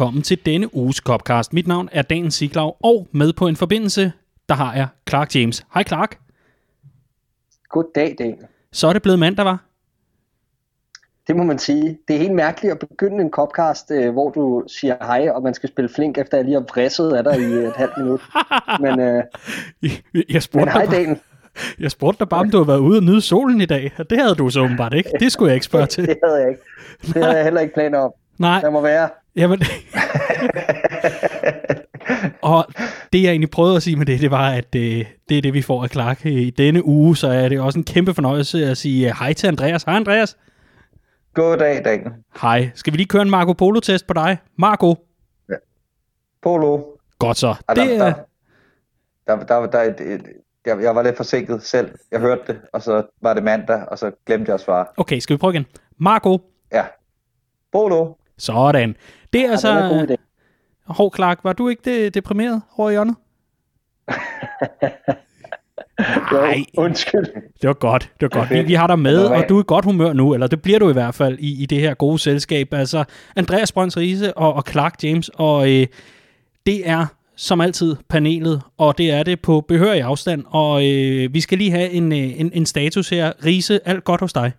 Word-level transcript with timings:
Velkommen 0.00 0.22
til 0.22 0.46
denne 0.46 0.74
uges 0.76 0.96
Copcast. 0.96 1.52
Mit 1.52 1.66
navn 1.66 1.88
er 1.92 2.02
Dan 2.02 2.30
Siglau, 2.30 2.74
og 2.82 3.08
med 3.12 3.32
på 3.32 3.46
en 3.46 3.56
forbindelse, 3.56 4.12
der 4.48 4.54
har 4.54 4.74
jeg 4.74 4.88
Clark 5.08 5.34
James. 5.34 5.66
Hej 5.74 5.84
Clark. 5.84 6.18
Goddag, 7.68 8.14
Dan. 8.18 8.38
Så 8.72 8.88
er 8.88 8.92
det 8.92 9.02
blevet 9.02 9.18
mandag, 9.18 9.44
var? 9.44 9.64
Det 11.26 11.36
må 11.36 11.42
man 11.44 11.58
sige. 11.58 11.98
Det 12.08 12.16
er 12.16 12.20
helt 12.20 12.32
mærkeligt 12.34 12.72
at 12.72 12.78
begynde 12.78 13.24
en 13.24 13.30
Copcast, 13.30 13.90
øh, 13.90 14.12
hvor 14.12 14.30
du 14.30 14.64
siger 14.68 14.96
hej, 15.00 15.28
og 15.34 15.42
man 15.42 15.54
skal 15.54 15.68
spille 15.68 15.88
flink, 15.88 16.18
efter 16.18 16.36
jeg 16.36 16.44
lige 16.44 16.54
har 16.54 16.60
vrisset 16.72 17.12
af 17.12 17.24
dig 17.24 17.40
i 17.40 17.44
et 17.44 17.72
halvt 17.76 17.92
minut. 17.98 18.20
Men, 18.84 19.00
øh, 19.00 19.22
Jeg 20.14 20.22
men 20.32 20.40
spurgte, 20.40 20.70
hej, 20.72 20.80
dig, 20.84 20.90
bare- 20.90 21.04
Dan. 21.04 21.20
jeg 21.84 21.90
spurgte 21.90 22.18
dig 22.18 22.28
bare, 22.28 22.40
om 22.40 22.50
du 22.50 22.56
havde 22.56 22.68
været 22.68 22.78
ude 22.78 22.98
og 22.98 23.02
nyde 23.04 23.20
solen 23.20 23.60
i 23.60 23.66
dag, 23.66 23.92
og 23.98 24.10
det 24.10 24.18
havde 24.18 24.34
du 24.34 24.50
så 24.50 24.60
åbenbart 24.60 24.94
ikke. 24.94 25.10
Det 25.20 25.32
skulle 25.32 25.48
jeg 25.48 25.54
ikke 25.54 25.66
spørge 25.66 25.86
til. 25.86 26.06
Det 26.06 26.18
havde 26.24 26.40
jeg 26.40 26.48
ikke. 26.50 26.62
Det 27.06 27.14
havde 27.24 27.36
jeg 27.36 27.44
heller 27.44 27.60
ikke 27.60 27.74
planer 27.74 27.98
om. 27.98 28.12
Nej, 28.38 28.60
Der 28.60 28.70
må 28.70 28.80
være. 28.80 29.08
Jamen... 29.36 29.62
og 32.42 32.66
det 33.12 33.22
jeg 33.22 33.30
egentlig 33.30 33.50
prøvede 33.50 33.76
at 33.76 33.82
sige 33.82 33.96
med 33.96 34.06
det, 34.06 34.20
det 34.20 34.30
var, 34.30 34.50
at 34.50 34.74
øh, 34.74 35.04
det 35.28 35.38
er 35.38 35.42
det, 35.42 35.54
vi 35.54 35.62
får 35.62 35.82
af 35.82 35.90
Clark 35.90 36.26
i 36.26 36.50
denne 36.50 36.84
uge, 36.84 37.16
så 37.16 37.28
er 37.28 37.48
det 37.48 37.60
også 37.60 37.78
en 37.78 37.84
kæmpe 37.84 38.14
fornøjelse 38.14 38.66
at 38.66 38.76
sige 38.76 39.08
øh, 39.08 39.14
hej 39.18 39.32
til 39.32 39.46
Andreas. 39.46 39.82
Hej 39.82 39.96
Andreas. 39.96 40.36
Goddag, 41.34 41.84
Dan. 41.84 42.12
Hej. 42.42 42.70
Skal 42.74 42.92
vi 42.92 42.96
lige 42.96 43.06
køre 43.08 43.22
en 43.22 43.30
Marco 43.30 43.52
Polo-test 43.52 44.06
på 44.06 44.14
dig? 44.14 44.38
Marco. 44.58 44.94
Polo. 46.42 46.80
Godt 47.18 47.38
så. 47.38 47.54
Ah, 47.68 47.76
der, 47.76 47.84
Det 47.84 48.00
der, 48.00 48.06
er... 48.06 48.14
der, 49.26 49.44
der, 49.44 49.66
der, 49.66 49.82
et, 49.82 50.00
et, 50.00 50.22
jeg, 50.66 50.82
jeg 50.82 50.94
var 50.94 51.02
lidt 51.02 51.16
forsinket 51.16 51.62
selv. 51.62 51.90
Jeg 52.10 52.20
hørte 52.20 52.40
det, 52.46 52.60
og 52.72 52.82
så 52.82 53.02
var 53.22 53.34
det 53.34 53.42
mandag, 53.42 53.84
og 53.88 53.98
så 53.98 54.10
glemte 54.26 54.48
jeg 54.48 54.54
at 54.54 54.60
svare. 54.60 54.86
Okay, 54.96 55.18
skal 55.18 55.34
vi 55.34 55.38
prøve 55.38 55.52
igen? 55.52 55.66
Marco. 55.98 56.40
Ja. 56.72 56.84
Polo. 57.72 58.12
Sådan. 58.40 58.96
Det 59.32 59.40
er 59.40 59.44
Ja, 59.44 59.50
altså... 59.50 60.06
idé. 60.10 60.14
Hov, 60.86 61.14
Clark, 61.14 61.38
var 61.44 61.52
du 61.52 61.68
ikke 61.68 61.82
det, 61.84 62.14
deprimeret 62.14 62.62
over 62.76 62.90
i 62.90 62.92
hjørnet? 62.92 63.14
Nej, 66.32 66.64
undskyld. 66.78 67.26
det 67.62 67.68
var 67.68 67.72
godt. 67.72 68.10
Det 68.20 68.34
var 68.34 68.40
godt. 68.40 68.50
Vi, 68.50 68.62
vi 68.62 68.74
har 68.74 68.86
dig 68.86 68.98
med, 68.98 69.24
og 69.24 69.44
du 69.48 69.56
er 69.56 69.60
i 69.62 69.64
godt 69.66 69.84
humør 69.84 70.12
nu, 70.12 70.34
eller 70.34 70.46
det 70.46 70.62
bliver 70.62 70.78
du 70.78 70.90
i 70.90 70.92
hvert 70.92 71.14
fald 71.14 71.38
i, 71.38 71.62
i 71.62 71.66
det 71.66 71.80
her 71.80 71.94
gode 71.94 72.18
selskab. 72.18 72.74
Altså, 72.74 73.04
Andreas 73.36 73.72
Brøns 73.72 73.96
Riese 73.96 74.38
og, 74.38 74.54
og 74.54 74.64
Clark 74.70 74.94
James, 75.02 75.30
og 75.34 75.70
øh, 75.72 75.86
det 76.66 76.88
er 76.88 77.06
som 77.36 77.60
altid 77.60 77.96
panelet, 78.08 78.62
og 78.78 78.98
det 78.98 79.10
er 79.10 79.22
det 79.22 79.40
på 79.40 79.64
behørig 79.68 80.02
afstand, 80.02 80.44
og 80.46 80.86
øh, 80.88 81.34
vi 81.34 81.40
skal 81.40 81.58
lige 81.58 81.70
have 81.70 81.90
en, 81.90 82.12
øh, 82.12 82.40
en, 82.40 82.50
en 82.54 82.66
status 82.66 83.08
her. 83.08 83.32
Riese, 83.44 83.88
alt 83.88 84.04
godt 84.04 84.20
hos 84.20 84.32
dig? 84.32 84.52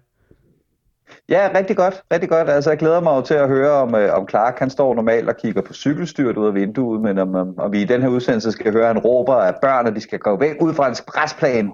Ja, 1.31 1.49
rigtig 1.55 1.77
godt. 1.77 2.03
Rigtig 2.13 2.29
godt. 2.29 2.49
Altså, 2.49 2.69
jeg 2.69 2.79
glæder 2.79 2.99
mig 2.99 3.11
jo 3.15 3.21
til 3.21 3.33
at 3.33 3.47
høre, 3.47 3.71
om, 3.71 3.95
øh, 3.95 4.13
om 4.13 4.29
Clark 4.29 4.59
han 4.59 4.69
står 4.69 4.95
normalt 4.95 5.29
og 5.29 5.37
kigger 5.37 5.61
på 5.61 5.73
cykelstyret 5.73 6.37
ud 6.37 6.47
af 6.47 6.53
vinduet, 6.53 7.01
men 7.01 7.17
om, 7.17 7.35
om, 7.35 7.59
om 7.59 7.71
vi 7.71 7.81
i 7.81 7.85
den 7.85 8.01
her 8.01 8.09
udsendelse 8.09 8.51
skal 8.51 8.73
høre, 8.73 8.81
at 8.81 8.87
han 8.87 8.97
råber, 8.99 9.33
at 9.35 9.55
børn, 9.61 9.87
at 9.87 9.95
de 9.95 10.01
skal 10.01 10.19
gå 10.19 10.37
væk 10.37 10.55
ud 10.61 10.73
fra 10.73 10.87
en 10.87 10.95
græsplan. 11.05 11.71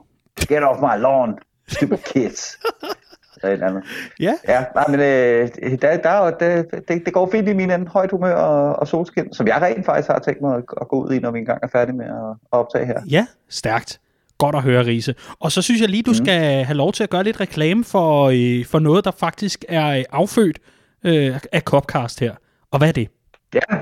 Get 0.47 0.63
off 0.63 0.79
my 0.81 1.01
lawn, 1.01 1.39
stupid 1.67 1.97
kids. 1.97 2.57
Eller 3.43 3.67
andet. 3.67 3.83
Ja. 4.19 4.33
Ja, 4.47 4.65
nej, 4.75 4.85
men 4.87 4.99
øh, 4.99 5.49
der, 5.81 5.97
der, 5.97 6.09
er 6.09 6.25
jo- 6.25 6.35
det, 6.39 7.05
det, 7.05 7.13
går 7.13 7.29
fint 7.31 7.47
i 7.49 7.53
min 7.53 7.71
ende, 7.71 7.87
højt 7.87 8.11
humør 8.11 8.35
og, 8.35 8.79
og 8.79 8.87
solskin, 8.87 9.33
som 9.33 9.47
jeg 9.47 9.61
rent 9.61 9.85
faktisk 9.85 10.07
har 10.11 10.19
tænkt 10.19 10.41
mig 10.41 10.55
at, 10.55 10.63
at 10.81 10.87
gå 10.87 11.03
ud 11.03 11.11
i, 11.13 11.19
når 11.19 11.31
vi 11.31 11.39
engang 11.39 11.59
er 11.63 11.67
færdige 11.67 11.95
med 11.95 12.05
at, 12.05 12.11
at 12.53 12.59
optage 12.59 12.85
her. 12.85 13.01
Ja, 13.11 13.27
stærkt. 13.49 13.99
Godt 14.37 14.55
at 14.55 14.63
høre, 14.63 14.85
Riese. 14.85 15.15
Og 15.39 15.51
så 15.51 15.61
synes 15.61 15.81
jeg 15.81 15.89
lige, 15.89 16.03
du 16.03 16.11
mm. 16.11 16.25
skal 16.25 16.63
have 16.63 16.77
lov 16.77 16.93
til 16.93 17.03
at 17.03 17.09
gøre 17.09 17.23
lidt 17.23 17.39
reklame 17.39 17.83
for, 17.83 18.25
øh, 18.25 18.65
for 18.65 18.79
noget, 18.79 19.05
der 19.05 19.11
faktisk 19.11 19.65
er 19.69 19.97
øh, 19.97 20.03
affødt 20.11 20.59
øh, 21.03 21.39
af 21.51 21.61
Copcast 21.61 22.19
her. 22.19 22.33
Og 22.71 22.77
hvad 22.77 22.87
er 22.87 22.91
det? 22.91 23.07
Ja. 23.53 23.77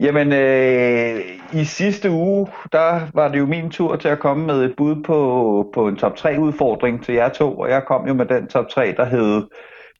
Jamen, 0.00 0.32
øh, 0.32 1.20
i 1.52 1.64
sidste 1.64 2.10
uge, 2.10 2.46
der 2.72 3.00
var 3.14 3.28
det 3.28 3.38
jo 3.38 3.46
min 3.46 3.70
tur 3.70 3.96
til 3.96 4.08
at 4.08 4.18
komme 4.18 4.46
med 4.46 4.64
et 4.64 4.74
bud 4.76 5.02
på, 5.02 5.70
på 5.74 5.88
en 5.88 5.96
top 5.96 6.16
3 6.16 6.40
udfordring 6.40 7.04
til 7.04 7.14
jer 7.14 7.28
to, 7.28 7.58
og 7.58 7.70
jeg 7.70 7.82
kom 7.86 8.06
jo 8.06 8.14
med 8.14 8.26
den 8.26 8.46
top 8.46 8.68
3, 8.68 8.94
der 8.96 9.04
hed, 9.04 9.42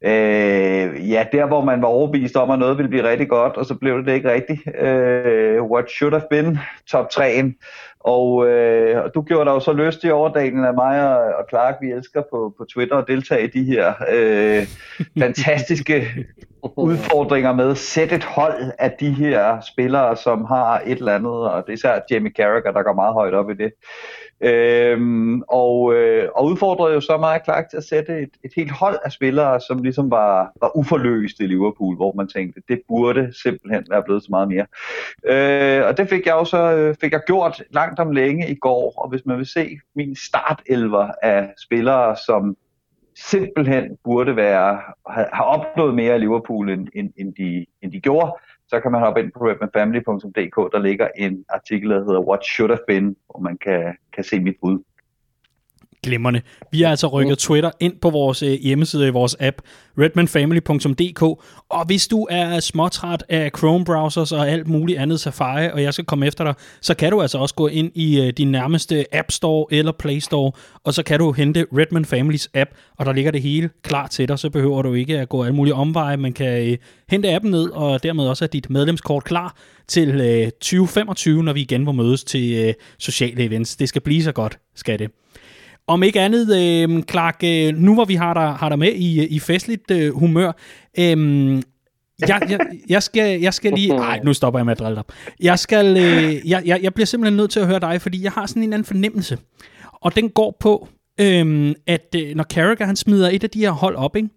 øh, 0.04 1.10
ja, 1.10 1.26
der 1.32 1.46
hvor 1.46 1.64
man 1.64 1.82
var 1.82 1.88
overbevist 1.88 2.36
om, 2.36 2.50
at 2.50 2.58
noget 2.58 2.78
ville 2.78 2.88
blive 2.88 3.08
rigtig 3.08 3.28
godt, 3.28 3.56
og 3.56 3.66
så 3.66 3.74
blev 3.74 3.98
det 3.98 4.06
det 4.06 4.14
ikke 4.14 4.32
rigtigt. 4.32 4.60
Øh, 4.80 5.62
what 5.62 5.90
should 5.90 6.14
have 6.14 6.26
been 6.30 6.58
top 6.90 7.06
3'en. 7.14 7.52
Og, 8.00 8.48
øh, 8.48 9.04
du 9.14 9.22
gjorde 9.22 9.44
dig 9.44 9.50
jo 9.50 9.60
så 9.60 9.72
lystig 9.72 10.12
over 10.12 10.32
dagen 10.32 10.64
af 10.64 10.74
mig 10.74 11.16
og, 11.16 11.18
og 11.18 11.44
Clark, 11.48 11.74
vi 11.80 11.90
elsker 11.90 12.22
på, 12.30 12.54
på 12.58 12.64
Twitter 12.64 12.96
at 12.96 13.04
deltage 13.08 13.44
i 13.44 13.50
de 13.50 13.64
her 13.64 13.92
øh, 14.12 14.66
fantastiske 15.22 16.08
udfordringer 16.76 17.52
med 17.52 17.74
sæt 17.74 18.12
et 18.12 18.24
hold 18.24 18.72
af 18.78 18.92
de 19.00 19.10
her 19.10 19.60
spillere, 19.60 20.16
som 20.16 20.44
har 20.44 20.82
et 20.86 20.98
eller 20.98 21.14
andet, 21.14 21.50
og 21.50 21.62
det 21.66 21.69
er 21.69 21.74
især 21.74 22.00
Jamie 22.10 22.32
Carragher, 22.36 22.72
der 22.72 22.82
går 22.82 22.94
meget 22.94 23.14
højt 23.14 23.34
op 23.34 23.50
i 23.50 23.54
det. 23.54 23.72
Øhm, 24.42 25.42
og, 25.48 25.94
øh, 25.94 26.28
og 26.34 26.44
udfordrede 26.44 26.94
jo 26.94 27.00
så 27.00 27.16
meget 27.16 27.44
klart 27.44 27.64
til 27.70 27.76
at 27.76 27.84
sætte 27.84 28.19
et, 28.19 28.30
et 28.44 28.53
helt 28.56 28.70
hold 28.70 28.98
af 29.04 29.12
spillere, 29.12 29.60
som 29.60 29.82
ligesom 29.82 30.10
var, 30.10 30.53
var 30.60 30.76
uforløst 30.76 31.41
i 31.41 31.47
Liverpool, 31.47 31.97
hvor 31.97 32.12
man 32.16 32.28
tænkte, 32.28 32.62
det 32.69 32.81
burde 32.88 33.32
simpelthen 33.42 33.86
være 33.91 34.02
blevet 34.02 34.22
så 34.22 34.28
meget 34.31 34.48
mere. 34.48 34.66
Øh, 35.26 35.86
og 35.86 35.97
det 35.97 36.08
fik 36.08 36.26
jeg 36.26 36.32
jo 36.32 36.44
så 36.44 36.76
øh, 36.76 36.94
fik 37.00 37.12
jeg 37.12 37.20
gjort 37.26 37.62
langt 37.70 38.00
om 38.00 38.10
længe 38.10 38.50
i 38.50 38.54
går, 38.54 38.92
og 38.97 39.08
hvis 39.08 39.26
man 39.26 39.38
vil 39.38 39.47
se 39.47 39.78
min 39.94 40.16
startelver 40.16 41.08
af 41.22 41.48
spillere, 41.64 42.16
som 42.26 42.56
simpelthen 43.16 43.97
burde 44.04 44.36
være 44.36 44.81
have, 45.08 45.26
have 45.32 45.47
opnået 45.47 45.94
mere 45.94 46.16
i 46.16 46.19
Liverpool, 46.19 46.70
end, 46.70 46.88
end, 46.94 47.10
end, 47.16 47.34
de, 47.34 47.66
end 47.82 47.92
de 47.92 48.00
gjorde, 48.00 48.32
så 48.72 48.81
kan 48.81 48.93
man 48.93 49.00
hoppe 49.00 49.21
ind 49.21 49.33
på 49.33 49.38
redmanfamily.dk, 49.49 50.56
der 50.72 50.78
ligger 50.78 51.09
en 51.16 51.44
artikel, 51.49 51.91
der 51.91 52.05
hedder 52.05 52.21
What 52.21 52.44
Should 52.44 52.71
Have 52.71 52.84
Been, 52.87 53.16
hvor 53.31 53.41
man 53.41 53.59
kan, 53.59 53.97
kan 54.15 54.25
se 54.25 54.41
mit 54.41 54.56
bud. 54.60 54.78
Glimrende. 56.04 56.40
Vi 56.72 56.82
har 56.82 56.90
altså 56.90 57.06
rykket 57.06 57.38
Twitter 57.38 57.70
ind 57.80 58.00
på 58.00 58.10
vores 58.10 58.42
øh, 58.42 58.52
hjemmeside 58.52 59.06
i 59.06 59.10
vores 59.10 59.36
app, 59.40 59.56
redmanfamily.dk, 59.98 61.22
og 61.68 61.86
hvis 61.86 62.08
du 62.08 62.26
er 62.30 62.60
småtræt 62.60 63.24
af 63.28 63.50
Chrome-browsers 63.58 64.32
og 64.32 64.48
alt 64.48 64.68
muligt 64.68 64.98
andet 64.98 65.20
Safari, 65.20 65.70
og 65.70 65.82
jeg 65.82 65.92
skal 65.92 66.04
komme 66.04 66.26
efter 66.26 66.44
dig, 66.44 66.54
så 66.80 66.94
kan 66.94 67.10
du 67.10 67.22
altså 67.22 67.38
også 67.38 67.54
gå 67.54 67.66
ind 67.66 67.92
i 67.94 68.20
øh, 68.20 68.32
din 68.32 68.50
nærmeste 68.50 69.14
App 69.14 69.30
Store 69.30 69.66
eller 69.70 69.92
Play 69.92 70.18
Store, 70.18 70.52
og 70.84 70.94
så 70.94 71.02
kan 71.02 71.18
du 71.18 71.32
hente 71.32 71.66
Redman 71.72 72.04
Families 72.04 72.50
app, 72.54 72.70
og 72.98 73.06
der 73.06 73.12
ligger 73.12 73.30
det 73.30 73.42
hele 73.42 73.70
klar 73.82 74.06
til 74.06 74.28
dig, 74.28 74.38
så 74.38 74.50
behøver 74.50 74.82
du 74.82 74.94
ikke 74.94 75.19
at 75.19 75.28
gå 75.28 75.42
alle 75.44 75.56
mulige 75.56 75.74
omveje, 75.74 76.16
man 76.16 76.32
kan 76.32 76.70
øh, 76.70 76.78
hente 77.10 77.34
appen 77.34 77.50
ned, 77.50 77.70
og 77.70 78.02
dermed 78.02 78.24
også 78.24 78.44
have 78.44 78.50
dit 78.52 78.70
medlemskort 78.70 79.24
klar 79.24 79.56
til 79.88 80.08
øh, 80.08 80.50
2025, 80.50 81.42
når 81.42 81.52
vi 81.52 81.60
igen 81.60 81.84
må 81.84 81.92
mødes 81.92 82.24
til 82.24 82.74
sociale 82.98 83.44
events. 83.44 83.76
Det 83.76 83.88
skal 83.88 84.02
blive 84.02 84.22
så 84.22 84.32
godt, 84.32 84.58
skal 84.74 84.98
det. 84.98 85.10
Om 85.92 86.03
ikke 86.03 86.20
andet, 86.20 86.56
øh, 86.56 87.03
Clark, 87.03 87.41
øh, 87.44 87.76
nu 87.76 87.94
hvor 87.94 88.04
vi 88.04 88.14
har 88.14 88.34
dig, 88.34 88.53
har 88.53 88.69
dig 88.69 88.78
med 88.78 88.92
i, 88.92 89.26
i 89.26 89.38
festligt 89.38 89.91
øh, 89.91 90.14
humør, 90.14 90.53
øh, 90.98 91.62
jeg, 92.28 92.47
jeg, 92.50 92.60
jeg, 92.88 93.03
skal, 93.03 93.41
jeg 93.41 93.54
skal 93.54 93.72
lige... 93.72 93.88
Nej, 93.88 94.20
nu 94.25 94.32
stopper 94.32 94.61
jeg 94.61 94.67
med 94.67 94.72
at 94.72 94.78
drille 94.78 94.96
dig. 94.96 95.05
Jeg, 95.40 95.58
skal, 95.58 95.87
øh, 95.87 96.50
jeg, 96.50 96.62
jeg, 96.67 96.82
jeg 96.82 96.94
bliver 96.94 97.06
simpelthen 97.06 97.37
nødt 97.37 97.50
til 97.50 97.61
at 97.61 97.67
høre 97.67 97.81
dig, 97.81 98.02
fordi 98.02 98.22
jeg 98.22 98.32
har 98.32 98.46
sådan 98.46 98.62
en 98.62 98.69
eller 98.69 98.76
anden 98.76 98.87
fornemmelse. 98.87 99.38
Og 99.93 100.17
den 100.17 100.31
går 100.31 100.56
på, 100.61 100.88
øh, 101.20 101.75
at 101.87 102.14
øh, 102.17 102.34
når 102.37 102.44
Carragher 102.44 102.87
han 102.87 102.96
smider 102.96 103.31
et 103.31 103.44
af 103.44 103.50
de 103.50 103.58
her 103.58 103.70
hold 103.70 103.96
op, 103.96 104.17
ikke? 104.17 104.28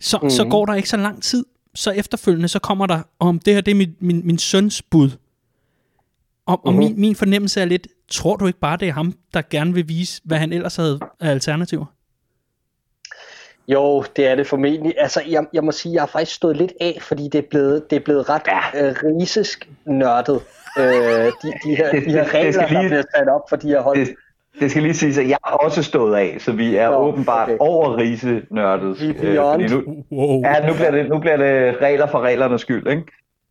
Så, 0.00 0.18
mm. 0.22 0.30
så 0.30 0.44
går 0.44 0.66
der 0.66 0.74
ikke 0.74 0.88
så 0.88 0.96
lang 0.96 1.22
tid. 1.22 1.44
Så 1.74 1.90
efterfølgende, 1.90 2.48
så 2.48 2.58
kommer 2.58 2.86
der, 2.86 3.02
om 3.18 3.38
det 3.38 3.54
her 3.54 3.60
det 3.60 3.70
er 3.70 3.76
min, 3.76 3.96
min, 4.00 4.26
min 4.26 4.38
søns 4.38 4.82
bud. 4.82 5.10
Og, 6.46 6.66
og 6.66 6.74
min, 6.74 7.00
min 7.00 7.14
fornemmelse 7.14 7.60
er 7.60 7.64
lidt, 7.64 7.88
tror 8.10 8.36
du 8.36 8.46
ikke 8.46 8.58
bare, 8.58 8.76
det 8.76 8.88
er 8.88 8.92
ham, 8.92 9.12
der 9.34 9.42
gerne 9.50 9.74
vil 9.74 9.88
vise, 9.88 10.22
hvad 10.24 10.38
han 10.38 10.52
ellers 10.52 10.76
havde 10.76 11.00
af 11.20 11.30
alternativer? 11.30 11.84
Jo, 13.68 14.04
det 14.16 14.26
er 14.26 14.34
det 14.34 14.46
formentlig. 14.46 14.94
Altså, 14.98 15.22
jeg, 15.28 15.44
jeg 15.52 15.64
må 15.64 15.72
sige, 15.72 15.94
jeg 15.94 16.02
har 16.02 16.06
faktisk 16.06 16.36
stået 16.36 16.56
lidt 16.56 16.72
af, 16.80 16.98
fordi 17.00 17.28
det 17.32 17.38
er 17.38 17.48
blevet, 17.50 17.90
det 17.90 17.96
er 17.96 18.00
blevet 18.00 18.28
ret 18.28 18.42
øh, 18.74 18.94
risesk 19.20 19.68
nørdet. 19.86 20.40
Øh, 20.78 20.84
de, 20.84 21.32
de, 21.64 21.76
her, 21.76 21.90
Det- 21.90 22.04
de 22.04 22.10
her 22.10 22.24
det- 22.24 22.32
det 22.32 22.34
regler, 22.34 22.52
skal 22.52 22.68
der 22.68 22.80
lige- 22.80 22.88
bliver 22.88 23.02
sat 23.16 23.28
op 23.28 23.40
for 23.48 23.56
de 23.56 23.68
her 23.68 23.80
hold. 23.80 23.98
Det, 23.98 24.14
det 24.60 24.70
skal 24.70 24.82
lige 24.82 24.94
siges, 24.94 25.18
at 25.18 25.28
jeg 25.28 25.38
har 25.44 25.52
også 25.56 25.82
stået 25.82 26.16
af, 26.16 26.36
så 26.40 26.52
vi 26.52 26.76
er 26.76 26.90
Nå, 26.90 26.96
åbenbart 26.96 27.48
okay. 27.48 27.56
over 27.60 27.96
rise 27.96 28.42
nørdet. 28.50 29.00
Vi 29.00 29.08
er 29.08 29.12
beyond. 29.20 29.62
nu, 29.70 30.04
Wow. 30.12 30.40
ja, 30.44 30.66
nu 30.66 30.74
bliver, 30.74 30.90
det, 30.90 31.08
nu 31.08 31.18
bliver 31.18 31.36
det 31.36 31.76
regler 31.82 32.06
for 32.06 32.20
reglernes 32.20 32.60
skyld, 32.60 32.86
ikke? 32.86 33.02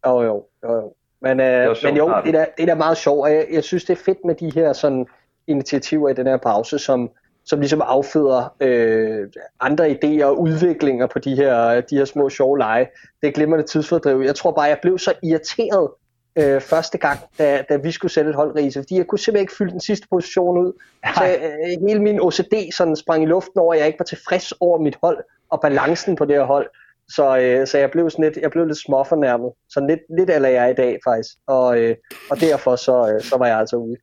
Jo, 0.07 0.21
jo, 0.23 0.45
jo, 0.63 0.71
jo. 0.75 0.94
Men, 1.21 1.39
øh, 1.39 1.75
sjovt, 1.75 1.83
men 1.83 1.98
jo, 1.98 2.13
det 2.25 2.36
er, 2.36 2.45
det 2.57 2.69
er 2.69 2.75
meget 2.75 2.98
sjovt, 2.98 3.21
og 3.24 3.31
jeg, 3.31 3.48
jeg 3.51 3.63
synes, 3.63 3.83
det 3.83 4.00
er 4.00 4.04
fedt 4.04 4.18
med 4.25 4.36
de 4.36 4.51
her 4.56 4.74
sådan, 4.74 5.07
initiativer 5.50 6.10
i 6.10 6.13
den 6.13 6.27
her 6.27 6.38
pause, 6.38 6.80
som, 6.80 7.10
som 7.45 7.60
ligesom 7.60 7.81
afføder 7.86 8.56
øh, 8.60 9.27
andre 9.60 9.89
idéer 9.89 10.24
og 10.24 10.42
udviklinger 10.42 11.07
på 11.07 11.19
de 11.19 11.36
her, 11.36 11.81
de 11.81 11.98
her 11.98 12.06
små 12.06 12.30
sjove 12.30 12.57
lege. 12.57 12.88
Det 13.21 13.27
er 13.27 13.31
glimrende 13.31 13.66
tidsfordriv. 13.66 14.21
Jeg 14.25 14.36
tror 14.36 14.51
bare, 14.51 14.66
jeg 14.66 14.80
blev 14.81 15.00
så 15.00 15.13
irriteret 15.24 15.89
øh, 16.36 16.62
første 16.62 16.98
gang, 16.98 17.19
da, 17.39 17.63
da 17.69 17.75
vi 17.75 17.92
skulle 17.92 18.12
sætte 18.12 18.30
et 18.30 18.36
holdrise, 18.36 18.80
fordi 18.80 18.98
jeg 18.98 19.07
kunne 19.07 19.19
simpelthen 19.19 19.44
ikke 19.44 19.56
fylde 19.57 19.71
den 19.71 19.81
sidste 19.81 20.07
position 20.10 20.57
ud. 20.57 20.74
Så 21.16 21.24
øh, 21.24 21.88
hele 21.88 22.01
min 22.01 22.19
OCD 22.21 22.71
sådan 22.74 22.95
sprang 22.95 23.24
i 23.24 23.25
luften 23.25 23.60
over, 23.60 23.74
at 23.74 23.80
jeg 23.80 23.88
ikke 23.88 24.00
var 24.00 24.06
tilfreds 24.06 24.51
over 24.60 24.80
mit 24.80 24.98
hold 25.04 25.18
og 25.50 25.62
balancen 25.62 26.16
på 26.16 26.25
det 26.25 26.36
her 26.36 26.44
hold. 26.44 26.69
Så, 27.15 27.38
øh, 27.38 27.67
så 27.67 27.77
jeg 27.77 27.91
blev 27.91 28.09
sådan 28.09 28.25
lidt, 28.25 28.38
jeg 28.41 28.51
blev 28.51 28.65
lidt 28.65 28.77
småfornærmet. 28.77 29.51
Så 29.69 29.85
lidt, 29.89 30.00
lidt 30.17 30.29
eller 30.29 30.50
jeg 30.50 30.65
er 30.65 30.69
i 30.69 30.73
dag 30.73 30.97
faktisk. 31.07 31.29
Og, 31.47 31.79
øh, 31.79 31.95
og 32.31 32.39
derfor 32.39 32.75
så, 32.75 33.11
øh, 33.13 33.23
så 33.23 33.38
var 33.38 33.47
jeg 33.47 33.57
altså 33.59 33.75
ude. 33.75 33.95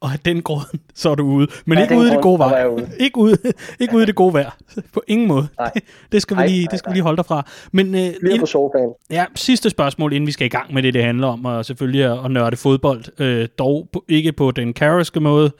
Og 0.00 0.12
af 0.12 0.18
den 0.18 0.42
grund, 0.42 0.78
så 0.94 1.10
er 1.10 1.14
du 1.14 1.24
ude. 1.24 1.46
Men 1.66 1.78
Af 1.78 1.82
ikke 1.82 1.96
ude 1.96 2.08
i 2.08 2.10
det 2.10 2.22
gode 2.22 2.38
vejr. 2.38 2.66
ude. 2.66 2.90
Ikke 3.00 3.18
ude, 3.18 3.36
ikke 3.80 3.94
ude 3.96 4.02
i 4.02 4.06
det 4.06 4.14
gode 4.14 4.34
vejr. 4.34 4.56
På 4.92 5.02
ingen 5.08 5.28
måde. 5.28 5.48
Nej. 5.58 5.72
Det, 6.12 6.22
skal 6.22 6.36
vi 6.36 6.42
lige, 6.42 6.64
nej, 6.64 6.70
det 6.70 6.78
skal 6.78 6.88
vi 6.88 6.92
nej. 6.92 6.94
lige 6.94 7.02
holde 7.02 7.16
dig 7.16 7.26
fra. 7.26 7.46
Men 7.72 7.94
øh, 7.94 8.00
ind, 8.30 8.40
på 8.40 8.46
sofaen. 8.46 8.90
ja, 9.10 9.24
sidste 9.34 9.70
spørgsmål, 9.70 10.12
inden 10.12 10.26
vi 10.26 10.32
skal 10.32 10.46
i 10.46 10.48
gang 10.48 10.74
med 10.74 10.82
det, 10.82 10.94
det 10.94 11.04
handler 11.04 11.26
om, 11.26 11.44
og 11.44 11.64
selvfølgelig 11.64 12.04
at, 12.04 12.24
at 12.24 12.30
nørde 12.30 12.56
fodbold. 12.56 13.20
Øh, 13.20 13.48
dog 13.58 13.88
på, 13.92 14.04
ikke 14.08 14.32
på 14.32 14.50
den 14.50 14.72
Carragske 14.72 15.20
måde. 15.20 15.50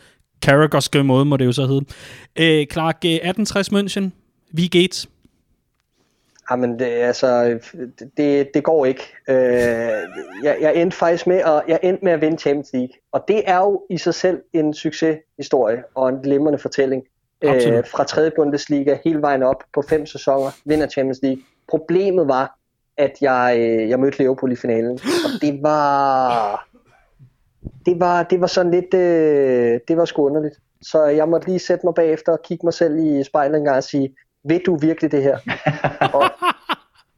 Carragske 0.45 1.03
måde, 1.05 1.25
må 1.25 1.37
det 1.37 1.45
jo 1.47 1.53
så 1.53 1.67
hedde. 1.67 1.85
Øh, 2.39 2.67
Clark, 2.67 2.97
øh, 3.05 3.11
1860 3.11 3.69
München. 3.73 4.11
Vi 4.53 4.67
Gates. 4.67 5.09
Jamen, 6.51 6.79
det, 6.79 6.85
altså, 6.85 7.59
det, 8.17 8.51
det 8.55 8.65
går 8.65 8.87
ikke. 8.87 9.15
Øh, 9.29 9.37
jeg, 10.43 10.57
jeg 10.61 10.77
endte 10.77 10.97
faktisk 10.97 11.27
med 11.27 11.37
at, 11.37 11.63
jeg 11.69 11.79
endte 11.83 12.05
med 12.05 12.13
at 12.13 12.21
vinde 12.21 12.39
Champions 12.39 12.73
League. 12.73 12.95
Og 13.13 13.25
det 13.29 13.43
er 13.47 13.59
jo 13.59 13.83
i 13.91 13.99
sig 13.99 14.15
selv 14.15 14.43
en 14.53 14.75
succeshistorie 14.75 15.83
og 15.95 16.09
en 16.09 16.17
glimrende 16.23 16.59
fortælling. 16.59 17.03
Absolut. 17.43 17.79
Øh, 17.79 17.85
fra 17.87 18.05
3. 18.05 18.31
Bundesliga 18.37 18.99
hele 19.05 19.23
vejen 19.23 19.43
op 19.43 19.63
på 19.75 19.83
fem 19.83 20.07
sæsoner, 20.07 20.51
vinder 20.65 20.89
Champions 20.89 21.19
League. 21.23 21.43
Problemet 21.69 22.29
var, 22.29 22.59
at 22.97 23.13
jeg, 23.21 23.57
øh, 23.59 23.89
jeg 23.89 24.01
mødte 24.01 24.19
Liverpool 24.19 24.53
i 24.53 24.57
finalen. 24.57 24.93
Og 25.25 25.41
det 25.41 25.63
var... 25.63 26.69
Det 27.87 28.01
var, 28.01 28.23
det 28.23 28.41
var 28.41 28.47
sådan 28.47 28.71
lidt... 28.71 28.95
Øh, 28.95 29.81
det 29.89 29.97
var 29.97 30.05
sgu 30.05 30.27
underligt. 30.27 30.55
Så 30.83 31.05
jeg 31.05 31.29
måtte 31.29 31.47
lige 31.47 31.59
sætte 31.59 31.87
mig 31.87 31.95
bagefter 31.95 32.33
og 32.33 32.43
kigge 32.45 32.67
mig 32.67 32.75
selv 32.75 32.99
i 32.99 33.25
spejlet 33.25 33.59
en 33.59 33.65
gang 33.65 33.77
og 33.77 33.85
sige, 33.85 34.15
vil 34.45 34.61
du 34.67 34.77
virkelig 34.77 35.13
det 35.13 35.23
her? 35.23 35.39
og, 36.19 36.25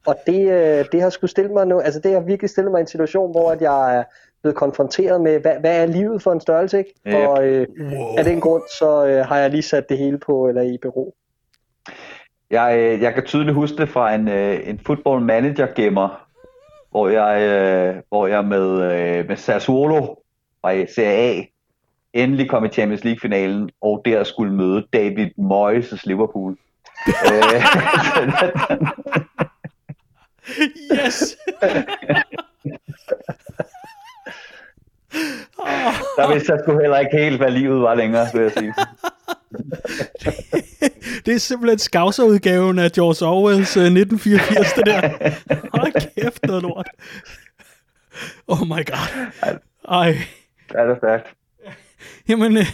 og 0.05 0.15
det, 0.27 0.51
øh, 0.51 0.85
det 0.91 1.01
har 1.01 1.09
sgu 1.09 1.27
stillet 1.27 1.53
mig 1.53 1.67
nu, 1.67 1.79
altså 1.79 1.99
det 1.99 2.13
har 2.13 2.19
virkelig 2.19 2.49
stillet 2.49 2.71
mig 2.71 2.79
i 2.79 2.81
en 2.81 2.87
situation, 2.87 3.31
hvor 3.31 3.51
at 3.51 3.61
jeg 3.61 3.97
er 3.97 4.03
blevet 4.41 4.55
konfronteret 4.55 5.21
med, 5.21 5.39
hvad, 5.39 5.59
hvad 5.59 5.81
er 5.81 5.85
livet 5.85 6.21
for 6.21 6.31
en 6.31 6.41
størrelse, 6.41 6.77
ikke? 6.77 6.93
Yep. 7.07 7.15
Og 7.15 7.47
øh, 7.47 7.67
Wow. 7.79 8.17
af 8.17 8.23
den 8.23 8.41
grund, 8.41 8.63
så 8.79 9.05
øh, 9.05 9.25
har 9.25 9.37
jeg 9.37 9.49
lige 9.49 9.61
sat 9.61 9.89
det 9.89 9.97
hele 9.97 10.17
på, 10.17 10.47
eller 10.47 10.61
i 10.61 10.77
bero. 10.81 11.15
Jeg, 12.51 12.77
øh, 12.77 13.01
jeg 13.01 13.13
kan 13.13 13.23
tydeligt 13.25 13.55
huske 13.55 13.77
det 13.77 13.89
fra 13.89 14.15
en, 14.15 14.27
øh, 14.27 14.69
en 14.69 14.79
football 14.85 15.21
manager 15.21 15.67
gemmer, 15.75 16.27
hvor 16.91 17.09
jeg, 17.09 17.41
øh, 17.41 18.01
hvor 18.09 18.27
jeg 18.27 18.45
med, 18.45 18.81
øh, 18.81 19.27
med 19.27 19.35
Sassuolo 19.35 20.15
fra 20.61 20.85
Serie 20.85 21.39
A 21.39 21.43
endelig 22.15 22.49
kom 22.49 22.65
i 22.65 22.69
Champions 22.69 23.03
League 23.03 23.19
finalen, 23.19 23.69
og 23.81 24.01
der 24.05 24.23
skulle 24.23 24.53
møde 24.53 24.85
David 24.93 25.27
Moyes' 25.39 26.01
Liverpool. 26.05 26.57
Øh, 27.07 27.61
Yes! 31.05 31.37
der 36.17 36.33
vidste 36.33 36.51
jeg 36.53 36.59
sgu 36.63 36.79
heller 36.79 36.99
ikke 36.99 37.17
helt, 37.17 37.37
hvad 37.37 37.51
livet 37.51 37.81
var 37.81 37.95
længere, 37.95 38.27
vil 38.33 38.41
jeg 38.41 38.51
sige. 38.51 38.73
det 41.25 41.33
er 41.35 41.39
simpelthen 41.39 41.79
skavserudgaven 41.79 42.79
af 42.79 42.91
George 42.91 43.25
Orwells 43.27 43.77
øh, 43.77 43.83
1984, 43.83 44.73
det 44.73 44.85
der. 44.85 45.01
Hold 45.77 45.91
kæft, 46.15 46.45
noget 46.45 46.63
lort. 46.63 46.89
Oh 48.47 48.59
my 48.67 48.85
god. 48.85 49.27
Ej. 49.87 50.17
Ja, 50.73 50.83
det 50.83 50.91
er 50.91 50.97
stærkt. 50.97 51.33
Jamen, 52.29 52.57
øh, 52.57 52.65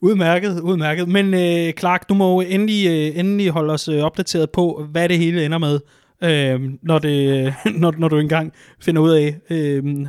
udmærket, 0.00 0.60
udmærket. 0.60 1.08
Men 1.08 1.34
øh, 1.34 1.72
Clark, 1.72 2.08
du 2.08 2.14
må 2.14 2.40
endelig, 2.40 2.86
øh, 2.86 3.18
endelig 3.18 3.50
holde 3.50 3.72
os 3.72 3.88
øh, 3.88 4.02
opdateret 4.02 4.50
på, 4.50 4.86
hvad 4.90 5.08
det 5.08 5.18
hele 5.18 5.44
ender 5.44 5.58
med, 5.58 5.80
øh, 6.22 6.70
når, 6.82 6.98
det, 6.98 7.46
øh, 7.46 7.52
når, 7.80 7.94
når 7.98 8.08
du 8.08 8.18
engang 8.18 8.52
finder 8.80 9.02
ud 9.02 9.10
af, 9.10 9.36
øh, 9.50 10.06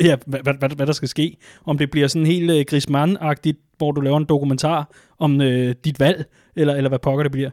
ja, 0.00 0.16
hvad, 0.26 0.40
hvad, 0.42 0.54
hvad, 0.58 0.68
hvad 0.68 0.86
der 0.86 0.92
skal 0.92 1.08
ske. 1.08 1.36
Om 1.64 1.78
det 1.78 1.90
bliver 1.90 2.08
sådan 2.08 2.26
helt 2.26 2.50
øh, 2.50 2.64
Griezmann-agtigt, 2.70 3.74
hvor 3.78 3.92
du 3.92 4.00
laver 4.00 4.16
en 4.16 4.24
dokumentar 4.24 4.90
om 5.18 5.40
øh, 5.40 5.74
dit 5.84 6.00
valg, 6.00 6.24
eller, 6.56 6.74
eller 6.74 6.88
hvad 6.88 6.98
pokker 6.98 7.22
det 7.22 7.32
bliver. 7.32 7.50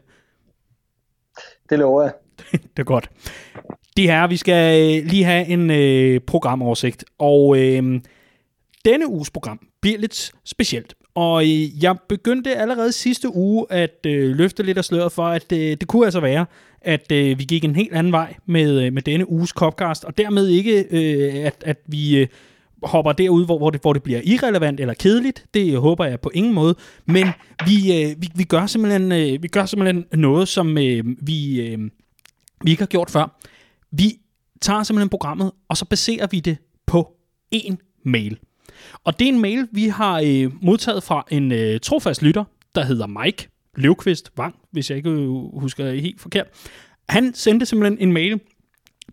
Det 1.70 1.78
lover 1.78 2.02
jeg. 2.02 2.12
Det 2.52 2.78
er 2.78 2.84
godt. 2.84 3.10
Det 3.96 4.04
her, 4.04 4.26
vi 4.26 4.36
skal 4.36 4.80
øh, 4.80 5.06
lige 5.10 5.24
have 5.24 5.46
en 5.46 5.70
øh, 5.70 6.20
programoversigt, 6.20 7.04
og 7.18 7.58
øh, 7.58 8.00
denne 8.84 9.08
uges 9.08 9.30
program 9.30 9.60
bliver 9.80 9.98
lidt 9.98 10.32
specielt. 10.44 10.94
Og 11.14 11.42
øh, 11.42 11.84
jeg 11.84 11.96
begyndte 12.08 12.56
allerede 12.56 12.92
sidste 12.92 13.34
uge 13.34 13.66
at 13.70 14.06
øh, 14.06 14.36
løfte 14.36 14.62
lidt 14.62 14.78
af 14.78 14.84
sløret 14.84 15.12
for, 15.12 15.24
at 15.26 15.52
øh, 15.52 15.58
det 15.58 15.86
kunne 15.86 16.04
altså 16.04 16.20
være, 16.20 16.46
at 16.80 17.12
øh, 17.12 17.38
vi 17.38 17.44
gik 17.44 17.64
en 17.64 17.76
helt 17.76 17.92
anden 17.92 18.12
vej 18.12 18.34
med, 18.46 18.82
øh, 18.82 18.92
med 18.92 19.02
denne 19.02 19.30
uges 19.30 19.50
Copcast, 19.50 20.04
og 20.04 20.18
dermed 20.18 20.48
ikke, 20.48 20.84
øh, 20.90 21.46
at, 21.46 21.54
at 21.66 21.78
vi 21.86 22.18
øh, 22.18 22.26
hopper 22.82 23.12
derud, 23.12 23.44
hvor, 23.44 23.58
hvor, 23.58 23.70
det, 23.70 23.80
hvor 23.80 23.92
det 23.92 24.02
bliver 24.02 24.20
irrelevant 24.24 24.80
eller 24.80 24.94
kedeligt. 24.94 25.46
Det 25.54 25.72
øh, 25.74 25.78
håber 25.78 26.04
jeg 26.04 26.20
på 26.20 26.30
ingen 26.34 26.54
måde. 26.54 26.74
Men 27.06 27.26
vi, 27.66 28.02
øh, 28.02 28.22
vi, 28.22 28.28
vi, 28.34 28.44
gør, 28.44 28.66
simpelthen, 28.66 29.12
øh, 29.12 29.42
vi 29.42 29.48
gør 29.48 29.66
simpelthen 29.66 30.04
noget, 30.14 30.48
som 30.48 30.78
øh, 30.78 31.04
vi, 31.20 31.60
øh, 31.60 31.78
vi 32.64 32.70
ikke 32.70 32.82
har 32.82 32.86
gjort 32.86 33.10
før. 33.10 33.40
Vi 33.90 34.18
tager 34.60 34.82
simpelthen 34.82 35.08
programmet, 35.08 35.52
og 35.68 35.76
så 35.76 35.84
baserer 35.84 36.26
vi 36.30 36.40
det 36.40 36.56
på 36.86 37.12
én 37.54 38.02
mail. 38.04 38.38
Og 39.04 39.18
det 39.18 39.24
er 39.24 39.28
en 39.28 39.40
mail, 39.40 39.68
vi 39.72 39.88
har 39.88 40.20
øh, 40.26 40.50
modtaget 40.62 41.02
fra 41.02 41.24
en 41.30 41.52
øh, 41.52 41.80
trofast 41.80 42.22
lytter, 42.22 42.44
der 42.74 42.84
hedder 42.84 43.06
Mike 43.06 43.48
Løvqvist 43.76 44.32
Vang, 44.36 44.54
hvis 44.70 44.90
jeg 44.90 44.96
ikke 44.96 45.10
øh, 45.10 45.60
husker 45.60 45.90
helt 45.92 46.20
forkert. 46.20 46.46
Han 47.08 47.34
sendte 47.34 47.66
simpelthen 47.66 48.08
en 48.08 48.12
mail, 48.12 48.40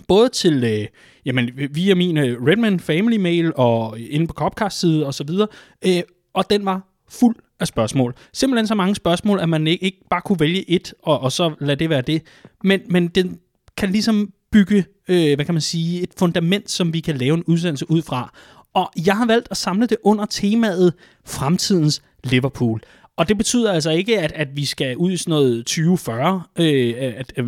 både 0.07 0.30
til, 0.30 0.63
øh, 0.63 0.88
jamen, 1.25 1.50
via 1.71 1.95
min 1.95 2.18
øh, 2.18 2.44
Redman 2.44 2.80
Family 2.80 3.18
mail 3.18 3.51
og 3.55 4.00
inde 4.00 4.27
på 4.27 4.34
Copcast 4.34 4.79
side 4.79 5.05
og 5.05 5.13
så 5.13 5.24
videre, 5.24 5.48
øh, 5.86 6.01
og 6.34 6.50
den 6.50 6.65
var 6.65 6.88
fuld 7.10 7.36
af 7.60 7.67
spørgsmål. 7.67 8.15
Simpelthen 8.34 8.67
så 8.67 8.75
mange 8.75 8.96
spørgsmål, 8.96 9.39
at 9.39 9.50
man 9.50 9.67
ikke, 9.67 9.86
ikke 9.86 10.00
bare 10.10 10.22
kunne 10.22 10.39
vælge 10.39 10.70
et, 10.70 10.93
og, 11.03 11.20
og 11.20 11.32
så 11.32 11.53
lade 11.60 11.79
det 11.79 11.89
være 11.89 12.01
det. 12.01 12.22
Men, 12.63 12.82
men 12.89 13.08
den 13.08 13.39
kan 13.77 13.91
ligesom 13.91 14.34
bygge, 14.51 14.86
øh, 15.10 15.36
hvad 15.36 15.46
kan 15.46 15.53
man 15.53 15.62
sige, 15.62 16.01
et 16.01 16.10
fundament, 16.17 16.72
som 16.72 16.93
vi 16.93 17.00
kan 17.00 17.17
lave 17.17 17.34
en 17.34 17.43
udsendelse 17.43 17.91
ud 17.91 18.01
fra. 18.01 18.34
Og 18.73 18.91
jeg 19.05 19.17
har 19.17 19.25
valgt 19.25 19.47
at 19.51 19.57
samle 19.57 19.88
det 19.88 19.97
under 20.03 20.25
temaet 20.25 20.93
Fremtidens 21.25 22.01
Liverpool. 22.23 22.81
Og 23.19 23.29
det 23.29 23.38
betyder 23.38 23.71
altså 23.71 23.89
ikke, 23.89 24.19
at, 24.19 24.31
at 24.31 24.47
vi 24.55 24.65
skal 24.65 24.97
ud 24.97 25.11
i 25.11 25.17
sådan 25.17 25.31
noget 25.31 25.65
2040 25.65 26.43
øh, 26.59 26.93
at, 26.97 27.33
at, 27.35 27.45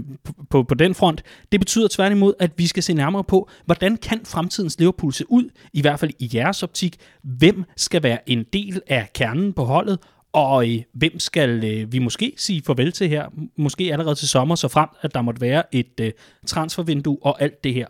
på, 0.50 0.64
på 0.64 0.76
den 0.76 0.96
front. 0.96 1.24
Det 1.52 1.60
betyder 1.60 1.88
tværtimod, 1.92 2.34
at 2.40 2.52
vi 2.58 2.68
skal 2.68 2.84
se 2.84 2.94
nærmere 2.94 3.24
på, 3.24 3.50
hvordan 3.66 3.98
kan 3.98 4.22
fremtidens 4.26 4.80
Liverpool 4.80 5.14
se 5.14 5.32
ud, 5.32 5.50
i 5.74 5.82
hvert 5.82 6.00
fald 6.00 6.12
i 6.20 6.30
jeres 6.34 6.64
optik. 6.64 6.98
Hvem 7.24 7.64
skal 7.78 8.04
være 8.04 8.30
en 8.30 8.46
del 8.54 8.82
af 8.88 9.10
kernen 9.14 9.54
på 9.54 9.64
holdet, 9.64 10.00
og 10.34 10.70
øh, 10.70 10.82
hvem 10.94 11.20
skal 11.20 11.64
øh, 11.64 11.94
vi 11.94 12.00
måske 12.00 12.34
sige 12.38 12.62
farvel 12.66 12.92
til 12.92 13.10
her, 13.10 13.26
måske 13.58 13.90
allerede 13.92 14.16
til 14.16 14.28
sommer, 14.28 14.56
så 14.56 14.68
frem 14.68 14.90
at 15.02 15.14
der 15.14 15.22
måtte 15.22 15.42
være 15.42 15.64
et 15.76 16.00
øh, 16.02 16.12
transfervindue 16.48 17.18
og 17.22 17.42
alt 17.42 17.64
det 17.64 17.74
her. 17.74 17.88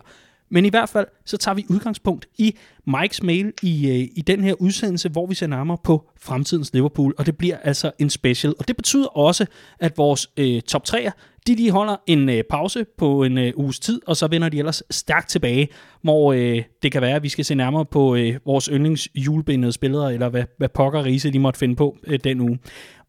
Men 0.52 0.64
i 0.64 0.68
hvert 0.68 0.88
fald, 0.88 1.06
så 1.24 1.36
tager 1.36 1.54
vi 1.54 1.66
udgangspunkt 1.68 2.26
i 2.38 2.56
Mikes 2.86 3.22
mail 3.22 3.52
i, 3.62 3.88
øh, 3.88 4.08
i 4.16 4.22
den 4.26 4.44
her 4.44 4.54
udsendelse, 4.54 5.08
hvor 5.08 5.26
vi 5.26 5.34
ser 5.34 5.46
nærmere 5.46 5.78
på 5.84 6.10
fremtidens 6.20 6.72
Liverpool, 6.72 7.14
og 7.18 7.26
det 7.26 7.36
bliver 7.36 7.56
altså 7.56 7.90
en 7.98 8.10
special. 8.10 8.54
Og 8.58 8.68
det 8.68 8.76
betyder 8.76 9.06
også, 9.06 9.46
at 9.80 9.98
vores 9.98 10.30
øh, 10.36 10.62
top 10.62 10.82
3'er, 10.88 11.10
de 11.46 11.54
lige 11.54 11.70
holder 11.70 11.96
en 12.06 12.28
øh, 12.28 12.44
pause 12.50 12.86
på 12.98 13.22
en 13.22 13.38
øh, 13.38 13.52
uges 13.56 13.80
tid, 13.80 14.00
og 14.06 14.16
så 14.16 14.26
vender 14.26 14.48
de 14.48 14.58
ellers 14.58 14.82
stærkt 14.90 15.28
tilbage, 15.28 15.68
hvor 16.02 16.32
øh, 16.32 16.62
det 16.82 16.92
kan 16.92 17.02
være, 17.02 17.16
at 17.16 17.22
vi 17.22 17.28
skal 17.28 17.44
se 17.44 17.54
nærmere 17.54 17.84
på 17.84 18.14
øh, 18.14 18.36
vores 18.46 18.64
yndlings 18.72 19.08
julebindede 19.14 19.72
spillere, 19.72 20.14
eller 20.14 20.28
hvad, 20.28 20.44
hvad 20.58 20.68
pokker 20.68 21.04
Riese 21.04 21.30
de 21.30 21.38
måtte 21.38 21.58
finde 21.58 21.76
på 21.76 21.96
øh, 22.06 22.18
den 22.24 22.40
uge. 22.40 22.58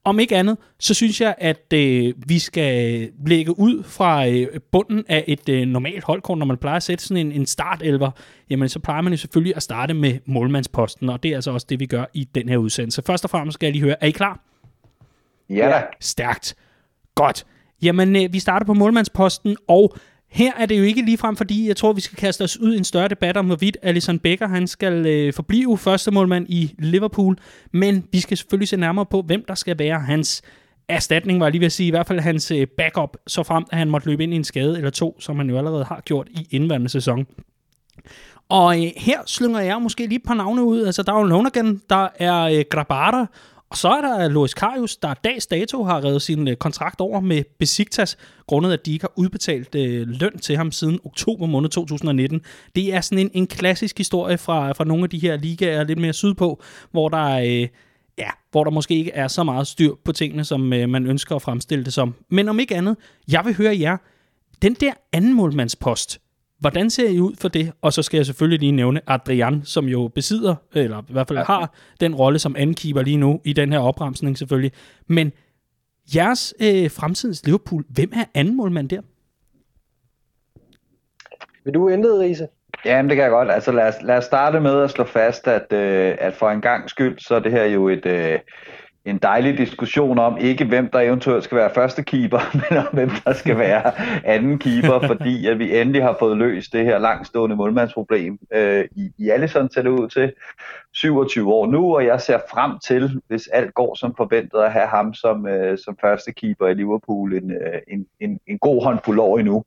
Om 0.06 0.20
ikke 0.20 0.36
andet, 0.36 0.58
så 0.80 0.94
synes 0.94 1.22
jeg, 1.22 1.36
at 1.38 1.74
øh, 1.74 2.14
vi 2.28 2.40
skal 2.40 3.10
lægge 3.28 3.60
ud 3.60 3.84
fra 3.84 4.28
øh, 4.28 4.48
bunden 4.72 5.06
af 5.10 5.24
et 5.28 5.50
øh, 5.50 5.66
normalt 5.66 6.04
holdkort, 6.04 6.38
når 6.38 6.46
man 6.46 6.58
plejer 6.58 6.76
at 6.76 6.84
sætte 6.84 7.04
sådan 7.04 7.26
en, 7.26 7.32
en 7.32 7.46
startelver, 7.46 8.12
jamen 8.50 8.70
så 8.70 8.80
plejer 8.80 9.02
man 9.02 9.14
jo 9.14 9.18
selvfølgelig 9.18 9.56
at 9.56 9.64
starte 9.64 9.94
med 9.94 10.20
målmandsposten, 10.26 11.10
og 11.10 11.24
det 11.24 11.32
er 11.32 11.36
altså 11.36 11.52
også 11.52 11.68
det, 11.70 11.80
vi 11.80 11.86
gør 11.86 12.06
i 12.14 12.24
den 12.36 12.50
her 12.50 12.58
udsendelse. 12.58 13.02
Først 13.02 13.24
og 13.24 13.30
fremmest 13.30 13.54
skal 13.54 13.68
jeg 13.68 13.74
lige 13.74 13.84
høre, 13.84 13.96
er 14.04 14.08
I 14.08 14.12
klar? 14.12 14.40
Ja 15.50 15.68
da. 15.70 15.84
Stærkt. 16.00 16.56
Godt. 17.16 17.46
Jamen, 17.82 18.16
øh, 18.16 18.34
vi 18.34 18.40
starter 18.40 18.66
på 18.66 18.74
målmandsposten, 18.74 19.58
og 19.68 19.96
her 20.34 20.52
er 20.58 20.66
det 20.66 20.78
jo 20.78 20.84
ikke 20.84 21.02
ligefrem, 21.02 21.36
fordi 21.36 21.68
jeg 21.68 21.78
tror, 21.78 21.94
vi 21.94 22.02
skal 22.02 22.18
kaste 22.18 22.44
os 22.44 22.60
ud 22.60 22.74
i 22.74 22.78
en 22.78 22.84
større 22.84 23.08
debat 23.08 23.38
om, 23.38 23.46
hvorvidt 23.46 23.78
Alisson 23.82 24.20
Becker 24.20 24.48
han 24.48 24.68
skal 24.68 25.06
øh, 25.06 25.34
forblive 25.34 25.78
første 25.78 26.12
målmand 26.12 26.46
i 26.50 26.76
Liverpool. 26.80 27.38
Men 27.72 28.08
vi 28.12 28.20
skal 28.20 28.38
selvfølgelig 28.38 28.68
se 28.68 28.78
nærmere 28.78 29.06
på, 29.06 29.22
hvem 29.22 29.46
der 29.48 29.56
skal 29.56 29.80
være 29.80 30.00
hans 30.00 30.42
erstatning, 30.88 31.40
var 31.40 31.46
jeg 31.46 31.52
lige 31.52 31.60
ved 31.60 31.66
at 31.66 31.72
sige, 31.72 31.88
i 31.88 31.90
hvert 31.90 32.08
fald 32.08 32.20
hans 32.20 32.52
øh, 32.52 32.68
backup, 32.68 33.18
så 33.28 33.44
frem 33.44 33.66
at 33.72 33.78
han 33.78 33.90
måtte 33.90 34.08
løbe 34.08 34.24
ind 34.24 34.34
i 34.34 34.36
en 34.36 34.44
skade 34.44 34.78
eller 34.78 34.90
to, 34.90 35.18
som 35.20 35.38
han 35.38 35.50
jo 35.50 35.58
allerede 35.58 35.84
har 35.84 36.02
gjort 36.06 36.28
i 36.30 36.48
indværende 36.52 36.90
sæson. 36.90 37.26
Og 38.50 38.84
øh, 38.84 38.92
her 38.98 39.20
slynger 39.26 39.60
jeg 39.60 39.82
måske 39.82 40.08
lige 40.08 40.16
et 40.16 40.24
par 40.28 40.34
navne 40.34 40.64
ud. 40.64 40.86
Altså, 40.86 41.04
der 41.04 41.14
er 41.14 41.18
jo 41.18 41.24
Lonergan, 41.24 41.82
der 41.90 42.08
er 42.20 42.44
øh, 42.44 42.64
Grabara, 42.70 43.28
og 43.74 43.78
så 43.78 43.90
er 43.90 44.02
der 44.02 44.28
Loris 44.28 44.54
Karius, 44.54 44.98
der 44.98 45.14
dags 45.14 45.48
dato 45.48 45.84
har 45.84 46.04
reddet 46.04 46.22
sin 46.22 46.48
øh, 46.48 46.56
kontrakt 46.56 47.02
over 47.02 47.20
med 47.20 47.44
Besiktas, 47.60 48.18
grundet 48.48 48.74
at 48.74 48.86
de 48.86 48.94
ikke 48.94 49.04
har 49.04 49.14
udbetalt 49.16 49.76
øh, 49.76 50.08
løn 50.08 50.40
til 50.40 50.58
ham 50.58 50.72
siden 50.72 51.00
oktober 51.06 51.46
måned 51.46 51.70
2019. 51.70 52.42
Det 52.76 52.94
er 52.94 53.02
sådan 53.02 53.20
en, 53.20 53.32
en 53.34 53.48
klassisk 53.48 53.98
historie 53.98 54.38
fra, 54.38 54.72
fra 54.72 54.84
nogle 54.84 55.04
af 55.04 55.10
de 55.10 55.20
her 55.20 55.38
ligaer 55.38 55.84
lidt 55.84 56.00
mere 56.00 56.14
sydpå, 56.14 56.62
hvor 56.92 57.10
der 57.10 57.30
øh, 57.30 57.68
ja, 58.18 58.30
hvor 58.52 58.64
der 58.64 58.72
måske 58.72 58.96
ikke 58.96 59.12
er 59.12 59.28
så 59.28 59.44
meget 59.44 59.68
styr 59.68 59.94
på 60.06 60.12
tingene, 60.12 60.44
som 60.44 60.74
øh, 60.74 60.90
man 60.90 61.08
ønsker 61.08 61.36
at 61.36 61.42
fremstille 61.42 61.86
det 61.86 61.94
som. 61.94 62.16
Men 62.30 62.50
om 62.50 62.60
ikke 62.60 62.76
andet, 62.76 62.96
jeg 63.28 63.46
vil 63.46 63.56
høre 63.56 63.80
jer, 63.80 63.98
den 64.62 64.74
der 64.74 64.94
anden 65.14 65.34
målmandspost, 65.34 66.20
Hvordan 66.60 66.90
ser 66.90 67.10
I 67.10 67.20
ud 67.20 67.36
for 67.42 67.48
det? 67.48 67.72
Og 67.82 67.94
så 67.94 68.02
skal 68.02 68.18
jeg 68.18 68.26
selvfølgelig 68.26 68.60
lige 68.60 68.72
nævne 68.72 69.02
Adrian, 69.08 69.62
som 69.64 69.86
jo 69.86 70.08
besidder, 70.16 70.56
eller 70.74 71.02
i 71.02 71.14
hvert 71.14 71.28
fald 71.28 71.40
ja. 71.40 71.44
har 71.44 71.74
den 72.00 72.16
rolle 72.16 72.40
som 72.40 72.56
ankeeper 72.58 73.02
lige 73.02 73.18
nu 73.18 73.42
i 73.44 73.54
den 73.54 73.72
her 73.72 73.80
opremsning 73.80 74.38
selvfølgelig. 74.38 74.72
Men 75.08 75.32
jeres 76.16 76.54
øh, 76.62 76.92
fremtidens 76.92 77.46
Liverpool, 77.46 77.86
hvem 77.90 78.12
er 78.16 78.26
anden 78.34 78.58
målmand 78.58 78.90
der? 78.90 79.02
Vil 81.66 81.74
du 81.74 81.90
indlede, 81.90 82.20
Riese? 82.20 82.48
Jamen, 82.86 83.10
det 83.10 83.16
kan 83.16 83.24
jeg 83.24 83.32
godt. 83.32 83.52
Altså, 83.52 83.72
lad 83.72 83.88
os, 83.88 83.96
lad 84.04 84.18
os 84.18 84.24
starte 84.24 84.60
med 84.60 84.82
at 84.82 84.90
slå 84.90 85.04
fast, 85.04 85.48
at, 85.48 85.74
øh, 85.74 86.16
at 86.20 86.34
for 86.34 86.50
en 86.50 86.62
gang 86.62 86.90
skyld, 86.90 87.20
så 87.20 87.36
er 87.36 87.40
det 87.40 87.52
her 87.52 87.66
jo 87.66 87.90
et, 87.90 88.06
øh, 88.06 88.40
en 89.06 89.18
dejlig 89.18 89.58
diskussion 89.58 90.20
om 90.20 90.38
ikke 90.38 90.66
hvem 90.66 90.90
der 90.90 91.00
eventuelt 91.00 91.44
skal 91.44 91.58
være 91.58 91.70
første 91.70 92.04
keeper, 92.04 92.40
men 92.70 92.78
om 92.78 92.88
hvem 92.94 93.10
der 93.26 93.34
skal 93.34 93.58
være 93.58 93.92
anden 94.26 94.60
keeper, 94.60 95.00
fordi 95.12 95.48
at 95.48 95.60
vi 95.60 95.80
endelig 95.80 96.04
har 96.04 96.16
fået 96.20 96.38
løst 96.38 96.74
det 96.74 96.86
her 96.86 96.98
langstående 96.98 97.56
målmandsproblem 97.56 98.40
øh, 98.54 98.86
i, 98.96 99.12
i 99.18 99.30
Allison 99.30 99.70
ser 99.70 99.82
det 99.82 99.90
ud 99.90 100.10
til 100.10 100.34
27 100.94 101.54
år 101.54 101.66
nu, 101.66 101.96
og 101.96 102.06
jeg 102.06 102.22
ser 102.22 102.40
frem 102.50 102.80
til, 102.80 103.22
hvis 103.28 103.48
alt 103.48 103.74
går 103.74 103.96
som 103.96 104.14
forventet, 104.18 104.60
at 104.60 104.72
have 104.72 104.88
ham 104.88 105.14
som, 105.14 105.48
øh, 105.48 105.78
som 105.78 105.98
første 106.02 106.32
keeper 106.32 106.68
i 106.68 106.74
Liverpool 106.74 107.34
en, 107.34 107.52
øh, 107.52 107.82
en, 107.88 108.06
en, 108.20 108.40
en 108.48 108.58
god 108.58 108.84
håndfuld 108.84 109.20
år 109.20 109.38
endnu. 109.40 109.64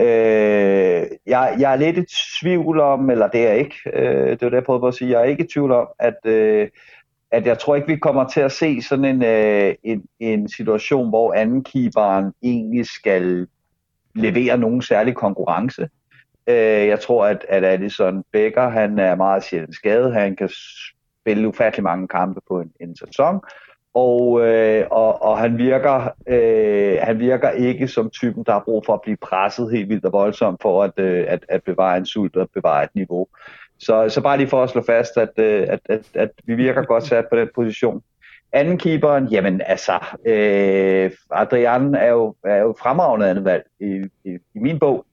Øh, 0.00 1.06
jeg, 1.26 1.56
jeg 1.58 1.72
er 1.72 1.76
lidt 1.76 1.98
i 1.98 2.04
tvivl 2.40 2.80
om, 2.80 3.10
eller 3.10 3.28
det 3.28 3.40
er 3.40 3.48
jeg 3.48 3.58
ikke, 3.58 3.76
øh, 3.92 4.30
det 4.30 4.42
var 4.42 4.48
det 4.48 4.56
jeg 4.56 4.64
prøvede 4.64 4.80
på 4.80 4.88
at 4.88 4.94
sige, 4.94 5.10
jeg 5.10 5.20
er 5.20 5.24
ikke 5.24 5.44
i 5.44 5.48
tvivl 5.48 5.72
om, 5.72 5.88
at 5.98 6.16
øh, 6.26 6.68
at 7.34 7.46
jeg 7.46 7.58
tror 7.58 7.76
ikke, 7.76 7.88
vi 7.88 7.96
kommer 7.96 8.28
til 8.28 8.40
at 8.40 8.52
se 8.52 8.82
sådan 8.82 9.04
en, 9.04 9.24
øh, 9.24 9.74
en, 9.82 10.04
en 10.20 10.48
situation, 10.48 11.08
hvor 11.08 11.32
andenkeeperen 11.32 12.32
egentlig 12.42 12.86
skal 12.86 13.46
levere 14.14 14.58
nogen 14.58 14.82
særlig 14.82 15.14
konkurrence. 15.14 15.88
Øh, 16.46 16.86
jeg 16.86 17.00
tror, 17.00 17.26
at, 17.26 17.46
at 17.48 17.64
Alisson 17.64 18.24
Becker, 18.32 18.68
han 18.68 18.98
er 18.98 19.14
meget 19.14 19.44
sjældent 19.44 19.74
skadet. 19.74 20.14
Han 20.14 20.36
kan 20.36 20.50
spille 21.20 21.48
ufattelig 21.48 21.84
mange 21.84 22.08
kampe 22.08 22.40
på 22.48 22.60
en, 22.60 22.72
en 22.80 22.96
sæson. 22.96 23.40
Og, 23.94 24.40
øh, 24.46 24.86
og, 24.90 25.22
og 25.22 25.38
han, 25.38 25.58
virker, 25.58 26.08
øh, 26.26 26.98
han 27.02 27.18
virker 27.18 27.50
ikke 27.50 27.88
som 27.88 28.10
typen, 28.10 28.44
der 28.44 28.52
har 28.52 28.62
brug 28.64 28.82
for 28.86 28.94
at 28.94 29.00
blive 29.02 29.16
presset 29.16 29.72
helt 29.72 29.88
vildt 29.88 30.04
og 30.04 30.12
voldsomt 30.12 30.62
for 30.62 30.82
at, 30.84 30.92
øh, 30.96 31.24
at, 31.28 31.44
at 31.48 31.62
bevare 31.62 31.96
en 31.96 32.06
sult 32.06 32.36
og 32.36 32.50
bevare 32.54 32.84
et 32.84 32.94
niveau. 32.94 33.28
Så, 33.84 34.08
så 34.08 34.20
bare 34.20 34.36
lige 34.36 34.48
for 34.48 34.62
at 34.62 34.70
slå 34.70 34.82
fast, 34.82 35.16
at, 35.16 35.30
øh, 35.36 35.66
at, 35.68 35.80
at, 35.88 36.00
at 36.14 36.30
vi 36.44 36.54
virker 36.54 36.82
godt 36.82 37.06
sat 37.06 37.24
på 37.30 37.36
den 37.36 37.48
position. 37.54 38.02
Anden 38.52 38.78
keeperen, 38.78 39.26
jamen 39.26 39.60
altså, 39.66 39.92
øh, 40.26 41.10
Adrian 41.30 41.94
er 41.94 42.08
jo, 42.08 42.34
er 42.44 42.56
jo 42.56 42.74
fremragende 42.80 43.30
andet 43.30 43.44
valg 43.44 43.64
i, 43.80 44.02
i, 44.24 44.30
i 44.54 44.58
min 44.58 44.78
bog. 44.78 45.06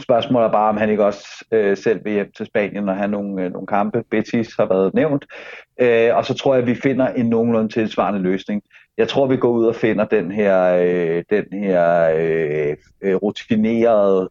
Spørgsmålet 0.00 0.46
er 0.46 0.52
bare, 0.52 0.68
om 0.68 0.76
han 0.76 0.90
ikke 0.90 1.04
også 1.04 1.44
øh, 1.52 1.76
selv 1.76 2.04
vil 2.04 2.12
hjem 2.12 2.32
til 2.36 2.46
Spanien 2.46 2.88
og 2.88 2.96
have 2.96 3.08
nogle, 3.08 3.44
øh, 3.44 3.52
nogle 3.52 3.66
kampe. 3.66 4.04
Betis 4.10 4.56
har 4.56 4.66
været 4.66 4.94
nævnt. 4.94 5.26
Øh, 5.80 6.16
og 6.16 6.24
så 6.24 6.34
tror 6.34 6.54
jeg, 6.54 6.62
at 6.62 6.68
vi 6.68 6.74
finder 6.74 7.08
en 7.08 7.26
nogenlunde 7.26 7.68
tilsvarende 7.68 8.20
løsning. 8.20 8.62
Jeg 8.98 9.08
tror, 9.08 9.26
vi 9.26 9.36
går 9.36 9.48
ud 9.48 9.66
og 9.66 9.74
finder 9.74 10.04
den 10.04 10.30
her, 10.30 10.74
øh, 10.74 11.24
den 11.30 11.46
her 11.52 12.10
øh, 12.18 12.76
øh 13.02 13.14
rutinerede 13.14 14.30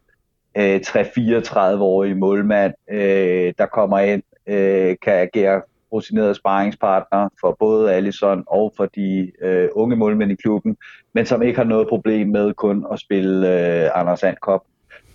øh, 0.56 0.80
3-34-årige 0.86 2.14
målmand, 2.14 2.74
øh, 2.90 3.52
der 3.58 3.66
kommer 3.66 3.98
ind, 3.98 4.22
øh, 4.46 4.96
kan 5.02 5.14
agere 5.14 5.62
rutineret 5.92 6.36
sparringspartner 6.36 7.28
for 7.40 7.56
både 7.58 7.94
Allison 7.94 8.44
og 8.46 8.72
for 8.76 8.86
de 8.86 9.32
øh, 9.42 9.68
unge 9.72 9.96
målmænd 9.96 10.32
i 10.32 10.34
klubben, 10.34 10.76
men 11.12 11.26
som 11.26 11.42
ikke 11.42 11.58
har 11.58 11.64
noget 11.64 11.88
problem 11.88 12.28
med 12.28 12.54
kun 12.54 12.86
at 12.92 13.00
spille 13.00 13.48
øh, 13.48 13.90
Anders 13.94 14.22
Andkop. 14.22 14.64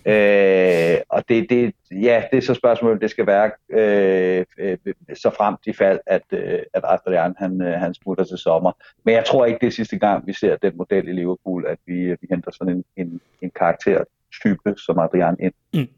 Øh, 0.06 0.96
og 1.08 1.28
det, 1.28 1.50
det, 1.50 1.74
ja, 1.90 2.22
det 2.30 2.36
er 2.36 2.42
så 2.42 2.54
spørgsmålet, 2.54 3.00
det 3.00 3.10
skal 3.10 3.26
være 3.26 3.50
øh, 3.70 4.44
øh, 4.58 4.78
så 5.14 5.30
frem 5.30 5.56
til 5.64 5.74
fald, 5.74 6.00
at, 6.06 6.22
øh, 6.32 6.58
at 6.74 6.84
Adrian 6.84 7.34
han, 7.38 7.62
øh, 7.62 7.72
han 7.72 7.94
smutter 7.94 8.24
til 8.24 8.38
sommer. 8.38 8.72
Men 9.04 9.14
jeg 9.14 9.24
tror 9.24 9.46
ikke, 9.46 9.58
det 9.60 9.66
er 9.66 9.70
sidste 9.70 9.98
gang, 9.98 10.26
vi 10.26 10.32
ser 10.32 10.56
den 10.56 10.76
model 10.76 11.08
i 11.08 11.12
Liverpool, 11.12 11.66
at 11.68 11.78
vi, 11.86 12.10
vi 12.10 12.26
henter 12.30 12.50
sådan 12.50 12.76
en, 12.76 12.84
en, 12.96 13.20
en 13.42 13.50
karakter 13.50 14.04
type 14.42 14.74
som 14.86 14.98
Adrian 14.98 15.36
ind. 15.40 15.52
Mm. 15.74 15.88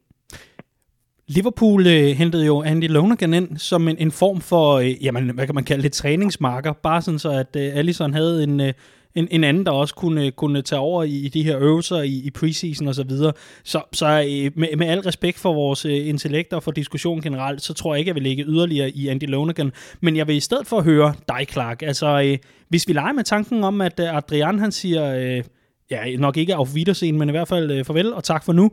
Liverpool 1.26 1.87
øh, 1.87 2.06
hentede 2.06 2.47
jo 2.47 2.62
Andy 2.62 2.88
Lonergan 2.88 3.35
ind 3.35 3.59
som 3.59 3.88
en, 3.88 3.97
en 3.99 4.11
form 4.11 4.40
for, 4.40 4.75
øh, 4.75 5.04
jamen, 5.04 5.30
hvad 5.30 5.47
kan 5.47 5.54
man 5.54 5.64
kalde 5.64 5.82
det, 5.82 5.92
træningsmarker. 5.92 6.73
Bare 6.73 7.02
sådan 7.02 7.18
så, 7.18 7.30
at 7.30 7.56
øh, 7.56 7.76
Allison 7.76 8.14
havde 8.14 8.42
en, 8.42 8.61
øh, 8.61 8.73
en, 9.14 9.28
en 9.30 9.44
anden, 9.44 9.66
der 9.66 9.73
også 9.73 9.94
kunne, 9.94 10.26
øh, 10.26 10.32
kunne 10.32 10.62
tage 10.62 10.80
over 10.80 11.04
i, 11.04 11.16
i 11.16 11.28
de 11.28 11.42
her 11.42 11.59
øvelser 11.59 11.97
i, 11.97 12.20
i 12.25 12.30
preseason 12.30 12.88
og 12.88 12.94
så 12.94 13.04
videre. 13.04 13.32
Så, 13.64 13.82
så 13.92 14.06
øh, 14.06 14.52
med, 14.56 14.76
med 14.76 14.87
al 14.87 15.00
respekt 15.00 15.38
for 15.38 15.52
vores 15.52 15.85
øh, 15.85 16.09
intellekt 16.09 16.52
og 16.52 16.62
for 16.62 16.70
diskussion 16.70 17.20
generelt, 17.20 17.62
så 17.62 17.75
tror 17.75 17.94
jeg 17.94 17.99
ikke, 17.99 18.09
jeg 18.09 18.14
vil 18.14 18.23
lægge 18.23 18.44
yderligere 18.44 18.90
i 18.90 19.09
Andy 19.09 19.25
Lonergan. 19.25 19.73
Men 20.00 20.16
jeg 20.16 20.26
vil 20.26 20.37
i 20.37 20.40
stedet 20.40 20.66
for 20.66 20.80
høre 20.80 21.14
dig, 21.28 21.47
Clark. 21.50 21.82
Altså, 21.82 22.23
øh, 22.26 22.38
hvis 22.68 22.88
vi 22.88 22.92
leger 22.92 23.12
med 23.12 23.25
tanken 23.25 23.64
om, 23.64 23.80
at 23.80 24.00
øh, 24.00 24.16
Adrian 24.16 24.59
han 24.59 24.73
siger... 24.73 25.14
Øh, 25.16 25.44
ja, 25.90 26.16
nok 26.16 26.37
ikke 26.37 26.54
af 26.54 26.66
Wiedersehen, 26.75 27.18
men 27.18 27.28
i 27.28 27.32
hvert 27.32 27.49
fald 27.49 27.70
øh, 27.70 27.85
farvel 27.85 28.14
og 28.14 28.25
tak 28.25 28.44
for 28.44 28.52
nu. 28.52 28.70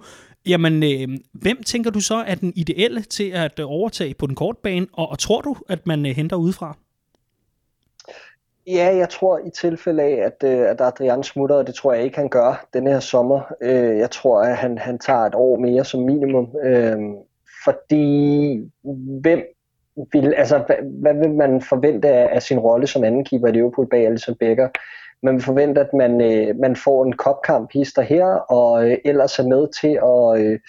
Jamen, 0.48 0.84
øh, 0.84 1.18
hvem 1.34 1.64
tænker 1.64 1.92
du 1.92 2.00
så 2.00 2.16
er 2.16 2.36
den 2.36 2.54
ideelle 2.56 3.02
til 3.02 3.32
at 3.32 3.60
øh, 3.60 3.66
overtage 3.72 4.14
på 4.14 4.28
den 4.28 4.36
korte 4.36 4.60
bane, 4.64 4.88
og, 4.94 5.10
og 5.10 5.20
tror 5.20 5.42
du, 5.42 5.56
at 5.70 5.88
man 5.88 6.06
øh, 6.06 6.16
henter 6.16 6.36
udefra? 6.36 6.78
Ja, 8.68 8.96
jeg 8.96 9.10
tror 9.10 9.40
i 9.40 9.50
tilfælde 9.50 10.04
af, 10.04 10.26
at, 10.26 10.50
øh, 10.50 10.70
at 10.70 10.82
Adrian 10.82 11.24
smutter, 11.24 11.56
og 11.56 11.68
det 11.68 11.76
tror 11.76 11.94
jeg 11.94 12.04
ikke, 12.04 12.18
han 12.18 12.30
gør 12.30 12.68
denne 12.74 12.92
her 12.92 13.00
sommer. 13.00 13.42
Øh, 13.62 13.98
jeg 13.98 14.12
tror, 14.12 14.42
at 14.42 14.58
han, 14.58 14.78
han 14.78 15.00
tager 15.00 15.20
et 15.20 15.36
år 15.36 15.60
mere 15.60 15.86
som 15.86 16.02
minimum. 16.02 16.48
Øh, 16.64 16.98
fordi 17.64 18.60
hvem 19.22 19.44
vil, 20.14 20.34
altså, 20.38 20.58
hvad, 20.58 20.76
hvad 21.02 21.14
vil 21.14 21.32
man 21.32 21.62
forvente 21.62 22.10
af, 22.10 22.36
af 22.36 22.44
sin 22.44 22.60
rolle 22.60 22.88
som 22.88 23.04
anden 23.04 23.26
keeper 23.26 23.48
i 23.48 23.52
Liverpool 23.52 23.88
bag 23.90 24.08
Alisson 24.08 24.36
Becker? 24.36 24.70
Man 25.24 25.34
vil 25.36 25.44
forvente, 25.44 25.82
at 25.82 25.94
man, 25.94 26.22
øh, 26.22 26.56
man 26.60 26.76
får 26.76 27.06
en 27.06 27.14
kopkamp 27.14 27.70
hister 27.74 28.02
her, 28.02 28.26
og 28.26 28.90
øh, 28.90 28.98
ellers 29.06 29.40
er 29.40 29.48
med 29.48 29.68
til 29.82 29.94
at 30.14 30.46
øh, 30.46 30.60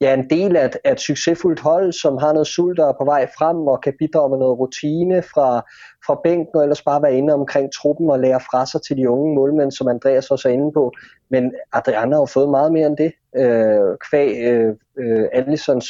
ja, 0.00 0.14
en 0.14 0.30
del 0.30 0.56
af, 0.56 0.70
af 0.84 0.92
et 0.92 1.00
succesfuldt 1.00 1.60
hold, 1.60 1.92
som 1.92 2.16
har 2.16 2.32
noget 2.32 2.46
sult 2.46 2.78
og 2.78 2.88
er 2.88 2.94
på 2.98 3.04
vej 3.04 3.26
frem, 3.38 3.56
og 3.56 3.80
kan 3.80 3.94
bidrage 3.98 4.30
med 4.30 4.38
noget 4.38 4.58
rutine 4.58 5.22
fra, 5.22 5.60
fra 6.06 6.20
bænken, 6.24 6.56
og 6.56 6.62
ellers 6.62 6.82
bare 6.82 7.02
være 7.02 7.14
inde 7.14 7.34
omkring 7.34 7.72
truppen 7.72 8.10
og 8.10 8.20
lære 8.20 8.40
fra 8.40 8.66
sig 8.66 8.82
til 8.82 8.96
de 8.96 9.10
unge 9.10 9.34
målmænd, 9.34 9.72
som 9.72 9.88
Andreas 9.88 10.30
også 10.30 10.48
er 10.48 10.52
inde 10.52 10.72
på. 10.72 10.92
Men 11.30 11.52
Adriana 11.72 12.14
har 12.14 12.22
jo 12.22 12.26
fået 12.26 12.50
meget 12.50 12.72
mere 12.72 12.86
end 12.86 12.96
det. 12.96 13.12
Øh, 13.36 13.96
kvæg 14.10 14.30
øh, 14.50 14.74
øh, 14.98 15.24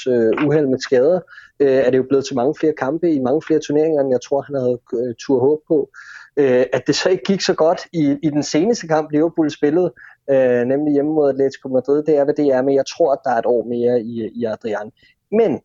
øh, 0.08 0.46
uheld 0.46 0.66
med 0.66 0.78
skader, 0.78 1.20
øh, 1.60 1.78
er 1.84 1.90
det 1.90 1.98
jo 1.98 2.06
blevet 2.08 2.24
til 2.24 2.36
mange 2.36 2.54
flere 2.60 2.72
kampe 2.78 3.10
i 3.10 3.18
mange 3.18 3.42
flere 3.46 3.60
turneringer, 3.60 4.00
end 4.00 4.10
jeg 4.10 4.20
tror, 4.20 4.40
han 4.40 4.54
havde 4.54 4.78
øh, 4.94 5.14
tur 5.18 5.40
håb 5.40 5.60
på. 5.68 5.88
Øh, 5.92 6.17
Øh, 6.38 6.66
at 6.72 6.86
det 6.86 6.94
så 6.94 7.08
ikke 7.08 7.24
gik 7.24 7.40
så 7.40 7.54
godt 7.54 7.80
i, 7.92 8.16
i 8.22 8.30
den 8.30 8.42
seneste 8.42 8.88
kamp, 8.88 9.10
Liverpool 9.10 9.50
spillede, 9.50 9.92
øh, 10.30 10.64
nemlig 10.66 10.92
hjemme 10.92 11.12
mod 11.12 11.28
Atletico 11.28 11.68
Madrid, 11.68 12.02
det 12.02 12.16
er, 12.16 12.24
hvad 12.24 12.34
det 12.34 12.46
er, 12.46 12.62
men 12.62 12.74
jeg 12.74 12.84
tror, 12.86 13.12
at 13.12 13.18
der 13.24 13.30
er 13.30 13.38
et 13.38 13.46
år 13.46 13.64
mere 13.64 14.00
i, 14.00 14.30
i 14.34 14.44
Adrian. 14.44 14.92
Men 15.32 15.60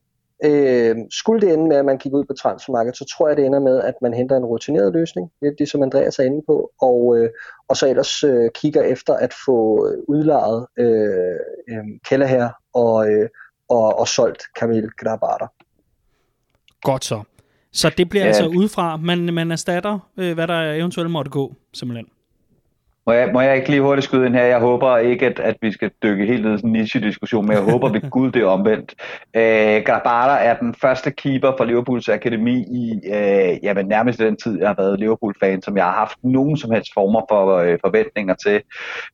øh, 0.46 0.96
skulle 1.10 1.42
det 1.42 1.54
ende 1.54 1.68
med, 1.68 1.78
at 1.78 1.86
man 1.86 1.98
kigger 1.98 2.20
ud 2.20 2.26
på 2.26 2.34
transfermarkedet, 2.34 2.98
så 2.98 3.06
tror 3.06 3.28
jeg, 3.28 3.38
det 3.38 3.46
ender 3.46 3.60
med, 3.60 3.82
at 3.82 3.94
man 4.02 4.14
henter 4.14 4.38
en 4.38 4.46
rutineret 4.46 4.94
løsning, 4.94 5.32
det 5.42 5.62
er 5.62 5.66
som 5.66 5.84
Andreas 5.84 6.20
er 6.20 6.24
inde 6.24 6.42
på, 6.48 6.72
og, 6.82 7.18
øh, 7.18 7.30
og 7.68 7.78
så 7.78 7.90
ellers 7.90 8.24
øh, 8.24 8.50
kigger 8.56 8.82
efter 8.82 9.14
at 9.14 9.34
få 9.46 9.88
udlejet 10.08 10.68
øh, 10.78 11.40
øh, 11.70 11.84
Keller 12.10 12.26
her 12.26 12.50
og, 12.74 13.10
øh, 13.12 13.30
og, 13.70 14.00
og 14.00 14.08
solgt 14.08 14.44
Camille 14.60 14.90
Grabara. 14.98 15.48
Godt 16.82 17.06
så. 17.06 17.24
Så 17.74 17.90
det 17.98 18.10
bliver 18.10 18.24
ja. 18.24 18.28
altså 18.28 18.48
udefra, 18.48 18.98
man, 18.98 19.34
man 19.34 19.52
erstatter, 19.52 20.00
øh, 20.18 20.34
hvad 20.34 20.48
der 20.48 20.74
eventuelt 20.74 21.12
måtte 21.12 21.32
gå, 21.32 21.56
simpelthen. 21.74 22.06
Må 23.08 23.14
jeg, 23.14 23.30
må 23.34 23.42
jeg 23.42 23.56
ikke 23.56 23.70
lige 23.70 23.82
hurtigt 23.82 24.06
skyde 24.06 24.26
ind 24.26 24.36
her? 24.36 24.44
Jeg 24.44 24.60
håber 24.60 24.98
ikke, 24.98 25.26
at, 25.26 25.40
at 25.40 25.56
vi 25.62 25.72
skal 25.72 25.92
dykke 26.04 26.26
helt 26.26 26.46
ned 26.46 26.54
i 26.54 26.58
sådan 26.58 26.70
en 26.70 26.74
niche-diskussion, 26.74 27.46
men 27.46 27.58
jeg 27.58 27.64
håber 27.64 27.90
ved 27.90 28.10
Gud, 28.10 28.32
det 28.32 28.42
er 28.42 28.46
omvendt. 28.46 28.96
Øh, 29.36 29.84
Garbata 29.86 30.46
er 30.46 30.58
den 30.58 30.76
første 30.82 31.12
keeper 31.12 31.54
for 31.58 31.64
Liverpools 31.66 32.10
akademi 32.10 32.58
i 32.60 33.02
øh, 33.14 33.64
jamen, 33.64 33.86
nærmest 33.88 34.20
den 34.20 34.38
tid, 34.38 34.60
jeg 34.60 34.68
har 34.68 34.76
været 34.76 35.00
Liverpool-fan, 35.00 35.62
som 35.62 35.78
jeg 35.78 35.86
har 35.86 35.92
haft 35.92 36.18
nogen 36.24 36.58
som 36.58 36.72
helst 36.72 36.94
former 36.94 37.22
for 37.30 37.58
øh, 37.58 37.78
forventninger 37.86 38.36
til. 38.36 38.62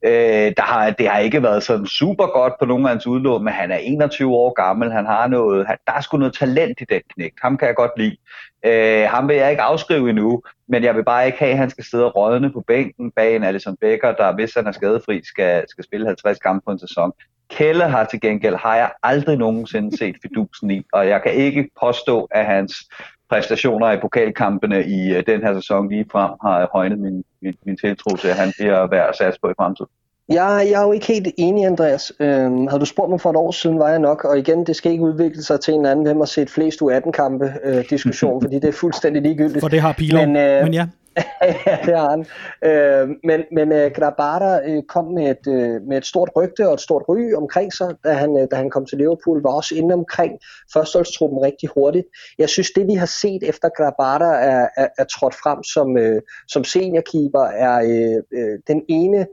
Øh, 0.06 0.52
der 0.58 0.62
har, 0.62 0.90
det 0.90 1.08
har 1.08 1.20
ikke 1.20 1.44
været 1.44 1.64
sådan 1.64 1.86
super 1.86 2.28
godt 2.28 2.54
på 2.60 2.66
nogen 2.66 2.86
af 2.86 2.90
hans 2.90 3.08
udlån, 3.08 3.44
men 3.44 3.54
han 3.54 3.72
er 3.72 3.78
21 3.78 4.36
år 4.36 4.54
gammel. 4.54 4.92
Han 4.92 5.06
har 5.06 5.28
noget, 5.28 5.68
han, 5.68 5.78
der 5.88 5.94
er 5.94 6.02
sgu 6.02 6.18
noget 6.18 6.34
talent 6.34 6.82
i 6.82 6.86
den 6.90 7.02
knægt. 7.14 7.40
Ham 7.42 7.58
kan 7.58 7.68
jeg 7.68 7.76
godt 7.76 7.92
lide. 7.98 8.18
Øh, 8.66 9.04
ham 9.10 9.28
vil 9.28 9.36
jeg 9.36 9.52
ikke 9.52 9.62
afskrive 9.62 10.10
endnu, 10.10 10.44
men 10.68 10.84
jeg 10.84 10.96
vil 10.96 11.04
bare 11.04 11.26
ikke 11.26 11.40
have, 11.40 11.52
at 11.52 11.58
han 11.58 11.70
skal 11.70 11.84
sidde 11.84 12.06
og 12.06 12.16
rådne 12.16 12.52
på 12.52 12.64
bænken 12.68 13.12
bag 13.12 13.36
en 13.36 13.44
Alisson 13.44 13.78
Becker, 13.82 14.12
der 14.12 14.36
hvis 14.36 14.54
han 14.54 14.68
er 14.68 14.72
skadefri, 14.72 15.22
skal, 15.24 15.66
skal 15.68 15.84
spille 15.84 16.08
50 16.08 16.40
kampe 16.40 16.66
på 16.66 16.72
en 16.72 16.80
sæson. 16.80 17.12
Kelle 17.50 17.84
har 17.84 18.06
til 18.06 18.22
gengæld, 18.22 18.56
har 18.56 18.76
jeg 18.76 18.92
aldrig 19.04 19.38
nogensinde 19.38 19.98
set 19.98 20.16
fidusen 20.22 20.72
i, 20.72 20.84
og 20.94 21.08
jeg 21.08 21.22
kan 21.24 21.34
ikke 21.34 21.70
påstå, 21.82 22.28
at 22.32 22.46
hans 22.46 22.90
præstationer 23.30 23.92
i 23.92 23.98
pokalkampene 23.98 24.86
i 24.86 25.14
øh, 25.16 25.24
den 25.28 25.42
her 25.42 25.54
sæson 25.54 25.90
lige 25.90 26.06
frem 26.12 26.32
har 26.42 26.70
højnet 26.74 27.00
min, 27.00 27.24
min, 27.42 27.56
min 27.66 27.78
tiltro 27.78 28.16
til, 28.16 28.28
at 28.28 28.36
han 28.36 28.54
bliver 28.58 28.88
værd 28.88 29.10
at 29.10 29.16
satse 29.16 29.40
på 29.42 29.50
i 29.50 29.54
fremtiden. 29.58 29.92
Jeg, 30.30 30.68
jeg 30.72 30.82
er 30.82 30.86
jo 30.86 30.92
ikke 30.92 31.08
helt 31.08 31.28
enig, 31.38 31.66
Andreas. 31.66 32.12
Øhm, 32.20 32.68
havde 32.68 32.80
du 32.80 32.86
spurgt 32.86 33.10
mig 33.10 33.22
for 33.22 33.30
et 33.30 33.36
år 33.36 33.52
siden, 33.52 33.80
var 33.80 33.90
jeg 33.90 34.00
nok. 34.00 34.24
Og 34.24 34.40
igen, 34.40 34.66
det 34.66 34.76
skal 34.76 34.92
ikke 34.92 35.04
udvikle 35.04 35.44
sig 35.44 35.60
til 35.60 35.74
en 35.74 35.86
anden, 35.86 36.06
hvem 36.06 36.18
har 36.18 36.26
set 36.26 36.50
flest 36.50 36.82
U18-kampe 36.82 37.54
øh, 37.64 37.86
diskussion, 37.90 38.42
fordi 38.44 38.56
det 38.56 38.68
er 38.68 38.72
fuldstændig 38.72 39.22
ligegyldigt. 39.22 39.60
For 39.60 39.68
det 39.68 39.82
har 39.82 39.94
Pilo, 39.94 40.26
men, 40.26 40.36
øh, 40.36 40.64
men 40.64 40.74
ja. 40.74 40.88
ja, 41.68 41.78
det 41.86 41.98
har 41.98 42.10
han. 42.10 42.26
Øh, 42.64 43.10
men 43.24 43.44
men 43.52 43.72
øh, 43.72 43.92
Grabara 43.92 44.70
øh, 44.70 44.84
kom 44.84 45.06
med 45.06 45.30
et, 45.30 45.48
øh, 45.48 45.82
med 45.82 45.98
et 45.98 46.06
stort 46.06 46.30
rygte 46.36 46.68
og 46.68 46.74
et 46.74 46.82
stort 46.82 47.04
ry 47.10 47.34
omkring 47.34 47.74
sig, 47.74 47.96
da 48.04 48.14
han, 48.14 48.38
øh, 48.38 48.48
da 48.52 48.56
han 48.56 48.70
kom 48.70 48.86
til 48.86 48.98
Liverpool, 48.98 49.44
var 49.44 49.50
også 49.50 49.76
inde 49.76 49.94
omkring 49.94 50.34
førsteholdstruppen 50.74 51.40
rigtig 51.42 51.70
hurtigt. 51.76 52.08
Jeg 52.38 52.50
synes, 52.50 52.72
det 52.72 52.88
vi 52.88 52.94
har 52.94 53.06
set 53.22 53.44
efter 53.44 53.70
Grabara 53.78 54.44
er, 54.44 54.68
er, 54.78 54.88
er 54.98 55.04
trådt 55.04 55.36
frem 55.36 55.64
som, 55.64 55.98
øh, 55.98 56.22
som 56.48 56.64
seniorkeeper, 56.64 57.44
er 57.44 57.76
øh, 57.82 58.40
øh, 58.40 58.60
den 58.68 58.82
ene 58.90 59.26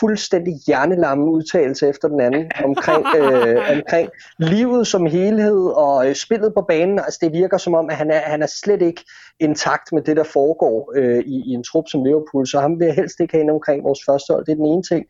fuldstændig 0.00 0.54
hjernelamme 0.66 1.24
udtalelse 1.24 1.88
efter 1.88 2.08
den 2.08 2.20
anden 2.20 2.50
omkring, 2.64 3.06
øh, 3.18 3.56
omkring 3.76 4.10
livet 4.38 4.86
som 4.86 5.06
helhed 5.06 5.66
og 5.76 6.08
øh, 6.08 6.14
spillet 6.14 6.54
på 6.54 6.62
banen. 6.62 6.98
Altså 6.98 7.18
det 7.22 7.32
virker 7.32 7.56
som 7.56 7.74
om, 7.74 7.90
at 7.90 7.96
han 7.96 8.10
er, 8.10 8.18
han 8.18 8.42
er 8.42 8.46
slet 8.46 8.82
ikke 8.82 9.04
intakt 9.40 9.92
med 9.92 10.02
det, 10.02 10.16
der 10.16 10.24
foregår 10.24 10.92
øh, 10.96 11.18
i, 11.18 11.42
i 11.46 11.50
en 11.50 11.64
trup 11.64 11.84
som 11.88 12.04
Liverpool, 12.04 12.46
så 12.46 12.60
ham 12.60 12.78
vil 12.78 12.86
jeg 12.86 12.94
helst 12.94 13.20
ikke 13.20 13.34
have 13.34 13.42
ind 13.42 13.50
omkring 13.50 13.84
vores 13.84 14.00
første 14.08 14.32
hold. 14.32 14.44
Det 14.46 14.52
er 14.52 14.56
den 14.56 14.66
ene 14.66 14.82
ting. 14.82 15.06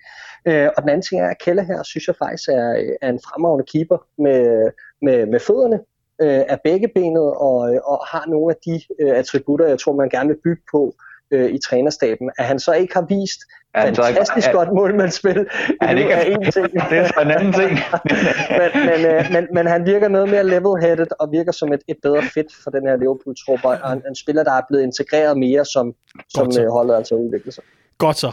Øh, 0.46 0.68
og 0.76 0.82
den 0.82 0.88
anden 0.88 1.02
ting 1.02 1.20
er, 1.20 1.28
at 1.28 1.38
Kelle 1.38 1.64
her, 1.64 1.82
synes 1.82 2.06
jeg 2.06 2.16
faktisk 2.16 2.48
er, 2.48 2.94
er 3.02 3.08
en 3.08 3.20
fremragende 3.26 3.64
keeper 3.72 3.98
med, 4.18 4.70
med, 5.02 5.26
med 5.26 5.40
fødderne 5.40 5.80
øh, 6.22 6.42
af 6.48 6.58
begge 6.64 6.88
benet 6.88 7.28
og, 7.48 7.58
og 7.84 7.98
har 8.12 8.24
nogle 8.28 8.54
af 8.54 8.58
de 8.66 8.80
øh, 9.00 9.18
attributter, 9.18 9.66
jeg 9.66 9.78
tror, 9.78 9.92
man 9.92 10.08
gerne 10.08 10.28
vil 10.28 10.40
bygge 10.44 10.62
på 10.72 10.94
øh, 11.32 11.50
i 11.50 11.58
trænerstaben. 11.58 12.30
At 12.38 12.44
han 12.44 12.58
så 12.58 12.72
ikke 12.72 12.94
har 12.94 13.06
vist 13.08 13.40
Altså, 13.74 14.02
fantastisk 14.02 14.48
er, 14.48 14.52
godt 14.52 14.68
målmandsspil. 14.74 15.46
Er 15.80 15.94
det 15.94 15.98
ikke 15.98 16.12
er 16.12 16.22
en 16.22 16.52
ting. 16.52 16.72
det 16.90 16.98
er 16.98 17.20
en 17.20 17.30
anden 17.30 17.52
ting. 17.52 17.70
men, 18.58 18.70
men, 18.88 19.06
øh, 19.06 19.32
men, 19.32 19.46
men 19.54 19.66
han 19.66 19.86
virker 19.86 20.08
noget 20.08 20.28
mere 20.28 20.44
level-headed 20.44 21.06
og 21.20 21.32
virker 21.32 21.52
som 21.52 21.72
et, 21.72 21.80
et 21.88 21.96
bedre 22.02 22.22
fit 22.22 22.46
for 22.62 22.70
den 22.70 22.86
her 22.86 22.96
Liverpool-trup. 22.96 23.64
Og 23.64 23.92
en, 23.92 24.02
en 24.08 24.14
spiller, 24.14 24.44
der 24.44 24.52
er 24.52 24.62
blevet 24.68 24.82
integreret 24.82 25.38
mere, 25.38 25.64
som, 25.64 25.94
som 26.34 26.48
øh, 26.60 26.70
holdet 26.70 26.94
altså 26.94 27.14
udvikler 27.14 27.52
sig. 27.52 27.64
Godt 27.98 28.16
så. 28.16 28.32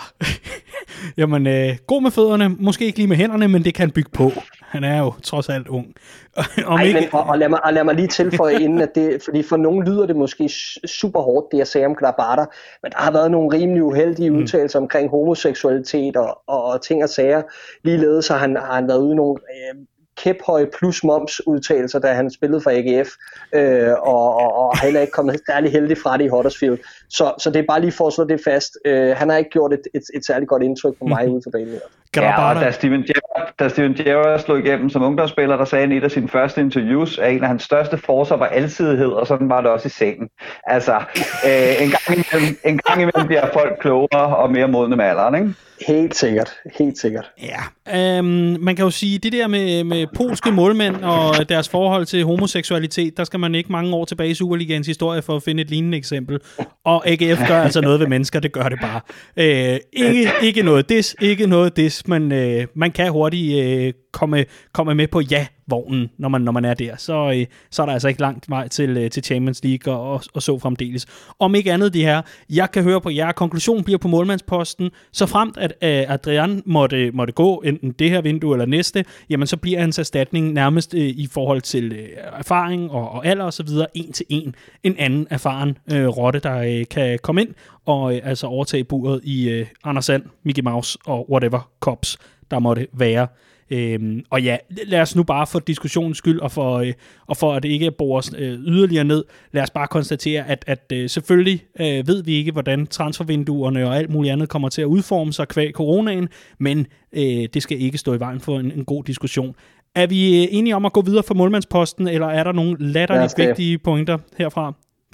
Jamen, 1.19 1.47
øh, 1.47 1.77
god 1.87 2.01
med 2.01 2.11
fødderne, 2.11 2.49
måske 2.49 2.85
ikke 2.85 2.97
lige 2.97 3.07
med 3.07 3.17
hænderne, 3.17 3.47
men 3.47 3.63
det 3.63 3.73
kan 3.73 3.91
bygge 3.91 4.09
på. 4.13 4.31
Han 4.69 4.83
er 4.83 4.99
jo 4.99 5.13
trods 5.23 5.49
alt 5.49 5.67
ung. 5.67 5.93
Om 6.65 6.79
Ej, 6.79 6.83
ikke... 6.83 6.99
men, 6.99 7.09
og, 7.11 7.23
og, 7.23 7.37
lad 7.37 7.49
mig, 7.49 7.65
og 7.65 7.73
lad 7.73 7.83
mig 7.83 7.95
lige 7.95 8.07
tilføje 8.07 8.59
inden, 8.65 8.81
at 8.81 8.95
det, 8.95 9.21
fordi 9.23 9.43
for 9.43 9.57
nogen 9.57 9.85
lyder 9.85 10.05
det 10.05 10.15
måske 10.15 10.49
super 10.85 11.21
hårdt, 11.21 11.51
det 11.51 11.57
jeg 11.57 11.67
sagde 11.67 11.85
om 11.85 11.95
Grabata, 11.95 12.45
men 12.83 12.91
der 12.91 12.97
har 12.97 13.11
været 13.11 13.31
nogle 13.31 13.57
rimelig 13.57 13.83
uheldige 13.83 14.29
mm. 14.29 14.37
udtalelser 14.37 14.79
omkring 14.79 15.09
homoseksualitet 15.09 16.17
og, 16.17 16.41
og, 16.47 16.63
og 16.63 16.81
ting 16.81 17.03
og 17.03 17.09
sager. 17.09 17.41
Ligeledes 17.83 18.27
har 18.27 18.37
han, 18.37 18.55
har 18.55 18.75
han 18.75 18.87
været 18.87 18.99
ude 18.99 19.11
i 19.11 19.15
nogle 19.15 19.35
øh, 19.35 19.85
kæphøje 20.23 20.67
plus 20.77 21.03
moms 21.03 21.47
udtalelser, 21.47 21.99
da 21.99 22.13
han 22.13 22.31
spillede 22.31 22.61
for 22.61 22.69
AGF, 22.69 23.09
øh, 23.55 23.93
og, 24.01 24.35
og, 24.35 24.55
og 24.55 24.81
heller 24.81 25.01
ikke 25.01 25.11
kommet 25.11 25.39
særlig 25.49 25.71
heldig 25.71 25.97
fra 25.97 26.17
det 26.17 26.23
i 26.23 26.27
Huddersfield. 26.27 26.77
Så, 27.09 27.33
så 27.39 27.49
det 27.49 27.59
er 27.59 27.65
bare 27.67 27.81
lige 27.81 27.91
for 27.91 28.07
at 28.07 28.13
slå 28.13 28.23
det 28.23 28.41
fast. 28.43 28.77
Øh, 28.85 29.15
han 29.17 29.29
har 29.29 29.37
ikke 29.37 29.49
gjort 29.49 29.73
et, 29.73 29.81
et, 29.93 30.03
et 30.13 30.25
særligt 30.25 30.49
godt 30.49 30.63
indtryk 30.63 30.97
på 30.99 31.05
mig 31.05 31.27
mm. 31.27 31.31
ude 31.33 31.41
for 31.43 31.51
banen. 31.51 31.79
Ja, 32.15 32.49
og 32.49 32.55
da 32.55 32.71
Steven, 32.71 33.03
Gerrard, 33.03 33.53
da 33.59 33.67
Steven 33.69 33.93
Gerrard 33.93 34.39
slog 34.39 34.59
igennem 34.59 34.89
som 34.89 35.03
ungdomsspiller, 35.03 35.57
der 35.57 35.65
sagde 35.65 35.85
han 35.85 35.91
i 35.91 35.97
et 35.97 36.03
af 36.03 36.11
sine 36.11 36.29
første 36.29 36.61
interviews, 36.61 37.17
at 37.17 37.33
en 37.33 37.41
af 37.41 37.47
hans 37.47 37.63
største 37.63 37.97
forser 37.97 38.35
var 38.37 38.45
alsidighed, 38.45 39.07
og 39.07 39.27
sådan 39.27 39.49
var 39.49 39.61
det 39.61 39.69
også 39.69 39.87
i 39.87 39.89
sengen. 39.89 40.29
Altså, 40.63 40.95
øh, 41.47 41.83
en, 41.83 41.89
gang 41.89 42.07
imellem, 42.07 42.57
en 42.65 42.77
gang 42.77 43.01
imellem 43.01 43.27
bliver 43.27 43.49
folk 43.53 43.79
klogere 43.81 44.35
og 44.37 44.51
mere 44.51 44.67
modne 44.67 44.95
med 44.95 45.05
alderen, 45.05 45.35
ikke? 45.35 45.53
Helt 45.87 46.15
sikkert, 46.15 46.53
helt 46.79 46.97
sikkert. 46.97 47.31
Ja, 47.41 48.17
øhm, 48.17 48.57
man 48.59 48.75
kan 48.75 48.85
jo 48.85 48.91
sige, 48.91 49.19
det 49.19 49.33
der 49.33 49.47
med, 49.47 49.83
med 49.83 50.05
polske 50.15 50.51
målmænd 50.51 50.95
og 50.95 51.49
deres 51.49 51.69
forhold 51.69 52.05
til 52.05 52.23
homoseksualitet, 52.23 53.17
der 53.17 53.23
skal 53.23 53.39
man 53.39 53.55
ikke 53.55 53.71
mange 53.71 53.95
år 53.95 54.05
tilbage 54.05 54.29
i 54.29 54.33
Superligans 54.33 54.87
historie 54.87 55.21
for 55.21 55.35
at 55.35 55.43
finde 55.43 55.61
et 55.61 55.69
lignende 55.69 55.97
eksempel. 55.97 56.39
Og 56.85 57.07
AGF 57.07 57.47
gør 57.47 57.61
altså 57.61 57.81
noget 57.81 57.99
ved 57.99 58.07
mennesker, 58.07 58.39
det 58.39 58.51
gør 58.51 58.69
det 58.69 58.79
bare. 58.81 59.01
Øh, 59.37 59.79
ikke, 59.93 60.31
ikke 60.41 60.63
noget 60.63 60.89
dis, 60.89 61.15
ikke 61.21 61.47
noget 61.47 61.77
dis, 61.77 61.98
men 62.07 62.31
øh, 62.31 62.67
man 62.73 62.91
kan 62.91 63.11
hurtigt 63.11 63.63
øh, 63.63 63.93
komme, 64.11 64.45
komme 64.73 64.95
med 64.95 65.07
på 65.07 65.21
ja 65.21 65.47
vognen, 65.67 66.09
når 66.17 66.29
man, 66.29 66.41
når 66.41 66.51
man 66.51 66.65
er 66.65 66.73
der. 66.73 66.95
Så, 66.97 67.33
øh, 67.35 67.45
så 67.71 67.81
er 67.81 67.85
der 67.85 67.93
altså 67.93 68.07
ikke 68.07 68.21
langt 68.21 68.49
vej 68.49 68.67
til, 68.67 68.97
øh, 68.97 69.09
til 69.09 69.23
Champions 69.23 69.63
League 69.63 69.93
og, 69.93 70.11
og, 70.13 70.21
og 70.33 70.41
så 70.41 70.59
fremdeles. 70.59 71.05
Om 71.39 71.55
ikke 71.55 71.73
andet 71.73 71.93
det 71.93 72.01
her, 72.01 72.21
jeg 72.49 72.71
kan 72.71 72.83
høre 72.83 73.01
på 73.01 73.09
jer, 73.09 73.31
konklusionen 73.31 73.83
bliver 73.83 73.97
på 73.97 74.07
målmandsposten, 74.07 74.89
så 75.11 75.25
fremt 75.25 75.57
at 75.57 75.73
øh, 75.81 76.13
Adrian 76.13 76.63
måtte, 76.65 77.11
måtte 77.11 77.33
gå 77.33 77.61
enten 77.65 77.91
det 77.91 78.09
her 78.09 78.21
vindue 78.21 78.53
eller 78.53 78.65
næste, 78.65 79.05
jamen 79.29 79.47
så 79.47 79.57
bliver 79.57 79.79
hans 79.79 79.99
erstatning 79.99 80.53
nærmest 80.53 80.93
øh, 80.93 81.01
i 81.01 81.27
forhold 81.31 81.61
til 81.61 81.91
øh, 81.91 82.07
erfaring 82.37 82.91
og, 82.91 83.11
og 83.11 83.25
alder 83.25 83.45
osv. 83.45 83.67
en 83.93 84.11
til 84.11 84.25
en 84.29 84.55
en 84.83 84.95
anden 84.99 85.27
erfaren 85.29 85.77
øh, 85.91 86.07
rotte, 86.07 86.39
der 86.39 86.57
øh, 86.57 86.85
kan 86.91 87.19
komme 87.23 87.41
ind 87.41 87.49
og 87.85 88.15
øh, 88.15 88.21
altså 88.23 88.47
overtage 88.47 88.83
buret 88.83 89.21
i 89.23 89.49
øh, 89.49 89.67
Anders 89.83 90.05
Sand, 90.05 90.23
Mickey 90.43 90.63
Mouse 90.63 90.99
og 91.05 91.31
whatever 91.31 91.69
cops 91.79 92.17
der 92.51 92.59
måtte 92.59 92.87
være. 92.93 93.27
Øhm, 93.71 94.23
og 94.29 94.41
ja, 94.41 94.57
lad 94.85 95.01
os 95.01 95.15
nu 95.15 95.23
bare 95.23 95.47
for 95.47 95.59
diskussionens 95.59 96.17
skyld, 96.17 96.39
og 96.39 96.51
for, 96.51 96.77
øh, 96.77 96.93
og 97.27 97.37
for 97.37 97.53
at 97.53 97.63
det 97.63 97.69
ikke 97.69 97.91
bores 97.91 98.31
øh, 98.37 98.59
yderligere 98.59 99.03
ned, 99.03 99.23
lad 99.51 99.63
os 99.63 99.69
bare 99.69 99.87
konstatere, 99.87 100.47
at, 100.47 100.63
at 100.67 100.91
øh, 100.93 101.09
selvfølgelig 101.09 101.63
øh, 101.79 102.07
ved 102.07 102.23
vi 102.23 102.33
ikke, 102.33 102.51
hvordan 102.51 102.87
transfervinduerne 102.87 103.87
og 103.87 103.97
alt 103.97 104.09
muligt 104.09 104.31
andet 104.31 104.49
kommer 104.49 104.69
til 104.69 104.81
at 104.81 104.85
udforme 104.85 105.33
sig 105.33 105.47
kvæg 105.47 105.71
coronaen, 105.73 106.27
men 106.59 106.87
øh, 107.13 107.47
det 107.53 107.63
skal 107.63 107.81
ikke 107.81 107.97
stå 107.97 108.13
i 108.13 108.19
vejen 108.19 108.39
for 108.39 108.59
en, 108.59 108.71
en 108.71 108.85
god 108.85 109.03
diskussion. 109.03 109.55
Er 109.95 110.07
vi 110.07 110.43
øh, 110.43 110.47
enige 110.51 110.75
om 110.75 110.85
at 110.85 110.93
gå 110.93 111.01
videre 111.01 111.23
for 111.23 111.33
målmandsposten, 111.33 112.07
eller 112.07 112.27
er 112.27 112.43
der 112.43 112.51
nogle 112.51 112.77
latterligt 112.79 113.37
vigtige 113.37 113.77
pointer 113.77 114.17
herfra? 114.37 114.73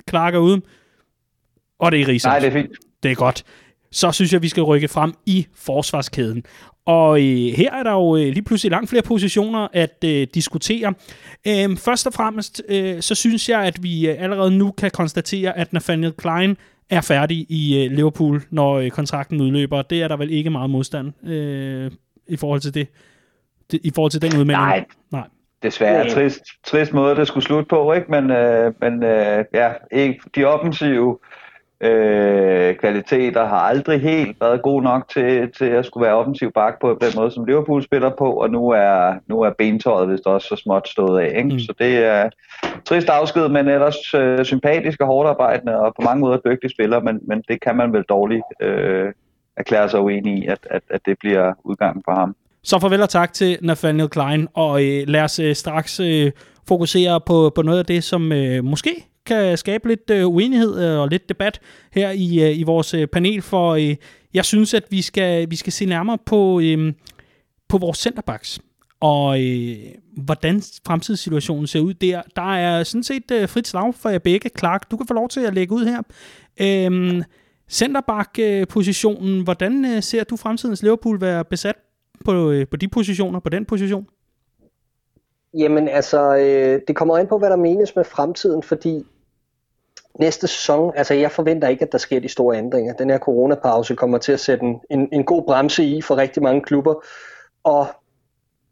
Clark 0.09 0.35
er 0.35 0.39
ude, 0.39 0.61
og 1.79 1.91
det 1.91 2.01
er 2.01 2.07
Rigsens. 2.07 2.25
Nej, 2.25 2.39
det 2.39 2.47
er 2.47 2.51
fint. 2.51 2.71
Det 3.03 3.11
er 3.11 3.15
godt 3.15 3.43
så 3.95 4.11
synes 4.11 4.33
jeg, 4.33 4.41
vi 4.41 4.47
skal 4.47 4.63
rykke 4.63 4.87
frem 4.87 5.13
i 5.25 5.47
forsvarskæden. 5.55 6.43
Og 6.85 7.19
øh, 7.19 7.53
her 7.57 7.73
er 7.73 7.83
der 7.83 7.91
jo 7.91 8.15
øh, 8.15 8.21
lige 8.21 8.41
pludselig 8.41 8.71
langt 8.71 8.89
flere 8.89 9.03
positioner 9.03 9.67
at 9.73 10.03
øh, 10.05 10.27
diskutere. 10.33 10.93
Øh, 11.47 11.77
først 11.77 12.07
og 12.07 12.13
fremmest, 12.13 12.61
øh, 12.69 13.01
så 13.01 13.15
synes 13.15 13.49
jeg, 13.49 13.61
at 13.61 13.83
vi 13.83 14.09
øh, 14.09 14.15
allerede 14.19 14.57
nu 14.57 14.71
kan 14.71 14.91
konstatere, 14.91 15.57
at 15.57 15.73
Nathaniel 15.73 16.11
Klein 16.11 16.57
er 16.89 17.01
færdig 17.01 17.45
i 17.49 17.85
øh, 17.85 17.91
Liverpool, 17.91 18.41
når 18.49 18.73
øh, 18.73 18.89
kontrakten 18.89 19.41
udløber. 19.41 19.81
Det 19.81 20.03
er 20.03 20.07
der 20.07 20.17
vel 20.17 20.31
ikke 20.31 20.49
meget 20.49 20.69
modstand 20.69 21.27
øh, 21.29 21.91
i 22.27 22.37
forhold 22.37 22.61
til 22.61 22.73
det, 22.73 22.87
det, 23.71 23.79
i 23.83 23.91
forhold 23.95 24.11
til 24.11 24.21
den 24.21 24.33
udmelding. 24.33 24.65
Nej, 24.65 24.85
Nej. 25.11 25.27
desværre. 25.63 26.09
Trist, 26.09 26.43
trist 26.63 26.93
måde, 26.93 27.15
det 27.15 27.27
skulle 27.27 27.43
slutte 27.43 27.67
på, 27.69 27.93
ikke? 27.93 28.11
Men, 28.11 28.31
øh, 28.31 28.73
men 28.81 29.03
øh, 29.03 29.45
ja, 29.53 29.71
ikke, 29.91 30.19
de 30.35 30.45
offensive 30.45 31.17
øh, 31.23 31.44
kvaliteter 32.79 33.45
har 33.45 33.57
aldrig 33.57 34.01
helt 34.01 34.37
været 34.41 34.61
god 34.61 34.81
nok 34.81 35.09
til, 35.09 35.51
til 35.57 35.65
at 35.65 35.85
skulle 35.85 36.05
være 36.05 36.15
offensiv 36.15 36.51
bak 36.51 36.79
på 36.81 36.97
den 37.01 37.11
måde, 37.15 37.31
som 37.31 37.45
Liverpool 37.45 37.83
spiller 37.83 38.09
på, 38.17 38.31
og 38.33 38.49
nu 38.49 38.69
er, 38.69 39.13
nu 39.27 39.41
er 39.41 39.49
bentøjet 39.57 40.09
vist 40.09 40.25
også 40.25 40.47
så 40.47 40.55
småt 40.55 40.87
stået 40.87 41.19
af. 41.19 41.37
Ikke? 41.37 41.49
Mm. 41.49 41.59
Så 41.59 41.73
det 41.79 41.97
er 41.97 42.29
trist 42.85 43.09
afsked, 43.09 43.49
men 43.49 43.67
ellers 43.67 44.13
øh, 44.13 44.45
sympatisk 44.45 45.01
og 45.01 45.07
hårdt 45.07 45.29
arbejdende, 45.29 45.79
og 45.79 45.93
på 45.95 46.01
mange 46.01 46.19
måder 46.19 46.37
dygtig 46.45 46.69
spiller, 46.69 46.99
men, 46.99 47.19
men 47.27 47.43
det 47.47 47.61
kan 47.61 47.77
man 47.77 47.93
vel 47.93 48.03
dårligt 48.03 48.43
øh, 48.61 49.13
erklære 49.57 49.89
sig 49.89 49.99
uenig 49.99 50.37
i, 50.37 50.47
at, 50.47 50.59
at, 50.69 50.81
at 50.89 51.01
det 51.05 51.17
bliver 51.19 51.53
udgangen 51.63 52.03
for 52.05 52.15
ham. 52.15 52.35
Så 52.63 52.79
farvel 52.79 53.01
og 53.01 53.09
tak 53.09 53.33
til 53.33 53.57
Nathaniel 53.61 54.09
Klein, 54.09 54.47
og 54.53 54.83
øh, 54.83 55.03
lad 55.07 55.21
os 55.21 55.39
øh, 55.39 55.55
straks 55.55 55.99
øh, 55.99 56.31
fokusere 56.67 57.21
på, 57.21 57.51
på 57.55 57.61
noget 57.61 57.79
af 57.79 57.85
det, 57.85 58.03
som 58.03 58.31
øh, 58.31 58.63
måske 58.63 59.05
kan 59.25 59.57
skabe 59.57 59.87
lidt 59.87 60.09
øh, 60.09 60.27
uenighed 60.27 60.83
øh, 60.83 60.99
og 60.99 61.07
lidt 61.07 61.29
debat 61.29 61.59
her 61.91 62.11
i, 62.11 62.43
øh, 62.43 62.59
i 62.59 62.63
vores 62.63 62.93
øh, 62.93 63.07
panel, 63.07 63.41
for 63.41 63.71
øh, 63.71 63.95
jeg 64.33 64.45
synes, 64.45 64.73
at 64.73 64.83
vi 64.89 65.01
skal, 65.01 65.51
vi 65.51 65.55
skal 65.55 65.73
se 65.73 65.85
nærmere 65.85 66.17
på, 66.25 66.59
øh, 66.59 66.93
på 67.69 67.77
vores 67.77 67.97
centerbacks 67.97 68.59
og 68.99 69.43
øh, 69.43 69.75
hvordan 70.17 70.61
fremtidssituationen 70.85 71.67
ser 71.67 71.79
ud 71.79 71.93
der. 71.93 72.21
Der 72.35 72.55
er 72.55 72.83
sådan 72.83 73.03
set 73.03 73.31
øh, 73.31 73.49
frit 73.49 73.67
slag 73.67 73.95
for 73.95 74.09
jer 74.09 74.19
begge. 74.19 74.49
Clark, 74.59 74.91
du 74.91 74.97
kan 74.97 75.07
få 75.07 75.13
lov 75.13 75.29
til 75.29 75.39
at 75.39 75.53
lægge 75.53 75.73
ud 75.75 75.85
her. 75.85 76.01
Øh, 76.61 77.23
Centerback-positionen, 77.69 79.43
hvordan 79.43 79.85
øh, 79.85 80.03
ser 80.03 80.23
du 80.23 80.37
fremtidens 80.37 80.83
Liverpool 80.83 81.21
være 81.21 81.45
besat 81.45 81.75
på, 82.25 82.51
øh, 82.51 82.67
på 82.67 82.77
de 82.77 82.87
positioner, 82.87 83.39
på 83.39 83.49
den 83.49 83.65
position? 83.65 84.07
Jamen 85.57 85.87
altså, 85.87 86.35
øh, 86.35 86.81
det 86.87 86.95
kommer 86.95 87.17
ind 87.17 87.27
på, 87.27 87.37
hvad 87.37 87.49
der 87.49 87.55
menes 87.55 87.95
med 87.95 88.03
fremtiden, 88.03 88.63
fordi 88.63 89.03
næste 90.19 90.47
sæson, 90.47 90.93
altså 90.95 91.13
jeg 91.13 91.31
forventer 91.31 91.67
ikke, 91.67 91.85
at 91.85 91.91
der 91.91 91.97
sker 91.97 92.19
de 92.19 92.29
store 92.29 92.57
ændringer. 92.57 92.93
Den 92.93 93.09
her 93.09 93.19
coronapause 93.19 93.95
kommer 93.95 94.17
til 94.17 94.31
at 94.31 94.39
sætte 94.39 94.65
en, 94.65 94.79
en, 94.89 95.09
en 95.11 95.23
god 95.23 95.43
bremse 95.43 95.83
i 95.83 96.01
for 96.01 96.17
rigtig 96.17 96.43
mange 96.43 96.61
klubber, 96.61 97.05
og 97.63 97.87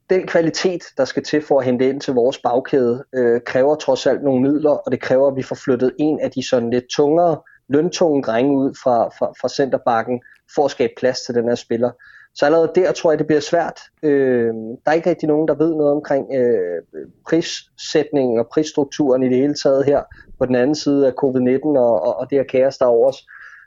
den 0.10 0.28
kvalitet, 0.28 0.84
der 0.98 1.06
skal 1.06 1.24
til 1.24 1.42
for 1.42 1.60
at 1.60 1.66
hente 1.66 1.90
ind 1.90 2.02
til 2.02 2.14
vores 2.14 2.38
bagkæde, 2.38 3.04
øh, 3.14 3.42
kræver 3.46 3.76
trods 3.76 4.06
alt 4.06 4.24
nogle 4.24 4.42
midler, 4.42 4.72
og 4.72 4.92
det 4.92 5.02
kræver, 5.02 5.28
at 5.28 5.36
vi 5.36 5.44
får 5.44 5.56
flyttet 5.56 5.92
en 6.00 6.20
af 6.20 6.32
de 6.32 6.48
sådan 6.48 6.70
lidt 6.70 6.86
tungere, 6.90 7.42
løntunge 7.70 8.24
drenge 8.24 8.58
ud 8.58 8.74
fra, 8.84 9.08
fra, 9.08 9.34
fra 9.42 9.50
centerbakken, 9.50 10.22
for 10.56 10.66
at 10.66 10.72
skabe 10.72 10.94
plads 10.98 11.22
til 11.22 11.36
den 11.36 11.48
her 11.48 11.56
spiller. 11.56 11.92
Så 12.36 12.46
allerede 12.46 12.72
der 12.76 12.92
tror 12.92 13.12
jeg, 13.12 13.20
det 13.20 13.28
bliver 13.28 13.40
svært. 13.40 13.80
Øh, 14.04 14.54
der 14.54 14.92
er 14.92 14.94
ikke 14.94 15.10
rigtig 15.10 15.28
nogen, 15.28 15.48
der 15.48 15.56
ved 15.56 15.76
noget 15.76 15.92
omkring 15.92 16.34
øh, 16.36 16.82
prissætningen 17.28 18.40
og 18.40 18.48
prisstrukturen 18.54 19.24
i 19.24 19.30
det 19.30 19.38
hele 19.38 19.54
taget 19.54 19.86
her 19.86 20.02
på 20.40 20.46
den 20.46 20.56
anden 20.56 20.76
side 20.76 21.08
af 21.08 21.12
covid-19 21.12 21.66
og, 21.66 22.02
og, 22.02 22.20
og 22.20 22.30
det 22.30 22.38
her 22.38 22.44
kaos, 22.44 22.78
der 22.78 22.86
er 22.86 22.90
over 22.90 23.08
os. 23.08 23.26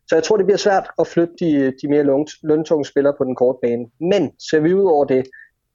Så 0.08 0.14
jeg 0.14 0.22
tror, 0.22 0.36
det 0.36 0.46
bliver 0.46 0.58
svært 0.58 0.90
at 0.98 1.06
flytte 1.06 1.34
de, 1.40 1.72
de 1.82 1.88
mere 1.88 2.24
løntunge 2.42 2.84
spillere 2.84 3.14
på 3.18 3.24
den 3.24 3.34
korte 3.34 3.58
bane. 3.62 3.86
Men 4.00 4.32
ser 4.50 4.60
vi 4.60 4.74
ud 4.74 4.84
over 4.84 5.04
det, 5.04 5.26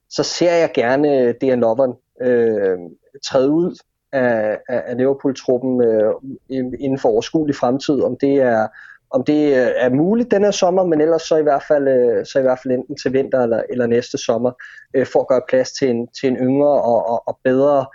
så 0.10 0.24
ser 0.24 0.54
jeg 0.54 0.72
gerne 0.74 1.20
øh, 1.20 1.36
Dejan 1.42 1.60
Lovren 1.60 1.94
øh, 2.22 2.78
træde 3.26 3.50
ud 3.50 3.76
af, 4.12 4.60
af, 4.70 4.84
af 4.86 4.98
Liverpool-truppen 4.98 5.84
øh, 5.84 6.14
inden 6.80 7.00
for 7.00 7.10
overskuelig 7.10 7.56
fremtid. 7.56 8.02
Om 8.02 8.18
det 8.18 8.36
er 8.36 8.68
om 9.14 9.24
det 9.24 9.48
øh, 9.48 9.72
er 9.76 9.90
muligt 9.90 10.32
den 10.32 10.44
her 10.44 10.52
sommer, 10.52 10.84
men 10.84 11.02
ellers 11.02 11.22
så 11.22 11.38
i 11.38 11.44
hvert 11.44 11.64
fald, 11.68 11.88
øh, 11.88 12.26
så 12.26 12.40
i 12.40 12.42
hvert 12.42 12.60
fald 12.64 12.74
enten 12.74 12.98
til 12.98 13.14
vinter 13.14 13.44
eller, 13.44 13.62
eller 13.70 13.88
næste 13.88 14.18
sommer, 14.18 14.52
øh, 14.96 15.06
for 15.06 15.20
at 15.20 15.28
gøre 15.28 15.42
plads 15.50 15.72
til 15.72 15.90
en, 15.90 16.08
til 16.08 16.30
en 16.30 16.38
yngre 16.38 16.82
og, 16.82 17.10
og, 17.10 17.28
og 17.28 17.40
bedre 17.44 17.86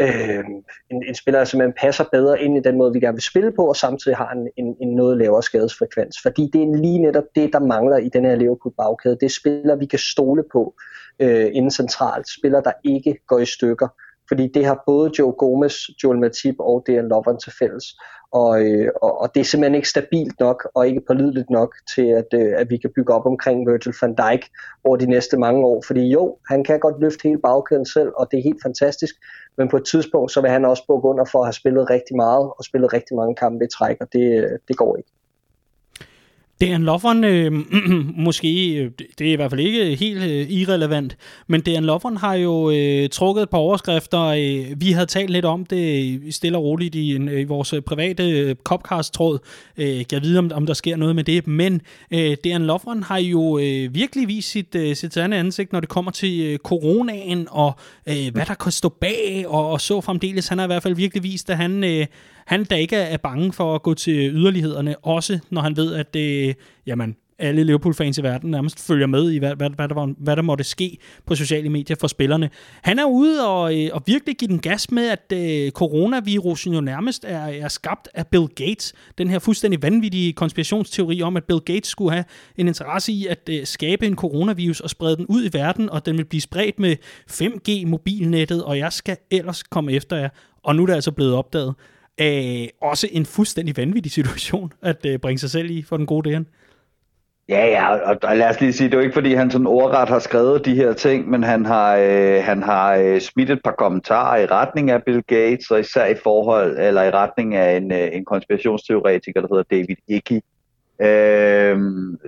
øh, 0.00 0.44
en, 0.90 1.02
en 1.08 1.14
spiller, 1.14 1.40
altså, 1.40 1.50
som 1.50 1.58
simpelthen 1.58 1.86
passer 1.86 2.04
bedre 2.12 2.40
ind 2.40 2.56
i 2.56 2.60
den 2.60 2.78
måde, 2.78 2.92
vi 2.92 3.00
gerne 3.00 3.14
vil 3.14 3.22
spille 3.22 3.52
på, 3.52 3.68
og 3.68 3.76
samtidig 3.76 4.16
har 4.16 4.30
en, 4.30 4.48
en, 4.56 4.76
en 4.80 4.96
noget 4.96 5.18
lavere 5.18 5.42
skadesfrekvens. 5.42 6.16
Fordi 6.22 6.50
det 6.52 6.62
er 6.62 6.76
lige 6.76 6.98
netop 6.98 7.24
det, 7.34 7.52
der 7.52 7.60
mangler 7.60 7.96
i 7.96 8.08
den 8.08 8.24
her 8.24 8.36
Liverpool-bagkæde. 8.36 9.14
Det 9.20 9.26
er 9.26 9.40
spillere, 9.40 9.78
vi 9.78 9.86
kan 9.86 9.98
stole 9.98 10.44
på 10.52 10.74
øh, 11.20 11.50
inden 11.52 11.70
centralt. 11.70 12.28
Spillere, 12.38 12.62
der 12.62 12.72
ikke 12.84 13.18
går 13.28 13.38
i 13.38 13.46
stykker. 13.46 13.88
Fordi 14.28 14.50
det 14.54 14.64
har 14.64 14.82
både 14.86 15.10
Joe 15.18 15.32
Gomez, 15.32 15.74
Joel 16.04 16.18
Matip 16.18 16.54
og 16.58 16.84
Dejan 16.86 17.08
Lovren 17.08 17.38
til 17.38 17.52
fælles. 17.58 17.84
Og, 18.30 18.62
øh, 18.64 18.88
og, 19.02 19.20
og 19.20 19.34
det 19.34 19.40
er 19.40 19.44
simpelthen 19.44 19.74
ikke 19.74 19.88
stabilt 19.88 20.40
nok 20.40 20.68
og 20.74 20.88
ikke 20.88 21.00
pålideligt 21.06 21.50
nok 21.50 21.74
til, 21.94 22.06
at, 22.06 22.26
øh, 22.34 22.52
at 22.56 22.70
vi 22.70 22.76
kan 22.76 22.90
bygge 22.96 23.14
op 23.14 23.26
omkring 23.26 23.70
Virgil 23.70 23.94
van 24.02 24.14
Dijk 24.14 24.44
over 24.84 24.96
de 24.96 25.06
næste 25.06 25.36
mange 25.36 25.64
år. 25.66 25.82
Fordi 25.86 26.08
jo, 26.08 26.36
han 26.48 26.64
kan 26.64 26.80
godt 26.80 27.00
løfte 27.00 27.28
hele 27.28 27.40
bagkæden 27.40 27.86
selv, 27.86 28.12
og 28.16 28.28
det 28.30 28.38
er 28.38 28.42
helt 28.42 28.62
fantastisk. 28.62 29.14
Men 29.58 29.68
på 29.68 29.76
et 29.76 29.84
tidspunkt, 29.84 30.32
så 30.32 30.40
vil 30.40 30.50
han 30.50 30.64
også 30.64 30.84
bukke 30.88 31.08
under 31.08 31.24
for 31.24 31.38
at 31.38 31.46
have 31.46 31.52
spillet 31.52 31.90
rigtig 31.90 32.16
meget 32.16 32.50
og 32.58 32.64
spillet 32.64 32.92
rigtig 32.92 33.16
mange 33.16 33.34
kampe 33.34 33.64
i 33.64 33.68
træk, 33.68 33.96
og 34.00 34.12
det, 34.12 34.44
øh, 34.44 34.58
det 34.68 34.76
går 34.76 34.96
ikke. 34.96 35.10
Dan 36.60 36.82
Lovren, 36.82 37.24
øh, 37.24 37.52
måske, 38.26 38.74
øh, 38.74 38.90
det 39.18 39.28
er 39.28 39.32
i 39.32 39.36
hvert 39.36 39.50
fald 39.50 39.60
ikke 39.60 39.96
helt 39.96 40.22
øh, 40.22 40.50
irrelevant, 40.50 41.16
men 41.46 41.60
Dan 41.60 41.84
Lovren 41.84 42.16
har 42.16 42.34
jo 42.34 42.70
øh, 42.70 43.08
trukket 43.08 43.42
et 43.42 43.50
par 43.50 43.58
overskrifter. 43.58 44.20
Øh, 44.20 44.80
vi 44.80 44.92
havde 44.92 45.06
talt 45.06 45.30
lidt 45.30 45.44
om 45.44 45.66
det 45.66 46.14
øh, 46.24 46.32
stille 46.32 46.58
og 46.58 46.64
roligt 46.64 46.94
i, 46.94 47.16
en, 47.16 47.28
øh, 47.28 47.40
i 47.40 47.44
vores 47.44 47.72
øh, 47.72 47.82
private 47.82 48.30
øh, 48.30 48.54
Copcast-tråd. 48.64 49.38
Øh, 49.76 50.04
jeg 50.12 50.22
ved, 50.22 50.38
om, 50.38 50.50
om 50.54 50.66
der 50.66 50.74
sker 50.74 50.96
noget 50.96 51.16
med 51.16 51.24
det, 51.24 51.46
men 51.46 51.80
øh, 52.10 52.36
Dan 52.44 52.66
Lovren 52.66 53.02
har 53.02 53.18
jo 53.18 53.58
øh, 53.58 53.94
virkelig 53.94 54.28
vist 54.28 54.50
sit, 54.50 54.74
øh, 54.74 54.96
sit 54.96 55.14
sande 55.14 55.36
ansigt, 55.36 55.72
når 55.72 55.80
det 55.80 55.88
kommer 55.88 56.10
til 56.10 56.40
øh, 56.40 56.58
coronaen 56.58 57.48
og 57.50 57.72
øh, 58.08 58.32
hvad 58.32 58.46
der 58.46 58.54
kan 58.54 58.72
stå 58.72 58.88
bag, 58.88 59.44
og, 59.46 59.70
og 59.70 59.80
så 59.80 60.00
fremdeles. 60.00 60.48
Han 60.48 60.58
har 60.58 60.64
i 60.64 60.66
hvert 60.66 60.82
fald 60.82 60.94
virkelig 60.94 61.22
vist, 61.22 61.50
at 61.50 61.56
han... 61.56 61.84
Øh, 61.84 62.06
han 62.46 62.64
der 62.64 62.76
ikke 62.76 62.96
er 62.96 63.16
bange 63.16 63.52
for 63.52 63.74
at 63.74 63.82
gå 63.82 63.94
til 63.94 64.30
yderlighederne, 64.34 64.96
også 64.98 65.38
når 65.50 65.60
han 65.60 65.76
ved, 65.76 65.94
at 65.94 66.14
det, 66.14 66.56
jamen, 66.86 67.16
alle 67.38 67.64
Liverpool-fans 67.64 68.18
i 68.18 68.22
verden 68.22 68.50
nærmest 68.50 68.86
følger 68.86 69.06
med 69.06 69.30
i, 69.30 69.38
hvad, 69.38 69.56
hvad, 69.56 69.70
hvad, 69.70 69.88
der, 69.88 69.94
var, 69.94 70.14
hvad 70.18 70.36
der 70.36 70.42
måtte 70.42 70.64
ske 70.64 70.98
på 71.26 71.34
sociale 71.34 71.68
medier 71.68 71.96
for 72.00 72.06
spillerne. 72.06 72.50
Han 72.82 72.98
er 72.98 73.04
ude 73.04 73.48
og, 73.48 73.80
øh, 73.80 73.90
og 73.92 74.02
virkelig 74.06 74.36
give 74.36 74.48
den 74.48 74.58
gas 74.58 74.90
med, 74.90 75.08
at 75.08 75.32
øh, 75.32 75.70
coronavirusen 75.70 76.74
jo 76.74 76.80
nærmest 76.80 77.24
er, 77.28 77.38
er 77.38 77.68
skabt 77.68 78.08
af 78.14 78.26
Bill 78.26 78.48
Gates. 78.48 78.94
Den 79.18 79.30
her 79.30 79.38
fuldstændig 79.38 79.82
vanvittige 79.82 80.32
konspirationsteori 80.32 81.22
om, 81.22 81.36
at 81.36 81.44
Bill 81.44 81.60
Gates 81.60 81.88
skulle 81.88 82.12
have 82.12 82.24
en 82.56 82.68
interesse 82.68 83.12
i 83.12 83.26
at 83.26 83.48
øh, 83.50 83.66
skabe 83.66 84.06
en 84.06 84.16
coronavirus 84.16 84.80
og 84.80 84.90
sprede 84.90 85.16
den 85.16 85.26
ud 85.26 85.44
i 85.44 85.50
verden, 85.52 85.90
og 85.90 86.06
den 86.06 86.18
vil 86.18 86.24
blive 86.24 86.40
spredt 86.40 86.78
med 86.78 86.96
5G-mobilnettet, 87.30 88.64
og 88.64 88.78
jeg 88.78 88.92
skal 88.92 89.16
ellers 89.30 89.62
komme 89.62 89.92
efter 89.92 90.16
jer. 90.16 90.28
Og 90.62 90.76
nu 90.76 90.82
er 90.82 90.86
det 90.86 90.94
altså 90.94 91.12
blevet 91.12 91.34
opdaget. 91.34 91.74
Øh, 92.20 92.68
også 92.80 93.08
en 93.12 93.26
fuldstændig 93.26 93.76
vanvittig 93.76 94.12
situation 94.12 94.72
at 94.82 95.06
øh, 95.06 95.18
bringe 95.18 95.38
sig 95.38 95.50
selv 95.50 95.70
i 95.70 95.82
for 95.82 95.96
den 95.96 96.06
gode 96.06 96.30
Dan. 96.30 96.46
Ja, 97.48 97.66
ja, 97.66 98.10
og, 98.10 98.16
og 98.22 98.36
lad 98.36 98.50
os 98.50 98.60
lige 98.60 98.72
sige, 98.72 98.88
det 98.88 98.94
er 98.94 98.98
jo 98.98 99.02
ikke 99.02 99.14
fordi 99.14 99.34
han 99.34 99.50
sådan 99.50 99.66
ordret 99.66 100.08
har 100.08 100.18
skrevet 100.18 100.64
de 100.64 100.74
her 100.74 100.92
ting, 100.92 101.30
men 101.30 101.42
han 101.42 101.66
har, 101.66 101.96
øh, 101.96 102.44
han 102.44 102.62
har 102.62 102.94
øh, 102.94 103.20
smidt 103.20 103.50
et 103.50 103.60
par 103.64 103.72
kommentarer 103.78 104.40
i 104.40 104.46
retning 104.46 104.90
af 104.90 105.04
Bill 105.04 105.22
Gates, 105.22 105.70
og 105.70 105.80
især 105.80 106.06
i 106.06 106.14
forhold, 106.22 106.78
eller 106.78 107.02
i 107.02 107.10
retning 107.10 107.54
af 107.54 107.76
en, 107.76 107.92
øh, 107.92 108.08
en 108.12 108.24
konspirationsteoretiker, 108.24 109.40
der 109.40 109.48
hedder 109.50 109.62
David 109.70 109.96
Icke. 110.08 110.42
Øh, 111.00 111.78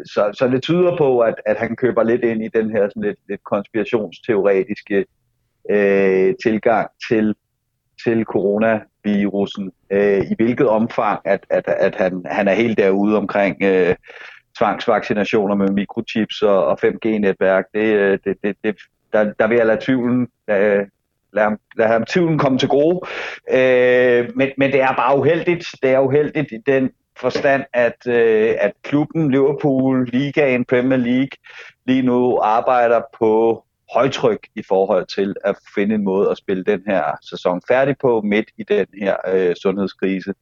så, 0.04 0.30
så 0.38 0.48
det 0.52 0.62
tyder 0.62 0.96
på, 0.96 1.20
at, 1.20 1.34
at 1.46 1.56
han 1.56 1.76
køber 1.76 2.02
lidt 2.02 2.24
ind 2.24 2.44
i 2.44 2.48
den 2.48 2.70
her 2.70 2.88
sådan 2.88 3.02
lidt, 3.02 3.18
lidt 3.28 3.44
konspirationsteoretiske 3.44 5.04
øh, 5.70 6.34
tilgang 6.42 6.90
til, 7.08 7.34
til 8.04 8.24
corona 8.24 8.80
virusen, 9.16 9.72
øh, 9.90 10.20
i 10.30 10.34
hvilket 10.36 10.68
omfang, 10.68 11.20
at, 11.24 11.46
at, 11.50 11.64
at 11.66 11.94
han, 11.94 12.22
han 12.26 12.48
er 12.48 12.54
helt 12.54 12.78
derude 12.78 13.16
omkring 13.16 13.62
øh, 13.62 13.94
tvangsvaccinationer 14.58 15.54
med 15.54 15.68
mikrochips 15.68 16.42
og, 16.42 16.66
og 16.66 16.78
5G-netværk, 16.84 17.64
det, 17.74 17.94
øh, 17.94 18.18
det, 18.24 18.36
det, 18.44 18.56
det, 18.64 18.76
der, 19.12 19.32
der 19.38 19.46
vil 19.46 19.56
jeg 19.56 19.66
lade 19.66 19.80
tvivlen, 19.80 20.28
øh, 20.50 20.86
lade, 21.32 21.44
ham, 21.44 21.58
lade 21.76 21.88
ham 21.88 22.04
tvivlen 22.04 22.38
komme 22.38 22.58
til 22.58 22.68
gode. 22.68 23.00
Øh, 23.50 24.30
men, 24.36 24.50
men 24.56 24.72
det 24.72 24.80
er 24.80 24.94
bare 24.94 25.18
uheldigt. 25.18 25.66
Det 25.82 25.90
er 25.90 26.00
uheldigt 26.00 26.52
i 26.52 26.58
den 26.66 26.90
forstand, 27.16 27.64
at, 27.72 28.06
øh, 28.06 28.54
at 28.60 28.72
klubben 28.82 29.30
Liverpool, 29.30 30.08
Ligaen, 30.12 30.64
Premier 30.64 30.98
League 30.98 31.36
lige 31.86 32.02
nu 32.02 32.38
arbejder 32.38 33.00
på 33.18 33.64
højtryk 33.94 34.46
i 34.54 34.62
forhold 34.62 35.06
til 35.06 35.34
at 35.44 35.56
finde 35.74 35.94
en 35.94 36.04
måde 36.04 36.30
at 36.30 36.38
spille 36.38 36.64
den 36.64 36.82
her 36.86 37.02
sæson 37.22 37.62
færdig 37.68 37.96
på 38.00 38.20
midt 38.20 38.48
i 38.58 38.62
den 38.62 38.86
her 39.00 39.16
øh, 39.28 39.56
sundhedskrise. 39.56 40.34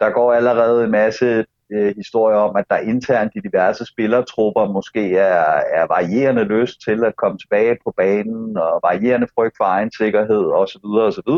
Der 0.00 0.10
går 0.10 0.32
allerede 0.32 0.84
en 0.84 0.90
masse 0.90 1.44
øh, 1.72 1.96
historier 1.96 2.36
om, 2.36 2.56
at 2.56 2.64
der 2.70 2.76
internt 2.76 3.32
i 3.34 3.40
diverse 3.40 3.84
spillertrupper 3.84 4.72
måske 4.72 5.16
er, 5.16 5.62
er 5.78 5.86
varierende 5.86 6.44
lyst 6.44 6.80
til 6.84 7.04
at 7.04 7.16
komme 7.16 7.38
tilbage 7.38 7.76
på 7.84 7.94
banen, 7.96 8.56
og 8.56 8.80
varierende 8.82 9.28
frygt 9.34 9.56
for 9.56 9.64
egen 9.64 9.92
sikkerhed 9.92 10.44
osv. 10.46 10.84
osv. 10.84 11.30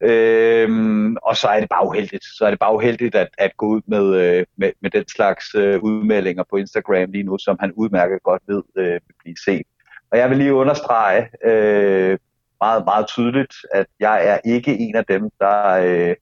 Øhm, 0.00 1.16
og 1.16 1.36
så 1.36 1.48
er 1.48 1.60
det 1.60 1.68
bare 1.68 1.86
uheldigt. 1.86 2.24
Så 2.24 2.44
er 2.44 2.50
det 2.50 2.58
bare 2.58 2.74
uheldigt 2.74 3.14
at, 3.14 3.28
at 3.38 3.56
gå 3.56 3.66
ud 3.66 3.80
med, 3.86 4.04
øh, 4.22 4.46
med, 4.56 4.72
med 4.80 4.90
den 4.90 5.08
slags 5.08 5.54
øh, 5.54 5.82
udmeldinger 5.82 6.44
på 6.50 6.56
Instagram 6.56 7.10
lige 7.10 7.24
nu, 7.24 7.38
som 7.38 7.56
han 7.60 7.72
udmærket 7.72 8.22
godt 8.22 8.42
ved 8.46 8.62
øh, 8.76 8.92
vil 8.92 9.14
blive 9.22 9.36
set. 9.44 9.66
Og 10.12 10.18
jeg 10.18 10.30
vil 10.30 10.38
lige 10.38 10.54
understrege 10.54 11.28
øh, 11.44 12.18
meget, 12.60 12.84
meget 12.84 13.06
tydeligt, 13.06 13.54
at 13.72 13.86
jeg 14.00 14.26
er 14.28 14.38
ikke 14.44 14.78
en 14.78 14.96
af 14.96 15.04
dem, 15.04 15.30
der, 15.40 15.66
øh, 15.68 16.16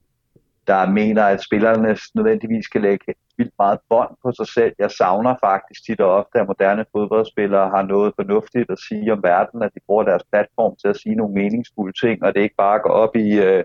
der 0.67 0.91
mener, 0.91 1.25
at 1.25 1.43
spillerne 1.43 1.97
nødvendigvis 2.15 2.65
skal 2.65 2.81
lægge 2.81 3.15
vildt 3.39 3.55
meget 3.59 3.79
bånd 3.89 4.17
på 4.23 4.33
sig 4.33 4.47
selv. 4.47 4.73
Jeg 4.79 4.91
savner 4.91 5.35
faktisk 5.45 5.87
tit 5.87 6.01
og 6.01 6.11
ofte, 6.11 6.41
at 6.41 6.47
moderne 6.47 6.85
fodboldspillere 6.93 7.71
har 7.71 7.83
noget 7.83 8.13
fornuftigt 8.17 8.71
at 8.71 8.79
sige 8.89 9.13
om 9.13 9.23
verden, 9.23 9.63
at 9.63 9.71
de 9.75 9.81
bruger 9.87 10.05
deres 10.05 10.23
platform 10.33 10.77
til 10.81 10.89
at 10.89 10.97
sige 10.97 11.15
nogle 11.15 11.35
meningsfulde 11.35 12.07
ting, 12.07 12.23
og 12.23 12.35
det 12.35 12.41
ikke 12.41 12.55
bare 12.59 12.79
går 12.79 12.91
op 12.91 13.17
i, 13.17 13.39
øh, 13.39 13.65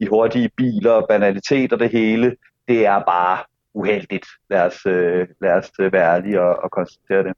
i 0.00 0.06
hurtige 0.06 0.50
biler 0.56 0.90
og 0.90 1.06
banalitet 1.08 1.72
og 1.72 1.78
det 1.78 1.90
hele. 1.90 2.36
Det 2.68 2.86
er 2.86 2.98
bare 2.98 3.38
uheldigt. 3.74 4.26
Lad 4.50 4.62
os, 4.66 4.86
øh, 4.86 5.28
lad 5.40 5.52
os 5.52 5.72
være 5.78 6.14
ærlige 6.14 6.40
og, 6.42 6.56
og 6.62 6.70
konstatere 6.70 7.22
det 7.22 7.34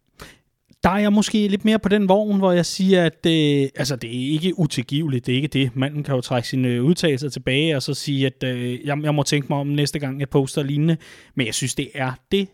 der 0.82 0.90
er 0.90 0.98
jeg 0.98 1.12
måske 1.12 1.48
lidt 1.48 1.64
mere 1.64 1.78
på 1.78 1.88
den 1.88 2.08
vogn, 2.08 2.38
hvor 2.38 2.52
jeg 2.52 2.66
siger, 2.66 3.04
at 3.04 3.24
det, 3.24 3.70
altså, 3.74 3.96
det 3.96 4.10
er 4.10 4.32
ikke 4.32 4.58
utilgiveligt, 4.58 5.26
det 5.26 5.32
er 5.32 5.36
ikke 5.36 5.48
det. 5.48 5.76
Manden 5.76 6.02
kan 6.02 6.14
jo 6.14 6.20
trække 6.20 6.48
sine 6.48 6.68
øh, 6.68 6.84
udtalelser 6.84 7.28
tilbage 7.28 7.76
og 7.76 7.82
så 7.82 7.94
sige, 7.94 8.26
at 8.26 8.44
øh, 8.44 8.86
jeg, 8.86 8.98
jeg 9.02 9.14
må 9.14 9.22
tænke 9.22 9.46
mig 9.50 9.58
om 9.58 9.66
næste 9.66 9.98
gang, 9.98 10.20
jeg 10.20 10.28
poster 10.28 10.62
lignende. 10.62 10.96
Men 11.34 11.46
jeg 11.46 11.54
synes, 11.54 11.74
det 11.74 11.90
er 11.94 12.12
det 12.32 12.48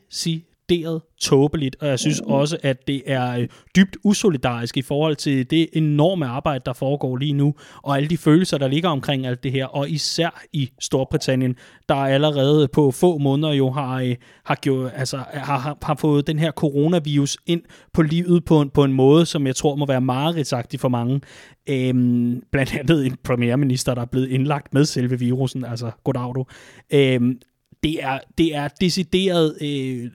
decideret 0.69 1.03
tåbeligt, 1.21 1.77
og 1.81 1.89
jeg 1.89 1.99
synes 1.99 2.21
også, 2.21 2.59
at 2.63 2.87
det 2.87 3.03
er 3.07 3.39
øh, 3.39 3.49
dybt 3.77 3.97
usolidarisk 4.05 4.77
i 4.77 4.83
forhold 4.83 5.17
til 5.17 5.51
det 5.51 5.69
enorme 5.73 6.27
arbejde, 6.27 6.63
der 6.67 6.73
foregår 6.73 7.17
lige 7.17 7.33
nu, 7.33 7.55
og 7.83 7.97
alle 7.97 8.09
de 8.09 8.17
følelser, 8.17 8.59
der 8.59 8.69
ligger 8.69 8.89
omkring 8.89 9.27
alt 9.27 9.43
det 9.43 9.53
her, 9.53 9.67
og 9.67 9.91
især 9.91 10.43
i 10.53 10.71
Storbritannien, 10.81 11.57
der 11.89 11.95
allerede 11.95 12.69
på 12.69 12.91
få 12.91 13.19
måneder 13.19 13.53
jo 13.53 13.71
har, 13.71 14.01
øh, 14.01 14.17
har, 14.45 14.55
gjort, 14.55 14.93
altså, 14.95 15.17
har, 15.33 15.79
har 15.83 15.95
fået 15.95 16.27
den 16.27 16.39
her 16.39 16.51
coronavirus 16.51 17.39
ind 17.47 17.63
på 17.93 18.03
livet 18.03 18.45
på 18.45 18.61
en, 18.61 18.71
på 18.71 18.85
en 18.85 18.93
måde, 18.93 19.27
som 19.27 19.47
jeg 19.47 19.57
tror 19.57 19.77
må 19.77 19.87
være 19.87 20.01
meget 20.01 20.55
for 20.79 20.89
mange. 20.89 21.21
Øhm, 21.69 22.43
blandt 22.53 22.75
andet 22.79 23.07
en 23.07 23.17
premierminister, 23.25 23.95
der 23.95 24.03
er 24.03 24.07
blevet 24.07 24.29
indlagt 24.29 24.75
med 24.75 24.85
selve 24.85 25.19
virusen, 25.19 25.65
altså 25.65 25.91
goddag 26.05 26.35
du. 26.35 26.45
Øhm, 26.93 27.39
det 27.87 28.03
er, 28.03 28.19
det 28.39 28.55
er 28.55 28.69
decideret 28.81 29.57
øh, 29.63 30.11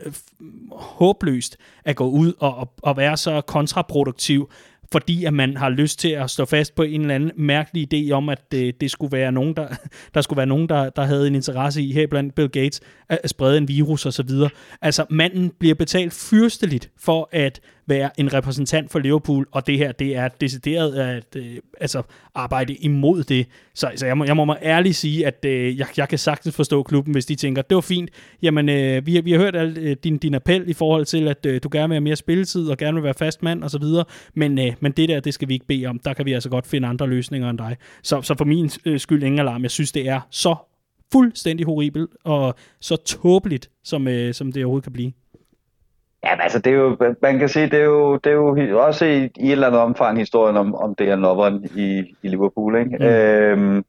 håbløst 0.72 1.58
at 1.86 1.96
gå 1.96 2.10
ud 2.10 2.34
og, 2.40 2.56
og, 2.56 2.74
og 2.84 2.98
være 2.98 3.18
så 3.18 3.42
kontraproduktiv 3.42 4.52
fordi 4.92 5.26
at 5.26 5.34
man 5.34 5.58
har 5.58 5.70
lyst 5.70 6.00
til 6.00 6.10
at 6.10 6.30
stå 6.30 6.46
fast 6.46 6.76
på 6.76 6.84
en 6.84 7.02
eller 7.02 7.16
anden 7.16 7.32
mærkelig 7.38 7.94
idé 7.94 8.12
om, 8.12 8.30
at 8.30 8.52
det, 8.52 8.82
det 8.82 8.92
skulle 8.92 9.18
være 9.18 9.32
nogen, 9.32 9.56
der, 9.56 9.68
der 10.14 10.22
skulle 10.22 10.38
være 10.38 10.46
nogen, 10.46 10.70
der, 10.70 10.90
der 10.90 11.04
havde 11.04 11.28
en 11.28 11.36
interesse 11.36 11.82
i, 11.82 11.94
her 11.94 12.08
blandt 12.08 12.36
Bill 12.36 12.50
Gates, 12.50 12.82
at 13.10 13.30
sprede 13.30 13.58
en 13.58 13.68
virus 13.68 14.06
osv. 14.06 14.30
Altså, 14.82 15.06
manden 15.10 15.52
bliver 15.60 15.76
betalt 15.76 16.14
fyrsteligt 16.14 16.90
for 16.98 17.30
at 17.32 17.60
være 17.88 18.20
en 18.20 18.34
repræsentant 18.34 18.92
for 18.92 19.00
Liverpool, 19.00 19.48
og 19.52 19.68
det 19.68 19.78
her, 19.78 19.92
det 19.92 20.16
er 20.16 20.28
decideret 20.28 20.96
at 20.96 21.36
øh, 21.36 21.58
altså, 21.80 22.02
arbejde 22.36 22.74
imod 22.74 23.24
det. 23.24 23.48
Så, 23.76 23.92
så 23.96 24.06
jeg, 24.06 24.18
må, 24.18 24.26
jeg 24.26 24.36
må 24.36 24.46
mig 24.46 24.58
ærligt 24.62 24.96
sige, 24.96 25.28
at 25.28 25.46
øh, 25.46 25.80
jeg, 25.80 25.88
jeg 25.98 26.10
kan 26.10 26.18
sagtens 26.18 26.56
forstå 26.56 26.84
klubben, 26.84 27.14
hvis 27.14 27.26
de 27.26 27.36
tænker, 27.36 27.62
det 27.62 27.76
var 27.76 27.82
fint, 27.82 28.10
jamen 28.42 28.70
øh, 28.70 29.06
vi, 29.06 29.22
vi 29.22 29.32
har 29.32 29.40
hørt 29.40 29.56
al, 29.56 29.78
øh, 29.78 29.96
din, 30.04 30.18
din 30.18 30.34
appel 30.34 30.70
i 30.70 30.74
forhold 30.74 31.06
til, 31.06 31.28
at 31.28 31.46
øh, 31.46 31.60
du 31.64 31.70
gerne 31.72 31.88
vil 31.88 31.96
have 31.96 32.02
mere 32.02 32.16
spilletid, 32.16 32.68
og 32.68 32.78
gerne 32.78 32.96
vil 32.96 33.04
være 33.04 33.14
fast 33.14 33.44
mand 33.44 33.64
osv., 33.64 33.84
men, 34.34 34.60
øh, 34.60 34.74
men 34.80 34.92
det 34.92 35.10
der, 35.10 35.20
det 35.20 35.34
skal 35.34 35.48
vi 35.48 35.54
ikke 35.54 35.68
bede 35.68 35.86
om. 35.86 36.00
Der 36.00 36.14
kan 36.14 36.26
vi 36.26 36.34
altså 36.34 36.50
godt 36.50 36.68
finde 36.68 36.88
andre 36.88 37.08
løsninger 37.08 37.50
end 37.50 37.58
dig. 37.58 37.78
Så, 38.04 38.22
så 38.22 38.36
for 38.38 38.46
min 38.46 38.70
øh, 38.86 39.00
skyld 39.00 39.24
ingen 39.24 39.40
alarm. 39.40 39.62
Jeg 39.62 39.72
synes, 39.72 39.92
det 39.92 40.08
er 40.08 40.22
så 40.32 40.56
fuldstændig 41.12 41.66
horribelt, 41.66 42.10
og 42.24 42.56
så 42.82 42.96
tåbeligt, 42.96 43.70
som, 43.84 44.08
øh, 44.08 44.34
som 44.34 44.52
det 44.52 44.64
overhovedet 44.64 44.84
kan 44.84 44.94
blive. 44.94 45.12
Ja, 46.24 46.42
altså 46.42 46.60
det 46.60 46.74
er 46.74 46.78
jo, 46.78 46.98
man 47.22 47.40
kan 47.40 47.50
sige, 47.50 47.70
det 47.70 47.80
er 47.80 47.84
jo, 47.84 48.16
det 48.16 48.30
er 48.32 48.36
jo 48.36 48.86
også 48.86 49.06
i, 49.06 49.18
i 49.24 49.46
et 49.46 49.52
eller 49.52 49.68
andet 49.68 49.82
omfang 49.82 50.20
historien 50.20 50.58
om, 50.58 50.76
om 50.76 50.96
det 50.96 51.10
er 51.10 51.16
Lovren 51.16 51.70
i, 51.76 52.16
i 52.24 52.28
Liverpool. 52.28 52.76
Ikke? 52.76 52.98
Mm. 53.00 53.06
Øhm, 53.06 53.86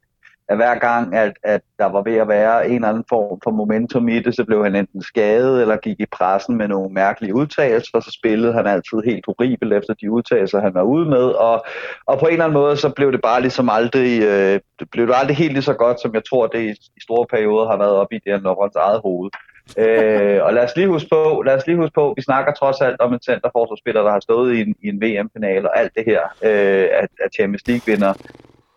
at 0.49 0.57
hver 0.57 0.75
gang, 0.75 1.15
at, 1.15 1.33
at 1.43 1.61
der 1.79 1.85
var 1.85 2.01
ved 2.01 2.15
at 2.15 2.27
være 2.27 2.67
en 2.67 2.75
eller 2.75 2.87
anden 2.87 3.03
form 3.09 3.39
for 3.43 3.51
momentum 3.51 4.09
i 4.09 4.19
det, 4.19 4.35
så 4.35 4.43
blev 4.45 4.63
han 4.63 4.75
enten 4.75 5.01
skadet 5.01 5.61
eller 5.61 5.77
gik 5.77 5.99
i 5.99 6.05
pressen 6.05 6.57
med 6.57 6.67
nogle 6.67 6.93
mærkelige 6.93 7.35
udtalelser, 7.35 7.97
og 7.97 8.03
så 8.03 8.11
spillede 8.11 8.53
han 8.53 8.67
altid 8.67 8.97
helt 9.05 9.25
horribelt 9.25 9.73
efter 9.73 9.93
de 9.93 10.11
udtalelser, 10.11 10.61
han 10.61 10.73
var 10.73 10.81
ude 10.81 11.09
med, 11.09 11.25
og, 11.47 11.65
og 12.05 12.19
på 12.19 12.25
en 12.25 12.31
eller 12.31 12.45
anden 12.45 12.59
måde, 12.59 12.77
så 12.77 12.89
blev 12.89 13.11
det 13.11 13.21
bare 13.21 13.41
ligesom 13.41 13.69
aldrig, 13.69 14.21
øh, 14.21 14.59
det 14.79 14.87
blev 14.91 15.07
det 15.07 15.15
aldrig 15.17 15.37
helt 15.37 15.53
lige 15.53 15.63
så 15.63 15.73
godt, 15.73 16.01
som 16.01 16.13
jeg 16.13 16.25
tror, 16.29 16.47
det 16.47 16.59
i, 16.59 16.69
i 16.69 17.01
store 17.01 17.25
perioder 17.29 17.67
har 17.67 17.77
været 17.77 17.95
op 17.95 18.11
i 18.11 18.19
det 18.25 18.41
Lovrens 18.41 18.75
eget 18.75 19.01
hoved 19.01 19.29
øh, 19.77 20.43
og 20.43 20.53
lad 20.53 20.63
os 20.63 20.75
lige 20.75 20.87
huske 20.87 21.09
på, 21.09 21.43
lad 21.45 21.55
os 21.55 21.67
lige 21.67 21.77
huske 21.77 21.93
på, 21.93 22.13
vi 22.15 22.21
snakker 22.21 22.53
trods 22.53 22.81
alt 22.81 23.01
om 23.01 23.13
en 23.13 23.21
centerforsvarsspiller, 23.21 24.01
der 24.01 24.11
har 24.11 24.19
stået 24.19 24.55
i 24.55 24.61
en, 24.61 24.75
i 24.83 24.87
en 24.87 25.01
VM-finale 25.01 25.69
og 25.69 25.79
alt 25.79 25.91
det 25.95 26.05
her, 26.05 26.21
øh, 26.43 26.87
at, 27.01 27.09
at 27.25 27.33
Champions 27.33 27.63
League-vinder. 27.67 28.13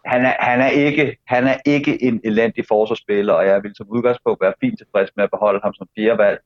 Han 0.05 0.25
er, 0.25 0.35
han, 0.38 0.61
er 0.61 0.68
ikke, 0.68 1.16
han 1.27 1.46
er 1.46 1.57
ikke 1.66 2.03
en 2.03 2.20
elendig 2.25 2.64
forsvarsspiller, 2.68 3.33
og 3.33 3.46
jeg 3.46 3.62
vil 3.62 3.72
som 3.77 3.87
udgangspunkt 3.88 4.42
være 4.42 4.53
fint 4.61 4.79
tilfreds 4.79 5.11
med 5.16 5.25
at 5.25 5.31
beholde 5.31 5.61
ham 5.62 5.75
som 5.75 5.87
valg. 5.96 6.40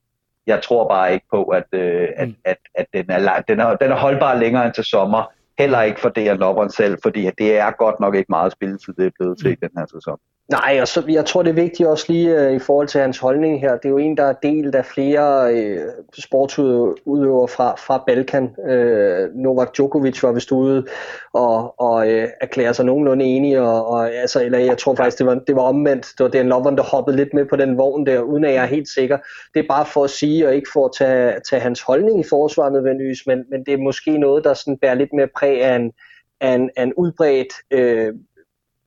Jeg 0.47 0.61
tror 0.61 0.87
bare 0.87 1.13
ikke 1.13 1.25
på, 1.31 1.43
at, 1.43 1.67
øh, 1.71 2.07
at, 2.15 2.27
mm. 2.27 2.35
at, 2.45 2.57
at 2.75 2.85
den, 2.93 3.05
er, 3.09 3.41
den, 3.47 3.59
er, 3.59 3.75
den 3.75 3.91
er 3.91 3.95
holdbar 3.95 4.35
længere 4.35 4.65
end 4.65 4.73
til 4.73 4.83
sommer. 4.83 5.31
Heller 5.59 5.81
ikke 5.81 6.01
for 6.01 6.19
jeg 6.19 6.35
Lovren 6.35 6.69
selv, 6.69 6.97
fordi 7.03 7.29
det 7.37 7.57
er 7.57 7.71
godt 7.71 7.99
nok 7.99 8.15
ikke 8.15 8.29
meget 8.29 8.51
spilletid, 8.51 8.93
det 8.93 9.05
er 9.05 9.11
blevet 9.19 9.37
til 9.37 9.49
mm. 9.49 9.57
den 9.61 9.69
her 9.77 9.85
sæson. 9.85 10.17
Nej, 10.51 10.77
og 10.81 10.87
så, 10.87 11.03
jeg 11.09 11.25
tror 11.25 11.43
det 11.43 11.49
er 11.49 11.53
vigtigt 11.53 11.89
også 11.89 12.05
lige 12.09 12.47
uh, 12.47 12.55
i 12.55 12.59
forhold 12.59 12.87
til 12.87 13.01
hans 13.01 13.17
holdning 13.17 13.61
her. 13.61 13.77
Det 13.77 13.85
er 13.85 13.89
jo 13.89 13.97
en, 13.97 14.17
der 14.17 14.23
er 14.23 14.33
delt 14.43 14.75
af 14.75 14.85
flere 14.85 15.53
uh, 15.53 15.81
sportsudøvere 16.19 17.47
fra, 17.47 17.75
fra 17.75 18.03
Balkan. 18.07 18.43
Uh, 18.43 19.41
Novak 19.43 19.75
Djokovic 19.75 20.23
var 20.23 20.31
vist 20.31 20.51
ude 20.51 20.85
og, 21.33 21.79
og 21.79 21.97
uh, 21.97 22.23
erklære 22.41 22.73
sig 22.73 22.85
nogenlunde 22.85 23.25
enige. 23.25 23.61
Og, 23.61 23.87
og, 23.87 24.13
altså, 24.13 24.43
eller 24.43 24.59
jeg 24.59 24.77
tror 24.77 24.95
faktisk, 24.95 25.17
det 25.17 25.25
var, 25.25 25.35
det 25.35 25.55
var 25.55 25.61
omvendt. 25.61 26.07
Det 26.17 26.23
var 26.23 26.29
den 26.29 26.47
Lovren, 26.47 26.77
der 26.77 26.83
hoppede 26.83 27.17
lidt 27.17 27.33
med 27.33 27.45
på 27.45 27.55
den 27.55 27.77
vogn 27.77 28.05
der, 28.05 28.19
uden 28.19 28.45
at 28.45 28.53
jeg 28.53 28.63
er 28.63 28.67
helt 28.67 28.89
sikker. 28.89 29.17
Det 29.53 29.59
er 29.59 29.67
bare 29.69 29.85
for 29.85 30.03
at 30.03 30.09
sige, 30.09 30.47
og 30.47 30.55
ikke 30.55 30.69
for 30.73 30.85
at 30.85 30.91
tage, 30.97 31.33
tage 31.49 31.61
hans 31.61 31.81
holdning 31.81 32.19
i 32.19 32.29
forsvaret 32.29 32.73
nødvendigvis, 32.73 33.27
men, 33.27 33.43
men 33.51 33.63
det 33.65 33.73
er 33.73 33.77
måske 33.77 34.17
noget, 34.17 34.43
der 34.43 34.53
sådan 34.53 34.77
bærer 34.77 34.95
lidt 34.95 35.13
mere 35.13 35.27
præg 35.37 35.50
af 35.59 35.75
en, 35.75 35.91
af 36.39 36.53
en, 36.53 36.69
af 36.75 36.83
en 36.83 36.93
udbredt 36.93 37.53
øh, 37.71 38.13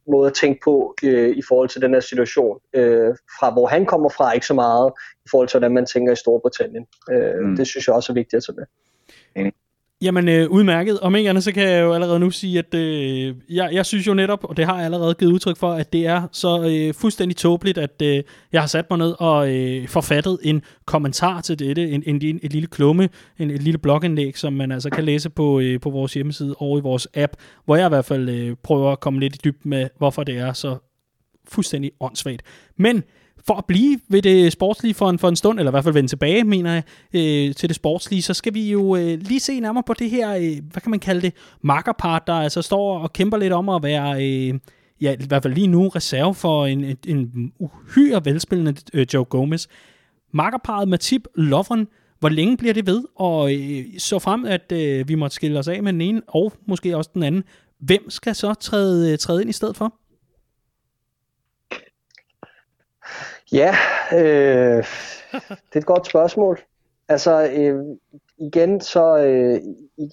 måde 0.06 0.26
at 0.26 0.34
tænke 0.34 0.60
på 0.64 0.94
øh, 1.04 1.36
i 1.36 1.42
forhold 1.48 1.68
til 1.68 1.82
den 1.82 1.94
her 1.94 2.00
situation. 2.00 2.58
Øh, 2.72 3.14
fra 3.38 3.50
hvor 3.50 3.66
han 3.66 3.86
kommer 3.86 4.08
fra, 4.08 4.32
ikke 4.32 4.46
så 4.46 4.54
meget 4.54 4.92
i 5.24 5.28
forhold 5.30 5.48
til, 5.48 5.58
hvordan 5.58 5.74
man 5.74 5.86
tænker 5.86 6.12
i 6.12 6.16
Storbritannien. 6.16 6.86
Øh, 7.10 7.34
mm. 7.40 7.56
Det 7.56 7.66
synes 7.66 7.86
jeg 7.86 7.94
også 7.94 8.12
er 8.12 8.14
vigtigt 8.14 8.34
at 8.34 8.44
tage 8.44 8.56
med. 8.56 8.66
Jamen 10.02 10.28
øh, 10.28 10.50
udmærket. 10.50 11.00
Om 11.00 11.16
ikke 11.16 11.30
andet, 11.30 11.44
så 11.44 11.52
kan 11.52 11.68
jeg 11.68 11.82
jo 11.82 11.92
allerede 11.92 12.20
nu 12.20 12.30
sige, 12.30 12.58
at 12.58 12.74
øh, 12.74 13.34
jeg, 13.50 13.70
jeg 13.72 13.86
synes 13.86 14.06
jo 14.06 14.14
netop, 14.14 14.44
og 14.44 14.56
det 14.56 14.66
har 14.66 14.76
jeg 14.76 14.84
allerede 14.84 15.14
givet 15.14 15.32
udtryk 15.32 15.56
for, 15.56 15.72
at 15.72 15.92
det 15.92 16.06
er 16.06 16.28
så 16.32 16.62
øh, 16.70 16.94
fuldstændig 16.94 17.36
tåbeligt, 17.36 17.78
at 17.78 18.02
øh, 18.02 18.22
jeg 18.52 18.62
har 18.62 18.66
sat 18.66 18.90
mig 18.90 18.98
ned 18.98 19.14
og 19.18 19.54
øh, 19.54 19.88
forfattet 19.88 20.38
en 20.42 20.62
kommentar 20.84 21.40
til 21.40 21.58
dette, 21.58 21.90
en, 21.90 22.02
en, 22.06 22.22
en, 22.22 22.40
et 22.42 22.52
lille 22.52 22.66
klumme, 22.66 23.08
en, 23.38 23.50
et 23.50 23.62
lille 23.62 23.78
blogindlæg, 23.78 24.38
som 24.38 24.52
man 24.52 24.72
altså 24.72 24.90
kan 24.90 25.04
læse 25.04 25.30
på, 25.30 25.60
øh, 25.60 25.80
på 25.80 25.90
vores 25.90 26.14
hjemmeside 26.14 26.54
og 26.58 26.78
i 26.78 26.80
vores 26.80 27.08
app, 27.14 27.32
hvor 27.64 27.76
jeg 27.76 27.86
i 27.86 27.88
hvert 27.88 28.04
fald 28.04 28.28
øh, 28.28 28.56
prøver 28.62 28.92
at 28.92 29.00
komme 29.00 29.20
lidt 29.20 29.34
i 29.34 29.38
dybden 29.44 29.70
med, 29.70 29.88
hvorfor 29.98 30.24
det 30.24 30.38
er 30.38 30.52
så 30.52 30.76
fuldstændig 31.48 31.90
åndssvagt. 32.00 32.42
Men 32.76 33.02
for 33.46 33.54
at 33.54 33.64
blive 33.64 34.00
ved 34.08 34.22
det 34.22 34.52
sportslige 34.52 34.94
for 34.94 35.10
en, 35.10 35.18
for 35.18 35.28
en 35.28 35.36
stund, 35.36 35.58
eller 35.58 35.70
i 35.70 35.72
hvert 35.72 35.84
fald 35.84 35.94
vende 35.94 36.08
tilbage, 36.08 36.44
mener 36.44 36.72
jeg, 36.72 36.82
øh, 37.14 37.54
til 37.54 37.68
det 37.68 37.76
sportslige, 37.76 38.22
så 38.22 38.34
skal 38.34 38.54
vi 38.54 38.70
jo 38.70 38.96
øh, 38.96 39.18
lige 39.20 39.40
se 39.40 39.60
nærmere 39.60 39.82
på 39.86 39.94
det 39.94 40.10
her, 40.10 40.34
øh, 40.36 40.58
hvad 40.72 40.82
kan 40.82 40.90
man 40.90 41.00
kalde 41.00 41.22
det, 41.22 41.34
makkerpart, 41.62 42.26
der 42.26 42.34
altså 42.34 42.62
står 42.62 42.98
og 42.98 43.12
kæmper 43.12 43.36
lidt 43.36 43.52
om 43.52 43.68
at 43.68 43.82
være, 43.82 44.24
øh, 44.24 44.54
ja, 45.00 45.12
i 45.20 45.26
hvert 45.28 45.42
fald 45.42 45.54
lige 45.54 45.66
nu, 45.66 45.88
reserve 45.88 46.34
for 46.34 46.66
en, 46.66 46.84
en, 46.84 46.96
en 47.06 47.52
uhyre 47.58 48.24
velspillende 48.24 48.74
øh, 48.94 49.06
Joe 49.14 49.24
Gomez. 49.24 49.66
Makkerparet 50.32 50.88
Matip 50.88 51.26
Lovren, 51.34 51.88
hvor 52.20 52.28
længe 52.28 52.56
bliver 52.56 52.74
det 52.74 52.86
ved? 52.86 53.04
Og 53.16 53.54
øh, 53.54 53.84
så 53.98 54.18
frem, 54.18 54.44
at 54.44 54.72
øh, 54.72 55.08
vi 55.08 55.14
måtte 55.14 55.34
skille 55.34 55.58
os 55.58 55.68
af 55.68 55.82
med 55.82 55.92
den 55.92 56.00
ene, 56.00 56.22
og 56.28 56.52
måske 56.66 56.96
også 56.96 57.10
den 57.14 57.22
anden, 57.22 57.44
hvem 57.80 58.10
skal 58.10 58.34
så 58.34 58.54
træde, 58.54 59.12
øh, 59.12 59.18
træde 59.18 59.40
ind 59.40 59.50
i 59.50 59.52
stedet 59.52 59.76
for? 59.76 59.94
Ja, 63.54 63.74
øh, 64.12 64.84
det 65.32 65.74
er 65.74 65.78
et 65.78 65.86
godt 65.86 66.06
spørgsmål. 66.06 66.60
Altså 67.08 67.50
øh, 67.56 67.84
igen, 68.38 68.80
så, 68.80 69.16
øh, 69.16 69.60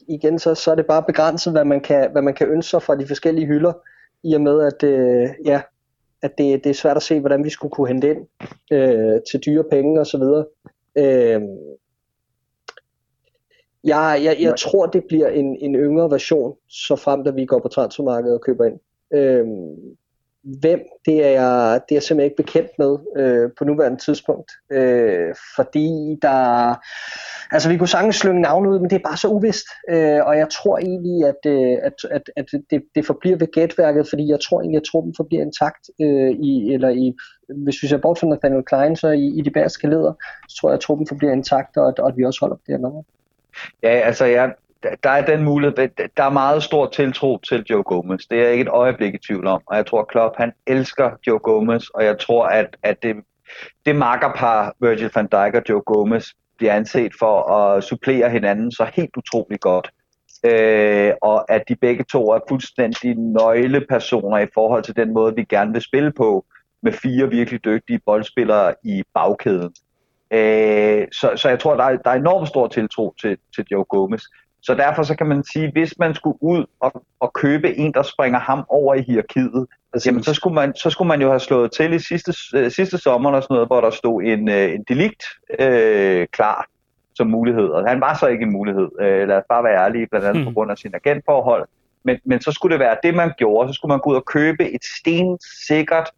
igen 0.08 0.40
så, 0.40 0.56
så 0.56 0.72
er 0.72 0.76
det 0.76 0.86
bare 0.86 1.04
begrænset, 1.04 1.54
hvad 1.54 1.66
man, 1.66 1.82
kan, 1.82 2.12
hvad 2.12 2.22
man 2.22 2.34
kan 2.34 2.48
ønske 2.48 2.70
sig 2.70 2.82
fra 2.82 2.96
de 2.96 3.08
forskellige 3.08 3.48
hylder, 3.48 3.74
i 4.24 4.34
og 4.34 4.42
med 4.42 4.62
at, 4.62 4.84
øh, 4.84 5.30
ja, 5.46 5.62
at 6.22 6.38
det, 6.38 6.64
det 6.64 6.70
er 6.70 6.74
svært 6.74 6.98
at 6.98 7.04
se, 7.04 7.20
hvordan 7.20 7.44
vi 7.44 7.50
skulle 7.50 7.72
kunne 7.72 7.88
hente 7.88 8.10
ind 8.10 8.28
øh, 8.72 9.22
til 9.32 9.40
dyre 9.46 9.64
penge 9.72 10.00
og 10.00 10.08
så 10.08 10.18
videre. 10.18 10.46
Øh, 10.98 11.42
jeg, 13.84 14.22
jeg, 14.24 14.38
jeg 14.40 14.54
tror, 14.58 14.86
det 14.86 15.04
bliver 15.08 15.28
en, 15.28 15.58
en 15.62 15.76
yngre 15.76 16.12
version, 16.12 16.56
så 16.68 16.96
frem 16.96 17.24
da 17.24 17.32
vi 17.32 17.46
går 17.46 17.60
på 17.60 17.68
transfermarkedet 17.68 18.36
og 18.36 18.42
køber 18.42 18.66
ind. 18.66 18.80
Øh, 19.14 19.48
hvem, 20.44 20.80
det 21.06 21.26
er, 21.26 21.30
jeg, 21.30 21.82
det 21.90 21.92
er 21.94 21.96
jeg 21.96 22.04
simpelthen 22.04 22.32
ikke 22.32 22.44
bekendt 22.44 22.72
med 22.80 22.98
øh, 23.18 23.50
på 23.58 23.66
nuværende 23.66 23.98
tidspunkt. 23.98 24.52
Øh, 24.72 25.36
fordi 25.56 26.18
der... 26.22 26.76
Altså, 27.52 27.70
vi 27.70 27.78
kunne 27.78 27.88
sagtens 27.88 28.16
slynge 28.16 28.42
navn 28.42 28.68
ud, 28.68 28.80
men 28.80 28.90
det 28.90 28.96
er 28.96 29.10
bare 29.10 29.18
så 29.18 29.28
uvist. 29.28 29.66
Øh, 29.90 30.20
og 30.26 30.38
jeg 30.38 30.50
tror 30.50 30.78
egentlig, 30.78 31.28
at, 31.28 31.42
øh, 31.46 31.78
at, 31.84 31.94
at, 32.12 32.22
at 32.36 32.46
det, 32.70 32.84
det 32.96 33.06
forbliver 33.06 33.38
ved 33.38 33.52
gætværket, 33.52 34.10
fordi 34.10 34.30
jeg 34.30 34.40
tror 34.40 34.62
egentlig, 34.62 34.78
at 34.78 34.90
truppen 34.92 35.14
forbliver 35.18 35.44
intakt. 35.44 35.90
Øh, 36.02 36.32
i, 36.32 36.74
eller 36.74 36.90
i, 36.90 37.16
hvis 37.64 37.84
vi 37.84 37.88
ser 37.88 37.98
bort 37.98 38.20
fra 38.20 38.28
Nathaniel 38.28 38.64
Klein, 38.64 38.96
så 38.96 39.08
i, 39.08 39.28
i 39.38 39.42
de 39.42 39.52
bedste 39.52 39.88
leder, 39.88 40.14
så 40.50 40.58
tror 40.58 40.70
jeg, 40.70 40.74
at 40.74 40.80
truppen 40.80 41.08
forbliver 41.08 41.34
intakt, 41.34 41.78
og, 41.78 41.94
og 42.00 42.08
at 42.08 42.18
vi 42.18 42.26
også 42.26 42.40
holder 42.42 42.56
på 42.56 42.62
det 42.66 42.74
her 42.76 42.82
nummer. 42.82 43.04
Ja, 43.84 43.90
altså 43.90 44.26
jeg, 44.26 44.54
der 45.04 45.10
er 45.10 45.26
den 45.26 45.44
mulighed, 45.44 45.90
der 46.18 46.24
er 46.24 46.30
meget 46.30 46.64
stor 46.64 46.88
tiltro 46.88 47.38
til 47.38 47.66
Joe 47.70 47.84
Gomez. 47.84 48.22
Det 48.30 48.38
er 48.38 48.44
jeg 48.44 48.52
ikke 48.52 48.62
et 48.62 48.68
øjeblik 48.68 49.14
i 49.14 49.18
tvivl 49.18 49.48
om. 49.48 49.62
Og 49.66 49.76
jeg 49.76 49.86
tror, 49.86 50.04
Klopp 50.04 50.38
han 50.38 50.52
elsker 50.68 51.12
Joe 51.28 51.40
Gomez, 51.40 51.88
og 51.88 52.06
jeg 52.06 52.20
tror, 52.20 52.46
at, 52.46 52.78
at 52.84 53.04
det, 53.04 53.16
det 53.86 53.96
makkerpar 53.96 54.76
Virgil 54.80 55.12
van 55.16 55.28
Dijk 55.28 55.56
og 55.56 55.64
Joe 55.70 55.82
Gomez 55.82 56.28
bliver 56.58 56.74
anset 56.74 57.12
for 57.20 57.52
at 57.54 57.84
supplere 57.84 58.30
hinanden 58.30 58.72
så 58.72 58.90
helt 58.94 59.18
utrolig 59.18 59.60
godt. 59.60 59.92
Øh, 60.46 61.14
og 61.22 61.52
at 61.52 61.64
de 61.68 61.76
begge 61.76 62.04
to 62.04 62.32
er 62.32 62.40
fuldstændig 62.50 63.16
nøglepersoner 63.16 64.38
i 64.38 64.48
forhold 64.54 64.84
til 64.84 64.96
den 64.96 65.14
måde, 65.14 65.36
vi 65.36 65.44
gerne 65.44 65.74
vil 65.74 65.82
spille 65.82 66.12
på, 66.12 66.46
med 66.84 66.92
fire 66.92 67.30
virkelig 67.30 67.66
dygtige 67.66 68.00
boldspillere 68.06 68.74
i 68.84 69.04
bagkæden. 69.14 69.74
Øh, 70.32 71.08
så, 71.12 71.32
så 71.36 71.50
jeg 71.50 71.60
tror, 71.60 71.76
der 71.76 71.84
er, 71.84 71.98
der 71.98 72.10
er 72.10 72.16
enormt 72.16 72.48
stor 72.48 72.68
tiltro 72.68 73.14
til, 73.22 73.38
til 73.56 73.66
Joe 73.72 73.84
Gomez. 73.84 74.24
Så 74.62 74.74
derfor 74.74 75.04
så 75.04 75.16
kan 75.16 75.28
man 75.28 75.44
sige, 75.54 75.72
hvis 75.72 75.94
man 76.00 76.16
skulle 76.16 76.38
ud 76.44 76.66
og, 76.80 77.04
og 77.20 77.34
købe 77.34 77.78
en, 77.78 77.94
der 77.94 78.04
springer 78.04 78.40
ham 78.40 78.66
over 78.70 78.96
i 78.96 79.02
hierarkiet, 79.02 79.68
jamen 80.06 80.24
så 80.24 80.34
skulle, 80.34 80.56
man, 80.56 80.76
så 80.76 80.90
skulle 80.90 81.08
man 81.08 81.22
jo 81.22 81.30
have 81.30 81.40
slået 81.40 81.72
til 81.72 81.94
i 81.94 82.00
sidste, 82.00 82.34
øh, 82.56 82.72
sidste 82.72 82.98
sommer, 82.98 83.32
og 83.32 83.44
sådan 83.44 83.54
noget, 83.54 83.68
hvor 83.68 83.82
der 83.82 83.90
stod 83.90 84.24
en, 84.24 84.50
øh, 84.50 84.74
en 84.74 84.86
delikt 84.88 85.24
øh, 85.60 86.28
klar 86.28 86.68
som 87.16 87.28
mulighed. 87.28 87.68
Og 87.68 87.90
han 87.90 88.02
var 88.02 88.18
så 88.18 88.28
ikke 88.28 88.44
en 88.44 88.52
mulighed, 88.52 88.90
øh, 89.00 89.28
lad 89.28 89.38
os 89.38 89.44
bare 89.50 89.64
være 89.64 89.86
ærlige, 89.86 90.08
blandt 90.08 90.28
andet 90.28 90.44
hmm. 90.44 90.52
på 90.52 90.54
grund 90.54 90.72
af 90.72 90.78
sin 90.78 90.96
agentforhold. 90.96 91.68
Men, 92.04 92.18
men 92.26 92.42
så 92.42 92.52
skulle 92.52 92.74
det 92.74 92.80
være 92.80 92.98
det, 93.04 93.16
man 93.16 93.32
gjorde. 93.38 93.70
Så 93.70 93.74
skulle 93.74 93.90
man 93.90 94.00
gå 94.00 94.10
ud 94.10 94.16
og 94.16 94.26
købe 94.26 94.72
et 94.72 94.86
stensikkert 95.00 96.10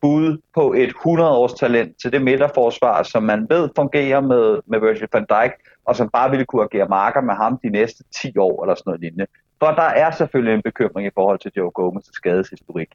bud 0.00 0.38
på 0.54 0.72
et 0.72 0.88
100-års 0.88 1.52
talent 1.52 1.96
til 2.02 2.12
det 2.12 2.22
midterforsvar, 2.22 3.02
som 3.02 3.22
man 3.22 3.46
ved 3.50 3.68
fungerer 3.76 4.20
med, 4.20 4.58
med 4.66 4.80
Virgil 4.80 5.08
van 5.12 5.26
Dijk, 5.30 5.52
og 5.84 5.96
som 5.96 6.08
bare 6.08 6.30
ville 6.30 6.44
kunne 6.44 6.62
agere 6.62 6.88
marker 6.88 7.20
med 7.20 7.34
ham 7.34 7.58
de 7.62 7.70
næste 7.70 8.04
10 8.22 8.38
år 8.38 8.64
eller 8.64 8.74
sådan 8.74 8.90
noget 8.90 9.00
lignende. 9.00 9.26
For 9.58 9.66
der 9.66 9.82
er 9.82 10.10
selvfølgelig 10.10 10.54
en 10.54 10.62
bekymring 10.62 11.06
i 11.06 11.10
forhold 11.14 11.38
til 11.38 11.52
Joe 11.56 11.70
Gomez' 11.78 12.10
skadeshistorik. 12.12 12.88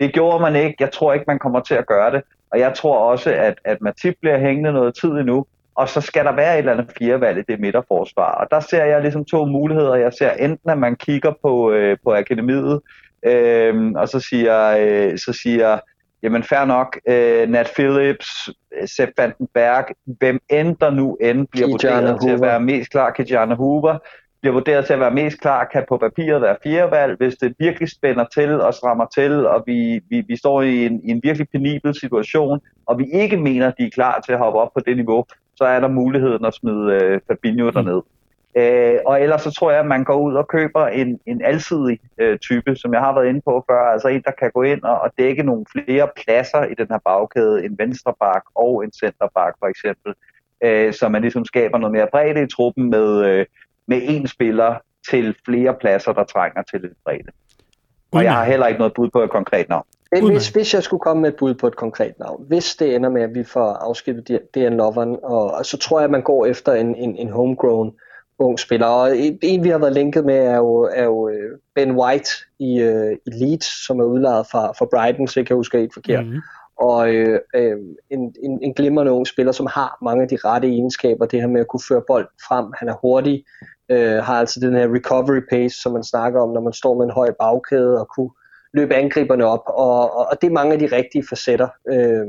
Det 0.00 0.12
gjorde 0.12 0.40
man 0.40 0.56
ikke. 0.56 0.74
Jeg 0.80 0.92
tror 0.92 1.12
ikke, 1.12 1.24
man 1.28 1.38
kommer 1.38 1.60
til 1.60 1.74
at 1.74 1.86
gøre 1.86 2.10
det. 2.10 2.22
Og 2.50 2.58
jeg 2.58 2.74
tror 2.74 2.98
også, 2.98 3.30
at, 3.30 3.54
at 3.64 3.80
Matip 3.80 4.14
bliver 4.20 4.38
hængende 4.38 4.72
noget 4.72 4.94
tid 4.94 5.10
endnu. 5.10 5.46
Og 5.74 5.88
så 5.88 6.00
skal 6.00 6.24
der 6.24 6.32
være 6.32 6.54
et 6.54 6.58
eller 6.58 6.72
andet 6.72 6.92
firevalg 6.98 7.38
i 7.38 7.42
det 7.52 7.60
midterforsvar. 7.60 8.32
Og 8.34 8.46
der 8.50 8.60
ser 8.60 8.84
jeg 8.84 9.00
ligesom 9.00 9.24
to 9.24 9.44
muligheder. 9.44 9.94
Jeg 9.94 10.12
ser 10.12 10.30
enten, 10.30 10.70
at 10.70 10.78
man 10.78 10.96
kigger 10.96 11.32
på, 11.42 11.72
øh, 11.72 11.96
på 12.04 12.14
akademiet, 12.14 12.80
øh, 13.22 13.92
og 13.96 14.08
så 14.08 14.20
siger, 14.20 14.76
øh, 14.78 15.18
så 15.18 15.32
siger 15.42 15.78
jamen 16.22 16.42
fair 16.42 16.64
nok, 16.64 16.98
øh, 17.08 17.48
Nat 17.48 17.70
Phillips, 17.74 18.50
Sepp 18.86 19.12
Vandenberg, 19.18 19.84
hvem 20.04 20.40
end 20.50 20.76
der 20.80 20.90
nu 20.90 21.16
end 21.20 21.46
bliver 21.46 21.68
vurderet 21.68 22.20
til 22.20 22.30
at 22.30 22.40
være 22.40 22.60
mest 22.60 22.90
klar, 22.90 23.10
Kijana 23.10 23.54
Hoover, 23.54 23.98
bliver 24.40 24.52
vurderet 24.52 24.86
til 24.86 24.92
at 24.92 25.00
være 25.00 25.10
mest 25.10 25.40
klar, 25.40 25.64
kan 25.64 25.84
på 25.88 25.96
papiret 25.96 26.42
være 26.42 26.56
fjerdevalg. 26.62 27.16
Hvis 27.16 27.34
det 27.34 27.54
virkelig 27.58 27.88
spænder 27.88 28.24
til 28.34 28.60
og 28.60 28.74
strammer 28.74 29.06
til, 29.14 29.46
og 29.46 29.64
vi, 29.66 30.00
vi, 30.10 30.20
vi 30.28 30.36
står 30.36 30.62
i 30.62 30.86
en, 30.86 31.00
i 31.04 31.10
en 31.10 31.20
virkelig 31.22 31.48
penibel 31.52 31.94
situation, 31.94 32.60
og 32.86 32.98
vi 32.98 33.04
ikke 33.12 33.36
mener, 33.36 33.68
at 33.68 33.74
de 33.78 33.86
er 33.86 33.90
klar 33.90 34.20
til 34.20 34.32
at 34.32 34.38
hoppe 34.38 34.58
op 34.58 34.70
på 34.74 34.80
det 34.86 34.96
niveau, 34.96 35.24
så 35.56 35.64
er 35.64 35.80
der 35.80 35.88
muligheden 35.88 36.44
at 36.44 36.54
smide 36.54 36.92
øh, 36.92 37.20
Fabinho 37.26 37.70
derned. 37.70 38.02
Øh, 38.56 38.98
og 39.06 39.22
ellers 39.22 39.42
så 39.42 39.50
tror 39.50 39.70
jeg, 39.70 39.80
at 39.80 39.86
man 39.86 40.04
går 40.04 40.16
ud 40.16 40.34
og 40.34 40.48
køber 40.48 40.86
en, 40.86 41.20
en 41.26 41.42
alsidig 41.44 42.00
øh, 42.18 42.38
type, 42.38 42.76
som 42.76 42.92
jeg 42.94 43.00
har 43.00 43.14
været 43.14 43.28
inde 43.28 43.40
på 43.40 43.64
før, 43.70 43.80
altså 43.80 44.08
en, 44.08 44.22
der 44.22 44.30
kan 44.30 44.50
gå 44.54 44.62
ind 44.62 44.82
og, 44.82 45.00
og 45.00 45.10
dække 45.18 45.42
nogle 45.42 45.64
flere 45.72 46.08
pladser 46.16 46.64
i 46.64 46.74
den 46.74 46.86
her 46.90 46.98
bagkæde, 47.04 47.64
en 47.64 47.78
venstreback 47.78 48.44
og 48.54 48.84
en 48.84 48.92
centerback 48.92 49.56
for 49.58 49.66
eksempel, 49.66 50.14
øh, 50.64 50.94
så 50.94 51.08
man 51.08 51.22
ligesom 51.22 51.44
skaber 51.44 51.78
noget 51.78 51.92
mere 51.92 52.08
bredde 52.12 52.42
i 52.42 52.46
truppen 52.46 52.90
med, 52.90 53.24
øh, 53.24 53.46
med 53.86 54.02
én 54.02 54.26
spiller 54.26 54.74
til 55.10 55.36
flere 55.44 55.74
pladser, 55.74 56.12
der 56.12 56.24
trænger 56.24 56.62
til 56.62 56.80
lidt 56.80 56.92
bredde. 57.04 57.32
Og 58.12 58.24
jeg 58.24 58.34
har 58.34 58.44
heller 58.44 58.66
ikke 58.66 58.78
noget 58.78 58.94
bud 58.94 59.10
på 59.10 59.22
et 59.22 59.30
konkret 59.30 59.68
navn. 59.68 59.84
Hvis, 60.10 60.48
hvis 60.48 60.74
jeg 60.74 60.82
skulle 60.82 61.00
komme 61.00 61.22
med 61.22 61.28
et 61.28 61.36
bud 61.36 61.54
på 61.54 61.66
et 61.66 61.76
konkret 61.76 62.18
navn, 62.18 62.44
hvis 62.48 62.76
det 62.76 62.94
ender 62.94 63.10
med, 63.10 63.22
at 63.22 63.34
vi 63.34 63.44
får 63.44 63.72
afskibet 63.72 64.28
DN 64.54 64.76
Loveren, 64.76 65.18
og, 65.22 65.50
og 65.50 65.66
så 65.66 65.78
tror 65.78 65.98
jeg, 65.98 66.04
at 66.04 66.10
man 66.10 66.22
går 66.22 66.46
efter 66.46 66.72
en, 66.72 66.94
en, 66.94 67.16
en 67.16 67.30
homegrown 67.30 67.94
ung 68.38 68.58
spiller. 68.58 68.86
Og 68.86 69.18
en, 69.42 69.64
vi 69.64 69.68
har 69.68 69.78
været 69.78 69.92
linket 69.92 70.24
med, 70.24 70.38
er 70.38 70.56
jo, 70.56 70.90
er 70.94 71.04
jo 71.04 71.28
øh, 71.28 71.58
Ben 71.74 71.90
White 71.90 72.30
i, 72.58 72.82
uh, 72.82 73.12
i 73.12 73.30
Leeds, 73.30 73.86
som 73.86 74.00
er 74.00 74.04
udlejet 74.04 74.46
fra, 74.46 74.72
fra 74.72 74.86
Brighton, 74.90 75.28
så 75.28 75.40
jeg 75.40 75.46
kan 75.46 75.56
huske 75.56 75.80
ikke 75.80 75.94
forkert. 75.94 76.26
Mm. 76.26 76.40
Og 76.78 77.14
øh, 77.14 77.40
øh, 77.54 77.76
en, 78.10 78.34
en, 78.42 78.58
en 78.62 78.74
glimrende 78.74 79.12
ung 79.12 79.26
spiller, 79.26 79.52
som 79.52 79.66
har 79.66 79.98
mange 80.02 80.22
af 80.22 80.28
de 80.28 80.36
rette 80.44 80.68
egenskaber, 80.68 81.26
det 81.26 81.40
her 81.40 81.48
med 81.48 81.60
at 81.60 81.68
kunne 81.68 81.88
føre 81.88 82.02
bold 82.06 82.28
frem. 82.48 82.66
Han 82.78 82.88
er 82.88 82.94
hurtig, 83.02 83.44
øh, 83.88 84.16
har 84.16 84.34
altså 84.34 84.60
den 84.60 84.74
her 84.74 84.94
recovery 84.94 85.40
pace, 85.50 85.80
som 85.82 85.92
man 85.92 86.04
snakker 86.04 86.40
om, 86.40 86.50
når 86.50 86.60
man 86.60 86.72
står 86.72 86.94
med 86.94 87.04
en 87.04 87.10
høj 87.10 87.30
bagkæde 87.40 88.00
og 88.00 88.08
kunne 88.16 88.30
løbe 88.74 88.94
angriberne 88.94 89.44
op. 89.44 89.62
Og, 89.66 90.16
og, 90.16 90.26
og 90.30 90.40
det 90.40 90.46
er 90.46 90.52
mange 90.52 90.72
af 90.72 90.78
de 90.78 90.96
rigtige 90.96 91.24
facetter. 91.28 91.68
Øh, 91.88 92.26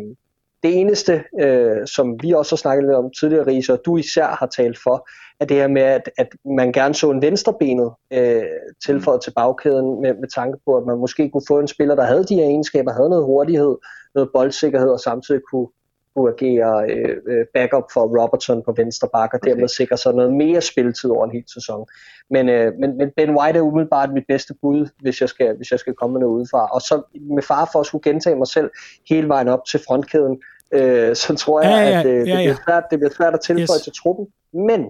det 0.64 0.80
eneste, 0.80 1.24
øh, 1.40 1.88
som 1.88 2.24
vi 2.24 2.32
også 2.32 2.52
har 2.52 2.58
snakket 2.58 2.84
lidt 2.84 2.96
om 2.96 3.12
tidligere, 3.20 3.48
Riese, 3.48 3.74
og 3.74 3.82
du 3.86 3.98
især 3.98 4.28
har 4.28 4.48
talt 4.48 4.78
for, 4.84 5.10
er 5.40 5.46
det 5.46 5.58
her 5.58 5.68
med, 5.68 5.82
at, 5.82 6.10
at 6.18 6.28
man 6.46 6.72
gerne 6.72 6.94
så 6.94 7.12
en 7.12 7.22
venstrebenet 7.22 7.92
øh, 8.14 8.44
tilføjet 8.86 9.22
til 9.22 9.32
bagkæden 9.32 10.02
med, 10.02 10.14
med 10.14 10.28
tanke 10.36 10.58
på, 10.66 10.78
at 10.78 10.86
man 10.86 10.98
måske 10.98 11.30
kunne 11.30 11.48
få 11.48 11.60
en 11.60 11.68
spiller, 11.68 11.96
der 11.96 12.04
havde 12.04 12.24
de 12.24 12.36
her 12.36 12.44
egenskaber, 12.44 12.92
havde 12.92 13.10
noget 13.10 13.26
hurtighed, 13.26 13.78
noget 14.16 14.30
boldsikkerhed 14.34 14.90
og 14.90 15.00
samtidig 15.00 15.42
kunne, 15.52 15.68
kunne 16.16 16.34
agere 16.34 16.92
øh, 16.92 17.18
øh 17.28 17.46
backup 17.54 17.84
for 17.94 18.22
Robertson 18.22 18.64
på 18.64 18.72
venstre 18.72 19.08
bakke 19.14 19.38
og 19.38 19.44
dermed 19.44 19.68
sikre 19.68 19.98
sig 19.98 20.14
noget 20.14 20.34
mere 20.34 20.62
spilletid 20.62 21.10
over 21.10 21.26
en 21.26 21.32
hel 21.32 21.44
sæson. 21.54 21.88
Men, 22.30 22.50
øh, 22.50 22.74
men, 22.80 22.98
men 22.98 23.12
Ben 23.16 23.38
White 23.38 23.60
er 23.60 23.64
umiddelbart 23.64 24.14
mit 24.14 24.26
bedste 24.28 24.54
bud, 24.62 24.88
hvis 25.02 25.22
jeg 25.22 25.30
skal, 25.30 25.56
hvis 25.58 25.72
jeg 25.72 25.80
skal 25.80 25.94
komme 25.94 26.14
med 26.14 26.20
noget 26.20 26.34
udefra. 26.34 26.68
Og 26.68 26.82
så 26.82 27.02
med 27.36 27.44
far 27.44 27.70
for 27.72 27.80
at 27.80 27.86
skulle 27.86 28.04
gentage 28.04 28.36
mig 28.36 28.48
selv 28.48 28.70
hele 29.10 29.28
vejen 29.28 29.48
op 29.48 29.66
til 29.66 29.80
frontkæden, 29.88 30.42
øh, 30.72 31.16
så 31.16 31.36
tror 31.36 31.62
jeg, 31.62 31.72
ja, 31.72 31.90
ja, 31.90 32.00
at 32.00 32.06
øh, 32.06 32.12
det, 32.12 32.28
ja, 32.28 32.32
ja. 32.32 32.38
Bliver 32.38 32.56
svært, 32.66 32.84
det 32.92 33.00
bliver 33.00 33.14
svært 33.18 33.34
at 33.34 33.40
tilføje 33.42 33.78
yes. 33.78 33.84
til 33.84 33.94
truppen. 33.94 34.28
Men 34.54 34.90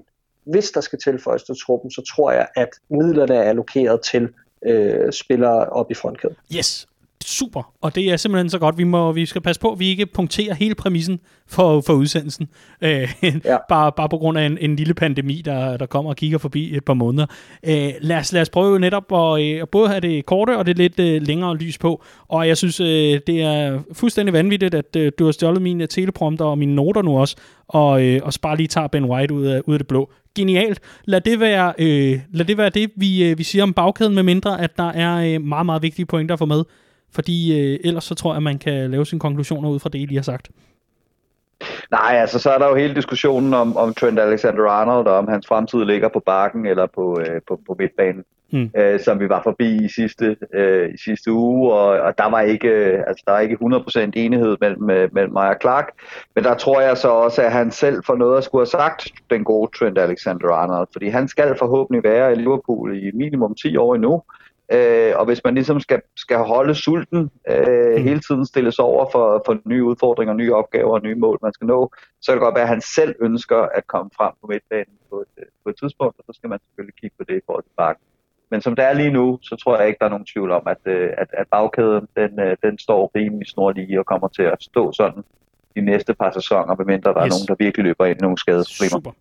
hvis 0.51 0.71
der 0.71 0.81
skal 0.81 0.99
tilføjes 0.99 1.43
til 1.43 1.55
truppen, 1.65 1.91
så 1.91 2.01
tror 2.15 2.31
jeg, 2.31 2.47
at 2.55 2.69
midlerne 2.89 3.35
er 3.35 3.43
allokeret 3.43 4.01
til 4.01 4.29
øh, 4.65 5.11
spillere 5.11 5.65
op 5.65 5.91
i 5.91 5.93
frontkæden. 5.93 6.35
Yes, 6.55 6.87
super, 7.25 7.73
og 7.81 7.95
det 7.95 8.11
er 8.11 8.17
simpelthen 8.17 8.49
så 8.49 8.59
godt. 8.59 8.77
Vi, 8.77 8.83
må, 8.83 9.11
vi 9.11 9.25
skal 9.25 9.41
passe 9.41 9.61
på, 9.61 9.71
at 9.71 9.79
vi 9.79 9.87
ikke 9.87 10.05
punkterer 10.05 10.53
hele 10.53 10.75
præmissen 10.75 11.19
for, 11.47 11.81
for 11.81 11.93
udsendelsen. 11.93 12.47
Øh, 12.81 13.09
ja. 13.23 13.57
bare, 13.69 13.91
bare 13.91 14.09
på 14.09 14.17
grund 14.17 14.37
af 14.37 14.45
en, 14.45 14.57
en 14.61 14.75
lille 14.75 14.93
pandemi, 14.93 15.41
der, 15.45 15.77
der 15.77 15.85
kommer 15.85 16.11
og 16.11 16.15
kigger 16.15 16.37
forbi 16.37 16.75
et 16.75 16.85
par 16.85 16.93
måneder. 16.93 17.25
Øh, 17.63 17.91
lad, 18.01 18.17
os, 18.17 18.33
lad 18.33 18.41
os 18.41 18.49
prøve 18.49 18.79
netop 18.79 19.13
at, 19.13 19.41
øh, 19.41 19.67
både 19.71 19.89
have 19.89 19.99
det 19.99 20.25
korte 20.25 20.57
og 20.57 20.65
det 20.65 20.77
lidt 20.77 20.99
øh, 20.99 21.21
længere 21.21 21.57
lys 21.57 21.77
på. 21.77 22.03
Og 22.27 22.47
jeg 22.47 22.57
synes, 22.57 22.79
øh, 22.79 23.19
det 23.27 23.41
er 23.41 23.79
fuldstændig 23.93 24.33
vanvittigt, 24.33 24.75
at 24.75 24.95
øh, 24.95 25.11
du 25.19 25.25
har 25.25 25.31
stjålet 25.31 25.61
mine 25.61 25.87
teleprompter 25.87 26.45
og 26.45 26.57
mine 26.57 26.75
noter 26.75 27.01
nu 27.01 27.19
også, 27.19 27.35
og, 27.67 28.05
øh, 28.05 28.21
og 28.23 28.33
bare 28.41 28.57
lige 28.57 28.67
tager 28.67 28.87
Ben 28.87 29.05
White 29.05 29.33
ud 29.33 29.45
af, 29.45 29.61
ud 29.65 29.73
af 29.73 29.79
det 29.79 29.87
blå. 29.87 30.11
Genialt. 30.35 30.79
Lad 31.05 31.21
det 31.21 31.39
være, 31.39 31.73
øh, 31.79 32.19
lad 32.33 32.45
det, 32.45 32.57
være 32.57 32.69
det, 32.69 32.91
vi, 32.95 33.29
øh, 33.29 33.37
vi 33.37 33.43
siger 33.43 33.63
om 33.63 33.73
bagkæden, 33.73 34.15
med 34.15 34.23
mindre 34.23 34.61
at 34.61 34.77
der 34.77 34.91
er 34.91 35.35
øh, 35.35 35.41
meget, 35.41 35.65
meget 35.65 35.81
vigtige 35.81 36.05
pointer 36.05 36.33
at 36.33 36.39
få 36.39 36.45
med. 36.45 36.63
Fordi 37.11 37.59
øh, 37.59 37.79
ellers 37.83 38.03
så 38.03 38.15
tror 38.15 38.31
jeg, 38.31 38.37
at 38.37 38.43
man 38.43 38.57
kan 38.57 38.91
lave 38.91 39.05
sine 39.05 39.19
konklusioner 39.19 39.69
ud 39.69 39.79
fra 39.79 39.89
det, 39.89 39.99
I 39.99 40.05
lige 40.05 40.17
har 40.17 40.23
sagt. 40.23 40.49
Nej, 41.91 42.15
altså 42.21 42.39
så 42.39 42.49
er 42.49 42.57
der 42.57 42.67
jo 42.67 42.75
hele 42.75 42.95
diskussionen 42.95 43.53
om, 43.53 43.77
om 43.77 43.93
Trent 43.93 44.19
Alexander-Arnold, 44.19 45.07
og 45.07 45.17
om 45.17 45.27
hans 45.27 45.47
fremtid 45.47 45.85
ligger 45.85 46.09
på 46.09 46.19
bakken 46.25 46.65
eller 46.65 46.87
på, 46.95 47.19
øh, 47.19 47.41
på, 47.47 47.59
på 47.67 47.75
midtbanen, 47.79 48.23
mm. 48.51 48.71
øh, 48.77 48.99
som 48.99 49.19
vi 49.19 49.29
var 49.29 49.41
forbi 49.43 49.85
i 49.85 49.89
sidste, 49.95 50.37
øh, 50.53 50.93
i 50.93 50.97
sidste 50.97 51.31
uge, 51.31 51.73
og, 51.73 51.87
og 51.87 52.17
der 52.17 52.29
var 52.29 52.41
ikke, 52.41 52.67
øh, 52.67 53.03
altså, 53.07 53.23
der 53.27 53.33
er 53.33 53.39
ikke 53.39 53.57
100% 53.61 54.11
enighed 54.15 54.57
mellem, 54.61 54.89
øh, 54.89 55.09
mellem 55.13 55.33
mig 55.33 55.49
og 55.49 55.55
Clark, 55.61 55.87
men 56.35 56.43
der 56.43 56.55
tror 56.55 56.81
jeg 56.81 56.97
så 56.97 57.07
også, 57.07 57.41
at 57.41 57.51
han 57.51 57.71
selv 57.71 58.03
får 58.05 58.15
noget 58.15 58.37
at 58.37 58.43
skulle 58.43 58.61
have 58.61 58.81
sagt, 58.81 59.11
den 59.29 59.43
gode 59.43 59.71
Trent 59.77 59.97
Alexander-Arnold, 59.97 60.87
fordi 60.91 61.07
han 61.07 61.27
skal 61.27 61.55
forhåbentlig 61.59 62.03
være 62.03 62.31
i 62.31 62.35
Liverpool 62.35 62.97
i 62.97 63.11
minimum 63.13 63.55
10 63.55 63.77
år 63.77 63.95
endnu, 63.95 64.23
Øh, 64.71 65.13
og 65.15 65.25
hvis 65.25 65.41
man 65.43 65.55
ligesom 65.55 65.79
skal, 65.79 66.01
skal 66.15 66.37
holde 66.37 66.75
sulten, 66.75 67.31
øh, 67.49 67.95
mm. 67.97 68.03
hele 68.03 68.19
tiden 68.19 68.45
stilles 68.45 68.79
over 68.79 69.05
for, 69.11 69.43
for 69.45 69.57
nye 69.65 69.83
udfordringer, 69.83 70.33
nye 70.33 70.53
opgaver 70.53 70.93
og 70.93 71.03
nye 71.03 71.15
mål, 71.15 71.39
man 71.41 71.53
skal 71.53 71.67
nå, 71.67 71.91
så 72.21 72.31
kan 72.31 72.37
det 72.37 72.45
godt 72.45 72.55
være, 72.55 72.63
at 72.63 72.69
han 72.69 72.81
selv 72.81 73.15
ønsker 73.19 73.57
at 73.57 73.87
komme 73.87 74.11
frem 74.17 74.33
på 74.41 74.47
midtbanen 74.47 74.95
på 75.09 75.15
et, 75.21 75.43
på 75.63 75.69
et 75.69 75.75
tidspunkt, 75.79 76.15
og 76.19 76.23
så 76.27 76.33
skal 76.37 76.49
man 76.49 76.59
selvfølgelig 76.65 76.95
kigge 77.01 77.15
på 77.17 77.23
det 77.29 77.37
i 77.37 77.45
forhold 77.45 77.63
til 77.63 77.75
bakken. 77.77 78.03
Men 78.51 78.61
som 78.61 78.75
det 78.75 78.85
er 78.85 78.93
lige 78.93 79.11
nu, 79.11 79.39
så 79.41 79.55
tror 79.55 79.77
jeg 79.77 79.87
ikke, 79.87 79.97
der 79.99 80.05
er 80.05 80.09
nogen 80.09 80.25
tvivl 80.25 80.51
om, 80.51 80.63
at, 80.65 80.81
øh, 80.85 81.09
at, 81.17 81.27
at 81.33 81.47
bagkæden 81.51 82.07
den, 82.15 82.39
øh, 82.39 82.57
den 82.63 82.79
står 82.79 83.11
rimelig 83.15 83.47
snorlige 83.47 83.99
og 83.99 84.05
kommer 84.05 84.27
til 84.27 84.43
at 84.43 84.57
stå 84.61 84.91
sådan 84.91 85.23
de 85.75 85.81
næste 85.81 86.13
par 86.13 86.31
sæsoner, 86.31 86.75
medmindre 86.75 87.13
der 87.13 87.25
yes. 87.25 87.33
er 87.33 87.35
nogen, 87.35 87.47
der 87.47 87.55
virkelig 87.65 87.83
løber 87.83 88.05
ind 88.05 88.19
i 88.19 88.21
nogle 88.21 88.37
skadesproblemer. 88.37 88.99
Super. 88.99 89.11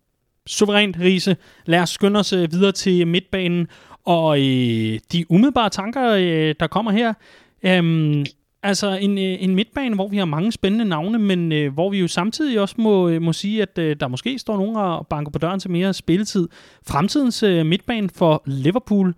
Suverænt, 0.46 0.96
Riese. 1.00 1.36
Lad 1.64 1.80
os 1.80 1.90
skynde 1.90 2.20
os 2.20 2.32
videre 2.32 2.72
til 2.72 3.06
midtbanen. 3.06 3.68
Og 4.08 4.38
øh, 4.38 4.98
de 5.12 5.24
umiddelbare 5.28 5.70
tanker, 5.70 6.10
øh, 6.10 6.54
der 6.60 6.66
kommer 6.66 6.90
her, 6.90 7.14
øh, 7.62 8.26
altså 8.62 8.98
en, 9.00 9.18
øh, 9.18 9.42
en 9.44 9.54
midtbane, 9.54 9.94
hvor 9.94 10.08
vi 10.08 10.16
har 10.16 10.24
mange 10.24 10.52
spændende 10.52 10.84
navne, 10.84 11.18
men 11.18 11.52
øh, 11.52 11.72
hvor 11.72 11.90
vi 11.90 11.98
jo 11.98 12.08
samtidig 12.08 12.60
også 12.60 12.74
må, 12.78 13.08
øh, 13.08 13.22
må 13.22 13.32
sige, 13.32 13.62
at 13.62 13.78
øh, 13.78 13.96
der 14.00 14.08
måske 14.08 14.38
står 14.38 14.56
nogen 14.56 14.76
og 14.76 15.06
banker 15.06 15.32
på 15.32 15.38
døren 15.38 15.60
til 15.60 15.70
mere 15.70 15.94
spilletid. 15.94 16.48
Fremtidens 16.86 17.42
øh, 17.42 17.66
midtbane 17.66 18.08
for 18.14 18.42
Liverpool. 18.46 19.14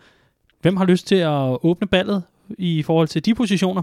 Hvem 0.63 0.77
har 0.77 0.85
lyst 0.85 1.07
til 1.07 1.17
at 1.17 1.59
åbne 1.63 1.87
ballet 1.87 2.23
i 2.59 2.83
forhold 2.83 3.09
til 3.09 3.25
de 3.25 3.35
positioner? 3.35 3.83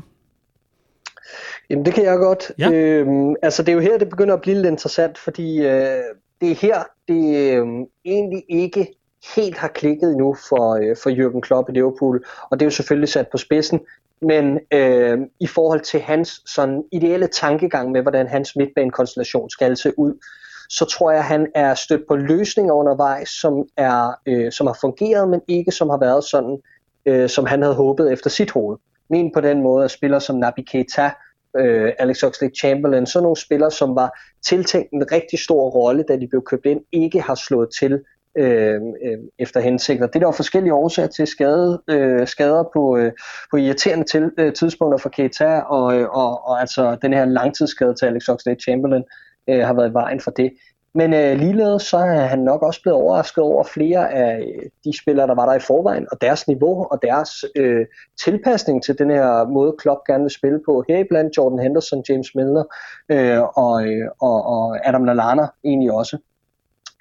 Jamen 1.70 1.86
det 1.86 1.94
kan 1.94 2.04
jeg 2.04 2.18
godt. 2.18 2.52
Ja. 2.60 2.72
Øhm, 2.72 3.36
altså 3.42 3.64
det 3.64 3.70
er 3.70 3.74
jo 3.74 3.80
her, 3.80 3.98
det 3.98 4.10
begynder 4.10 4.34
at 4.34 4.42
blive 4.42 4.56
lidt 4.56 4.68
interessant, 4.68 5.18
fordi 5.18 5.58
øh, 5.58 6.02
det 6.42 6.52
er 6.52 6.56
her, 6.56 6.84
det 7.08 7.36
øh, 7.36 7.68
egentlig 8.06 8.44
ikke 8.50 8.88
helt 9.36 9.58
har 9.58 9.68
klikket 9.68 10.18
nu 10.18 10.36
for, 10.50 10.76
øh, 10.76 10.96
for 11.04 11.10
Jürgen 11.10 11.40
Klopp 11.40 11.70
i 11.70 11.72
Liverpool, 11.72 12.26
og 12.50 12.60
det 12.60 12.66
er 12.66 12.68
jo 12.68 12.72
selvfølgelig 12.72 13.10
sat 13.10 13.28
på 13.32 13.38
spidsen, 13.38 13.80
men 14.22 14.60
øh, 14.74 15.20
i 15.40 15.48
forhold 15.48 15.82
til 15.82 16.00
hans 16.00 16.42
sådan 16.46 16.84
ideelle 16.92 17.28
tankegang 17.28 17.92
med, 17.92 18.02
hvordan 18.02 18.28
hans 18.28 18.56
midtbanekonstellation 18.56 19.50
skal 19.50 19.78
se 19.78 20.00
ud, 20.00 20.14
så 20.70 20.86
tror 20.86 21.12
jeg, 21.12 21.20
at 21.20 21.26
han 21.26 21.48
er 21.56 21.74
stødt 21.74 22.08
på 22.08 22.16
løsninger 22.16 22.74
undervejs, 22.74 23.30
som, 23.30 23.66
er, 23.78 24.12
øh, 24.26 24.52
som 24.52 24.68
har 24.68 24.78
fungeret, 24.82 25.30
men 25.30 25.42
ikke 25.48 25.72
som 25.72 25.90
har 25.90 25.98
været 25.98 26.24
sådan, 26.24 26.58
øh, 27.06 27.30
som 27.30 27.46
han 27.46 27.62
havde 27.62 27.76
håbet 27.76 28.12
efter 28.12 28.30
sit 28.30 28.52
hoved. 28.52 28.78
Men 29.10 29.32
på 29.34 29.42
den 29.42 29.62
måde, 29.62 29.86
at 29.86 29.92
spillere 29.92 30.22
som 30.22 30.36
Naby 30.36 30.60
Keita, 30.72 31.12
øh, 31.58 31.92
Alex 32.00 32.24
Oxlade-Chamberlain, 32.24 33.06
sådan 33.06 33.24
nogle 33.24 33.38
spillere, 33.38 33.72
som 33.72 33.96
var 33.96 34.20
tiltænkt 34.46 34.92
en 34.92 35.12
rigtig 35.12 35.40
stor 35.40 35.70
rolle, 35.70 36.04
da 36.04 36.18
de 36.18 36.28
blev 36.28 36.44
købt 36.44 36.66
ind, 36.66 36.82
ikke 36.92 37.22
har 37.22 37.36
slået 37.36 37.70
til 37.80 38.04
øh, 38.38 38.82
øh, 39.06 39.18
efter 39.40 39.60
hensigter. 39.60 40.08
Det 40.08 40.16
er 40.16 40.20
der 40.20 40.28
jo 40.28 40.32
forskellige 40.32 40.74
årsager 40.74 41.08
til 41.08 41.28
skade, 41.28 41.82
øh, 41.88 42.28
skader 42.28 42.64
på, 42.74 42.98
øh, 42.98 43.12
på 43.52 43.58
irriterende 43.58 44.06
til, 44.06 44.32
øh, 44.38 44.54
tidspunkter 44.54 44.98
for 44.98 45.10
Keita, 45.10 45.60
og, 45.60 46.00
øh, 46.00 46.10
og, 46.10 46.48
og 46.48 46.62
altså 46.62 46.98
den 47.02 47.14
her 47.14 47.26
langtidsskade 47.26 47.94
til 47.94 48.06
Alex 48.06 48.30
Oxlade-Chamberlain 48.30 49.04
øh, 49.50 49.66
har 49.66 49.74
været 49.74 49.90
i 49.90 49.94
vejen 49.94 50.20
for 50.20 50.32
det. 50.32 50.52
Men 50.94 51.14
øh, 51.14 51.38
ligeledes 51.38 51.84
så 51.84 51.98
er 51.98 52.26
han 52.26 52.40
nok 52.40 52.62
også 52.62 52.82
blevet 52.82 53.00
overrasket 53.00 53.44
over 53.44 53.64
flere 53.64 54.14
af 54.14 54.40
øh, 54.40 54.70
de 54.86 55.00
spillere, 55.02 55.28
der 55.28 55.36
var 55.36 55.46
der 55.46 55.54
i 55.54 55.60
forvejen, 55.60 56.08
og 56.12 56.22
deres 56.22 56.48
niveau 56.48 56.88
og 56.92 57.00
deres 57.02 57.30
øh, 57.56 57.86
tilpasning 58.24 58.84
til 58.84 58.98
den 58.98 59.10
her 59.10 59.48
måde, 59.48 59.76
Klopp 59.80 60.00
gerne 60.08 60.24
vil 60.24 60.32
spille 60.32 60.60
på. 60.66 60.84
Her 60.88 61.04
blandt 61.10 61.38
Jordan 61.38 61.60
Henderson, 61.60 62.04
James 62.10 62.36
Milner 62.36 62.64
øh, 63.10 63.42
og, 63.42 63.88
øh, 63.88 64.08
og, 64.20 64.46
og 64.46 64.88
Adam 64.88 65.04
Lallana 65.04 65.48
egentlig 65.64 65.92
også. 65.92 66.18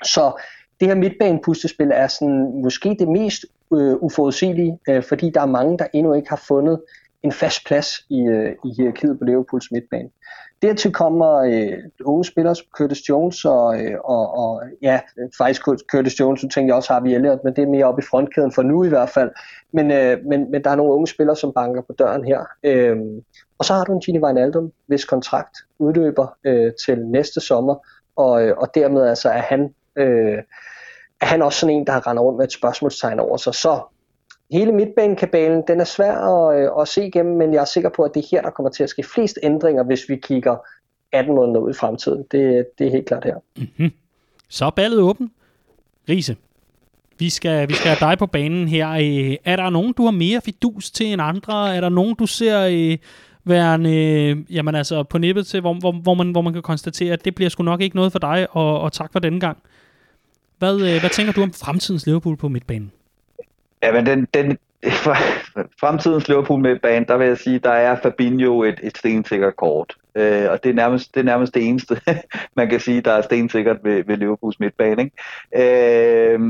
Så 0.04 0.40
det 0.80 0.88
her 0.88 0.94
midtbanepustespil 0.94 1.90
er 1.94 2.06
sådan, 2.06 2.62
måske 2.62 2.96
det 2.98 3.08
mest 3.08 3.44
øh, 3.72 3.94
uforudsigelige, 3.94 4.78
øh, 4.88 5.02
fordi 5.02 5.30
der 5.30 5.40
er 5.40 5.46
mange, 5.46 5.78
der 5.78 5.86
endnu 5.92 6.14
ikke 6.14 6.28
har 6.28 6.42
fundet 6.48 6.80
en 7.22 7.32
fast 7.32 7.66
plads 7.66 7.88
i, 8.08 8.20
øh, 8.20 8.52
i 8.64 8.74
hierarkiet 8.76 9.18
på 9.18 9.24
Liverpools 9.24 9.70
midtbane. 9.70 10.08
Dertil 10.62 10.92
kommer 10.92 11.34
øh, 11.34 11.78
unge 12.04 12.24
spillere 12.24 12.54
som 12.54 12.66
Curtis 12.78 13.08
Jones 13.08 13.44
og, 13.44 13.80
øh, 13.80 13.98
og, 14.04 14.34
og 14.34 14.62
ja, 14.82 15.00
faktisk 15.38 15.62
Curtis 15.92 16.20
Jones, 16.20 16.40
så 16.40 16.48
tænker 16.48 16.68
jeg 16.68 16.76
også 16.76 16.92
har 16.92 17.00
vi 17.00 17.14
Elliot, 17.14 17.44
men 17.44 17.56
det 17.56 17.62
er 17.62 17.68
mere 17.68 17.84
oppe 17.84 18.02
i 18.02 18.06
frontkæden 18.10 18.52
for 18.52 18.62
nu 18.62 18.84
i 18.84 18.88
hvert 18.88 19.08
fald. 19.08 19.30
Men, 19.72 19.90
øh, 19.90 20.18
men, 20.24 20.50
men 20.50 20.64
der 20.64 20.70
er 20.70 20.74
nogle 20.74 20.92
unge 20.92 21.06
spillere, 21.06 21.36
som 21.36 21.52
banker 21.52 21.82
på 21.82 21.92
døren 21.98 22.24
her. 22.24 22.40
Øh, 22.62 22.96
og 23.58 23.64
så 23.64 23.74
har 23.74 23.84
du 23.84 23.92
en 23.92 24.00
Gini 24.00 24.18
Wijnaldum, 24.18 24.72
hvis 24.86 25.04
kontrakt 25.04 25.56
udløber 25.78 26.36
øh, 26.44 26.72
til 26.86 27.06
næste 27.06 27.40
sommer, 27.40 27.86
og, 28.16 28.46
øh, 28.46 28.56
og 28.56 28.74
dermed 28.74 29.02
altså 29.02 29.28
er 29.28 29.42
han, 29.42 29.74
øh, 29.96 30.38
er 31.20 31.26
han 31.26 31.42
også 31.42 31.60
sådan 31.60 31.76
en, 31.76 31.86
der 31.86 32.06
render 32.06 32.22
rundt 32.22 32.36
med 32.36 32.46
et 32.46 32.52
spørgsmålstegn 32.52 33.20
over 33.20 33.36
sig. 33.36 33.54
Så 33.54 33.80
hele 34.50 34.72
midtbanekabalen, 34.72 35.62
den 35.68 35.80
er 35.80 35.84
svær 35.84 36.12
at, 36.12 36.60
øh, 36.60 36.70
at 36.80 36.88
se 36.88 37.06
igennem, 37.06 37.36
men 37.36 37.54
jeg 37.54 37.60
er 37.60 37.64
sikker 37.64 37.90
på, 37.96 38.02
at 38.02 38.10
det 38.14 38.22
er 38.24 38.28
her, 38.30 38.42
der 38.42 38.50
kommer 38.50 38.70
til 38.70 38.82
at 38.82 38.90
ske 38.90 39.02
flest 39.02 39.38
ændringer, 39.42 39.82
hvis 39.82 40.08
vi 40.08 40.16
kigger 40.16 40.56
18 41.12 41.34
måneder 41.34 41.60
ud 41.60 41.70
i 41.70 41.74
fremtiden. 41.74 42.24
Det, 42.30 42.66
det 42.78 42.86
er 42.86 42.90
helt 42.90 43.06
klart 43.06 43.24
her. 43.24 43.36
Mm-hmm. 43.56 43.92
Så 44.48 44.64
er 44.64 44.70
ballet 44.70 44.98
åben. 44.98 45.30
Riese, 46.08 46.36
vi 47.18 47.30
skal, 47.30 47.68
vi 47.68 47.74
skal 47.74 47.90
have 47.90 48.10
dig 48.10 48.18
på 48.18 48.26
banen 48.26 48.68
her. 48.68 48.90
Øh, 48.90 49.36
er 49.44 49.56
der 49.56 49.70
nogen, 49.70 49.92
du 49.92 50.04
har 50.04 50.10
mere 50.10 50.40
fidus 50.40 50.90
til 50.90 51.06
end 51.06 51.22
andre? 51.22 51.76
Er 51.76 51.80
der 51.80 51.88
nogen, 51.88 52.14
du 52.14 52.26
ser 52.26 52.66
øh, 52.66 52.98
værende, 53.44 53.96
øh, 53.96 54.36
jamen 54.50 54.74
altså 54.74 55.02
på 55.02 55.18
nippet 55.18 55.46
til, 55.46 55.60
hvor, 55.60 55.74
hvor, 55.74 55.92
hvor, 55.92 56.14
man, 56.14 56.30
hvor 56.30 56.40
man 56.40 56.52
kan 56.52 56.62
konstatere, 56.62 57.12
at 57.12 57.24
det 57.24 57.34
bliver 57.34 57.48
sgu 57.48 57.62
nok 57.62 57.80
ikke 57.80 57.96
noget 57.96 58.12
for 58.12 58.18
dig, 58.18 58.46
og, 58.50 58.80
og 58.80 58.92
tak 58.92 59.12
for 59.12 59.18
denne 59.18 59.40
gang. 59.40 59.58
Hvad, 60.58 60.74
øh, 60.74 61.00
hvad 61.00 61.10
tænker 61.10 61.32
du 61.32 61.42
om 61.42 61.52
fremtidens 61.52 62.06
Liverpool 62.06 62.36
på 62.36 62.48
midtbanen? 62.48 62.92
Ja, 63.82 63.92
men 63.92 64.06
den, 64.06 64.28
den, 64.34 64.58
fremtidens 65.80 66.28
Liverpool 66.28 66.60
med 66.60 66.78
banen, 66.78 67.08
der 67.08 67.16
vil 67.16 67.26
jeg 67.26 67.38
sige, 67.38 67.58
der 67.58 67.70
er 67.70 67.96
Fabinho 68.02 68.62
et, 68.62 68.80
et 68.82 68.98
stensikkert 68.98 69.56
kort. 69.56 69.96
Øh, 70.16 70.50
og 70.50 70.64
det 70.64 70.70
er, 70.70 70.74
nærmest, 70.74 71.14
det 71.14 71.20
er 71.20 71.24
nærmest 71.24 71.54
det 71.54 71.68
eneste, 71.68 72.00
man 72.56 72.68
kan 72.68 72.80
sige, 72.80 73.00
der 73.00 73.12
er 73.12 73.22
stensikkert 73.22 73.76
ved, 73.84 74.04
ved 74.04 74.16
Liverpools 74.16 74.60
midtbane. 74.60 75.02
Ikke? 75.02 76.34
Øh, 76.34 76.40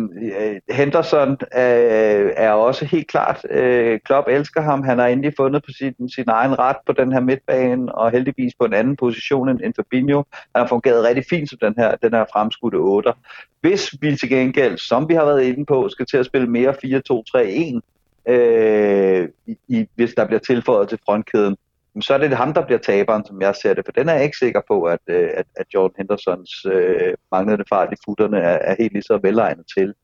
Henderson 0.70 1.30
øh, 1.32 2.30
er 2.36 2.50
også 2.50 2.84
helt 2.84 3.08
klart, 3.08 3.46
øh, 3.50 4.00
Klopp 4.04 4.28
elsker 4.28 4.60
ham, 4.60 4.82
han 4.82 4.98
har 4.98 5.06
endelig 5.06 5.32
fundet 5.36 5.62
på 5.64 5.70
sin, 5.78 6.08
sin 6.08 6.28
egen 6.28 6.58
ret 6.58 6.76
på 6.86 6.92
den 6.92 7.12
her 7.12 7.20
midtbane, 7.20 7.94
og 7.94 8.10
heldigvis 8.10 8.52
på 8.58 8.64
en 8.64 8.74
anden 8.74 8.96
position 8.96 9.48
end, 9.48 9.60
end 9.64 9.74
Fabinho. 9.76 10.22
Han 10.32 10.62
har 10.62 10.66
fungeret 10.66 11.04
rigtig 11.04 11.24
fint 11.30 11.50
som 11.50 11.58
den 11.62 11.74
her, 11.78 11.96
den 11.96 12.12
her 12.12 12.24
fremskudte 12.32 12.76
8. 12.76 13.12
Hvis 13.60 13.94
vi 14.00 14.16
til 14.16 14.28
gengæld, 14.28 14.78
som 14.78 15.08
vi 15.08 15.14
har 15.14 15.24
været 15.24 15.42
inde 15.42 15.66
på, 15.66 15.88
skal 15.88 16.06
til 16.06 16.16
at 16.16 16.26
spille 16.26 16.46
mere 16.46 16.74
4-2-3-1, 16.84 17.95
øh, 18.28 19.28
i, 19.68 19.88
hvis 19.94 20.14
der 20.14 20.26
bliver 20.26 20.40
tilføjet 20.40 20.88
til 20.88 20.98
frontkæden, 21.04 21.56
så 22.00 22.14
er 22.14 22.18
det 22.18 22.36
ham, 22.36 22.54
der 22.54 22.66
bliver 22.66 22.78
taberen, 22.78 23.24
som 23.26 23.42
jeg 23.42 23.54
ser 23.62 23.74
det. 23.74 23.84
For 23.84 23.92
den 23.92 24.08
er 24.08 24.14
jeg 24.14 24.24
ikke 24.24 24.36
sikker 24.36 24.60
på, 24.68 24.82
at, 24.82 25.00
øh, 25.06 25.28
at, 25.34 25.46
at 25.56 25.66
Jordan 25.74 25.94
Hendersons 25.98 26.66
øh, 26.72 27.14
manglende 27.32 27.64
fart 27.68 27.92
i 27.92 27.96
futterne 28.04 28.38
er, 28.38 28.58
er 28.60 28.74
helt 28.78 28.92
lige 28.92 29.02
så 29.02 29.18
velegnet 29.22 29.64
til. 29.76 29.94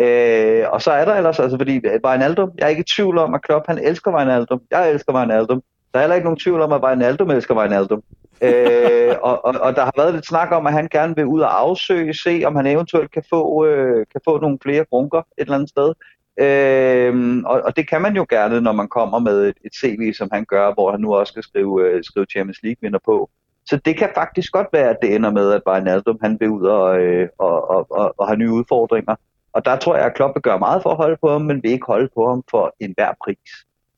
Øh, 0.00 0.64
og 0.72 0.82
så 0.82 0.90
er 0.90 1.04
der 1.04 1.14
ellers, 1.14 1.40
altså 1.40 1.58
fordi 1.58 1.80
Wijnaldum, 2.04 2.50
jeg 2.58 2.64
er 2.64 2.68
ikke 2.68 2.80
i 2.80 2.94
tvivl 2.96 3.18
om, 3.18 3.34
at 3.34 3.42
Klopp 3.42 3.66
han 3.66 3.78
elsker 3.78 4.14
Wijnaldum. 4.14 4.60
Jeg 4.70 4.90
elsker 4.90 5.14
Wijnaldum. 5.14 5.62
Der 5.92 5.98
er 5.98 6.02
heller 6.02 6.14
ikke 6.14 6.26
nogen 6.26 6.38
tvivl 6.38 6.60
om, 6.60 6.72
at 6.72 6.82
Wijnaldum 6.82 7.30
elsker 7.30 7.54
Wijnaldum. 7.54 8.02
øh, 8.42 9.14
og, 9.28 9.44
og, 9.44 9.54
og 9.60 9.76
der 9.76 9.84
har 9.84 9.92
været 9.96 10.14
lidt 10.14 10.26
snak 10.26 10.52
om, 10.52 10.66
at 10.66 10.72
han 10.72 10.88
gerne 10.88 11.16
vil 11.16 11.26
ud 11.26 11.40
og 11.40 11.60
afsøge, 11.60 12.14
se 12.14 12.42
om 12.46 12.56
han 12.56 12.66
eventuelt 12.66 13.10
kan 13.12 13.22
få, 13.30 13.66
øh, 13.66 14.06
kan 14.12 14.20
få 14.24 14.40
nogle 14.40 14.58
flere 14.62 14.84
grunker 14.84 15.18
et 15.18 15.24
eller 15.38 15.54
andet 15.54 15.68
sted. 15.68 15.92
Øh, 16.38 17.42
og, 17.44 17.60
og 17.60 17.76
det 17.76 17.88
kan 17.88 18.02
man 18.02 18.16
jo 18.16 18.26
gerne, 18.28 18.60
når 18.60 18.72
man 18.72 18.88
kommer 18.88 19.18
med 19.18 19.48
et, 19.48 19.56
et 19.64 19.74
CV, 19.74 20.12
som 20.12 20.28
han 20.32 20.44
gør, 20.44 20.74
hvor 20.74 20.90
han 20.90 21.00
nu 21.00 21.14
også 21.14 21.30
skal 21.30 21.42
skrive, 21.42 21.88
øh, 21.88 22.04
skrive 22.04 22.26
Champions 22.30 22.58
League-vinder 22.62 22.98
på. 23.04 23.30
Så 23.66 23.76
det 23.84 23.96
kan 23.96 24.10
faktisk 24.14 24.52
godt 24.52 24.66
være, 24.72 24.90
at 24.90 24.96
det 25.02 25.14
ender 25.14 25.30
med, 25.30 25.52
at 25.52 25.62
Wijnaldum 25.66 26.18
han 26.22 26.40
vil 26.40 26.48
ud 26.48 26.66
og, 26.66 27.00
øh, 27.00 27.28
og, 27.38 27.70
og, 27.70 27.86
og, 27.90 28.14
og 28.18 28.26
have 28.26 28.36
nye 28.36 28.52
udfordringer. 28.52 29.14
Og 29.52 29.64
der 29.64 29.76
tror 29.76 29.96
jeg, 29.96 30.06
at 30.06 30.14
Klopp 30.14 30.36
vil 30.36 30.42
gøre 30.42 30.58
meget 30.58 30.82
for 30.82 30.90
at 30.90 30.96
holde 30.96 31.16
på 31.20 31.30
ham, 31.30 31.42
men 31.42 31.62
vil 31.62 31.70
ikke 31.70 31.86
holde 31.86 32.08
på 32.14 32.28
ham 32.28 32.42
for 32.50 32.74
enhver 32.80 33.12
pris. 33.24 33.50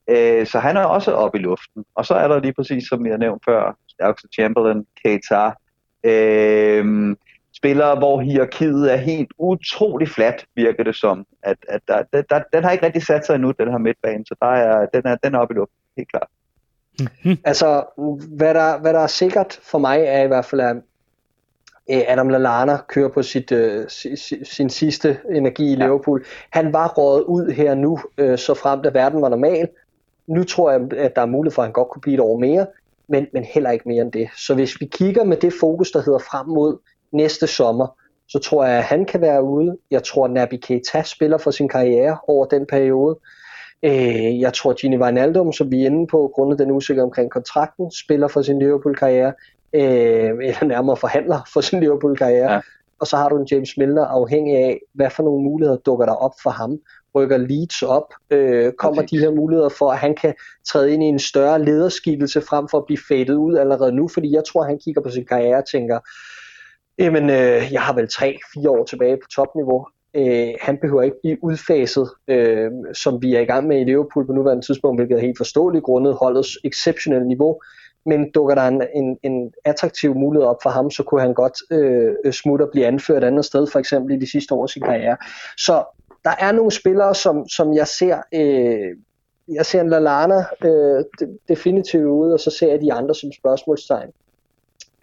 Øh, 0.08 0.46
så 0.46 0.58
han 0.58 0.76
er 0.76 0.84
også 0.84 1.12
oppe 1.12 1.38
i 1.38 1.42
luften. 1.42 1.84
Og 1.94 2.06
så 2.06 2.14
er 2.14 2.28
der 2.28 2.40
lige 2.40 2.52
præcis, 2.52 2.88
som 2.88 3.06
jeg 3.06 3.18
nævnte 3.18 3.44
før, 3.44 3.76
Alex 3.98 4.16
Chamberlain, 4.34 4.86
Keita, 5.04 5.50
øh, 6.04 7.16
spillere, 7.60 7.98
hvor 7.98 8.20
hierarkiet 8.20 8.92
er 8.92 8.96
helt 8.96 9.32
utrolig 9.38 10.08
fladt, 10.08 10.46
virker 10.56 10.84
det 10.84 10.96
som. 10.96 11.26
At, 11.42 11.56
at 11.68 11.80
der, 11.88 12.22
der, 12.30 12.42
den 12.52 12.64
har 12.64 12.70
ikke 12.70 12.86
rigtig 12.86 13.02
sat 13.02 13.26
sig 13.26 13.34
endnu, 13.34 13.50
den 13.50 13.70
her 13.70 13.78
midtbane, 13.78 14.24
så 14.26 14.34
der 14.42 14.46
er, 14.46 14.86
den, 14.86 15.02
er, 15.04 15.16
den 15.16 15.34
er 15.34 15.38
oppe 15.38 15.54
i 15.54 15.56
luften, 15.56 15.76
helt 15.96 16.08
klart. 16.08 16.28
Mm-hmm. 17.00 17.38
Altså, 17.44 17.84
hvad 18.36 18.54
der, 18.54 18.78
hvad 18.78 18.92
der 18.92 19.00
er 19.00 19.06
sikkert 19.06 19.60
for 19.62 19.78
mig, 19.78 20.00
er 20.00 20.22
i 20.22 20.26
hvert 20.26 20.44
fald, 20.44 20.60
at 20.60 20.76
øh, 21.90 22.02
Adam 22.08 22.28
Lallana 22.28 22.76
kører 22.88 23.08
på 23.08 23.22
sit, 23.22 23.52
uh, 23.52 23.84
sin, 23.88 24.44
sin 24.44 24.70
sidste 24.70 25.18
energi 25.30 25.72
i 25.72 25.76
Liverpool. 25.76 26.24
Ja. 26.24 26.58
Han 26.60 26.72
var 26.72 26.88
rådet 26.88 27.24
ud 27.24 27.50
her 27.50 27.74
nu, 27.74 27.98
uh, 28.22 28.36
så 28.36 28.54
frem 28.54 28.82
da 28.82 28.88
verden 28.88 29.22
var 29.22 29.28
normal. 29.28 29.68
Nu 30.26 30.44
tror 30.44 30.70
jeg, 30.70 30.80
at 30.96 31.16
der 31.16 31.22
er 31.22 31.26
mulighed 31.26 31.54
for, 31.54 31.62
at 31.62 31.66
han 31.66 31.72
godt 31.72 31.88
kunne 31.88 32.02
blive 32.02 32.14
et 32.14 32.20
år 32.20 32.38
mere, 32.38 32.66
men, 33.08 33.26
men 33.32 33.44
heller 33.44 33.70
ikke 33.70 33.88
mere 33.88 34.02
end 34.02 34.12
det. 34.12 34.28
Så 34.36 34.54
hvis 34.54 34.80
vi 34.80 34.86
kigger 34.86 35.24
med 35.24 35.36
det 35.36 35.52
fokus, 35.60 35.90
der 35.90 36.02
hedder 36.02 36.18
frem 36.18 36.46
mod 36.46 36.78
næste 37.12 37.46
sommer, 37.46 37.86
så 38.28 38.38
tror 38.38 38.64
jeg, 38.64 38.78
at 38.78 38.84
han 38.84 39.04
kan 39.04 39.20
være 39.20 39.42
ude. 39.42 39.76
Jeg 39.90 40.02
tror, 40.02 40.24
at 40.24 40.30
Naby 40.30 40.58
Keita 40.62 41.02
spiller 41.02 41.38
for 41.38 41.50
sin 41.50 41.68
karriere 41.68 42.18
over 42.28 42.44
den 42.44 42.66
periode. 42.66 43.18
Øh, 43.82 44.40
jeg 44.40 44.54
tror, 44.54 44.72
Gini 44.72 44.98
Wijnaldum, 44.98 45.52
som 45.52 45.70
vi 45.70 45.82
er 45.82 45.86
inde 45.86 46.06
på, 46.06 46.32
grundet 46.34 46.58
den 46.58 46.70
usikkerhed 46.70 47.04
omkring 47.04 47.30
kontrakten, 47.30 47.90
spiller 47.90 48.28
for 48.28 48.42
sin 48.42 48.58
Liverpool-karriere, 48.58 49.32
øh, 49.72 50.30
eller 50.48 50.64
nærmere 50.64 50.96
forhandler 50.96 51.40
for 51.52 51.60
sin 51.60 51.80
Liverpool-karriere. 51.80 52.52
Ja. 52.52 52.60
Og 53.00 53.06
så 53.06 53.16
har 53.16 53.28
du 53.28 53.36
en 53.36 53.46
James 53.50 53.76
Milner 53.76 54.04
afhængig 54.04 54.56
af, 54.56 54.80
hvad 54.94 55.10
for 55.10 55.22
nogle 55.22 55.44
muligheder 55.44 55.78
dukker 55.78 56.06
der 56.06 56.12
op 56.12 56.32
for 56.42 56.50
ham. 56.50 56.78
Rykker 57.14 57.36
Leeds 57.36 57.82
op? 57.82 58.14
Øh, 58.30 58.72
kommer 58.72 59.02
okay. 59.02 59.08
de 59.10 59.18
her 59.18 59.30
muligheder 59.30 59.68
for, 59.68 59.90
at 59.90 59.98
han 59.98 60.14
kan 60.14 60.34
træde 60.66 60.92
ind 60.92 61.02
i 61.02 61.06
en 61.06 61.18
større 61.18 61.64
lederskikkelse 61.64 62.40
frem 62.40 62.68
for 62.68 62.78
at 62.78 62.84
blive 62.86 62.98
fadet 63.08 63.30
ud 63.30 63.56
allerede 63.56 63.92
nu? 63.92 64.08
Fordi 64.08 64.34
jeg 64.34 64.44
tror, 64.44 64.62
han 64.62 64.78
kigger 64.78 65.02
på 65.02 65.10
sin 65.10 65.26
karriere 65.26 65.58
og 65.58 65.68
tænker, 65.72 65.98
Jamen, 67.00 67.30
øh, 67.30 67.72
jeg 67.72 67.82
har 67.82 67.94
vel 67.94 68.08
3-4 68.12 68.68
år 68.68 68.84
tilbage 68.84 69.16
på 69.16 69.28
topniveau. 69.34 69.86
Øh, 70.14 70.48
han 70.60 70.78
behøver 70.78 71.02
ikke 71.02 71.16
blive 71.22 71.44
udfaset, 71.44 72.10
øh, 72.28 72.70
som 72.92 73.22
vi 73.22 73.34
er 73.34 73.40
i 73.40 73.44
gang 73.44 73.66
med 73.66 73.80
i 73.80 73.84
Liverpool 73.84 74.26
på 74.26 74.32
nuværende 74.32 74.66
tidspunkt, 74.66 74.98
hvilket 74.98 75.16
er 75.16 75.20
helt 75.20 75.36
forståeligt 75.36 75.84
grundet 75.84 76.14
holdets 76.14 76.58
exceptionelle 76.64 77.28
niveau. 77.28 77.60
Men 78.06 78.30
dukker 78.30 78.54
der 78.54 78.62
en, 78.62 78.82
en, 78.94 79.18
en 79.22 79.52
attraktiv 79.64 80.14
mulighed 80.14 80.46
op 80.46 80.62
for 80.62 80.70
ham, 80.70 80.90
så 80.90 81.02
kunne 81.02 81.20
han 81.20 81.34
godt 81.34 81.58
øh, 81.70 82.32
smutte 82.32 82.62
og 82.62 82.70
blive 82.72 82.86
anført 82.86 83.22
et 83.22 83.26
andet 83.26 83.44
sted, 83.44 83.66
for 83.66 83.78
eksempel 83.78 84.16
i 84.16 84.20
de 84.20 84.30
sidste 84.30 84.54
år 84.54 84.62
af 84.62 84.68
sin 84.68 84.82
karriere. 84.82 85.16
Så 85.56 85.84
der 86.24 86.34
er 86.38 86.52
nogle 86.52 86.70
spillere, 86.70 87.14
som, 87.14 87.48
som 87.48 87.74
jeg 87.74 87.86
ser... 87.86 88.22
Øh, 88.34 88.96
jeg 89.54 89.66
ser 89.66 89.80
en 89.80 89.88
Lalana 89.88 90.44
øh, 90.64 91.04
definitivt 91.48 92.04
ude, 92.04 92.34
og 92.34 92.40
så 92.40 92.50
ser 92.50 92.70
jeg 92.70 92.80
de 92.80 92.92
andre 92.92 93.14
som 93.14 93.32
spørgsmålstegn. 93.32 94.10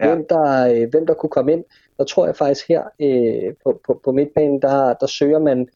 Ja. 0.00 0.06
Hvem, 0.06 0.26
der, 0.28 0.74
øh, 0.74 0.90
hvem 0.90 1.06
der 1.06 1.14
kunne 1.14 1.30
komme 1.30 1.52
ind 1.52 1.64
der 1.98 2.04
tror 2.04 2.26
jeg 2.26 2.36
faktisk 2.36 2.68
her 2.68 2.82
øh, 3.00 3.54
på, 3.64 3.80
på, 3.86 4.00
på 4.04 4.12
midtbanen, 4.12 4.62
der, 4.62 4.94
der 4.94 5.06
søger 5.06 5.38
man 5.38 5.68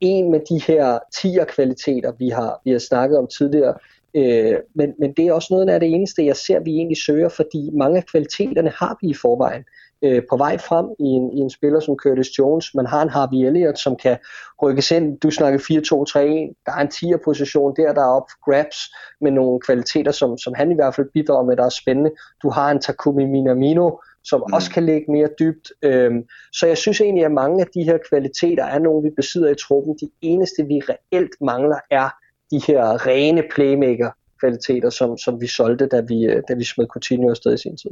en 0.00 0.30
med 0.30 0.40
de 0.40 0.62
her 0.66 0.98
10'er 1.14 1.44
kvaliteter, 1.44 2.12
vi 2.18 2.28
har, 2.28 2.60
vi 2.64 2.70
har 2.70 2.78
snakket 2.78 3.18
om 3.18 3.26
tidligere. 3.26 3.74
Øh, 4.14 4.56
men, 4.74 4.94
men 4.98 5.12
det 5.12 5.26
er 5.26 5.32
også 5.32 5.48
noget 5.50 5.68
af 5.68 5.80
det 5.80 5.88
eneste, 5.88 6.26
jeg 6.26 6.36
ser, 6.36 6.60
vi 6.60 6.70
egentlig 6.70 6.96
søger, 6.96 7.28
fordi 7.28 7.70
mange 7.72 7.96
af 7.96 8.06
kvaliteterne 8.06 8.70
har 8.70 8.98
vi 9.02 9.08
i 9.08 9.14
forvejen 9.14 9.64
øh, 10.02 10.22
på 10.30 10.36
vej 10.36 10.58
frem 10.58 10.86
i 10.98 11.04
en, 11.04 11.32
i 11.32 11.38
en 11.38 11.50
spiller 11.50 11.80
som 11.80 11.96
Curtis 11.96 12.38
Jones. 12.38 12.74
Man 12.74 12.86
har 12.86 13.02
en 13.02 13.08
Harvey 13.08 13.46
Elliott, 13.46 13.78
som 13.78 13.96
kan 13.96 14.16
rykkes 14.62 14.90
ind. 14.90 15.18
Du 15.20 15.30
snakker 15.30 15.58
4-2-3-1. 15.58 16.62
Der 16.66 16.72
er 16.72 16.80
en 16.80 16.88
10'er 16.94 17.24
position 17.24 17.76
der, 17.76 17.92
der 17.92 18.02
er 18.02 18.16
op 18.18 18.30
for 18.30 18.50
grabs 18.50 18.76
med 19.20 19.30
nogle 19.30 19.60
kvaliteter, 19.60 20.12
som, 20.12 20.38
som 20.38 20.54
han 20.54 20.72
i 20.72 20.74
hvert 20.74 20.94
fald 20.94 21.08
bidrager 21.12 21.44
med, 21.44 21.56
der 21.56 21.64
er 21.64 21.68
spændende. 21.68 22.10
Du 22.42 22.50
har 22.50 22.70
en 22.70 22.80
Takumi 22.80 23.24
Minamino, 23.24 23.90
som 24.24 24.40
mm. 24.48 24.52
også 24.52 24.70
kan 24.70 24.86
ligge 24.86 25.12
mere 25.12 25.28
dybt. 25.38 25.72
Øhm, 25.82 26.24
så 26.52 26.66
jeg 26.66 26.78
synes 26.78 27.00
egentlig, 27.00 27.24
at 27.24 27.32
mange 27.32 27.60
af 27.60 27.66
de 27.74 27.82
her 27.82 27.98
kvaliteter 28.08 28.64
er 28.64 28.78
nogle, 28.78 29.08
vi 29.08 29.14
besidder 29.16 29.50
i 29.50 29.54
truppen. 29.54 29.96
De 30.00 30.10
eneste, 30.20 30.66
vi 30.66 30.80
reelt 30.88 31.34
mangler, 31.40 31.78
er 31.90 32.08
de 32.50 32.60
her 32.66 33.06
rene 33.06 33.42
playmaker 33.54 34.10
kvaliteter, 34.40 34.90
som, 34.90 35.18
som 35.18 35.40
vi 35.40 35.46
solgte, 35.46 35.86
da 35.86 36.00
vi, 36.00 36.24
øh, 36.24 36.42
da 36.48 36.54
vi 36.54 36.64
smed 36.64 36.86
Coutinho 36.86 37.30
afsted 37.30 37.54
i 37.54 37.58
sin 37.58 37.76
tid. 37.76 37.90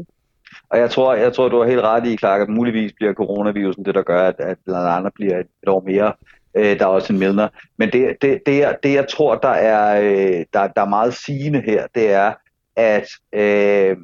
Og 0.71 0.79
jeg 0.79 0.91
tror, 0.91 1.15
jeg 1.15 1.33
tror, 1.33 1.49
du 1.49 1.59
har 1.59 1.69
helt 1.69 1.81
ret 1.81 2.07
i, 2.07 2.17
Clark, 2.17 2.41
at 2.41 2.49
muligvis 2.49 2.93
bliver 2.93 3.13
coronavirusen 3.13 3.85
det, 3.85 3.95
der 3.95 4.03
gør, 4.03 4.29
at, 4.29 4.35
at 4.39 4.59
Lallana 4.67 5.11
bliver 5.15 5.39
et, 5.39 5.47
et 5.63 5.69
år 5.69 5.83
mere. 5.87 6.13
Øh, 6.55 6.79
der 6.79 6.85
er 6.85 6.89
også 6.89 7.13
en 7.13 7.19
Milner. 7.19 7.49
Men 7.79 7.93
det, 7.93 8.17
det, 8.23 8.41
det, 8.47 8.59
jeg, 8.59 8.77
det, 8.83 8.95
jeg 8.95 9.09
tror, 9.09 9.35
der 9.35 9.49
er, 9.49 10.01
øh, 10.01 10.45
der, 10.53 10.67
der 10.67 10.83
er 10.83 10.89
meget 10.89 11.15
sigende 11.15 11.61
her, 11.61 11.87
det 11.95 12.13
er, 12.13 12.33
at 12.77 13.09
øh, 13.35 13.97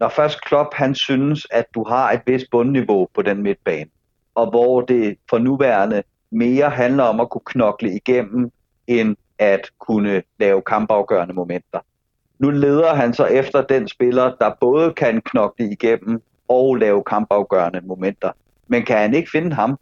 når 0.00 0.08
først 0.08 0.44
Klopp 0.44 0.74
han 0.74 0.94
synes, 0.94 1.46
at 1.50 1.66
du 1.74 1.84
har 1.84 2.12
et 2.12 2.20
vist 2.26 2.46
bundniveau 2.50 3.08
på 3.14 3.22
den 3.22 3.42
midtbane, 3.42 3.90
og 4.34 4.50
hvor 4.50 4.80
det 4.80 5.18
for 5.30 5.38
nuværende 5.38 6.02
mere 6.30 6.70
handler 6.70 7.04
om 7.04 7.20
at 7.20 7.30
kunne 7.30 7.42
knokle 7.46 7.94
igennem, 7.94 8.50
end 8.86 9.16
at 9.38 9.70
kunne 9.78 10.22
lave 10.38 10.62
kampafgørende 10.62 11.34
momenter. 11.34 11.78
Nu 12.38 12.50
leder 12.50 12.94
han 12.94 13.14
så 13.14 13.24
efter 13.24 13.62
den 13.62 13.88
spiller, 13.88 14.34
der 14.40 14.50
både 14.60 14.92
kan 14.92 15.20
knokle 15.20 15.70
igennem 15.70 16.22
og 16.48 16.76
lave 16.76 17.04
kampafgørende 17.04 17.80
momenter. 17.80 18.32
Men 18.66 18.84
kan 18.84 18.96
han 18.96 19.14
ikke 19.14 19.30
finde 19.30 19.52
ham, 19.52 19.78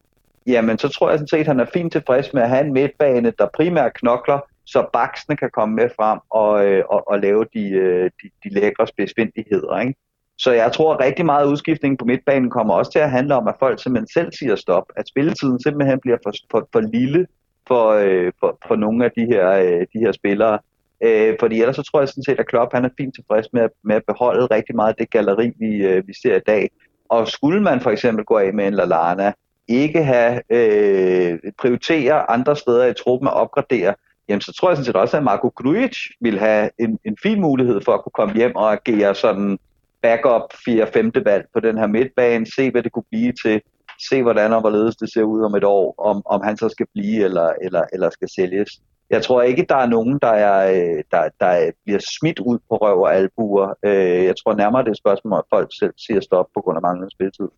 jamen 0.47 0.79
så 0.79 0.89
tror 0.89 1.11
jeg 1.11 1.19
sådan 1.19 1.29
set, 1.29 1.39
at 1.39 1.47
han 1.47 1.61
er 1.61 1.67
fint 1.73 1.93
tilfreds 1.93 2.33
med 2.33 2.43
at 2.43 2.49
have 2.49 2.67
en 2.67 2.73
midtbane, 2.73 3.33
der 3.39 3.47
primært 3.55 3.95
knokler, 3.95 4.39
så 4.65 4.87
baksene 4.93 5.37
kan 5.37 5.51
komme 5.51 5.75
med 5.75 5.89
frem 5.97 6.19
og, 6.31 6.67
øh, 6.67 6.85
og, 6.89 7.09
og 7.09 7.21
lave 7.21 7.47
de, 7.55 7.69
øh, 7.69 8.11
de, 8.23 8.31
de 8.45 8.55
lækre 8.55 8.87
spidsvindigheder. 8.87 9.79
Ikke? 9.79 9.95
Så 10.39 10.53
jeg 10.53 10.73
tror, 10.73 10.95
at 10.95 11.01
rigtig 11.01 11.27
meget 11.27 11.47
udskiftning 11.47 11.99
på 11.99 12.05
midtbanen 12.05 12.51
kommer 12.51 12.75
også 12.75 12.93
til 12.93 12.99
at 12.99 13.11
handle 13.11 13.35
om, 13.35 13.49
at 13.49 13.55
folk 13.59 13.83
simpelthen 13.83 14.09
selv 14.09 14.33
siger 14.33 14.57
stop. 14.57 14.85
At 14.97 15.09
spilletiden 15.09 15.63
simpelthen 15.63 16.01
bliver 16.01 16.17
for, 16.25 16.33
for, 16.51 16.69
for 16.73 16.81
lille 16.81 17.27
for, 17.67 17.91
øh, 17.91 18.33
for, 18.41 18.59
for 18.69 18.77
nogle 18.77 19.05
af 19.05 19.11
de 19.17 19.27
her, 19.27 19.51
øh, 19.51 19.87
de 19.93 19.99
her 19.99 20.13
spillere. 20.13 20.59
Øh, 21.01 21.37
fordi 21.41 21.61
ellers 21.61 21.77
så 21.77 21.83
tror 21.83 22.01
jeg 22.01 22.09
sådan 22.09 22.25
set, 22.25 22.41
at 22.41 22.47
Klopp 22.47 22.75
han 22.75 22.85
er 22.85 22.89
fint 22.97 23.15
tilfreds 23.15 23.53
med, 23.53 23.69
med 23.83 23.97
at 23.97 24.05
beholde 24.07 24.47
rigtig 24.47 24.77
meget 24.77 24.89
af 24.89 24.95
det 24.99 25.11
galleri, 25.11 25.53
vi, 25.59 25.77
øh, 25.77 26.07
vi 26.07 26.15
ser 26.23 26.37
i 26.37 26.41
dag. 26.47 26.71
Og 27.09 27.29
skulle 27.29 27.63
man 27.63 27.81
for 27.81 27.91
eksempel 27.91 28.25
gå 28.25 28.39
af 28.39 28.55
med 28.55 28.67
en 28.67 28.75
Lallana, 28.75 29.33
ikke 29.69 30.03
have 30.05 30.41
øh, 30.51 31.39
prioritere 31.59 32.31
andre 32.31 32.57
steder 32.57 32.87
i 32.87 32.95
truppen 32.95 33.29
og 33.29 33.35
opgradere, 33.35 33.95
jamen 34.29 34.41
så 34.41 34.53
tror 34.53 34.69
jeg 34.69 34.77
sådan 34.77 34.85
set 34.85 34.97
også, 34.97 35.17
at 35.17 35.23
Marco 35.23 35.49
Grujic 35.49 35.97
vil 36.21 36.39
have 36.39 36.71
en, 36.79 36.99
en 37.05 37.17
fin 37.23 37.41
mulighed 37.41 37.81
for 37.81 37.93
at 37.93 38.03
kunne 38.03 38.13
komme 38.13 38.35
hjem 38.35 38.57
og 38.57 38.73
agere 38.73 39.15
sådan 39.15 39.59
backup 40.07 40.47
4-5. 40.69 41.23
valg 41.25 41.45
på 41.55 41.61
den 41.61 41.79
her 41.79 41.87
midtbane, 41.87 42.47
se 42.57 42.71
hvad 42.71 42.83
det 42.83 42.93
kunne 42.93 43.11
blive 43.11 43.33
til, 43.45 43.61
se 44.09 44.23
hvordan 44.23 44.53
og 44.53 44.61
hvorledes 44.61 44.97
det 44.97 45.13
ser 45.13 45.23
ud 45.23 45.41
om 45.45 45.55
et 45.55 45.65
år, 45.65 45.95
om, 45.99 46.23
om 46.27 46.41
han 46.45 46.57
så 46.57 46.69
skal 46.69 46.87
blive 46.95 47.25
eller, 47.25 47.53
eller, 47.63 47.83
eller 47.93 48.11
skal 48.11 48.29
sælges. 48.37 48.71
Jeg 49.11 49.23
tror 49.23 49.43
ikke, 49.43 49.67
der 49.69 49.77
er 49.77 49.87
nogen, 49.87 50.19
der, 50.23 50.35
er, 50.49 50.59
øh, 50.75 51.03
der, 51.11 51.29
der 51.41 51.71
bliver 51.85 52.01
smidt 52.19 52.39
ud 52.39 52.59
på 52.69 52.77
røv 52.77 53.01
og 53.01 53.15
albuer. 53.15 53.75
Øh, 53.85 54.25
jeg 54.25 54.35
tror 54.37 54.55
nærmere, 54.55 54.83
det 54.83 54.89
er 54.89 54.93
et 54.93 54.99
spørgsmål, 54.99 55.39
at 55.39 55.57
folk 55.57 55.69
selv 55.81 55.95
siger 56.07 56.21
stop 56.21 56.47
på 56.55 56.61
grund 56.61 56.77
af 56.79 56.83
manglende 56.83 57.11
spilletid. 57.11 57.49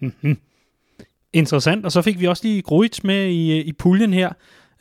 Mm-hmm. 0.00 0.36
Interessant, 1.32 1.84
og 1.84 1.92
så 1.92 2.02
fik 2.02 2.20
vi 2.20 2.26
også 2.26 2.44
lige 2.46 2.62
Gruitz 2.62 3.02
med 3.04 3.26
i, 3.26 3.58
øh, 3.58 3.66
i 3.66 3.72
puljen 3.72 4.12
her 4.12 4.30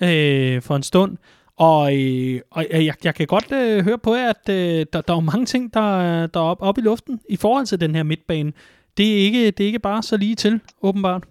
øh, 0.01 0.61
for 0.61 0.75
en 0.75 0.83
stund. 0.83 1.17
Og, 1.57 1.97
øh, 1.97 2.41
og 2.51 2.65
øh, 2.71 2.85
jeg, 2.85 2.95
jeg 3.03 3.15
kan 3.15 3.27
godt 3.27 3.51
øh, 3.51 3.83
høre 3.83 3.97
på 3.97 4.15
jer, 4.15 4.29
at 4.29 4.49
øh, 4.49 4.85
der, 4.93 5.01
der 5.01 5.15
er 5.15 5.19
mange 5.19 5.45
ting, 5.45 5.73
der, 5.73 6.27
der 6.27 6.39
er 6.39 6.43
oppe 6.43 6.63
op 6.63 6.77
i 6.77 6.81
luften 6.81 7.19
i 7.29 7.35
forhold 7.35 7.65
til 7.65 7.81
den 7.81 7.95
her 7.95 8.03
midtbane. 8.03 8.53
Det 8.97 9.13
er 9.13 9.17
ikke, 9.17 9.51
det 9.51 9.59
er 9.59 9.67
ikke 9.67 9.79
bare 9.79 10.03
så 10.03 10.17
lige 10.17 10.35
til, 10.35 10.59
åbenbart. 10.81 11.23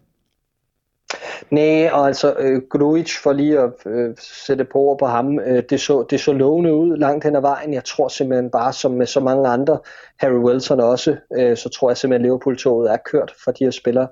Nej, 1.51 1.91
og 1.93 2.07
altså 2.07 2.35
øh, 2.39 2.63
Grujic 2.71 3.17
for 3.23 3.33
lige 3.33 3.59
at 3.59 3.73
øh, 3.87 4.15
sætte 4.19 4.65
på 4.65 4.79
over 4.79 4.97
på 4.97 5.07
ham, 5.07 5.39
øh, 5.39 5.63
det, 5.71 5.81
så, 5.81 6.07
det 6.11 6.21
så 6.21 6.33
lovende 6.33 6.75
ud 6.75 6.97
langt 6.97 7.25
hen 7.25 7.37
ad 7.37 7.41
vejen. 7.41 7.75
Jeg 7.75 7.85
tror 7.85 8.09
simpelthen 8.09 8.51
bare, 8.51 8.73
som 8.73 8.91
med 8.91 9.07
så 9.07 9.21
mange 9.21 9.49
andre, 9.49 9.79
Harry 10.17 10.39
Wilson 10.39 10.81
også, 10.81 11.17
øh, 11.37 11.57
så 11.57 11.69
tror 11.69 11.91
jeg 11.91 11.97
simpelthen, 11.97 12.25
at 12.25 12.27
Liverpool-toget 12.27 12.93
er 12.93 12.97
kørt 12.97 13.35
for 13.45 13.51
de 13.51 13.65
her 13.65 13.71
spillere. 13.71 14.09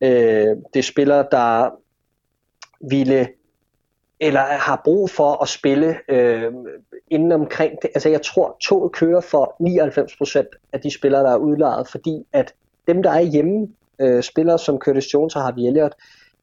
Øh, 0.00 0.56
det 0.74 0.78
er 0.78 0.82
spillere, 0.82 1.26
der 1.30 1.70
ville 2.88 3.28
eller 4.20 4.40
har 4.40 4.80
brug 4.84 5.10
for 5.10 5.42
at 5.42 5.48
spille 5.48 5.96
øh, 6.08 6.52
inden 7.10 7.32
omkring 7.32 7.72
det. 7.82 7.90
Altså 7.94 8.08
jeg 8.08 8.22
tror, 8.22 8.56
toget 8.60 8.92
kører 8.92 9.20
for 9.20 9.56
99% 10.62 10.68
af 10.72 10.80
de 10.80 10.94
spillere, 10.94 11.22
der 11.22 11.30
er 11.30 11.36
udlejet, 11.36 11.88
fordi 11.88 12.26
at 12.32 12.54
dem, 12.88 13.02
der 13.02 13.10
er 13.10 13.20
hjemme, 13.20 13.68
øh, 13.98 14.22
spillere 14.22 14.58
som 14.58 14.78
Curtis 14.78 15.14
Jones 15.14 15.36
og 15.36 15.42
Harvey 15.42 15.66
Elliott, 15.66 15.94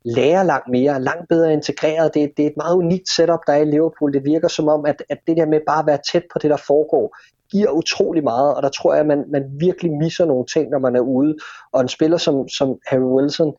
lærer 0.04 0.44
langt 0.44 0.68
mere, 0.68 1.02
langt 1.02 1.30
bedre 1.30 1.54
integreret. 1.54 2.14
Det, 2.14 2.38
det 2.38 2.44
er 2.44 2.50
et 2.50 2.58
meget 2.58 2.76
unikt 2.76 3.10
setup, 3.10 3.40
der 3.48 3.54
er 3.54 3.62
i 3.62 3.66
Liverpool. 3.66 4.14
Det 4.14 4.26
virker 4.26 4.48
som 4.48 4.68
om, 4.68 4.86
at, 4.86 5.04
at 5.10 5.18
det 5.28 5.38
der 5.38 5.46
med 5.46 5.60
bare 5.68 5.80
at 5.80 5.88
være 5.88 6.00
tæt 6.12 6.24
på 6.34 6.40
det, 6.40 6.50
der 6.50 6.58
foregår, 6.58 7.18
giver 7.52 7.72
utrolig 7.72 8.24
meget, 8.24 8.56
og 8.56 8.64
der 8.64 8.70
tror 8.70 8.94
jeg, 8.94 9.02
at 9.02 9.08
man, 9.08 9.26
man 9.28 9.44
virkelig 9.60 9.92
misser 9.92 10.26
nogle 10.26 10.46
ting, 10.46 10.70
når 10.70 10.80
man 10.80 10.96
er 10.96 11.00
ude. 11.00 11.38
Og 11.72 11.82
en 11.82 11.88
spiller 11.88 12.18
som, 12.18 12.48
som 12.48 12.80
Harry 12.88 13.02
Wilson, 13.02 13.54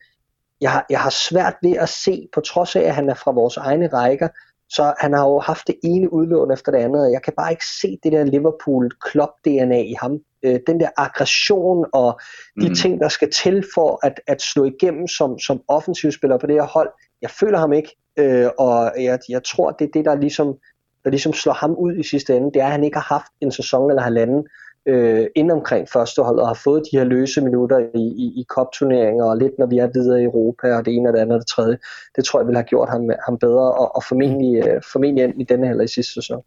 jeg 0.63 0.71
har, 0.71 0.87
jeg 0.91 1.01
har 1.01 1.11
svært 1.11 1.55
ved 1.63 1.77
at 1.77 1.89
se, 1.89 2.29
på 2.35 2.41
trods 2.41 2.77
af, 2.77 2.81
at 2.81 2.95
han 2.95 3.09
er 3.09 3.15
fra 3.15 3.31
vores 3.31 3.57
egne 3.57 3.89
rækker, 3.89 4.29
så 4.69 4.95
han 4.99 5.13
har 5.13 5.29
jo 5.29 5.39
haft 5.39 5.67
det 5.67 5.77
ene 5.85 6.13
udlån 6.13 6.53
efter 6.53 6.73
det 6.73 6.79
andet. 6.79 7.13
Jeg 7.13 7.23
kan 7.23 7.33
bare 7.37 7.51
ikke 7.51 7.67
se 7.81 7.99
det 8.03 8.13
der 8.13 8.25
Liverpool 8.25 8.91
Klopp 9.01 9.33
DNA 9.45 9.81
i 9.81 9.95
ham. 10.01 10.19
Øh, 10.43 10.61
den 10.67 10.81
der 10.81 10.89
aggression 10.97 11.87
og 11.93 12.21
de 12.61 12.69
mm. 12.69 12.75
ting, 12.75 13.01
der 13.01 13.09
skal 13.09 13.31
til 13.31 13.65
for 13.75 14.07
at, 14.07 14.21
at 14.27 14.43
slå 14.43 14.65
igennem 14.65 15.09
som, 15.09 15.39
som 15.39 15.61
offensivspiller 15.69 16.39
på 16.39 16.47
det 16.47 16.55
her 16.55 16.67
hold. 16.67 16.91
Jeg 17.23 17.31
føler 17.31 17.59
ham 17.59 17.73
ikke, 17.73 17.97
øh, 18.17 18.49
og 18.59 18.93
jeg, 18.99 19.19
jeg 19.29 19.45
tror, 19.45 19.71
det 19.71 19.85
er 19.85 19.93
det, 19.95 20.05
der 20.05 20.15
ligesom, 20.15 20.59
der 21.05 21.11
ligesom 21.11 21.33
slår 21.33 21.53
ham 21.53 21.75
ud 21.75 21.97
i 21.97 22.03
sidste 22.03 22.37
ende. 22.37 22.53
Det 22.53 22.63
er, 22.63 22.67
at 22.67 22.73
han 22.73 22.85
ikke 22.85 22.97
har 22.97 23.15
haft 23.15 23.33
en 23.41 23.53
sæson 23.53 23.91
eller 23.91 24.03
halvanden, 24.03 24.47
øh, 24.87 25.27
ind 25.37 25.51
omkring 25.51 25.89
førsteholdet 25.93 26.43
og 26.43 26.49
har 26.49 26.61
fået 26.65 26.83
de 26.93 26.97
her 26.97 27.05
løse 27.05 27.41
minutter 27.41 27.79
i, 27.79 28.03
i, 28.25 28.41
i 28.41 28.45
kopturneringer 28.49 29.25
og 29.25 29.37
lidt 29.37 29.59
når 29.59 29.67
vi 29.67 29.79
er 29.79 29.87
videre 29.95 30.21
i 30.21 30.25
Europa 30.25 30.77
og 30.77 30.85
det 30.85 30.95
ene 30.95 31.09
og 31.09 31.13
det 31.13 31.21
andet 31.21 31.35
og 31.35 31.41
det 31.41 31.47
tredje. 31.47 31.79
Det 32.17 32.25
tror 32.25 32.41
jeg 32.41 32.47
vil 32.47 32.57
have 32.57 32.65
gjort 32.65 32.89
ham, 32.89 33.11
ham 33.27 33.39
bedre 33.39 33.73
og, 33.73 33.97
og 33.97 34.03
formentlig, 34.09 34.69
øh, 34.69 34.83
formentlig 34.93 35.25
ind 35.25 35.41
i 35.41 35.45
denne 35.45 35.71
eller 35.71 35.85
i 35.85 35.89
sidste 35.89 36.13
sæson. 36.13 36.43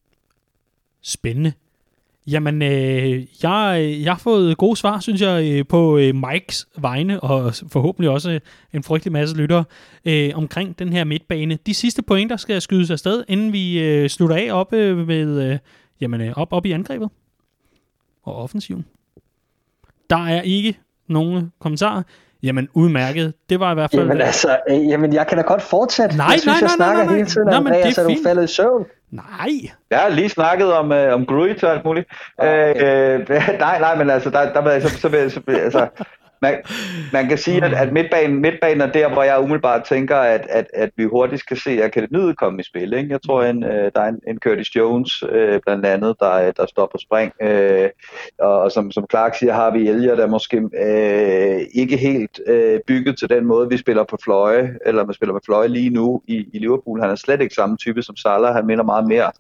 Spændende. 1.02 1.54
Jamen, 2.28 2.62
øh, 2.62 3.26
jeg, 3.44 3.96
jeg 4.04 4.12
har 4.14 4.20
fået 4.24 4.58
gode 4.58 4.76
svar, 4.76 5.00
synes 5.00 5.22
jeg, 5.22 5.52
øh, 5.52 5.66
på 5.68 5.98
øh, 5.98 6.16
Mikes 6.16 6.68
vegne, 6.78 7.20
og 7.20 7.54
forhåbentlig 7.72 8.10
også 8.10 8.32
øh, 8.32 8.40
en 8.74 8.84
frygtelig 8.84 9.12
masse 9.12 9.36
lyttere 9.36 9.64
øh, 10.06 10.32
omkring 10.36 10.80
den 10.80 10.94
her 10.94 11.04
midtbane. 11.04 11.58
De 11.66 11.74
sidste 11.74 12.02
pointer 12.02 12.38
skal 12.38 12.62
skydes 12.62 12.92
afsted, 12.92 13.24
inden 13.28 13.54
vi 13.54 13.84
øh, 13.84 14.10
slutter 14.10 14.36
af 14.36 14.60
op, 14.60 14.74
øh, 14.74 15.08
med, 15.08 15.52
øh, 15.52 15.58
jamen, 16.02 16.22
øh, 16.22 16.34
op, 16.36 16.48
op 16.54 16.66
i 16.66 16.72
angrebet 16.72 17.10
og 18.26 18.36
offensiven. 18.36 18.86
Der 20.10 20.26
er 20.26 20.42
ikke 20.42 20.78
nogen 21.08 21.52
kommentarer. 21.60 22.04
Jamen, 22.44 22.70
udmærket. 22.74 23.34
Det 23.50 23.60
var 23.60 23.72
i 23.72 23.74
hvert 23.74 23.92
fald... 23.92 24.02
Jamen 24.02 24.22
altså, 24.22 24.58
øh, 24.70 24.88
jamen, 24.88 25.14
jeg 25.14 25.28
kan 25.28 25.38
da 25.38 25.44
godt 25.44 25.62
fortsætte. 25.62 26.18
Nej, 26.18 26.28
jeg 26.28 26.40
synes, 26.40 26.46
nej, 26.46 26.54
jeg 26.54 26.62
nej, 26.62 26.76
snakker 26.76 27.04
nej, 27.04 27.06
nej. 27.06 27.16
hele 27.16 27.28
tiden, 27.28 27.50
Andreas, 27.50 27.96
det 27.96 27.98
er 27.98 28.04
er 28.04 28.08
du 28.08 28.16
faldet 28.24 28.44
i 28.44 28.54
søvn? 28.54 28.86
Nej. 29.12 29.50
Jeg 29.90 30.00
har 30.00 30.10
lige 30.10 30.30
snakket 30.30 30.74
om, 30.74 30.92
øh, 30.92 31.14
om 31.14 31.26
Grujic 31.26 31.64
og 31.64 31.72
alt 31.72 31.86
muligt. 31.86 32.08
Okay. 32.38 33.14
Øh, 33.14 33.20
øh, 33.20 33.60
nej, 33.60 33.80
nej, 33.80 33.96
men 33.98 34.10
altså, 34.10 34.30
der, 34.30 34.54
der, 34.54 34.62
der 34.62 34.80
så, 34.80 34.90
så, 34.90 35.00
så, 35.00 35.30
så, 35.30 35.42
altså, 35.48 35.88
man, 36.42 36.56
man 37.14 37.28
kan 37.28 37.38
sige, 37.38 37.66
at, 37.66 37.74
at 37.74 37.94
midtbanen, 37.94 38.42
midtbanen 38.42 38.82
er 38.82 38.92
der, 38.92 39.14
hvor 39.14 39.24
jeg 39.24 39.40
umiddelbart 39.40 39.84
tænker, 39.84 40.18
at, 40.18 40.48
at, 40.50 40.66
at 40.74 40.90
vi 40.96 41.04
hurtigt 41.04 41.40
skal 41.40 41.58
se 41.58 41.84
akademiet 41.84 42.38
komme 42.38 42.60
i 42.60 42.64
spil. 42.64 42.94
Ikke? 42.94 43.12
Jeg 43.12 43.22
tror, 43.22 43.44
en, 43.44 43.64
øh, 43.64 43.92
der 43.96 44.02
er 44.02 44.08
en, 44.08 44.20
en 44.28 44.40
Curtis 44.40 44.76
Jones 44.76 45.24
øh, 45.32 45.60
blandt 45.66 45.86
andet, 45.86 46.16
der, 46.20 46.52
der 46.52 46.66
står 46.66 46.90
på 46.92 46.98
spring. 46.98 47.34
Øh, 47.42 47.90
og 48.40 48.72
som, 48.72 48.92
som 48.92 49.06
Clark 49.12 49.36
siger, 49.36 49.54
har 49.54 49.72
vi 49.72 49.90
Elger, 49.90 50.16
der 50.16 50.28
måske 50.28 50.58
øh, 50.58 51.62
ikke 51.74 51.98
helt 51.98 52.40
øh, 52.48 52.80
bygget 52.88 53.18
til 53.20 53.30
den 53.30 53.46
måde, 53.46 53.70
vi 53.70 53.78
spiller 53.78 54.04
på 54.04 54.18
fløje, 54.24 54.76
eller 54.86 55.06
man 55.06 55.14
spiller 55.14 55.34
på 55.34 55.42
fløje 55.46 55.68
lige 55.68 55.90
nu 55.90 56.22
i, 56.28 56.46
i 56.54 56.60
Liverpool. 56.60 57.02
Han 57.02 57.10
er 57.10 57.16
slet 57.16 57.42
ikke 57.42 57.56
samme 57.56 57.78
type 57.78 58.02
som 58.02 58.16
Salah. 58.16 58.56
Han 58.56 58.66
minder 58.66 58.84
meget 58.84 59.08
mere 59.08 59.32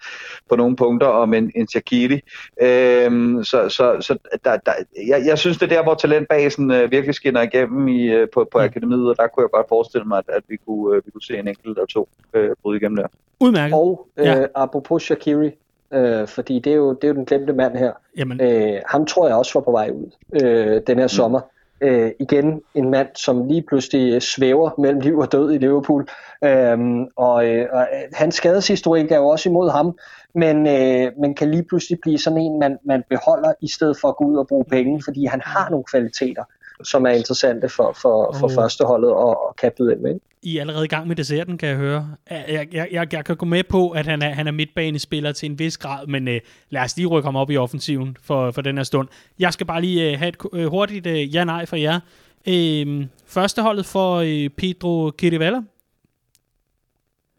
på 0.50 0.56
nogle 0.56 0.76
punkter 0.76 1.08
om 1.08 1.34
en, 1.34 1.52
en 1.56 1.68
Shaqiri. 1.68 2.22
Øh, 2.62 3.12
så 3.43 3.70
så, 3.70 3.98
så 4.02 4.18
der, 4.46 4.58
der, 4.58 4.72
jeg, 5.08 5.24
jeg 5.26 5.38
synes, 5.38 5.58
det 5.58 5.72
er 5.72 5.76
der, 5.76 5.84
hvor 5.84 5.93
talentbasen 5.93 6.72
øh, 6.72 6.85
virkelig 6.92 7.16
skinner 7.16 7.42
igennem 7.42 7.88
i, 7.88 8.04
øh, 8.08 8.28
på, 8.34 8.48
på 8.52 8.60
akademiet, 8.60 9.10
og 9.10 9.18
der 9.18 9.28
kunne 9.28 9.44
jeg 9.44 9.50
godt 9.52 9.70
forestille 9.70 10.06
mig, 10.08 10.18
at, 10.18 10.36
at 10.36 10.44
vi, 10.48 10.58
kunne, 10.68 10.96
øh, 10.96 11.02
vi 11.06 11.12
kunne 11.12 11.22
se 11.22 11.38
en 11.38 11.48
enkelt 11.48 11.66
eller 11.66 11.86
to 11.86 12.10
øh, 12.34 12.50
bryde 12.64 12.78
igennem 12.78 12.96
der. 12.96 13.08
Udmærket. 13.40 13.74
Og 13.74 14.08
øh, 14.18 14.26
Ja. 14.26 14.46
apropos 14.56 15.04
Shakiri, 15.04 15.52
øh, 15.94 16.28
fordi 16.28 16.60
det 16.60 16.72
er, 16.72 16.76
jo, 16.76 16.94
det 16.94 17.04
er 17.04 17.08
jo 17.08 17.14
den 17.14 17.26
glemte 17.26 17.54
mand 17.54 17.78
her. 17.78 17.92
Jamen, 18.18 18.42
Øh, 18.42 18.82
ham 18.88 19.06
tror 19.06 19.28
jeg 19.28 19.36
også 19.38 19.52
var 19.54 19.62
på 19.62 19.72
vej 19.72 19.90
ud 19.94 20.12
øh, 20.44 20.82
den 20.88 21.00
her 21.00 21.08
sommer. 21.08 21.40
Øh, 21.82 22.12
igen 22.20 22.62
en 22.76 22.90
mand, 22.90 23.08
som 23.16 23.48
lige 23.48 23.62
pludselig 23.62 24.22
svæver 24.22 24.70
mellem 24.82 25.00
liv 25.00 25.18
og 25.18 25.32
død 25.32 25.54
i 25.54 25.58
Liverpool. 25.58 26.08
Øhm, 26.44 27.04
og, 27.16 27.48
øh, 27.48 27.68
og 27.72 27.82
øh, 27.82 27.88
hans 28.14 28.36
skadeshistorik 28.36 29.12
er 29.12 29.18
jo 29.18 29.28
også 29.28 29.50
imod 29.50 29.70
ham, 29.72 29.98
men, 30.36 30.68
øh, 30.68 31.12
men 31.22 31.36
kan 31.36 31.52
lige 31.52 31.64
pludselig 31.64 32.00
blive 32.02 32.18
sådan 32.18 32.40
en, 32.40 32.60
man, 32.60 32.78
man 32.84 33.04
beholder 33.10 33.54
i 33.62 33.68
stedet 33.68 33.98
for 34.02 34.08
at 34.08 34.16
gå 34.18 34.26
ud 34.26 34.38
og 34.38 34.48
bruge 34.48 34.66
penge, 34.66 35.02
fordi 35.06 35.26
han 35.26 35.42
har 35.46 35.70
nogle 35.70 35.84
kvaliteter. 35.84 36.44
Som 36.84 37.06
er 37.06 37.10
interessante 37.10 37.70
for, 37.70 37.98
for, 38.02 38.36
for 38.40 38.48
oh. 38.48 38.54
førsteholdet 38.54 39.10
og, 39.10 39.48
og 39.48 39.56
kan 39.56 39.72
byde 39.78 39.94
ind 39.94 40.02
med. 40.02 40.14
Ikke? 40.14 40.26
I 40.42 40.58
er 40.58 40.62
allerede 40.62 40.86
i 40.86 40.88
gang 40.88 41.08
med 41.08 41.16
desserten, 41.16 41.58
kan 41.58 41.70
jeg 41.70 41.78
høre. 41.78 42.16
Jeg, 42.30 42.68
jeg, 42.72 42.88
jeg, 42.92 43.14
jeg 43.14 43.26
kan 43.26 43.36
gå 43.36 43.46
med 43.46 43.64
på, 43.64 43.90
at 43.90 44.06
han 44.06 44.22
er, 44.22 44.30
han 44.30 44.48
er 44.48 44.52
midtbanespiller 44.52 45.32
til 45.32 45.52
en 45.52 45.60
vis 45.60 45.78
grad, 45.78 46.08
men 46.08 46.28
uh, 46.28 46.34
lad 46.70 46.82
os 46.82 46.98
lige 46.98 47.08
rykke 47.08 47.28
ham 47.28 47.36
op 47.36 47.50
i 47.50 47.58
offensiven 47.58 48.18
for, 48.24 48.52
for 48.52 48.62
den 48.62 48.78
her 48.78 48.84
stund. 48.84 49.08
Jeg 49.40 49.54
skal 49.54 49.68
bare 49.68 49.82
lige 49.82 50.14
uh, 50.14 50.20
have 50.20 50.30
et 50.30 50.38
uh, 50.54 50.66
hurtigt 50.66 51.08
uh, 51.08 51.36
ja-nej 51.36 51.66
for 51.66 51.76
jer. 51.76 52.00
Uh, 52.48 53.06
førsteholdet 53.26 53.86
for 53.86 54.20
uh, 54.20 54.48
Pedro 54.58 55.12
Kirivella? 55.18 55.62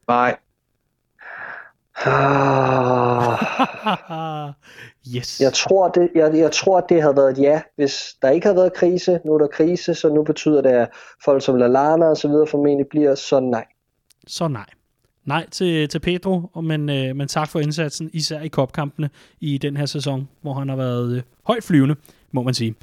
Nej. 0.08 0.36
yes. 5.16 5.40
Jeg 5.40 5.52
tror, 5.52 5.88
det, 5.88 6.08
jeg, 6.14 6.34
jeg 6.34 6.52
tror, 6.52 6.80
det 6.80 7.02
havde 7.02 7.16
været 7.16 7.30
et 7.30 7.38
ja, 7.38 7.60
hvis 7.76 8.16
der 8.22 8.30
ikke 8.30 8.46
havde 8.46 8.56
været 8.56 8.72
krise. 8.72 9.20
Nu 9.24 9.34
er 9.34 9.38
der 9.38 9.46
krise, 9.46 9.94
så 9.94 10.08
nu 10.08 10.22
betyder 10.22 10.60
det, 10.60 10.70
at 10.70 10.88
folk 11.24 11.44
som 11.44 11.56
Lalana 11.56 12.06
og 12.06 12.16
så 12.16 12.28
videre 12.28 12.46
formentlig 12.46 12.86
bliver, 12.90 13.14
så 13.14 13.40
nej. 13.40 13.64
Så 14.26 14.48
nej. 14.48 14.66
Nej 15.24 15.46
til, 15.50 15.88
til 15.88 15.98
Pedro, 15.98 16.60
men, 16.62 16.88
øh, 16.88 17.16
men 17.16 17.28
tak 17.28 17.48
for 17.48 17.60
indsatsen, 17.60 18.10
især 18.12 18.40
i 18.40 18.48
kopkampene 18.48 19.10
i 19.40 19.58
den 19.58 19.76
her 19.76 19.86
sæson, 19.86 20.28
hvor 20.42 20.52
han 20.52 20.68
har 20.68 20.76
været 20.76 21.16
øh, 21.16 21.22
højt 21.42 21.64
flyvende, 21.64 21.94
må 22.32 22.42
man 22.42 22.54
sige. 22.54 22.74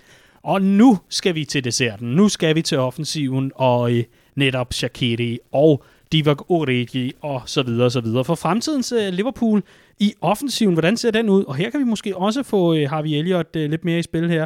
Og 0.44 0.62
nu 0.62 0.98
skal 1.10 1.36
vi 1.36 1.46
til 1.46 1.64
desserten. 1.64 2.08
Nu 2.08 2.30
skal 2.30 2.56
vi 2.56 2.62
til 2.62 2.78
offensiven 2.78 3.52
og 3.56 3.92
øh, 3.92 4.04
netop 4.36 4.74
Shaqiri 4.74 5.40
og 5.52 5.84
Divock 6.14 6.44
Origi 6.50 7.14
og 7.22 7.42
så 7.46 7.64
videre 7.64 7.86
og 7.86 7.92
så 7.92 8.02
videre. 8.02 8.26
For 8.26 8.36
fremtidens 8.36 8.92
øh, 8.92 9.14
Liverpool 9.14 9.64
i 10.00 10.14
offensiven, 10.22 10.74
hvordan 10.74 10.98
ser 10.98 11.12
den 11.12 11.30
ud? 11.30 11.44
Og 11.44 11.56
her 11.56 11.70
kan 11.70 11.80
vi 11.80 11.86
måske 11.86 12.18
også 12.18 12.44
få 12.44 12.74
uh, 12.74 12.90
Harvey 12.90 13.10
Elliott 13.10 13.56
øh, 13.56 13.70
lidt 13.70 13.86
mere 13.86 14.00
i 14.00 14.02
spil 14.02 14.30
her. 14.30 14.46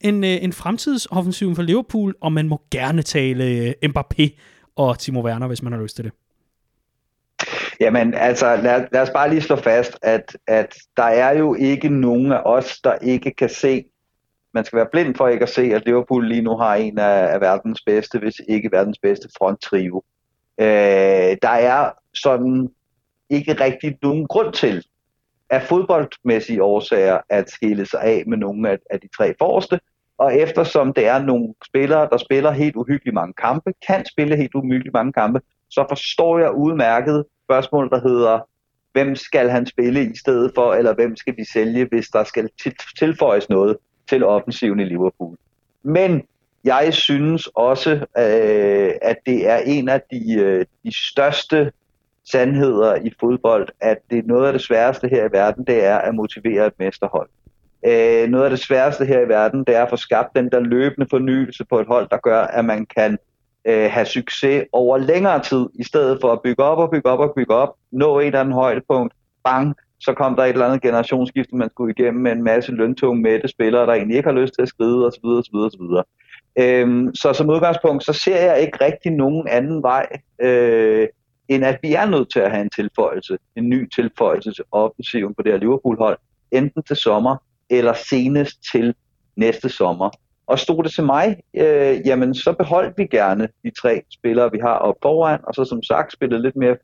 En, 0.00 0.24
uh, 0.24 0.44
en 0.44 0.52
fremtidsoffensiv 0.52 1.54
for 1.54 1.62
Liverpool, 1.62 2.14
og 2.20 2.32
man 2.32 2.48
må 2.48 2.60
gerne 2.70 3.02
tale 3.02 3.74
uh, 3.84 3.90
Mbappé 3.90 4.28
og 4.76 4.98
Timo 4.98 5.20
Werner, 5.24 5.46
hvis 5.46 5.62
man 5.62 5.72
har 5.72 5.82
lyst 5.82 5.96
til 5.96 6.04
det. 6.04 6.12
Jamen, 7.80 8.14
altså, 8.14 8.56
lad, 8.56 8.86
lad 8.92 9.02
os 9.02 9.10
bare 9.10 9.30
lige 9.30 9.40
slå 9.40 9.56
fast, 9.56 9.98
at, 10.02 10.36
at 10.46 10.74
der 10.96 11.02
er 11.02 11.38
jo 11.38 11.54
ikke 11.54 11.88
nogen 11.88 12.32
af 12.32 12.40
os, 12.44 12.80
der 12.84 12.94
ikke 12.94 13.32
kan 13.38 13.48
se, 13.48 13.84
man 14.54 14.64
skal 14.64 14.76
være 14.76 14.88
blind 14.92 15.14
for 15.14 15.28
ikke 15.28 15.42
at 15.42 15.48
se, 15.48 15.62
at 15.62 15.82
Liverpool 15.86 16.28
lige 16.28 16.42
nu 16.42 16.56
har 16.56 16.74
en 16.74 16.98
af, 16.98 17.34
af 17.34 17.40
verdens 17.40 17.82
bedste, 17.86 18.18
hvis 18.18 18.34
ikke 18.48 18.70
verdens 18.72 18.98
bedste 19.02 19.28
fronttrio. 19.38 20.02
Øh, 20.60 21.36
der 21.42 21.48
er 21.48 21.90
sådan 22.14 22.68
ikke 23.30 23.52
rigtig 23.52 23.98
nogen 24.02 24.26
grund 24.26 24.52
til, 24.52 24.84
af 25.50 25.62
fodboldmæssige 25.62 26.62
årsager, 26.62 27.18
at 27.28 27.50
skille 27.50 27.86
sig 27.86 28.00
af 28.02 28.24
med 28.26 28.38
nogle 28.38 28.70
af, 28.70 28.78
af 28.90 29.00
de 29.00 29.08
tre 29.16 29.34
forreste. 29.38 29.80
Og 30.18 30.36
eftersom 30.36 30.92
det 30.92 31.06
er 31.06 31.22
nogle 31.22 31.54
spillere, 31.66 32.08
der 32.10 32.16
spiller 32.16 32.50
helt 32.50 32.76
uhyggeligt 32.76 33.14
mange 33.14 33.32
kampe, 33.32 33.72
kan 33.86 34.04
spille 34.06 34.36
helt 34.36 34.54
uhyggeligt 34.54 34.94
mange 34.94 35.12
kampe, 35.12 35.40
så 35.68 35.84
forstår 35.88 36.38
jeg 36.38 36.52
udmærket 36.52 37.24
spørgsmålet, 37.46 37.92
der 37.92 38.00
hedder, 38.00 38.40
hvem 38.92 39.16
skal 39.16 39.48
han 39.48 39.66
spille 39.66 40.04
i 40.04 40.16
stedet 40.16 40.52
for, 40.54 40.74
eller 40.74 40.94
hvem 40.94 41.16
skal 41.16 41.36
vi 41.36 41.44
sælge, 41.52 41.84
hvis 41.84 42.08
der 42.08 42.24
skal 42.24 42.48
tilføjes 42.98 43.48
noget 43.48 43.76
til 44.08 44.24
offensiven 44.24 44.80
i 44.80 44.84
Liverpool. 44.84 45.36
Men 45.82 46.22
jeg 46.64 46.94
synes 46.94 47.46
også, 47.46 47.90
øh, 48.18 48.92
at 49.02 49.16
det 49.26 49.48
er 49.48 49.56
en 49.56 49.88
af 49.88 50.02
de, 50.10 50.34
øh, 50.34 50.64
de 50.84 50.92
største 51.10 51.72
sandheder 52.30 52.94
i 52.94 53.12
fodbold, 53.20 53.68
at 53.80 53.98
det 54.10 54.18
er 54.18 54.22
noget 54.26 54.46
af 54.46 54.52
det 54.52 54.62
sværeste 54.62 55.08
her 55.08 55.28
i 55.28 55.32
verden, 55.32 55.64
det 55.64 55.84
er 55.84 55.98
at 55.98 56.14
motivere 56.14 56.66
et 56.66 56.72
mesterhold. 56.78 57.28
Øh, 57.86 58.28
noget 58.28 58.44
af 58.44 58.50
det 58.50 58.58
sværeste 58.58 59.04
her 59.04 59.20
i 59.20 59.28
verden, 59.28 59.64
det 59.64 59.76
er 59.76 59.82
at 59.82 59.90
få 59.90 59.96
skabt 59.96 60.36
den 60.36 60.50
der 60.50 60.60
løbende 60.60 61.06
fornyelse 61.10 61.64
på 61.64 61.80
et 61.80 61.86
hold, 61.86 62.08
der 62.10 62.16
gør, 62.16 62.40
at 62.40 62.64
man 62.64 62.86
kan 62.86 63.18
øh, 63.64 63.90
have 63.90 64.06
succes 64.06 64.64
over 64.72 64.98
længere 64.98 65.42
tid, 65.42 65.66
i 65.74 65.84
stedet 65.84 66.18
for 66.20 66.32
at 66.32 66.42
bygge 66.42 66.62
op 66.62 66.78
og 66.78 66.90
bygge 66.90 67.10
op 67.10 67.18
og 67.18 67.32
bygge 67.36 67.54
op, 67.54 67.74
nå 67.92 68.18
et 68.18 68.26
eller 68.26 68.40
andet 68.40 68.54
højdepunkt, 68.54 69.14
bang, 69.44 69.74
så 70.00 70.14
kom 70.14 70.36
der 70.36 70.44
et 70.44 70.48
eller 70.48 70.66
andet 70.66 70.82
generationsskifte, 70.82 71.56
man 71.56 71.70
skulle 71.70 71.94
igennem 71.98 72.22
med 72.22 72.32
en 72.32 72.42
masse 72.42 72.72
løntunge 72.72 73.22
mætte 73.22 73.48
spillere, 73.48 73.86
der 73.86 73.92
egentlig 73.92 74.16
ikke 74.16 74.28
har 74.28 74.40
lyst 74.40 74.54
til 74.54 74.62
at 74.62 74.68
skride 74.68 75.06
osv. 75.06 75.24
osv., 75.24 75.54
osv. 75.54 75.82
Øhm, 76.60 77.14
så 77.14 77.32
som 77.32 77.50
udgangspunkt, 77.50 78.04
så 78.04 78.12
ser 78.12 78.40
jeg 78.40 78.60
ikke 78.60 78.84
rigtig 78.84 79.12
nogen 79.12 79.48
anden 79.48 79.82
vej, 79.82 80.06
øh, 80.40 81.08
end 81.48 81.64
at 81.64 81.78
vi 81.82 81.94
er 81.94 82.06
nødt 82.06 82.32
til 82.32 82.40
at 82.40 82.50
have 82.50 82.62
en 82.62 82.70
tilføjelse, 82.70 83.38
en 83.56 83.68
ny 83.68 83.88
tilføjelse 83.94 84.52
til 84.52 84.64
offensiven 84.72 85.34
på 85.34 85.42
det 85.42 85.52
her 85.52 85.58
Liverpool-hold, 85.58 86.18
enten 86.50 86.82
til 86.82 86.96
sommer 86.96 87.36
eller 87.70 87.92
senest 87.92 88.72
til 88.72 88.94
næste 89.36 89.68
sommer. 89.68 90.10
Og 90.46 90.58
stod 90.58 90.84
det 90.84 90.92
til 90.92 91.04
mig, 91.04 91.36
øh, 91.54 92.06
jamen 92.06 92.34
så 92.34 92.52
beholdt 92.52 92.98
vi 92.98 93.06
gerne 93.06 93.48
de 93.64 93.70
tre 93.82 94.02
spillere, 94.10 94.52
vi 94.52 94.58
har 94.58 94.74
op 94.74 94.94
foran, 95.02 95.40
og 95.42 95.54
så 95.54 95.64
som 95.64 95.82
sagt 95.82 96.12
spillede 96.12 96.42
lidt 96.42 96.56
mere 96.56 96.76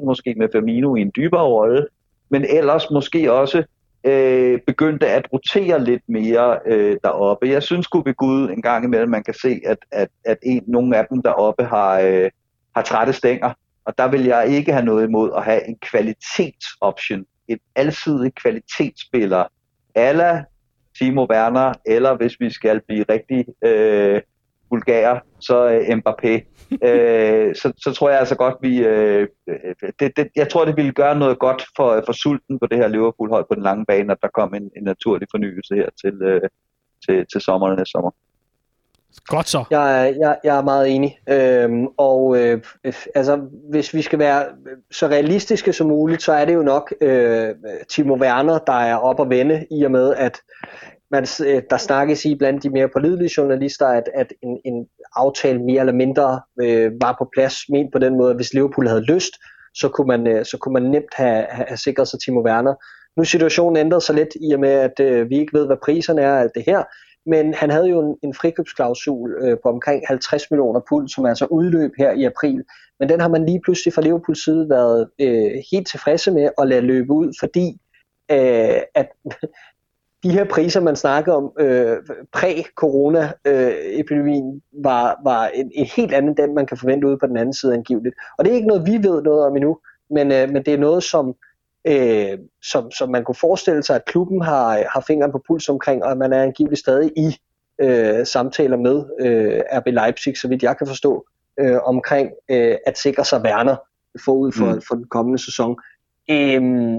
4-2-3-1, 0.00 0.04
måske 0.04 0.34
med 0.36 0.48
Firmino 0.52 0.94
i 0.94 1.00
en 1.00 1.12
dybere 1.16 1.44
rolle, 1.44 1.86
men 2.28 2.44
ellers 2.44 2.90
måske 2.90 3.32
også 3.32 3.64
øh, 4.04 4.60
begyndte 4.66 5.08
at 5.08 5.28
rotere 5.32 5.84
lidt 5.84 6.02
mere 6.08 6.58
øh, 6.66 6.96
deroppe. 7.04 7.48
Jeg 7.48 7.62
synes 7.62 7.84
sgu 7.84 8.02
ved 8.02 8.14
Gud 8.14 8.50
en 8.50 8.62
gang 8.62 8.84
imellem, 8.84 9.10
man 9.10 9.24
kan 9.24 9.34
se, 9.34 9.60
at, 9.66 9.78
at, 9.90 10.08
at 10.24 10.38
en, 10.42 10.64
nogle 10.66 10.96
af 10.96 11.06
dem 11.10 11.22
deroppe 11.22 11.64
har, 11.64 12.00
øh, 12.00 12.30
har 12.74 12.82
trætte 12.82 13.12
stænger. 13.12 13.52
Og 13.84 13.98
der 13.98 14.08
vil 14.08 14.24
jeg 14.24 14.48
ikke 14.48 14.72
have 14.72 14.84
noget 14.84 15.08
imod 15.08 15.30
at 15.36 15.44
have 15.44 15.68
en 15.68 15.76
kvalitetsoption. 15.82 17.24
En 17.48 17.58
alsidig 17.76 18.34
kvalitetsspiller. 18.34 19.44
Alla 19.94 20.44
Timo 20.98 21.26
Werner, 21.30 21.72
eller 21.86 22.16
hvis 22.16 22.40
vi 22.40 22.50
skal 22.50 22.80
blive 22.88 23.04
rigtig 23.08 23.46
øh, 23.62 24.20
vulgære, 24.70 25.20
så 25.40 25.68
øh, 25.68 25.98
Mbappé. 25.98 26.32
øh, 26.88 27.54
så, 27.54 27.72
så 27.76 27.92
tror 27.92 28.10
jeg 28.10 28.18
altså 28.18 28.34
godt, 28.34 28.54
vi... 28.60 28.78
Øh, 28.78 29.28
det, 30.00 30.16
det, 30.16 30.28
jeg 30.36 30.48
tror, 30.48 30.64
det 30.64 30.76
ville 30.76 30.92
gøre 30.92 31.18
noget 31.18 31.38
godt 31.38 31.64
for, 31.76 32.02
for 32.06 32.12
sulten 32.12 32.58
på 32.58 32.66
det 32.66 32.78
her 32.78 32.88
Liverpool-hold 32.88 33.46
på 33.48 33.54
den 33.54 33.62
lange 33.62 33.84
bane, 33.86 34.12
at 34.12 34.18
der 34.22 34.28
kom 34.34 34.54
en, 34.54 34.70
en 34.76 34.82
naturlig 34.82 35.28
fornyelse 35.30 35.74
her 35.74 35.88
til, 36.04 36.22
øh, 36.22 36.48
til, 37.06 37.26
til 37.32 37.40
sommeren 37.40 37.76
næste 37.76 37.90
sommer. 37.90 38.10
Godt 39.26 39.48
så. 39.48 39.64
Jeg, 39.70 40.14
jeg, 40.20 40.36
jeg 40.44 40.58
er 40.58 40.62
meget 40.62 40.94
enig. 40.94 41.18
Øhm, 41.28 41.86
og 41.86 42.38
øh, 42.38 42.62
altså, 43.14 43.40
hvis 43.70 43.94
vi 43.94 44.02
skal 44.02 44.18
være 44.18 44.44
så 44.90 45.06
realistiske 45.06 45.72
som 45.72 45.86
muligt, 45.86 46.22
så 46.22 46.32
er 46.32 46.44
det 46.44 46.54
jo 46.54 46.62
nok 46.62 46.92
øh, 47.00 47.54
Timo 47.88 48.16
Werner, 48.16 48.58
der 48.58 48.72
er 48.72 48.96
op 48.96 49.20
og 49.20 49.30
vende, 49.30 49.66
i 49.70 49.84
og 49.84 49.90
med, 49.90 50.14
at 50.14 50.40
man, 51.10 51.26
øh, 51.46 51.62
der 51.70 51.76
snakkes 51.76 52.24
i 52.24 52.34
blandt 52.34 52.62
de 52.62 52.70
mere 52.70 52.88
pålidelige 52.88 53.30
journalister, 53.36 53.86
at, 53.86 54.10
at 54.14 54.32
en, 54.42 54.60
en 54.64 54.86
aftale 55.16 55.62
mere 55.62 55.80
eller 55.80 55.92
mindre 55.92 56.40
øh, 56.60 56.92
var 57.00 57.16
på 57.18 57.28
plads, 57.34 57.54
ment 57.68 57.92
på 57.92 57.98
den 57.98 58.16
måde, 58.16 58.30
at 58.30 58.36
hvis 58.36 58.54
Liverpool 58.54 58.88
havde 58.88 59.04
lyst, 59.04 59.32
så 59.74 59.88
kunne 59.88 60.06
man, 60.06 60.26
øh, 60.26 60.44
så 60.44 60.56
kunne 60.58 60.72
man 60.72 60.82
nemt 60.82 61.14
have, 61.14 61.46
have 61.50 61.76
sikret 61.76 62.08
sig 62.08 62.20
Timo 62.20 62.40
Werner. 62.40 62.74
Nu 63.16 63.20
er 63.20 63.24
situationen 63.24 63.76
ændret 63.76 64.02
sig 64.02 64.14
lidt 64.14 64.36
i 64.40 64.52
og 64.52 64.60
med, 64.60 64.70
at 64.70 65.00
øh, 65.00 65.30
vi 65.30 65.38
ikke 65.38 65.58
ved, 65.58 65.66
hvad 65.66 65.76
priserne 65.84 66.22
er 66.22 66.34
af 66.34 66.40
alt 66.40 66.54
det 66.54 66.64
her, 66.66 66.82
men 67.26 67.54
han 67.54 67.70
havde 67.70 67.88
jo 67.88 68.00
en, 68.00 68.16
en 68.22 68.34
frikøbsklausul 68.34 69.36
øh, 69.42 69.56
på 69.62 69.68
omkring 69.68 70.02
50 70.08 70.50
millioner 70.50 70.80
pund, 70.88 71.08
som 71.08 71.26
altså 71.26 71.44
udløb 71.44 71.92
her 71.98 72.10
i 72.12 72.24
april. 72.24 72.64
Men 73.00 73.08
den 73.08 73.20
har 73.20 73.28
man 73.28 73.46
lige 73.46 73.60
pludselig 73.60 73.94
fra 73.94 74.02
Liverpools 74.02 74.44
side 74.44 74.70
været 74.70 75.10
øh, 75.20 75.52
helt 75.72 75.88
tilfredse 75.88 76.30
med 76.30 76.50
at 76.58 76.68
lade 76.68 76.80
løbe 76.80 77.12
ud, 77.12 77.32
fordi 77.40 77.78
øh, 78.30 78.80
at 78.94 79.08
de 80.22 80.30
her 80.30 80.44
priser, 80.44 80.80
man 80.80 80.96
snakker 80.96 81.32
om 81.32 81.52
øh, 81.60 81.96
præ-corona-epidemien, 82.32 84.54
øh, 84.54 84.60
var, 84.84 85.20
var 85.24 85.46
en, 85.46 85.70
en 85.74 85.86
helt 85.96 86.14
anden 86.14 86.36
den, 86.36 86.54
man 86.54 86.66
kan 86.66 86.76
forvente 86.76 87.06
ude 87.06 87.18
på 87.18 87.26
den 87.26 87.36
anden 87.36 87.54
side 87.54 87.74
angiveligt. 87.74 88.14
Og 88.38 88.44
det 88.44 88.50
er 88.50 88.54
ikke 88.54 88.68
noget, 88.68 88.86
vi 88.86 89.08
ved 89.08 89.22
noget 89.22 89.46
om 89.46 89.56
endnu, 89.56 89.78
men, 90.10 90.32
øh, 90.32 90.50
men 90.50 90.64
det 90.64 90.74
er 90.74 90.78
noget, 90.78 91.02
som, 91.02 91.34
øh, 91.84 92.38
som, 92.62 92.90
som 92.90 93.10
man 93.10 93.24
kunne 93.24 93.34
forestille 93.34 93.82
sig, 93.82 93.96
at 93.96 94.04
klubben 94.04 94.42
har, 94.42 94.84
har 94.92 95.04
fingeren 95.06 95.32
på 95.32 95.42
puls 95.46 95.68
omkring, 95.68 96.04
og 96.04 96.16
man 96.16 96.32
er 96.32 96.42
angiveligt 96.42 96.80
stadig 96.80 97.12
i 97.16 97.36
øh, 97.80 98.26
samtaler 98.26 98.76
med 98.76 99.04
øh, 99.20 99.60
RB 99.72 99.86
Leipzig, 99.86 100.38
så 100.38 100.48
vidt 100.48 100.62
jeg 100.62 100.78
kan 100.78 100.86
forstå, 100.86 101.24
øh, 101.60 101.78
omkring 101.82 102.30
øh, 102.50 102.76
at 102.86 102.98
sikre 102.98 103.24
sig 103.24 103.42
Werner 103.42 103.76
forud 104.24 104.52
for, 104.52 104.74
mm. 104.74 104.80
for 104.88 104.94
den 104.94 105.04
kommende 105.04 105.44
sæson. 105.44 105.76
Øhm, 106.30 106.98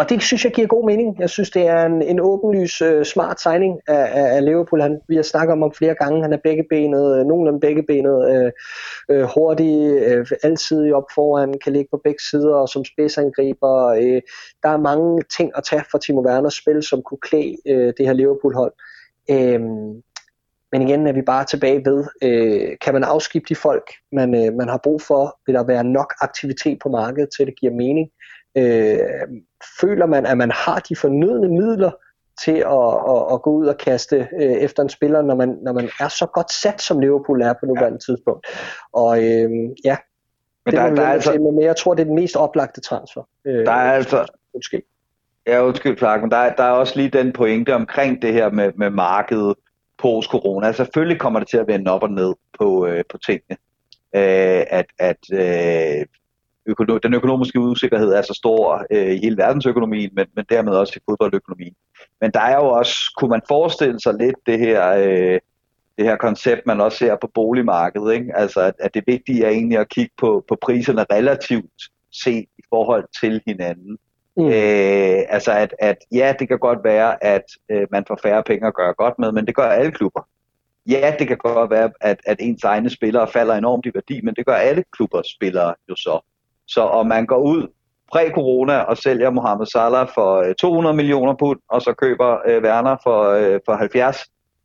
og 0.00 0.08
det 0.08 0.22
synes 0.22 0.44
jeg 0.44 0.52
giver 0.52 0.66
god 0.66 0.86
mening. 0.86 1.20
Jeg 1.20 1.30
synes, 1.30 1.50
det 1.50 1.66
er 1.66 1.86
en, 1.86 2.02
en 2.02 2.20
åbenlys 2.20 2.82
uh, 2.82 3.02
smart 3.02 3.40
signing 3.40 3.80
af, 3.86 4.08
af, 4.20 4.36
af 4.36 4.44
Liverpool. 4.44 4.80
Han, 4.80 5.00
vi 5.08 5.16
har 5.16 5.22
snakket 5.22 5.52
om 5.52 5.62
ham 5.62 5.72
flere 5.72 5.94
gange. 5.94 6.22
Han 6.22 6.32
er 6.32 6.36
beggebenet, 6.44 7.18
øh, 7.18 7.26
nogenlunde 7.26 7.60
beggebenet, 7.60 8.16
uh, 8.28 8.34
øh, 8.34 8.52
uh, 9.08 9.16
øh, 9.16 9.22
hurtig, 9.34 9.74
uh, 10.18 10.26
altid 10.42 10.92
op 10.92 11.04
foran, 11.14 11.54
kan 11.64 11.72
ligge 11.72 11.88
på 11.90 12.00
begge 12.04 12.22
sider 12.30 12.54
og 12.54 12.68
som 12.68 12.84
spidsangriber. 12.84 13.92
Uh, 13.92 14.20
der 14.62 14.68
er 14.68 14.76
mange 14.76 15.22
ting 15.36 15.52
at 15.56 15.64
tage 15.64 15.84
fra 15.90 15.98
Timo 15.98 16.20
Werners 16.20 16.54
spil, 16.54 16.82
som 16.82 17.02
kunne 17.02 17.20
klæde 17.22 17.56
uh, 17.70 17.92
det 17.96 18.06
her 18.06 18.12
Liverpool-hold. 18.12 18.72
Uh, 19.32 19.60
men 20.72 20.82
igen 20.82 21.06
er 21.06 21.12
vi 21.12 21.22
bare 21.22 21.44
tilbage 21.44 21.84
ved, 21.84 22.04
øh, 22.22 22.76
kan 22.80 22.94
man 22.94 23.04
afskifte 23.04 23.48
de 23.48 23.54
folk, 23.54 23.90
man, 24.12 24.34
øh, 24.34 24.54
man 24.54 24.68
har 24.68 24.80
brug 24.82 25.02
for? 25.02 25.38
Vil 25.46 25.54
der 25.54 25.64
være 25.64 25.84
nok 25.84 26.14
aktivitet 26.20 26.78
på 26.82 26.88
markedet 26.88 27.28
til, 27.36 27.42
at 27.42 27.46
det 27.46 27.60
giver 27.60 27.72
mening? 27.72 28.08
Øh, 28.56 28.98
føler 29.80 30.06
man, 30.06 30.26
at 30.26 30.38
man 30.38 30.50
har 30.50 30.78
de 30.78 30.96
fornødne 30.96 31.48
midler 31.48 31.90
til 32.44 32.56
at, 32.56 32.94
at, 33.08 33.32
at 33.32 33.42
gå 33.42 33.50
ud 33.50 33.66
og 33.66 33.78
kaste 33.78 34.28
øh, 34.40 34.52
efter 34.52 34.82
en 34.82 34.88
spiller, 34.88 35.22
når 35.22 35.34
man, 35.34 35.58
når 35.62 35.72
man 35.72 35.88
er 36.00 36.08
så 36.08 36.26
godt 36.26 36.52
sat, 36.52 36.82
som 36.82 37.00
Liverpool 37.00 37.42
er 37.42 37.52
på 37.52 37.66
nuværende 37.66 37.98
ja. 38.08 38.12
tidspunkt. 38.12 38.46
Og 38.92 39.18
øh, 39.18 39.50
ja, 39.84 39.96
men 40.64 40.74
det 40.74 40.80
der, 40.80 40.94
der 40.94 41.02
er 41.02 41.12
altså... 41.12 41.32
men 41.32 41.62
jeg 41.62 41.76
tror, 41.76 41.94
det 41.94 42.00
er 42.00 42.06
den 42.06 42.14
mest 42.14 42.36
oplagte 42.36 42.80
transfer. 42.80 43.22
Øh, 43.44 43.66
der 43.66 43.72
er 43.72 43.92
altså... 43.92 44.26
Undskyld. 44.54 44.82
Ja, 45.46 45.64
undskyld, 45.64 45.98
Clark, 45.98 46.20
men 46.20 46.30
der, 46.30 46.36
er, 46.36 46.54
der 46.54 46.64
er 46.64 46.70
også 46.70 46.96
lige 46.96 47.08
den 47.08 47.32
pointe 47.32 47.74
omkring 47.74 48.22
det 48.22 48.32
her 48.32 48.50
med, 48.50 48.72
med 48.76 48.90
markedet 48.90 49.54
post-corona. 49.98 50.72
Selvfølgelig 50.72 51.20
kommer 51.20 51.38
det 51.38 51.48
til 51.48 51.56
at 51.56 51.66
vende 51.66 51.90
op 51.90 52.02
og 52.02 52.10
ned 52.10 52.34
på, 52.58 52.86
øh, 52.86 53.04
på 53.10 53.18
tingene. 53.18 53.56
Øh, 54.14 54.64
at 54.70 54.86
at 54.98 55.16
øh, 55.32 56.06
økono- 56.70 56.98
den 57.02 57.14
økonomiske 57.14 57.60
usikkerhed 57.60 58.12
er 58.12 58.22
så 58.22 58.34
stor 58.34 58.86
øh, 58.90 59.10
i 59.14 59.18
hele 59.18 59.36
verdensøkonomien, 59.36 60.10
men, 60.12 60.26
men 60.36 60.44
dermed 60.50 60.72
også 60.72 60.92
i 60.96 61.02
fodboldøkonomien. 61.10 61.74
Men 62.20 62.30
der 62.30 62.40
er 62.40 62.56
jo 62.56 62.68
også, 62.68 62.94
kunne 63.16 63.30
man 63.30 63.42
forestille 63.48 64.00
sig 64.00 64.14
lidt 64.14 64.36
det 64.46 64.58
her, 64.58 64.90
øh, 64.90 65.40
det 65.98 66.08
her 66.08 66.16
koncept, 66.16 66.66
man 66.66 66.80
også 66.80 66.98
ser 66.98 67.16
på 67.16 67.30
boligmarkedet. 67.34 68.14
Ikke? 68.14 68.36
Altså, 68.36 68.60
at, 68.60 68.74
at 68.78 68.94
det 68.94 69.04
vigtige 69.06 69.44
er 69.44 69.50
egentlig 69.50 69.78
at 69.78 69.88
kigge 69.88 70.12
på, 70.18 70.44
på 70.48 70.56
priserne 70.62 71.04
relativt 71.12 71.82
set 72.12 72.46
i 72.58 72.62
forhold 72.70 73.04
til 73.20 73.42
hinanden. 73.46 73.98
Mm. 74.36 74.46
Øh, 74.46 75.22
altså 75.28 75.52
at, 75.52 75.74
at 75.78 75.96
ja, 76.12 76.34
det 76.38 76.48
kan 76.48 76.58
godt 76.58 76.78
være, 76.84 77.24
at 77.24 77.44
øh, 77.70 77.86
man 77.90 78.04
får 78.08 78.18
færre 78.22 78.42
penge 78.42 78.66
at 78.66 78.74
gøre 78.74 78.94
godt 78.94 79.14
med, 79.18 79.32
men 79.32 79.46
det 79.46 79.54
gør 79.54 79.62
alle 79.62 79.92
klubber. 79.92 80.28
Ja, 80.86 81.14
det 81.18 81.28
kan 81.28 81.36
godt 81.36 81.70
være, 81.70 81.90
at, 82.00 82.20
at 82.26 82.36
ens 82.40 82.64
egne 82.64 82.90
spillere 82.90 83.28
falder 83.28 83.54
enormt 83.54 83.86
i 83.86 83.90
værdi, 83.94 84.20
men 84.22 84.34
det 84.34 84.46
gør 84.46 84.54
alle 84.54 84.84
klubbers 84.92 85.26
spillere 85.26 85.74
jo 85.88 85.96
så. 85.96 86.20
Så 86.70 86.80
om 86.80 87.06
man 87.06 87.26
går 87.26 87.38
ud 87.38 87.66
præ-corona 88.12 88.78
og 88.78 88.96
sælger 88.96 89.30
Mohamed 89.30 89.66
Salah 89.66 90.08
for 90.14 90.52
200 90.60 90.92
øh, 90.92 90.96
millioner 90.96 91.34
pund, 91.34 91.58
og 91.68 91.82
så 91.82 91.92
køber 91.92 92.38
øh, 92.46 92.62
Werner 92.62 92.96
for, 93.02 93.20
øh, 93.30 93.60
for 93.66 93.76
70, 93.76 94.16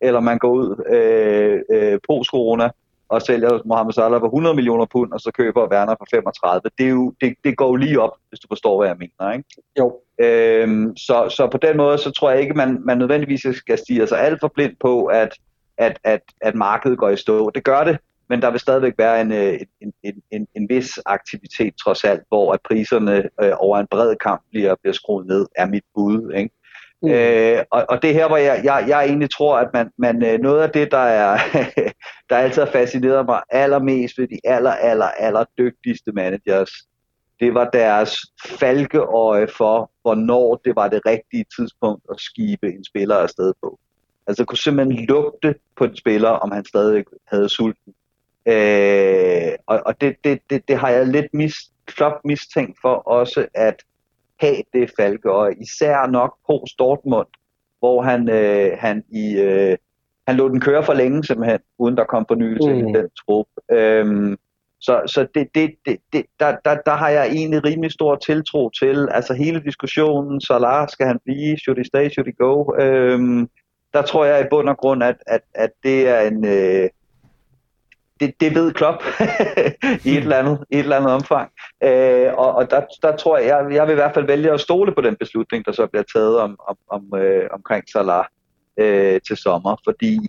eller 0.01 0.19
man 0.19 0.37
går 0.37 0.49
ud 0.49 0.83
øh, 0.89 1.61
øh, 1.69 1.99
post-corona 2.07 2.69
og 3.09 3.21
sælger 3.21 3.59
Mohamed 3.65 3.93
Salah 3.93 4.19
for 4.19 4.27
100 4.27 4.55
millioner 4.55 4.85
pund, 4.85 5.11
og 5.11 5.19
så 5.19 5.31
køber 5.31 5.71
Werner 5.71 5.95
for 5.99 6.07
35. 6.11 6.61
Det, 6.77 6.85
er 6.85 6.89
jo, 6.89 7.13
det, 7.21 7.33
det 7.43 7.57
går 7.57 7.67
jo 7.67 7.75
lige 7.75 8.01
op, 8.01 8.11
hvis 8.29 8.39
du 8.39 8.47
forstår, 8.47 8.77
hvad 8.77 8.87
jeg 8.87 8.97
mener. 8.97 9.31
Ikke? 9.31 9.49
Jo. 9.79 9.99
Øhm, 10.19 10.97
så, 10.97 11.29
så 11.29 11.47
på 11.51 11.57
den 11.57 11.77
måde, 11.77 11.97
så 11.97 12.11
tror 12.11 12.31
jeg 12.31 12.41
ikke, 12.41 12.53
man, 12.53 12.81
man 12.85 12.97
nødvendigvis 12.97 13.45
skal 13.53 13.77
stige 13.77 14.07
sig 14.07 14.19
alt 14.19 14.39
for 14.39 14.47
blind 14.47 14.73
på, 14.79 15.05
at, 15.05 15.29
at, 15.77 15.99
at, 16.03 16.21
at 16.41 16.55
markedet 16.55 16.97
går 16.97 17.09
i 17.09 17.17
stå. 17.17 17.49
Det 17.49 17.63
gør 17.63 17.83
det, 17.83 17.97
men 18.29 18.41
der 18.41 18.51
vil 18.51 18.59
stadigvæk 18.59 18.93
være 18.97 19.21
en, 19.21 19.31
øh, 19.31 19.59
en, 19.81 19.93
en, 20.03 20.21
en, 20.31 20.47
en 20.55 20.69
vis 20.69 20.99
aktivitet 21.05 21.73
trods 21.83 22.03
alt, 22.03 22.23
hvor 22.27 22.53
at 22.53 22.59
priserne 22.61 23.29
øh, 23.41 23.51
over 23.57 23.77
en 23.77 23.87
bred 23.91 24.15
kamp 24.15 24.41
bliver, 24.51 24.75
bliver 24.81 24.93
skruet 24.93 25.27
ned, 25.27 25.45
er 25.55 25.65
mit 25.65 25.83
bud. 25.95 26.33
Ikke? 26.35 26.49
Mm. 27.01 27.09
Øh, 27.09 27.63
og, 27.71 27.85
og 27.89 28.01
det 28.01 28.13
her, 28.13 28.27
hvor 28.27 28.37
jeg, 28.37 28.61
jeg, 28.63 28.85
jeg 28.87 29.05
egentlig 29.05 29.29
tror, 29.29 29.57
at 29.57 29.69
man, 29.73 29.91
man 29.97 30.23
øh, 30.25 30.39
noget 30.39 30.61
af 30.61 30.69
det, 30.69 30.91
der 30.91 30.97
er 30.97 31.39
der 32.29 32.35
altid 32.35 32.61
har 32.61 32.71
fascineret 32.71 33.25
mig 33.25 33.41
allermest 33.49 34.17
ved 34.17 34.27
de 34.27 34.39
aller, 34.43 34.71
aller, 34.71 35.05
aller 35.05 35.45
dygtigste 35.57 36.11
managers, 36.11 36.71
det 37.39 37.53
var 37.53 37.69
deres 37.69 38.17
falkeøje 38.45 39.47
for, 39.47 39.91
hvornår 40.01 40.61
det 40.65 40.75
var 40.75 40.87
det 40.87 41.01
rigtige 41.05 41.45
tidspunkt 41.57 42.03
at 42.11 42.19
skibe 42.19 42.67
en 42.67 42.85
spiller 42.85 43.15
afsted 43.15 43.53
på. 43.63 43.79
Altså 44.27 44.45
kunne 44.45 44.57
simpelthen 44.57 45.05
lugte 45.05 45.55
på 45.77 45.83
en 45.83 45.95
spiller, 45.95 46.29
om 46.29 46.51
han 46.51 46.65
stadig 46.65 47.03
havde 47.27 47.49
sulten. 47.49 47.93
Øh, 48.45 49.51
og 49.65 49.81
og 49.85 50.01
det, 50.01 50.15
det, 50.23 50.39
det, 50.49 50.67
det 50.67 50.77
har 50.77 50.89
jeg 50.89 51.07
lidt 51.07 51.33
mis, 51.33 51.55
klop 51.85 52.25
mistænkt 52.25 52.77
for 52.81 52.93
også 52.93 53.47
at 53.53 53.83
have 54.39 54.63
det 54.73 54.91
falkeøje. 54.99 55.55
Især 55.61 56.07
nok 56.07 56.35
på 56.47 56.65
Dortmund, 56.79 57.27
hvor 57.79 58.01
han, 58.01 58.29
øh, 58.29 58.77
han 58.79 59.03
i... 59.09 59.35
Øh, 59.39 59.77
han 60.27 60.35
lå 60.35 60.49
den 60.49 60.59
køre 60.59 60.83
for 60.83 60.93
længe 60.93 61.23
simpelthen, 61.23 61.59
uden 61.77 61.97
der 61.97 62.03
kom 62.03 62.25
fornyelse 62.29 62.73
mm. 62.73 62.87
i 62.87 62.93
den 62.93 63.09
trup. 63.09 63.45
Øhm, 63.71 64.37
så 64.79 65.01
så 65.07 65.27
det, 65.35 65.47
det, 65.55 65.75
det, 65.85 65.97
det, 66.13 66.25
der, 66.39 66.55
der, 66.65 66.75
der 66.85 66.91
har 66.91 67.09
jeg 67.09 67.27
egentlig 67.27 67.63
rimelig 67.63 67.91
stor 67.91 68.15
tiltro 68.15 68.69
til, 68.69 69.07
altså 69.11 69.33
hele 69.33 69.63
diskussionen, 69.63 70.41
Salah, 70.41 70.87
skal 70.89 71.07
han 71.07 71.19
blive, 71.25 71.57
should 71.57 71.77
he 71.77 71.83
stay, 71.83 72.09
should 72.09 72.27
he 72.27 72.31
go? 72.31 72.75
Øhm, 72.83 73.49
der 73.93 74.01
tror 74.01 74.25
jeg 74.25 74.41
i 74.41 74.47
bund 74.49 74.69
og 74.69 74.77
grund, 74.77 75.03
at, 75.03 75.15
at, 75.27 75.41
at 75.53 75.69
det 75.83 76.07
er 76.07 76.19
en... 76.21 76.45
Øh, 76.45 76.89
det, 78.19 78.33
det 78.39 78.55
ved 78.55 78.73
Klopp 78.73 79.03
i 80.05 80.09
et 80.09 80.17
eller 80.17 80.37
andet, 80.37 80.65
i 80.69 80.75
et 80.75 80.79
eller 80.79 80.97
andet 80.97 81.11
omfang. 81.11 81.51
Øh, 81.83 82.33
og 82.33 82.55
og 82.55 82.71
der, 82.71 82.81
der 83.01 83.15
tror 83.15 83.37
jeg, 83.37 83.47
jeg, 83.47 83.73
jeg 83.73 83.87
vil 83.87 83.91
i 83.91 83.95
hvert 83.95 84.13
fald 84.13 84.27
vælge 84.27 84.51
at 84.51 84.59
stole 84.59 84.91
på 84.91 85.01
den 85.01 85.15
beslutning, 85.15 85.65
der 85.65 85.71
så 85.71 85.87
bliver 85.87 86.03
taget 86.15 86.39
om, 86.39 86.59
om, 86.67 86.77
om, 86.89 87.19
øh, 87.19 87.47
omkring 87.51 87.83
Salah 87.89 88.25
øh, 88.77 89.19
til 89.27 89.37
sommer, 89.37 89.75
fordi 89.83 90.19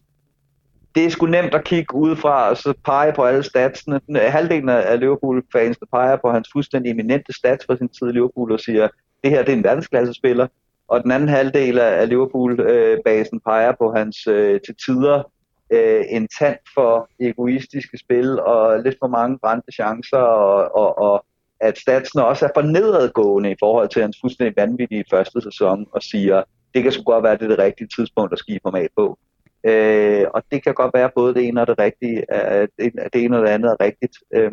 det 0.95 1.05
er 1.05 1.11
sgu 1.11 1.27
nemt 1.27 1.55
at 1.55 1.65
kigge 1.65 1.95
udefra 1.95 2.51
og 2.51 2.57
så 2.57 2.75
pege 2.85 3.13
på 3.13 3.25
alle 3.25 3.43
statsene. 3.43 4.01
Øh, 4.11 4.23
halvdelen 4.23 4.69
af 4.69 5.01
Liverpool-fans 5.01 5.79
peger 5.93 6.17
på 6.17 6.31
hans 6.31 6.49
fuldstændig 6.53 6.91
eminente 6.91 7.33
stats 7.33 7.67
fra 7.67 7.77
sin 7.77 7.89
tid 7.89 8.09
i 8.09 8.13
Liverpool 8.13 8.53
og 8.53 8.61
siger, 8.61 8.89
det 9.25 9.31
her 9.31 9.43
det 9.43 9.53
er 9.53 9.57
en 9.57 9.65
verdensklassespiller. 9.65 10.47
Og 10.89 11.03
den 11.03 11.11
anden 11.11 11.29
halvdel 11.29 11.79
af 11.79 12.09
Liverpool-basen 12.09 13.37
øh, 13.37 13.41
peger 13.47 13.73
på 13.73 13.93
hans 13.93 14.27
øh, 14.27 14.61
til 14.61 14.75
tider 14.87 15.23
øh, 15.71 16.05
en 16.09 16.29
tand 16.39 16.59
for 16.75 17.09
egoistiske 17.21 17.99
spil 17.99 18.41
og 18.41 18.81
lidt 18.81 18.97
for 19.01 19.07
mange 19.09 19.39
brændte 19.39 19.73
chancer, 19.73 20.19
og, 20.19 20.77
og, 20.77 20.99
og 20.99 21.25
at 21.61 21.79
statsen 21.79 22.21
også 22.21 22.45
er 22.47 22.51
for 22.55 22.63
nedadgående 22.63 23.51
i 23.51 23.57
forhold 23.61 23.89
til 23.89 24.03
hans 24.03 24.19
fuldstændig 24.21 24.57
vanvittige 24.57 25.05
første 25.11 25.41
sæson, 25.41 25.87
og 25.93 26.03
siger, 26.03 26.43
det 26.75 26.83
kan 26.83 26.93
sgu 26.93 27.03
godt 27.03 27.25
være, 27.25 27.37
det 27.37 27.43
er 27.43 27.49
det 27.49 27.59
rigtige 27.59 27.89
tidspunkt 27.97 28.33
at 28.33 28.39
skifte 28.39 28.61
format 28.63 28.91
på. 28.97 29.19
Øh, 29.67 30.27
og 30.35 30.43
det 30.51 30.63
kan 30.65 30.75
godt 30.75 30.95
være 30.95 31.11
både 31.15 31.35
det 31.35 31.49
ene 31.49 31.61
og 31.61 31.67
det 31.67 31.79
rigtige, 31.79 32.33
at 32.33 32.69
det 33.13 33.25
ene 33.25 33.37
og 33.37 33.43
det 33.43 33.51
andet 33.51 33.71
er 33.71 33.85
rigtigt. 33.85 34.17
Øh, 34.35 34.53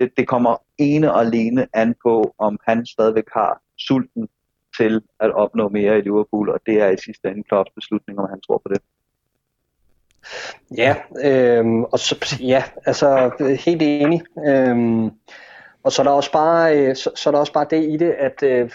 det, 0.00 0.12
det 0.16 0.28
kommer 0.28 0.56
ene 0.78 1.12
og 1.12 1.20
alene 1.20 1.66
an 1.72 1.94
på, 2.04 2.34
om 2.38 2.58
han 2.68 2.86
stadigvæk 2.86 3.28
har 3.32 3.60
sulten 3.78 4.28
til 4.78 5.02
at 5.20 5.32
opnå 5.32 5.68
mere 5.68 5.98
i 5.98 6.00
Liverpool, 6.00 6.48
og 6.50 6.60
det 6.66 6.82
er 6.82 6.90
i 6.90 6.96
sidste 6.96 7.28
ende 7.28 7.42
Klopps 7.42 7.70
beslutning, 7.74 8.18
om 8.18 8.28
han 8.30 8.40
tror 8.40 8.58
på 8.58 8.68
det. 8.74 8.82
Ja, 10.76 10.94
øhm, 11.24 11.84
og 11.84 11.98
så, 11.98 12.36
ja, 12.40 12.62
altså 12.86 13.30
helt 13.64 13.82
enig. 13.82 14.22
Øhm, 14.46 15.10
og 15.84 15.92
så 15.92 16.02
er 16.02 16.04
der 16.04 16.10
også 16.10 16.32
bare, 16.32 16.78
øh, 16.78 16.96
så, 16.96 17.10
så 17.14 17.30
er 17.30 17.32
der 17.32 17.38
også 17.38 17.52
bare 17.52 17.66
det 17.70 17.84
i 17.88 17.96
det, 17.96 18.10
at 18.10 18.42
øh, 18.42 18.70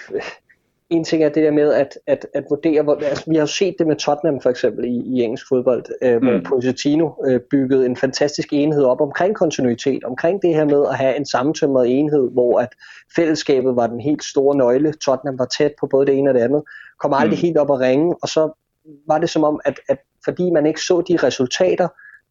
en 0.92 1.04
ting 1.04 1.24
er 1.24 1.30
det 1.30 1.44
der 1.44 1.52
med 1.52 1.74
at, 1.74 1.98
at, 2.08 2.28
at 2.34 2.44
vurdere, 2.50 2.82
hvor, 2.82 2.96
altså, 2.96 3.24
vi 3.28 3.36
har 3.36 3.42
jo 3.42 3.48
set 3.48 3.76
det 3.80 3.88
med 3.88 3.96
Tottenham 3.96 4.42
for 4.42 4.50
eksempel 4.50 4.86
i, 4.86 5.02
i 5.06 5.22
engelsk 5.22 5.48
fodbold, 5.50 5.86
øh, 6.02 6.22
mm. 6.22 6.28
hvor 6.28 6.42
Pochettino 6.46 7.10
øh, 7.28 7.40
byggede 7.52 7.86
en 7.86 7.98
fantastisk 7.98 8.48
enhed 8.52 8.84
op 8.84 9.02
omkring 9.02 9.36
kontinuitet, 9.36 10.04
omkring 10.04 10.42
det 10.42 10.54
her 10.54 10.66
med 10.66 10.86
at 10.90 10.98
have 10.98 11.16
en 11.18 11.26
sammentømret 11.26 12.00
enhed, 12.00 12.32
hvor 12.32 12.60
at 12.60 12.70
fællesskabet 13.16 13.76
var 13.76 13.88
den 13.88 14.00
helt 14.00 14.24
store 14.24 14.56
nøgle, 14.56 14.94
Tottenham 14.94 15.40
var 15.40 15.46
tæt 15.46 15.74
på 15.80 15.88
både 15.88 16.06
det 16.06 16.18
ene 16.18 16.30
og 16.30 16.34
det 16.34 16.42
andet, 16.42 16.64
kom 17.00 17.14
aldrig 17.14 17.38
mm. 17.38 17.42
helt 17.42 17.58
op 17.58 17.72
at 17.72 17.80
ringe, 17.80 18.16
og 18.22 18.28
så 18.28 18.61
var 19.08 19.18
det 19.18 19.30
som 19.30 19.44
om, 19.44 19.60
at, 19.66 19.80
at 19.90 19.98
fordi 20.26 20.50
man 20.50 20.66
ikke 20.66 20.82
så 20.82 21.02
de 21.02 21.18
resultater, 21.18 21.88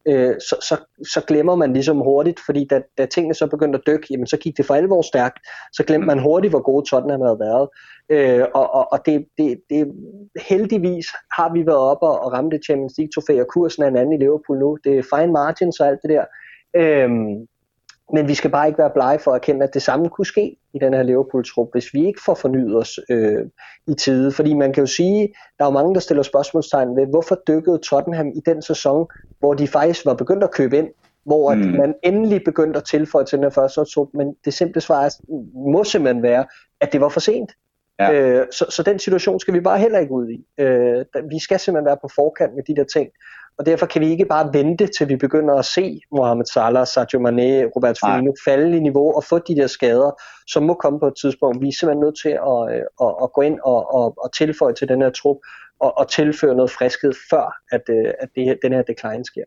øh, 0.07 0.35
så, 0.39 0.55
så, 0.61 0.77
så 1.13 1.21
glemmer 1.27 1.55
man 1.55 1.73
ligesom 1.73 1.97
hurtigt, 1.97 2.39
fordi 2.45 2.67
da, 2.69 2.81
da 2.97 3.05
tingene 3.05 3.33
så 3.33 3.47
begyndte 3.47 3.79
at 3.79 3.87
dykke, 3.87 4.07
jamen 4.09 4.27
så 4.27 4.37
gik 4.37 4.57
det 4.57 4.65
for 4.65 4.73
alvor 4.73 5.01
stærkt, 5.01 5.39
så 5.73 5.83
glemte 5.83 6.07
man 6.07 6.19
hurtigt, 6.19 6.51
hvor 6.51 6.61
gode 6.61 6.85
Tottenham 6.89 7.21
havde 7.21 7.39
været. 7.39 7.69
Øh, 8.09 8.45
og 8.53 8.73
og, 8.73 8.91
og 8.91 9.05
det, 9.05 9.25
det, 9.37 9.61
det, 9.69 9.93
heldigvis 10.47 11.05
har 11.37 11.53
vi 11.53 11.65
været 11.65 11.79
oppe 11.79 12.05
og, 12.05 12.19
og 12.19 12.51
det 12.51 12.65
Champions 12.65 12.93
League 12.97 13.11
trofæ, 13.15 13.41
og 13.41 13.47
kursen 13.47 13.83
er 13.83 13.87
en 13.87 13.97
anden 13.97 14.13
i 14.13 14.17
Liverpool 14.17 14.59
nu. 14.59 14.77
Det 14.83 14.97
er 14.97 15.17
fine 15.17 15.31
margins 15.31 15.79
og 15.79 15.87
alt 15.87 15.99
det 16.01 16.09
der. 16.09 16.25
Øh, 16.75 17.09
men 18.13 18.27
vi 18.27 18.35
skal 18.35 18.49
bare 18.49 18.67
ikke 18.67 18.77
være 18.77 18.89
blege 18.93 19.19
for 19.19 19.31
at 19.31 19.35
erkende, 19.35 19.63
at 19.63 19.73
det 19.73 19.81
samme 19.81 20.09
kunne 20.09 20.25
ske 20.25 20.57
i 20.73 20.79
den 20.79 20.93
her 20.93 21.03
Liverpool-trup, 21.03 21.69
hvis 21.71 21.93
vi 21.93 22.05
ikke 22.05 22.21
får 22.25 22.33
fornyet 22.33 22.75
os 22.77 22.99
øh, 23.09 23.45
i 23.87 23.93
tide. 23.93 24.31
Fordi 24.31 24.53
man 24.53 24.73
kan 24.73 24.81
jo 24.83 24.87
sige, 24.87 25.33
der 25.57 25.65
er 25.65 25.69
jo 25.69 25.73
mange, 25.73 25.93
der 25.93 25.99
stiller 25.99 26.23
spørgsmålstegn 26.23 26.95
ved, 26.95 27.07
hvorfor 27.07 27.39
dykkede 27.47 27.77
Tottenham 27.77 28.27
i 28.27 28.41
den 28.45 28.61
sæson, 28.61 29.07
hvor 29.39 29.53
de 29.53 29.67
faktisk 29.67 30.05
var 30.05 30.13
begyndt 30.13 30.43
at 30.43 30.51
købe 30.51 30.77
ind, 30.77 30.87
hvor 31.25 31.55
mm. 31.55 31.61
at 31.61 31.79
man 31.79 31.93
endelig 32.03 32.41
begyndte 32.45 32.77
at 32.77 32.85
tilføje 32.85 33.25
til 33.25 33.37
den 33.37 33.43
her 33.43 33.49
første 33.49 33.85
trup, 33.93 34.07
men 34.13 34.35
det 34.45 34.53
simple 34.53 34.81
svar 34.81 35.05
er, 35.05 35.09
må 35.71 35.83
simpelthen 35.83 36.23
være, 36.23 36.45
at 36.81 36.93
det 36.93 37.01
var 37.01 37.09
for 37.09 37.19
sent. 37.19 37.51
Ja. 37.99 38.11
Øh, 38.13 38.47
så, 38.51 38.65
så 38.69 38.83
den 38.83 38.99
situation 38.99 39.39
skal 39.39 39.53
vi 39.53 39.59
bare 39.59 39.79
heller 39.79 39.99
ikke 39.99 40.13
ud 40.13 40.29
i. 40.29 40.45
Øh, 40.57 41.05
vi 41.29 41.39
skal 41.39 41.59
simpelthen 41.59 41.85
være 41.85 41.97
på 42.01 42.09
forkant 42.15 42.55
med 42.55 42.63
de 42.63 42.75
der 42.75 42.83
ting. 42.83 43.09
Og 43.57 43.65
derfor 43.65 43.85
kan 43.85 44.01
vi 44.01 44.09
ikke 44.09 44.25
bare 44.25 44.53
vente 44.53 44.87
til 44.87 45.09
vi 45.09 45.15
begynder 45.15 45.55
at 45.55 45.65
se 45.65 46.01
Mohamed 46.11 46.45
Salah, 46.45 46.87
Sadio 46.87 47.19
Mane, 47.19 47.65
Robert 47.75 47.99
Firmino 47.99 48.31
falde 48.45 48.77
i 48.77 48.79
niveau 48.79 49.15
og 49.15 49.23
få 49.23 49.39
de 49.39 49.55
der 49.55 49.67
skader, 49.67 50.11
som 50.47 50.63
må 50.63 50.73
komme 50.73 50.99
på 50.99 51.07
et 51.07 51.13
tidspunkt. 51.21 51.61
Vi 51.61 51.67
er 51.67 51.71
simpelthen 51.71 52.03
nødt 52.05 52.21
til 52.21 52.29
at, 52.29 52.59
øh, 52.75 52.83
at, 53.05 53.15
at 53.23 53.33
gå 53.33 53.41
ind 53.41 53.59
og, 53.63 53.93
og, 53.95 54.13
og 54.23 54.33
tilføje 54.33 54.73
til 54.73 54.87
den 54.87 55.01
her 55.01 55.09
trup 55.09 55.37
og, 55.79 55.97
og 55.97 56.09
tilføre 56.09 56.55
noget 56.55 56.71
friskhed 56.71 57.13
før, 57.29 57.55
at, 57.71 57.81
øh, 57.89 58.13
at 58.19 58.29
det, 58.35 58.59
den 58.63 58.73
her 58.73 58.81
decline 58.81 59.25
sker. 59.25 59.43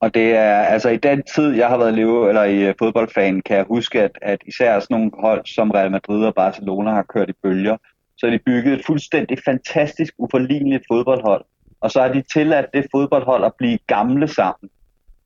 Og 0.00 0.14
det 0.14 0.36
er, 0.36 0.58
altså 0.74 0.88
i 0.88 0.96
den 0.96 1.22
tid, 1.34 1.54
jeg 1.54 1.68
har 1.68 1.78
været 1.78 1.94
lever, 1.94 2.28
eller 2.28 2.44
i 2.44 2.58
øh, 2.68 2.74
fodboldfan, 2.78 3.40
kan 3.40 3.56
jeg 3.56 3.64
huske, 3.64 4.02
at, 4.02 4.18
at 4.22 4.38
især 4.46 4.80
sådan 4.80 4.94
nogle 4.94 5.10
hold 5.18 5.46
som 5.46 5.70
Real 5.70 5.90
Madrid 5.90 6.24
og 6.24 6.34
Barcelona 6.34 6.90
har 6.90 7.02
kørt 7.02 7.28
i 7.28 7.32
bølger, 7.42 7.76
så 8.16 8.26
de 8.26 8.38
bygget 8.46 8.72
et 8.74 8.86
fuldstændig 8.86 9.38
fantastisk, 9.44 10.14
uforligneligt 10.18 10.84
fodboldhold. 10.90 11.44
Og 11.86 11.92
så 11.92 12.00
har 12.00 12.08
de 12.08 12.22
tilladt 12.32 12.66
det 12.74 12.86
fodboldhold 12.94 13.44
at 13.44 13.54
blive 13.58 13.78
gamle 13.86 14.28
sammen. 14.28 14.70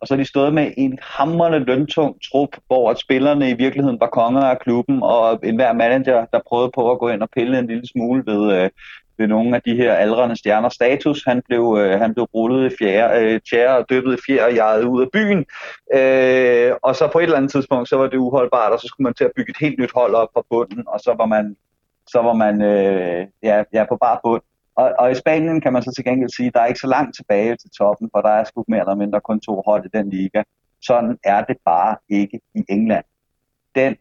Og 0.00 0.06
så 0.06 0.14
har 0.14 0.18
de 0.18 0.28
stået 0.28 0.54
med 0.54 0.72
en 0.76 0.98
hamrende 1.02 1.58
løntung 1.58 2.16
trup, 2.32 2.48
hvor 2.66 2.90
at 2.90 2.98
spillerne 2.98 3.50
i 3.50 3.54
virkeligheden 3.54 4.00
var 4.00 4.06
konger 4.06 4.42
af 4.42 4.58
klubben, 4.58 5.02
og 5.02 5.40
enhver 5.42 5.72
manager, 5.72 6.24
der 6.32 6.40
prøvede 6.48 6.70
på 6.74 6.90
at 6.90 6.98
gå 6.98 7.08
ind 7.08 7.22
og 7.22 7.28
pille 7.36 7.58
en 7.58 7.66
lille 7.66 7.86
smule 7.88 8.22
ved, 8.26 8.52
øh, 8.52 8.70
ved 9.18 9.26
nogle 9.26 9.56
af 9.56 9.62
de 9.62 9.74
her 9.76 9.92
aldrende 9.94 10.36
stjerner 10.36 10.68
status. 10.68 11.24
Han 11.24 11.42
blev, 11.48 11.76
øh, 11.80 12.00
han 12.00 12.14
blev 12.14 12.24
rullet 12.24 12.72
i 12.72 12.76
fjerde, 12.78 13.24
øh, 13.24 13.40
tjære 13.50 13.76
og 13.76 13.90
dyppet 13.90 14.14
i 14.14 14.22
fjerde 14.26 14.46
og 14.46 14.54
jaget 14.54 14.84
ud 14.84 15.02
af 15.02 15.11
byen. 15.12 15.44
Øh, 15.94 16.72
og 16.82 16.96
så 16.96 17.08
på 17.12 17.18
et 17.18 17.22
eller 17.22 17.36
andet 17.36 17.50
tidspunkt, 17.50 17.88
så 17.88 17.96
var 17.96 18.06
det 18.06 18.16
uholdbart, 18.16 18.72
og 18.72 18.80
så 18.80 18.86
skulle 18.86 19.04
man 19.04 19.14
til 19.14 19.24
at 19.24 19.32
bygge 19.36 19.50
et 19.50 19.61
helt 19.61 19.78
nyt 19.78 19.92
hold 19.94 20.14
op 20.14 20.28
fra 20.34 20.42
bunden, 20.50 20.84
og 20.86 21.00
så 21.00 21.14
var 21.18 21.26
man, 21.26 21.56
så 22.06 22.22
var 22.22 22.32
man 22.32 22.62
øh, 22.62 23.26
ja, 23.42 23.62
ja, 23.72 23.84
på 23.88 23.96
bare 23.96 24.18
bund. 24.22 24.42
Og, 24.76 24.92
og 24.98 25.10
i 25.10 25.14
Spanien 25.14 25.60
kan 25.60 25.72
man 25.72 25.82
så 25.82 25.92
til 25.96 26.04
gengæld 26.04 26.30
sige, 26.36 26.46
at 26.46 26.54
der 26.54 26.60
er 26.60 26.66
ikke 26.66 26.80
så 26.80 26.86
langt 26.86 27.16
tilbage 27.16 27.56
til 27.56 27.70
toppen, 27.78 28.08
for 28.14 28.20
der 28.20 28.28
er 28.28 28.44
sgu 28.44 28.64
mere 28.68 28.80
eller 28.80 28.94
mindre 28.94 29.20
kun 29.20 29.40
to 29.40 29.62
hold 29.66 29.84
i 29.84 29.98
den 29.98 30.10
liga. 30.10 30.42
Sådan 30.82 31.18
er 31.24 31.44
det 31.44 31.56
bare 31.64 31.96
ikke 32.08 32.40
i 32.54 32.64
England. 32.68 33.04
Den 33.74 33.96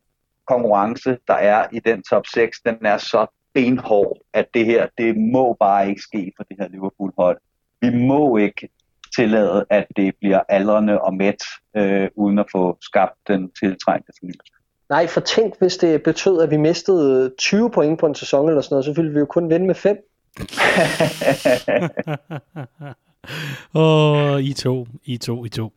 konkurrence, 0.47 1.17
der 1.27 1.33
er 1.33 1.67
i 1.71 1.79
den 1.79 2.03
top 2.03 2.25
6, 2.27 2.61
den 2.65 2.77
er 2.85 2.97
så 2.97 3.25
benhård, 3.53 4.17
at 4.33 4.45
det 4.53 4.65
her, 4.65 4.87
det 4.97 5.17
må 5.17 5.53
bare 5.59 5.89
ikke 5.89 6.01
ske 6.01 6.31
for 6.37 6.43
det 6.43 6.57
her 6.59 6.67
Liverpool-hold. 6.67 7.37
Vi 7.81 7.89
må 7.89 8.37
ikke 8.37 8.69
tillade, 9.15 9.65
at 9.69 9.87
det 9.95 10.15
bliver 10.19 10.39
aldrende 10.49 11.01
og 11.01 11.13
mæt, 11.13 11.43
øh, 11.77 12.09
uden 12.15 12.39
at 12.39 12.45
få 12.51 12.77
skabt 12.81 13.15
den 13.27 13.51
tiltrængte 13.51 14.11
fornyelse. 14.19 14.53
Nej, 14.89 15.07
for 15.07 15.21
tænk, 15.21 15.59
hvis 15.59 15.77
det 15.77 16.03
betød, 16.03 16.41
at 16.41 16.51
vi 16.51 16.57
mistede 16.57 17.33
20 17.37 17.71
point 17.71 17.99
på 17.99 18.05
en 18.05 18.15
sæson 18.15 18.49
eller 18.49 18.61
sådan 18.61 18.73
noget, 18.73 18.85
så 18.85 18.93
ville 18.93 19.13
vi 19.13 19.19
jo 19.19 19.25
kun 19.25 19.49
vinde 19.49 19.67
med 19.67 19.75
5. 19.75 19.97
Åh, 23.73 24.33
oh, 24.33 24.43
I 24.43 24.53
to, 24.53 24.87
I 25.05 25.17
to, 25.17 25.45
I 25.45 25.49
to. 25.49 25.71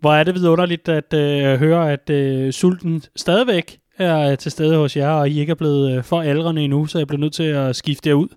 Hvor 0.00 0.12
er 0.12 0.24
det 0.24 0.34
vidunderligt 0.34 0.88
at 0.88 1.14
øh, 1.14 1.58
høre, 1.58 1.92
at 1.92 2.10
øh, 2.10 2.52
sulten 2.52 3.02
stadigvæk 3.16 3.78
er 3.98 4.30
øh, 4.30 4.38
til 4.38 4.52
stede 4.52 4.76
hos 4.76 4.96
jer, 4.96 5.10
og 5.10 5.28
I 5.28 5.40
ikke 5.40 5.50
er 5.50 5.54
blevet 5.54 5.96
øh, 5.96 6.04
for 6.04 6.20
aldrende 6.22 6.62
endnu, 6.62 6.86
så 6.86 6.98
jeg 6.98 7.06
bliver 7.06 7.20
nødt 7.20 7.34
til 7.34 7.42
at 7.42 7.76
skifte 7.76 8.08
jer 8.08 8.14
ud. 8.14 8.28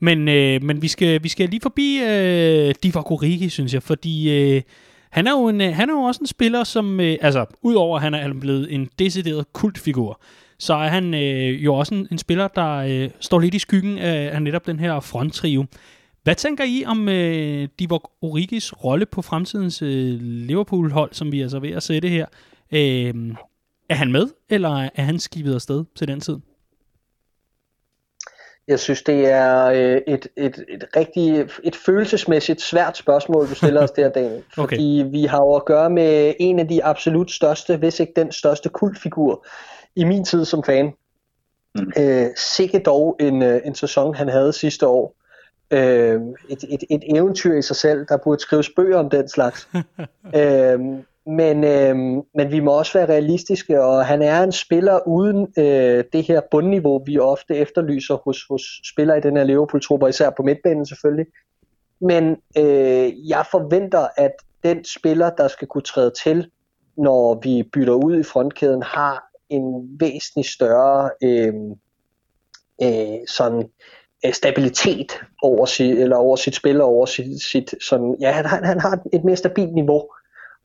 Men, 0.00 0.28
øh, 0.28 0.62
men 0.62 0.82
vi, 0.82 0.88
skal, 0.88 1.22
vi 1.22 1.28
skal 1.28 1.48
lige 1.48 1.60
forbi 1.60 2.00
øh, 2.08 2.74
Divock 2.82 3.24
synes 3.50 3.74
jeg, 3.74 3.82
fordi 3.82 4.30
øh, 4.30 4.62
han, 5.10 5.26
er 5.26 5.30
jo 5.30 5.48
en, 5.48 5.60
øh, 5.60 5.74
han 5.74 5.90
er 5.90 5.94
jo 5.94 6.00
også 6.00 6.20
en 6.20 6.26
spiller, 6.26 6.64
som, 6.64 7.00
øh, 7.00 7.16
altså, 7.20 7.44
udover 7.62 7.96
at 7.96 8.02
han 8.02 8.14
er 8.14 8.34
blevet 8.40 8.74
en 8.74 8.88
decideret 8.98 9.52
kultfigur, 9.52 10.20
så 10.58 10.74
er 10.74 10.88
han 10.88 11.14
øh, 11.14 11.64
jo 11.64 11.74
også 11.74 11.94
en, 11.94 12.08
en 12.10 12.18
spiller, 12.18 12.48
der 12.48 12.76
øh, 12.76 13.10
står 13.20 13.38
lidt 13.38 13.54
i 13.54 13.58
skyggen 13.58 13.98
af, 13.98 14.30
af 14.34 14.42
netop 14.42 14.66
den 14.66 14.80
her 14.80 15.00
fronttrio. 15.00 15.64
Hvad 16.22 16.34
tænker 16.34 16.64
I 16.64 16.84
om 16.86 17.08
øh, 17.08 17.68
Divock 17.78 18.10
Origis 18.22 18.84
rolle 18.84 19.06
på 19.06 19.22
fremtidens 19.22 19.82
øh, 19.82 20.18
Liverpool-hold, 20.20 21.12
som 21.12 21.32
vi 21.32 21.40
er 21.40 21.48
så 21.48 21.58
ved 21.58 21.70
at 21.70 21.82
sætte 21.82 22.08
her? 22.08 22.26
Øh, 22.72 23.14
er 23.88 23.94
han 23.94 24.12
med, 24.12 24.26
eller 24.50 24.88
er 24.94 25.02
han 25.02 25.18
skibet 25.18 25.54
afsted 25.54 25.84
til 25.96 26.08
den 26.08 26.20
tid? 26.20 26.36
Jeg 28.68 28.80
synes, 28.80 29.02
det 29.02 29.26
er 29.26 29.64
øh, 29.64 30.00
et, 30.06 30.28
et, 30.36 30.64
et 30.68 30.84
rigtig 30.96 31.48
et 31.64 31.76
følelsesmæssigt 31.76 32.60
svært 32.60 32.96
spørgsmål, 32.96 33.48
du 33.48 33.54
stiller 33.54 33.82
os 33.82 33.90
der, 33.90 34.08
Daniel. 34.08 34.42
Fordi 34.54 35.02
okay. 35.02 35.10
vi 35.10 35.24
har 35.24 35.38
jo 35.38 35.54
at 35.54 35.64
gøre 35.64 35.90
med 35.90 36.34
en 36.40 36.58
af 36.58 36.68
de 36.68 36.84
absolut 36.84 37.30
største, 37.30 37.76
hvis 37.76 38.00
ikke 38.00 38.12
den 38.16 38.32
største 38.32 38.68
kultfigur 38.68 39.46
i 39.98 40.04
min 40.04 40.24
tid 40.24 40.44
som 40.44 40.64
fan. 40.64 40.92
Mm. 41.74 41.92
Øh, 41.98 42.26
sikke 42.36 42.78
dog 42.78 43.16
en, 43.20 43.42
øh, 43.42 43.60
en 43.64 43.74
sæson, 43.74 44.14
han 44.14 44.28
havde 44.28 44.52
sidste 44.52 44.86
år. 44.86 45.14
Øh, 45.70 46.20
et, 46.48 46.64
et, 46.68 46.84
et 46.90 47.02
eventyr 47.16 47.58
i 47.58 47.62
sig 47.62 47.76
selv, 47.76 48.06
der 48.08 48.16
burde 48.16 48.40
skrives 48.40 48.70
bøger 48.76 48.98
om 48.98 49.10
den 49.10 49.28
slags. 49.28 49.68
øh, 50.40 50.80
men, 51.26 51.64
øh, 51.64 51.96
men 52.34 52.50
vi 52.50 52.60
må 52.60 52.72
også 52.72 52.98
være 52.98 53.08
realistiske, 53.08 53.82
og 53.82 54.06
han 54.06 54.22
er 54.22 54.42
en 54.42 54.52
spiller 54.52 55.08
uden 55.08 55.52
øh, 55.58 56.04
det 56.12 56.24
her 56.24 56.40
bundniveau, 56.50 57.02
vi 57.06 57.18
ofte 57.18 57.56
efterlyser 57.56 58.16
hos, 58.24 58.46
hos 58.50 58.62
spillere 58.92 59.18
i 59.18 59.20
den 59.20 59.36
her 59.36 59.44
Liverpool-trupper, 59.44 60.08
især 60.08 60.30
på 60.30 60.42
midtbanen 60.42 60.86
selvfølgelig. 60.86 61.26
Men 62.00 62.36
øh, 62.58 63.28
jeg 63.28 63.44
forventer, 63.50 64.06
at 64.16 64.32
den 64.64 64.84
spiller, 64.84 65.30
der 65.30 65.48
skal 65.48 65.68
kunne 65.68 65.82
træde 65.82 66.12
til, 66.24 66.50
når 66.96 67.40
vi 67.42 67.62
bytter 67.72 67.92
ud 67.92 68.20
i 68.20 68.22
frontkæden, 68.22 68.82
har 68.82 69.27
en 69.50 69.96
væsentlig 70.00 70.44
større 70.44 71.10
øh, 71.22 71.54
øh, 72.82 73.18
sådan 73.28 73.68
øh, 74.26 74.32
stabilitet 74.32 75.20
over 75.42 75.66
sit, 75.66 75.98
eller 75.98 76.16
over 76.16 76.36
sit 76.36 76.54
spil 76.54 76.80
og 76.80 76.88
over 76.88 77.06
sit, 77.06 77.42
sit 77.42 77.74
sådan, 77.88 78.16
ja, 78.20 78.32
han, 78.32 78.64
han 78.64 78.80
har 78.80 78.98
et 79.12 79.24
mere 79.24 79.36
stabilt 79.36 79.74
niveau. 79.74 80.02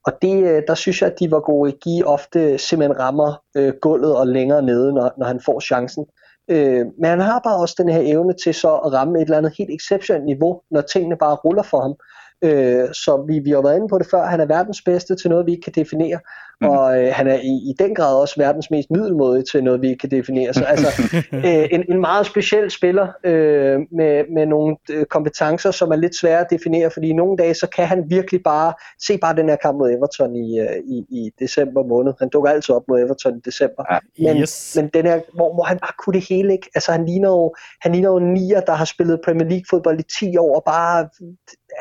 Og 0.06 0.14
det, 0.22 0.44
øh, 0.44 0.64
der 0.68 0.76
synes 0.76 1.02
jeg, 1.02 1.12
at 1.12 1.20
de 1.20 1.32
var 1.32 1.40
gode. 1.40 1.74
i 1.86 2.04
ofte 2.04 2.58
simpelthen 2.58 3.00
rammer 3.00 3.42
øh, 3.56 3.74
gulvet 3.82 4.16
og 4.16 4.28
længere 4.28 4.62
nede, 4.62 4.94
når, 4.94 5.12
når 5.18 5.26
han 5.26 5.40
får 5.46 5.60
chancen. 5.60 6.06
Øh, 6.48 6.86
men 7.00 7.10
han 7.10 7.20
har 7.20 7.42
bare 7.44 7.58
også 7.58 7.76
den 7.78 7.90
her 7.90 8.02
evne 8.06 8.34
til 8.44 8.54
så 8.54 8.76
at 8.76 8.94
ramme 8.94 9.18
et 9.18 9.24
eller 9.24 9.38
andet 9.38 9.54
helt 9.58 9.70
exceptionelt 9.74 10.26
niveau, 10.26 10.62
når 10.72 10.82
tingene 10.82 11.18
bare 11.18 11.36
ruller 11.36 11.64
for 11.64 11.82
ham. 11.82 11.96
Øh, 12.42 12.94
så 12.94 13.26
vi, 13.28 13.40
vi 13.40 13.52
har 13.52 13.62
været 13.62 13.76
inde 13.76 13.88
på 13.88 13.98
det 13.98 14.08
før, 14.12 14.26
han 14.26 14.40
er 14.40 14.46
verdens 14.46 14.82
bedste 14.82 15.16
til 15.16 15.30
noget, 15.30 15.46
vi 15.46 15.52
ikke 15.52 15.72
kan 15.72 15.84
definere. 15.84 16.20
Mm. 16.62 16.70
Og 16.70 17.04
øh, 17.04 17.14
han 17.14 17.28
er 17.28 17.36
i, 17.36 17.70
i 17.70 17.74
den 17.80 17.96
grad 17.96 18.16
også 18.16 18.36
verdens 18.38 18.72
mest 18.72 18.92
middelmåde 18.92 19.44
til 19.52 19.64
noget, 19.64 19.82
vi 19.82 19.96
kan 19.96 20.12
definere. 20.12 20.54
Så 20.54 20.64
altså 20.64 20.88
øh, 21.34 21.68
en, 21.72 21.84
en 21.90 22.02
meget 22.02 22.26
speciel 22.26 22.72
spiller 22.72 23.08
øh, 23.24 23.80
med, 23.92 24.34
med 24.36 24.46
nogle 24.46 24.76
øh, 24.90 25.06
kompetencer, 25.06 25.72
som 25.72 25.92
er 25.92 25.96
lidt 25.96 26.16
svære 26.16 26.40
at 26.40 26.48
definere, 26.50 26.90
fordi 26.92 27.14
nogle 27.14 27.38
dage, 27.38 27.54
så 27.54 27.68
kan 27.68 27.88
han 27.88 28.04
virkelig 28.10 28.44
bare, 28.44 28.74
se 29.02 29.18
bare 29.18 29.36
den 29.36 29.50
her 29.50 29.56
kamp 29.56 29.78
mod 29.78 29.92
Everton 29.92 30.36
i, 30.36 30.60
øh, 30.60 30.78
i, 30.86 31.06
i 31.10 31.32
december 31.40 31.84
måned. 31.84 32.14
Han 32.20 32.30
dukker 32.30 32.50
altid 32.50 32.76
op 32.76 32.84
mod 32.88 33.00
Everton 33.02 33.38
i 33.38 33.42
december. 33.46 33.84
Ja, 34.20 34.34
men, 34.34 34.42
yes. 34.42 34.78
men 34.82 34.90
den 34.94 35.06
her, 35.06 35.20
hvor, 35.34 35.54
hvor 35.54 35.64
han 35.64 35.80
bare 35.80 35.94
kunne 36.06 36.14
det 36.14 36.30
hele, 36.30 36.54
ikke? 36.54 36.70
Altså 36.76 36.92
han 36.92 37.06
ligner 37.06 37.30
jo, 37.30 37.56
han 37.82 37.92
ligner 37.92 38.10
jo 38.10 38.20
nier, 38.20 38.60
der 38.60 38.74
har 38.74 38.86
spillet 38.86 39.22
Premier 39.26 39.48
League 39.48 39.66
fodbold 39.70 40.00
i 40.00 40.04
10 40.20 40.38
år, 40.38 40.56
og 40.56 40.64
bare 40.66 41.10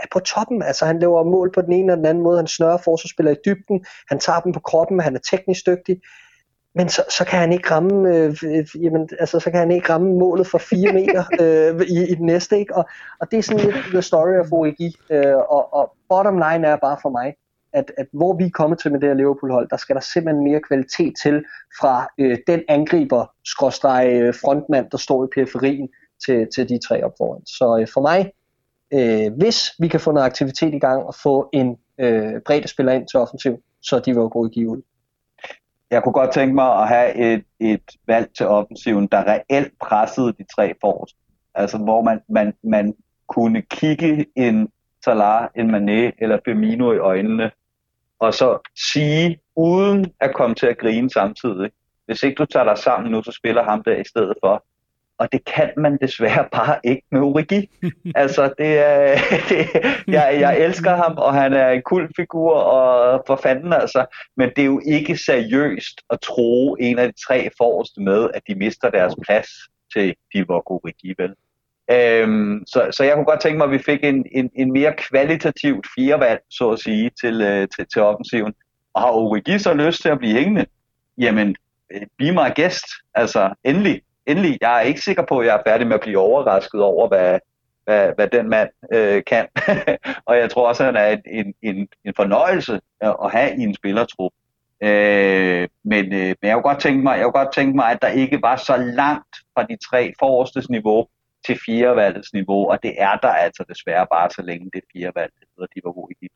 er 0.02 0.06
på 0.12 0.18
toppen. 0.18 0.62
Altså 0.62 0.84
han 0.86 0.98
laver 0.98 1.24
mål 1.24 1.52
på 1.52 1.62
den 1.62 1.72
ene 1.72 1.92
og 1.92 1.96
den 1.96 2.06
anden 2.06 2.24
måde. 2.24 2.36
Han 2.36 2.46
snører 2.46 2.76
forsvarsspiller 2.76 3.32
i 3.32 3.36
dybden. 3.44 3.84
Han 4.08 4.18
tager 4.18 4.40
dem 4.40 4.52
på 4.52 4.60
kroppen. 4.60 5.00
Han 5.00 5.14
er 5.14 5.20
teknisk 5.30 5.66
dygtig. 5.66 6.00
Men 6.74 6.88
så, 6.88 7.04
så 7.10 7.24
kan 7.24 7.38
han 7.38 7.52
ikke 7.52 7.70
ramme, 7.70 8.16
øh, 8.16 8.36
jamen, 8.82 9.08
altså, 9.20 9.40
så 9.40 9.50
kan 9.50 9.60
han 9.60 9.70
ikke 9.70 9.92
ramme 9.92 10.12
målet 10.18 10.46
for 10.46 10.58
4 10.58 10.92
meter 11.00 11.24
øh, 11.40 11.86
i, 11.86 12.12
i 12.12 12.14
den 12.14 12.26
næste. 12.26 12.58
Ikke? 12.58 12.76
Og, 12.76 12.84
og 13.20 13.30
det 13.30 13.38
er 13.38 13.42
sådan 13.42 13.64
lidt 13.64 13.76
the 13.76 14.02
story 14.02 14.38
of 14.38 14.52
OEG. 14.52 14.80
Øh, 15.10 15.36
og, 15.36 15.74
og 15.74 15.94
bottom 16.08 16.34
line 16.34 16.66
er 16.66 16.76
bare 16.76 16.96
for 17.02 17.10
mig, 17.10 17.34
at, 17.72 17.92
at 17.98 18.06
hvor 18.12 18.36
vi 18.36 18.44
er 18.44 18.50
kommet 18.50 18.78
til 18.78 18.92
med 18.92 19.00
det 19.00 19.08
her 19.08 19.16
Liverpool-hold, 19.16 19.68
der 19.68 19.76
skal 19.76 19.94
der 19.94 20.00
simpelthen 20.00 20.44
mere 20.44 20.60
kvalitet 20.60 21.14
til 21.22 21.44
fra 21.80 22.08
øh, 22.18 22.38
den 22.46 22.62
angriber, 22.68 23.26
skråstreg 23.44 24.08
øh, 24.12 24.34
frontmand, 24.34 24.90
der 24.90 24.98
står 24.98 25.24
i 25.24 25.28
periferien, 25.34 25.88
til, 26.26 26.48
til 26.54 26.68
de 26.68 26.78
tre 26.88 27.04
op 27.04 27.12
foran. 27.18 27.46
Så 27.46 27.78
øh, 27.80 27.88
for 27.94 28.00
mig, 28.00 28.32
øh, 28.94 29.32
hvis 29.38 29.70
vi 29.78 29.88
kan 29.88 30.00
få 30.00 30.12
noget 30.12 30.26
aktivitet 30.26 30.74
i 30.74 30.78
gang 30.78 31.02
og 31.02 31.14
få 31.22 31.48
en 31.52 31.76
øh, 31.98 32.40
bredt 32.46 32.70
spiller 32.70 32.92
ind 32.92 33.06
til 33.08 33.18
offensiv, 33.20 33.62
så 33.82 33.98
de 33.98 34.16
var 34.16 34.28
gode 34.28 34.50
give 34.50 34.68
ud. 34.68 34.82
Jeg 35.90 36.02
kunne 36.02 36.12
godt 36.12 36.32
tænke 36.32 36.54
mig 36.54 36.82
at 36.82 36.88
have 36.88 37.14
et, 37.14 37.44
et 37.60 37.82
valg 38.06 38.28
til 38.36 38.46
offensiven, 38.46 39.06
der 39.06 39.24
reelt 39.24 39.72
pressede 39.80 40.32
de 40.32 40.44
tre 40.56 40.74
forrest. 40.80 41.16
Altså 41.54 41.78
hvor 41.78 42.02
man, 42.02 42.20
man, 42.28 42.54
man 42.62 42.94
kunne 43.26 43.62
kigge 43.62 44.26
en 44.36 44.68
Salah, 45.04 45.48
en 45.56 45.74
Mané 45.74 46.12
eller 46.18 46.38
Firmino 46.44 46.92
i 46.92 46.98
øjnene, 46.98 47.50
og 48.18 48.34
så 48.34 48.58
sige, 48.92 49.38
uden 49.56 50.12
at 50.20 50.34
komme 50.34 50.54
til 50.54 50.66
at 50.66 50.78
grine 50.78 51.10
samtidig, 51.10 51.70
hvis 52.06 52.22
ikke 52.22 52.34
du 52.34 52.44
tager 52.44 52.64
dig 52.64 52.78
sammen 52.78 53.12
nu, 53.12 53.22
så 53.22 53.32
spiller 53.32 53.62
ham 53.62 53.82
der 53.82 53.96
i 53.96 54.04
stedet 54.04 54.34
for 54.44 54.64
og 55.22 55.32
det 55.32 55.44
kan 55.44 55.70
man 55.76 55.98
desværre 56.00 56.48
bare 56.52 56.78
ikke 56.84 57.02
med 57.10 57.20
Origi. 57.20 57.70
altså, 58.22 58.54
det 58.58 58.78
er, 58.78 59.18
det, 59.48 59.68
jeg, 60.08 60.36
jeg 60.40 60.60
elsker 60.60 60.96
ham, 60.96 61.14
og 61.16 61.34
han 61.34 61.52
er 61.52 61.68
en 61.68 61.82
kul 61.82 62.08
figur, 62.16 62.54
og 62.54 63.22
for 63.26 63.36
fanden 63.36 63.72
altså, 63.72 64.06
men 64.36 64.50
det 64.56 64.62
er 64.62 64.66
jo 64.66 64.80
ikke 64.86 65.16
seriøst 65.16 66.00
at 66.10 66.20
tro 66.20 66.74
en 66.74 66.98
af 66.98 67.08
de 67.08 67.24
tre 67.26 67.48
forreste 67.58 68.00
med, 68.00 68.30
at 68.34 68.42
de 68.48 68.54
mister 68.54 68.90
deres 68.90 69.14
plads 69.26 69.48
til 69.92 70.14
Divock 70.34 70.70
Origi, 70.70 71.14
vel? 71.18 71.34
Øhm, 71.90 72.64
så, 72.66 72.88
så 72.90 73.04
jeg 73.04 73.14
kunne 73.14 73.24
godt 73.24 73.40
tænke 73.40 73.58
mig, 73.58 73.64
at 73.64 73.70
vi 73.70 73.78
fik 73.78 74.04
en, 74.04 74.26
en, 74.32 74.50
en 74.54 74.72
mere 74.72 74.94
kvalitativt 74.98 75.86
firevalg, 75.94 76.40
så 76.50 76.70
at 76.70 76.78
sige, 76.78 77.10
til, 77.20 77.40
øh, 77.40 77.68
til, 77.76 77.86
til 77.92 78.02
offensiven. 78.02 78.54
Og 78.94 79.02
har 79.02 79.10
Origi 79.10 79.58
så 79.58 79.74
lyst 79.74 80.02
til 80.02 80.08
at 80.08 80.18
blive 80.18 80.38
hængende? 80.38 80.66
Jamen, 81.18 81.56
be 82.18 82.32
my 82.32 82.54
guest. 82.56 82.84
Altså, 83.14 83.54
endelig 83.64 84.02
endelig, 84.26 84.58
jeg 84.60 84.76
er 84.76 84.80
ikke 84.80 85.00
sikker 85.00 85.22
på, 85.28 85.38
at 85.38 85.46
jeg 85.46 85.56
er 85.56 85.70
færdig 85.70 85.86
med 85.86 85.94
at 85.94 86.00
blive 86.00 86.18
overrasket 86.18 86.82
over, 86.82 87.08
hvad, 87.08 87.38
hvad, 87.84 88.12
hvad 88.16 88.28
den 88.28 88.48
mand 88.48 88.68
øh, 88.92 89.22
kan. 89.26 89.46
og 90.28 90.36
jeg 90.36 90.50
tror 90.50 90.68
også, 90.68 90.82
at 90.82 90.86
han 90.86 90.96
er 90.96 91.16
en, 91.26 91.54
en, 91.62 91.88
en, 92.04 92.14
fornøjelse 92.16 92.80
at 93.00 93.30
have 93.32 93.56
i 93.58 93.62
en 93.62 93.74
spillertrup. 93.74 94.32
Øh, 94.82 95.68
men, 95.84 96.04
øh, 96.12 96.34
men 96.40 96.48
jeg 96.48 96.54
kunne 96.54 96.62
godt 96.62 96.80
tænke 96.80 97.02
mig, 97.02 97.16
jeg 97.16 97.24
kunne 97.24 97.44
godt 97.44 97.54
tænke 97.54 97.76
mig, 97.76 97.90
at 97.90 98.02
der 98.02 98.08
ikke 98.08 98.42
var 98.42 98.56
så 98.56 98.76
langt 98.76 99.36
fra 99.54 99.62
de 99.62 99.76
tre 99.90 100.12
forestes 100.20 100.70
niveau, 100.70 101.06
til 101.46 101.58
firevalgsniveau, 101.64 102.70
og 102.70 102.82
det 102.82 102.94
er 102.98 103.16
der 103.16 103.28
altså 103.28 103.64
desværre 103.68 104.06
bare 104.12 104.30
så 104.30 104.42
længe 104.42 104.70
det 104.72 104.82
firevalg 104.92 105.32
hedder 105.56 105.66
Liverpool 105.74 106.10
i 106.20 106.28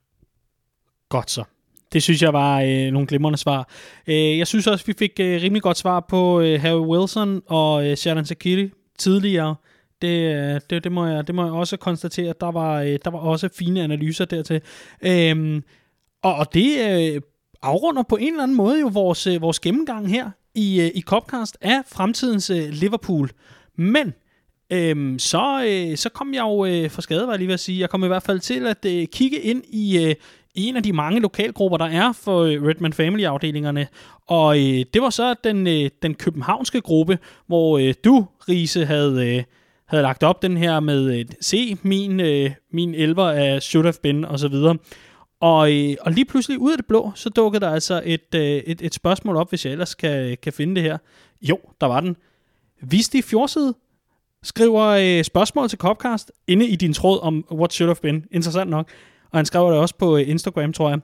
Godt 1.08 1.30
så. 1.30 1.44
Det 1.92 2.02
synes 2.02 2.22
jeg 2.22 2.32
var 2.32 2.60
øh, 2.60 2.92
nogle 2.92 3.06
glimrende 3.06 3.38
svar. 3.38 3.68
Øh, 4.06 4.38
jeg 4.38 4.46
synes 4.46 4.66
også, 4.66 4.86
vi 4.86 4.94
fik 4.98 5.12
øh, 5.20 5.42
rimelig 5.42 5.62
godt 5.62 5.78
svar 5.78 6.00
på 6.00 6.40
øh, 6.40 6.60
Harry 6.60 6.86
Wilson 6.86 7.42
og 7.46 7.86
øh, 7.86 7.96
Sharon 7.96 8.24
Sakiri 8.24 8.70
tidligere. 8.98 9.54
Det, 10.02 10.34
øh, 10.34 10.60
det, 10.70 10.84
det, 10.84 10.92
må 10.92 11.06
jeg, 11.06 11.26
det 11.26 11.34
må 11.34 11.44
jeg 11.44 11.52
også 11.52 11.76
konstatere, 11.76 12.34
der 12.40 12.52
var, 12.52 12.80
øh, 12.80 12.98
der 13.04 13.10
var 13.10 13.18
også 13.18 13.48
fine 13.58 13.82
analyser 13.82 14.24
dertil. 14.24 14.60
Øh, 15.02 15.62
og, 16.22 16.34
og 16.34 16.54
det 16.54 16.78
øh, 17.14 17.20
afrunder 17.62 18.02
på 18.02 18.16
en 18.16 18.28
eller 18.28 18.42
anden 18.42 18.56
måde 18.56 18.80
jo 18.80 18.90
vores, 18.92 19.26
øh, 19.26 19.42
vores 19.42 19.60
gennemgang 19.60 20.10
her 20.10 20.30
i, 20.54 20.80
øh, 20.80 20.90
i 20.94 21.00
Copcast 21.00 21.58
af 21.60 21.82
fremtidens 21.86 22.50
øh, 22.50 22.68
Liverpool. 22.68 23.30
Men 23.76 24.14
øhm, 24.72 25.18
så, 25.18 25.64
øh, 25.68 25.96
så 25.96 26.08
kom 26.08 26.34
jeg 26.34 26.40
jo 26.40 26.64
øh, 26.64 26.90
for 26.90 27.02
skade, 27.02 27.26
var 27.26 27.32
jeg 27.32 27.38
lige 27.38 27.48
ved 27.48 27.54
at 27.54 27.60
sige. 27.60 27.80
Jeg 27.80 27.90
kom 27.90 28.04
i 28.04 28.06
hvert 28.06 28.22
fald 28.22 28.40
til 28.40 28.66
at 28.66 28.84
øh, 28.86 29.06
kigge 29.06 29.40
ind 29.40 29.62
i, 29.68 30.04
øh, 30.04 30.10
i 30.10 30.14
en 30.56 30.76
af 30.76 30.82
de 30.82 30.92
mange 30.92 31.20
lokalgrupper, 31.20 31.78
der 31.78 31.84
er 31.84 32.12
for 32.12 32.40
øh, 32.40 32.62
Redman 32.62 32.92
Family-afdelingerne. 32.92 33.86
Og 34.26 34.58
øh, 34.58 34.84
det 34.94 35.02
var 35.02 35.10
så 35.10 35.34
den, 35.44 35.66
øh, 35.66 35.90
den 36.02 36.14
københavnske 36.14 36.80
gruppe, 36.80 37.18
hvor 37.46 37.78
øh, 37.78 37.94
du, 38.04 38.26
Riese, 38.48 38.84
havde... 38.84 39.36
Øh, 39.36 39.44
havde 39.86 40.02
lagt 40.02 40.22
op 40.22 40.42
den 40.42 40.56
her 40.56 40.80
med, 40.80 41.18
øh, 41.18 41.24
se 41.40 41.76
min, 41.82 42.20
øh, 42.20 42.50
min 42.72 42.94
elver 42.94 43.30
af 43.30 43.62
Should 43.62 43.86
Have 43.86 43.94
Been, 44.02 44.24
og 44.24 44.38
så 44.38 44.48
videre. 44.48 44.76
Og, 45.40 45.72
øh, 45.72 45.96
og 46.00 46.12
lige 46.12 46.24
pludselig 46.24 46.58
ud 46.58 46.70
af 46.70 46.76
det 46.76 46.86
blå, 46.86 47.12
så 47.14 47.28
dukkede 47.28 47.64
der 47.64 47.70
altså 47.70 48.02
et, 48.04 48.34
øh, 48.34 48.42
et, 48.42 48.82
et 48.82 48.94
spørgsmål 48.94 49.36
op, 49.36 49.48
hvis 49.48 49.64
jeg 49.64 49.72
ellers 49.72 49.94
kan, 49.94 50.36
kan 50.42 50.52
finde 50.52 50.74
det 50.74 50.82
her. 50.82 50.98
Jo, 51.42 51.58
der 51.80 51.86
var 51.86 52.00
den. 52.00 52.16
Visti 52.82 53.22
Fjordside 53.22 53.74
skriver 54.42 54.84
øh, 54.84 55.24
spørgsmål 55.24 55.68
til 55.68 55.78
Copcast 55.78 56.32
inde 56.46 56.66
i 56.66 56.76
din 56.76 56.92
tråd 56.92 57.18
om 57.22 57.44
What 57.52 57.72
Should 57.72 57.88
Have 57.88 58.00
Been. 58.02 58.24
Interessant 58.30 58.70
nok. 58.70 58.88
Og 59.36 59.38
han 59.38 59.46
skriver 59.46 59.70
det 59.70 59.80
også 59.80 59.94
på 59.98 60.16
øh, 60.16 60.28
Instagram, 60.28 60.72
tror 60.72 60.88
jeg. 60.88 60.98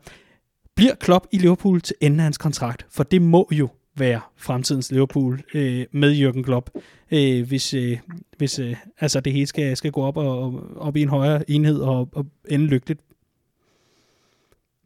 Bliver 0.77 0.95
Klopp 0.95 1.27
i 1.33 1.39
Liverpool 1.39 1.81
til 1.81 1.97
enden 2.01 2.21
af 2.21 2.25
hans 2.25 2.39
kontrakt? 2.39 2.87
For 2.91 3.03
det 3.03 3.23
må 3.23 3.49
jo 3.51 3.69
være 3.97 4.21
fremtidens 4.37 4.93
Liverpool 4.93 5.41
øh, 5.55 5.87
med 5.91 6.15
Jürgen 6.17 6.43
Klopp, 6.43 6.71
øh, 7.11 7.49
hvis, 7.49 7.75
øh, 7.75 7.99
hvis 8.39 8.59
øh, 8.59 8.77
altså 9.01 9.21
det 9.21 9.33
hele 9.33 9.47
skal, 9.47 9.77
skal 9.77 9.93
gå 9.93 10.03
op 10.03 10.17
og, 10.17 10.63
op 10.77 10.97
i 10.97 11.03
en 11.03 11.09
højere 11.09 11.51
enhed 11.51 11.81
og, 11.81 12.09
og 12.13 12.27
ende 12.49 12.67
lykkeligt 12.67 13.01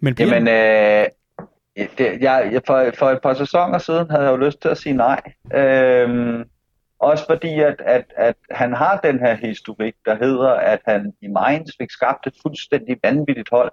men 0.00 0.14
bliver... 0.14 0.34
Jamen, 0.34 0.48
øh, 0.48 1.06
det, 1.98 2.20
jeg, 2.20 2.62
for, 2.66 2.90
for 2.98 3.06
et 3.06 3.18
par 3.22 3.34
sæsoner 3.34 3.78
siden 3.78 4.10
havde 4.10 4.24
jeg 4.24 4.30
jo 4.30 4.36
lyst 4.36 4.62
til 4.62 4.68
at 4.68 4.78
sige 4.78 4.92
nej. 4.92 5.20
Øhm, 5.54 6.44
også 6.98 7.26
fordi, 7.26 7.60
at, 7.60 7.82
at, 7.84 8.04
at 8.16 8.36
han 8.50 8.72
har 8.72 9.00
den 9.00 9.18
her 9.18 9.34
historik, 9.34 9.94
der 10.04 10.14
hedder, 10.14 10.50
at 10.50 10.80
han 10.86 11.12
i 11.22 11.28
Mainz 11.28 11.70
fik 11.80 11.90
skabt 11.90 12.26
et 12.26 12.34
fuldstændig 12.42 12.96
vanvittigt 13.02 13.48
hold, 13.50 13.72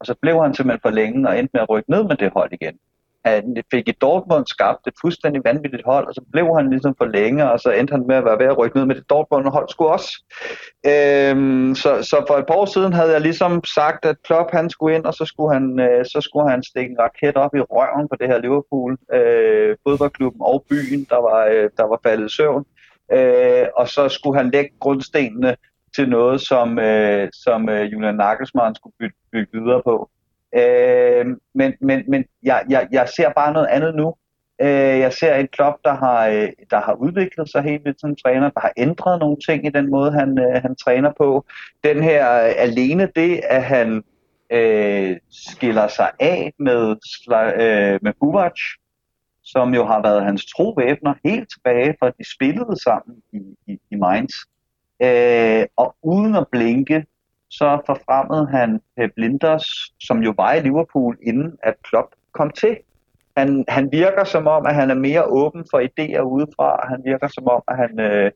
og 0.00 0.06
så 0.06 0.14
blev 0.22 0.42
han 0.42 0.54
simpelthen 0.54 0.80
for 0.80 0.90
længe 0.90 1.28
og 1.28 1.38
endte 1.38 1.50
med 1.54 1.60
at 1.60 1.70
rykke 1.70 1.90
ned 1.90 2.04
med 2.04 2.16
det 2.16 2.32
hold 2.32 2.52
igen 2.52 2.78
han 3.24 3.56
fik 3.70 3.88
i 3.88 3.92
Dortmund 3.92 4.46
skabt 4.46 4.86
et 4.86 4.94
fuldstændig 5.00 5.42
vanvittigt 5.44 5.84
hold, 5.86 6.06
og 6.08 6.14
så 6.14 6.22
blev 6.32 6.56
han 6.56 6.70
ligesom 6.70 6.94
for 6.98 7.04
længe, 7.04 7.50
og 7.50 7.60
så 7.60 7.70
endte 7.70 7.92
han 7.92 8.06
med 8.06 8.16
at 8.16 8.24
være 8.24 8.38
ved 8.38 8.46
at 8.46 8.58
rykke 8.58 8.76
ned 8.76 8.86
med 8.86 8.94
det 8.94 9.10
Dortmund 9.10 9.48
hold 9.48 9.68
skulle 9.68 9.90
også. 9.90 10.12
Øhm, 10.86 11.74
så, 11.74 12.02
så 12.02 12.24
for 12.28 12.34
et 12.34 12.46
par 12.46 12.54
år 12.54 12.66
siden 12.66 12.92
havde 12.92 13.12
jeg 13.12 13.20
ligesom 13.20 13.64
sagt, 13.64 14.04
at 14.04 14.16
Klopp 14.24 14.50
han 14.52 14.70
skulle 14.70 14.96
ind, 14.96 15.04
og 15.04 15.14
så 15.14 15.24
skulle 15.24 15.52
han, 15.54 15.80
øh, 15.80 16.04
så 16.04 16.20
skulle 16.20 16.50
han 16.50 16.62
stikke 16.62 16.90
en 16.90 16.98
raket 17.00 17.36
op 17.36 17.54
i 17.54 17.60
røven 17.60 18.08
på 18.08 18.16
det 18.20 18.28
her 18.28 18.38
Liverpool, 18.38 18.96
øh, 19.14 19.76
fodboldklubben 19.86 20.42
og 20.42 20.64
byen, 20.70 21.06
der 21.10 21.20
var, 21.28 21.46
øh, 21.52 21.70
der 21.76 21.84
var 21.84 22.00
faldet 22.02 22.30
i 22.30 22.36
søvn. 22.36 22.64
Øh, 23.12 23.66
og 23.76 23.88
så 23.88 24.08
skulle 24.08 24.38
han 24.40 24.50
lægge 24.50 24.70
grundstenene 24.80 25.56
til 25.96 26.08
noget, 26.08 26.40
som, 26.40 26.78
øh, 26.78 27.28
som 27.32 27.68
øh, 27.68 27.92
Julian 27.92 28.14
Nagelsmann 28.14 28.74
skulle 28.74 28.94
bygge, 29.00 29.16
bygge 29.32 29.50
videre 29.52 29.82
på. 29.82 30.10
Øh, 30.54 31.26
men 31.54 31.74
men, 31.80 32.04
men 32.08 32.24
jeg, 32.42 32.64
jeg, 32.68 32.88
jeg 32.92 33.08
ser 33.16 33.30
bare 33.32 33.52
noget 33.52 33.66
andet 33.66 33.94
nu. 33.94 34.14
Øh, 34.60 34.98
jeg 34.98 35.12
ser 35.12 35.34
en 35.34 35.48
klub, 35.48 35.74
der 35.84 35.94
har, 35.94 36.26
øh, 36.28 36.48
der 36.70 36.80
har 36.80 36.94
udviklet 36.94 37.50
sig 37.50 37.62
helt 37.62 37.84
vildt 37.84 38.00
som 38.00 38.16
træner, 38.16 38.50
der 38.50 38.60
har 38.60 38.72
ændret 38.76 39.20
nogle 39.20 39.36
ting 39.48 39.66
i 39.66 39.70
den 39.70 39.90
måde, 39.90 40.12
han, 40.12 40.38
øh, 40.38 40.62
han 40.62 40.76
træner 40.76 41.12
på. 41.18 41.44
Den 41.84 42.02
her 42.02 42.44
øh, 42.46 42.52
alene 42.56 43.08
det, 43.16 43.40
at 43.44 43.62
han 43.64 44.02
øh, 44.50 45.16
skiller 45.30 45.88
sig 45.88 46.10
af 46.20 46.52
med, 46.58 46.96
øh, 47.60 47.98
med 48.02 48.12
Buvac, 48.20 48.60
som 49.42 49.74
jo 49.74 49.84
har 49.84 50.02
været 50.02 50.24
hans 50.24 50.46
trovæbner 50.46 51.14
helt 51.24 51.48
tilbage 51.52 51.96
fra 52.00 52.10
de 52.10 52.34
spillede 52.34 52.82
sammen 52.82 53.16
i, 53.32 53.40
i, 53.66 53.78
i 53.90 53.96
Mainz. 53.96 54.34
Øh, 55.02 55.66
og 55.76 55.96
uden 56.02 56.34
at 56.34 56.46
blinke, 56.52 57.06
så 57.50 57.80
forfremmede 57.86 58.46
han 58.46 58.80
Pep 58.96 59.12
Linders, 59.16 59.94
som 60.00 60.22
jo 60.22 60.34
var 60.36 60.52
i 60.52 60.60
Liverpool, 60.60 61.18
inden 61.22 61.58
at 61.62 61.74
Klopp 61.82 62.08
kom 62.32 62.50
til. 62.50 62.76
Han, 63.36 63.64
han 63.68 63.92
virker 63.92 64.24
som 64.24 64.46
om, 64.46 64.66
at 64.66 64.74
han 64.74 64.90
er 64.90 64.94
mere 64.94 65.24
åben 65.24 65.64
for 65.70 65.78
idéer 65.80 66.20
udefra. 66.20 66.86
Han 66.88 67.02
virker 67.04 67.28
som 67.28 67.46
om, 67.48 67.62
at 67.68 67.76
han, 67.76 68.00
øh, 68.00 68.30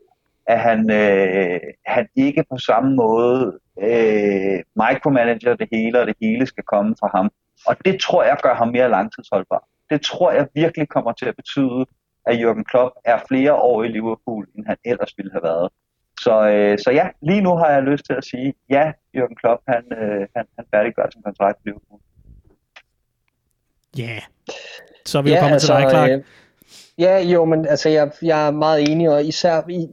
at 0.46 0.60
han, 0.60 0.90
øh, 0.90 1.60
han 1.86 2.08
ikke 2.16 2.44
på 2.50 2.58
samme 2.58 2.94
måde 2.96 3.58
øh, 3.80 4.58
micromanager 4.76 5.54
det 5.54 5.68
hele, 5.72 6.00
og 6.00 6.06
det 6.06 6.16
hele 6.20 6.46
skal 6.46 6.64
komme 6.64 6.94
fra 7.00 7.10
ham. 7.14 7.30
Og 7.66 7.76
det 7.84 8.00
tror 8.00 8.22
jeg 8.22 8.36
gør 8.42 8.54
ham 8.54 8.68
mere 8.68 8.90
langtidsholdbar. 8.90 9.64
Det 9.90 10.00
tror 10.02 10.32
jeg 10.32 10.48
virkelig 10.54 10.88
kommer 10.88 11.12
til 11.12 11.26
at 11.26 11.36
betyde, 11.36 11.86
at 12.26 12.38
Jürgen 12.38 12.62
Klopp 12.62 12.94
er 13.04 13.18
flere 13.28 13.54
år 13.54 13.82
i 13.84 13.88
Liverpool, 13.88 14.46
end 14.54 14.66
han 14.66 14.76
ellers 14.84 15.14
ville 15.16 15.32
have 15.32 15.42
været. 15.42 15.68
Så, 16.24 16.48
øh, 16.48 16.78
så 16.78 16.90
ja, 16.90 17.08
lige 17.22 17.40
nu 17.40 17.56
har 17.56 17.70
jeg 17.70 17.82
lyst 17.82 18.04
til 18.04 18.12
at 18.12 18.24
sige, 18.24 18.54
ja, 18.70 18.92
Jürgen 19.16 19.34
Klopp, 19.34 19.62
han, 19.68 19.84
øh, 19.98 20.26
han, 20.36 20.44
han 20.56 20.64
færdiggør 20.74 21.06
sin 21.12 21.22
kontrakt 21.22 21.58
i 21.64 21.68
Liverpool. 21.68 22.00
Ja, 23.98 24.02
yeah. 24.02 24.22
så 25.06 25.18
er 25.18 25.22
vi 25.22 25.30
ja, 25.30 25.36
jo 25.36 25.40
kommet 25.40 25.54
altså, 25.54 25.66
til 25.66 25.82
dig, 25.82 25.90
Clark. 25.90 26.10
Øh, 26.10 26.22
ja, 26.98 27.18
jo, 27.18 27.44
men 27.44 27.66
altså, 27.66 27.88
jeg, 27.88 28.10
jeg 28.22 28.46
er 28.46 28.50
meget 28.50 28.90
enig, 28.90 29.10
og 29.10 29.24
især 29.24 29.62
i, 29.68 29.88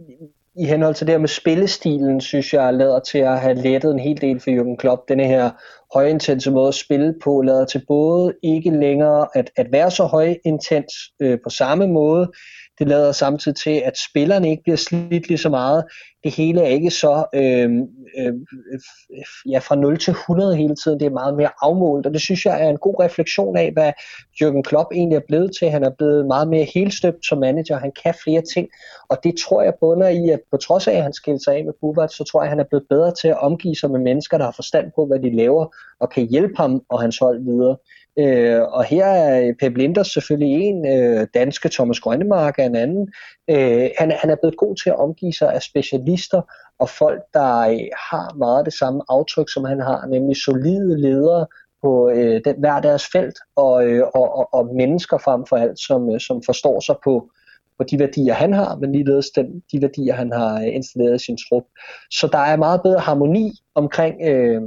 i 0.56 0.66
henhold 0.66 0.96
til 0.96 1.08
det 1.08 1.14
her 1.14 1.20
med 1.20 1.28
spillestilen, 1.28 2.22
synes 2.22 2.54
jeg 2.54 2.74
lader 2.74 3.00
til 3.00 3.18
at 3.18 3.40
have 3.40 3.54
lettet 3.54 3.92
en 3.92 4.00
hel 4.00 4.22
del 4.22 4.40
for 4.40 4.50
Jürgen 4.50 4.76
Klopp. 4.76 5.10
Denne 5.10 5.28
her 5.28 5.52
højintense 5.94 6.52
måde 6.52 6.68
at 6.68 6.76
spille 6.76 7.16
på, 7.24 7.42
lader 7.42 7.66
til 7.66 7.86
både 7.88 8.34
ikke 8.44 8.70
længere 8.70 9.28
at, 9.36 9.52
at 9.56 9.72
være 9.72 9.92
så 9.92 10.04
højintens 10.04 10.94
øh, 11.20 11.40
på 11.44 11.50
samme 11.50 11.88
måde, 11.88 12.32
det 12.80 12.88
lader 12.88 13.12
samtidig 13.12 13.58
til, 13.58 13.82
at 13.86 13.98
spillerne 14.10 14.50
ikke 14.50 14.64
bliver 14.64 14.78
slidt 14.78 15.28
lige 15.28 15.38
så 15.38 15.50
meget. 15.50 15.84
Det 16.24 16.34
hele 16.34 16.62
er 16.62 16.68
ikke 16.68 16.92
så 16.92 17.26
øh, 17.34 17.70
øh, 18.20 18.34
ja, 19.50 19.60
fra 19.60 19.76
0 19.76 19.98
til 19.98 20.12
100 20.12 20.56
hele 20.56 20.76
tiden. 20.76 21.00
Det 21.00 21.06
er 21.06 21.10
meget 21.10 21.36
mere 21.36 21.50
afmålt, 21.62 22.06
og 22.06 22.14
det 22.14 22.22
synes 22.22 22.46
jeg 22.46 22.66
er 22.66 22.70
en 22.70 22.78
god 22.78 22.96
refleksion 23.00 23.58
af, 23.58 23.72
hvad 23.72 23.92
Jürgen 24.42 24.62
Klopp 24.62 24.90
egentlig 24.94 25.16
er 25.16 25.28
blevet 25.28 25.52
til. 25.60 25.70
Han 25.70 25.84
er 25.84 25.90
blevet 25.90 26.26
meget 26.26 26.48
mere 26.48 26.68
helstøbt 26.74 27.26
som 27.26 27.38
manager. 27.38 27.78
Han 27.78 27.92
kan 28.04 28.14
flere 28.24 28.42
ting, 28.54 28.68
og 29.10 29.18
det 29.24 29.36
tror 29.38 29.62
jeg 29.62 29.74
bunder 29.80 30.08
i, 30.08 30.30
at 30.30 30.40
på 30.52 30.58
trods 30.58 30.88
af, 30.88 30.94
at 30.94 31.04
han 31.04 31.14
skilte 31.14 31.44
sig 31.44 31.56
af 31.56 31.66
med 31.66 31.74
Bubat, 31.82 32.12
så 32.12 32.24
tror 32.24 32.42
jeg, 32.42 32.46
at 32.46 32.50
han 32.50 32.60
er 32.60 32.70
blevet 32.70 32.86
bedre 32.90 33.14
til 33.22 33.28
at 33.28 33.40
omgive 33.40 33.76
sig 33.76 33.92
med 33.92 34.00
mennesker, 34.00 34.38
der 34.38 34.46
har 34.46 34.52
forstand 34.56 34.92
på, 34.96 35.06
hvad 35.06 35.20
de 35.20 35.36
laver, 35.36 35.76
og 36.00 36.10
kan 36.10 36.28
hjælpe 36.28 36.54
ham 36.58 36.82
og 36.90 37.02
hans 37.02 37.18
hold 37.18 37.44
videre. 37.44 37.78
Øh, 38.20 38.62
og 38.62 38.84
her 38.84 39.06
er 39.06 39.54
Pep 39.60 39.78
Linders 39.78 40.08
selvfølgelig 40.08 40.62
en, 40.62 40.88
øh, 40.88 41.28
danske 41.34 41.70
Thomas 41.70 42.00
Grønnemark 42.00 42.60
er 42.60 42.64
en 42.64 42.76
anden. 42.76 43.14
Øh, 43.50 43.90
han, 43.98 44.12
han 44.12 44.30
er 44.30 44.36
blevet 44.36 44.58
god 44.58 44.76
til 44.76 44.90
at 44.90 45.00
omgive 45.00 45.34
sig 45.34 45.54
af 45.54 45.62
specialister 45.62 46.42
og 46.80 46.90
folk, 46.90 47.22
der 47.34 47.60
øh, 47.60 47.80
har 48.10 48.36
meget 48.38 48.66
det 48.66 48.74
samme 48.74 49.02
aftryk, 49.10 49.50
som 49.54 49.64
han 49.64 49.80
har, 49.80 50.06
nemlig 50.06 50.36
solide 50.38 51.02
ledere 51.02 51.48
på 51.82 52.10
øh, 52.10 52.42
den, 52.46 52.56
hver 52.60 52.80
deres 52.82 53.08
felt, 53.12 53.38
og, 53.56 53.88
øh, 53.88 54.04
og, 54.16 54.38
og, 54.38 54.54
og 54.54 54.76
mennesker 54.76 55.18
frem 55.18 55.46
for 55.50 55.56
alt, 55.58 55.80
som, 55.80 56.14
øh, 56.14 56.20
som 56.20 56.42
forstår 56.46 56.80
sig 56.80 56.96
på, 57.04 57.30
på 57.78 57.84
de 57.84 58.00
værdier, 58.00 58.34
han 58.34 58.54
har, 58.54 58.76
men 58.76 58.92
ligeledes 58.92 59.30
den, 59.30 59.64
de 59.72 59.82
værdier, 59.82 60.14
han 60.14 60.32
har 60.32 60.62
øh, 60.62 60.76
installeret 60.76 61.22
i 61.22 61.26
sin 61.26 61.38
trup. 61.38 61.64
Så 62.12 62.28
der 62.32 62.38
er 62.38 62.56
meget 62.58 62.82
bedre 62.84 63.00
harmoni 63.00 63.52
omkring, 63.76 64.16
øh, 64.30 64.62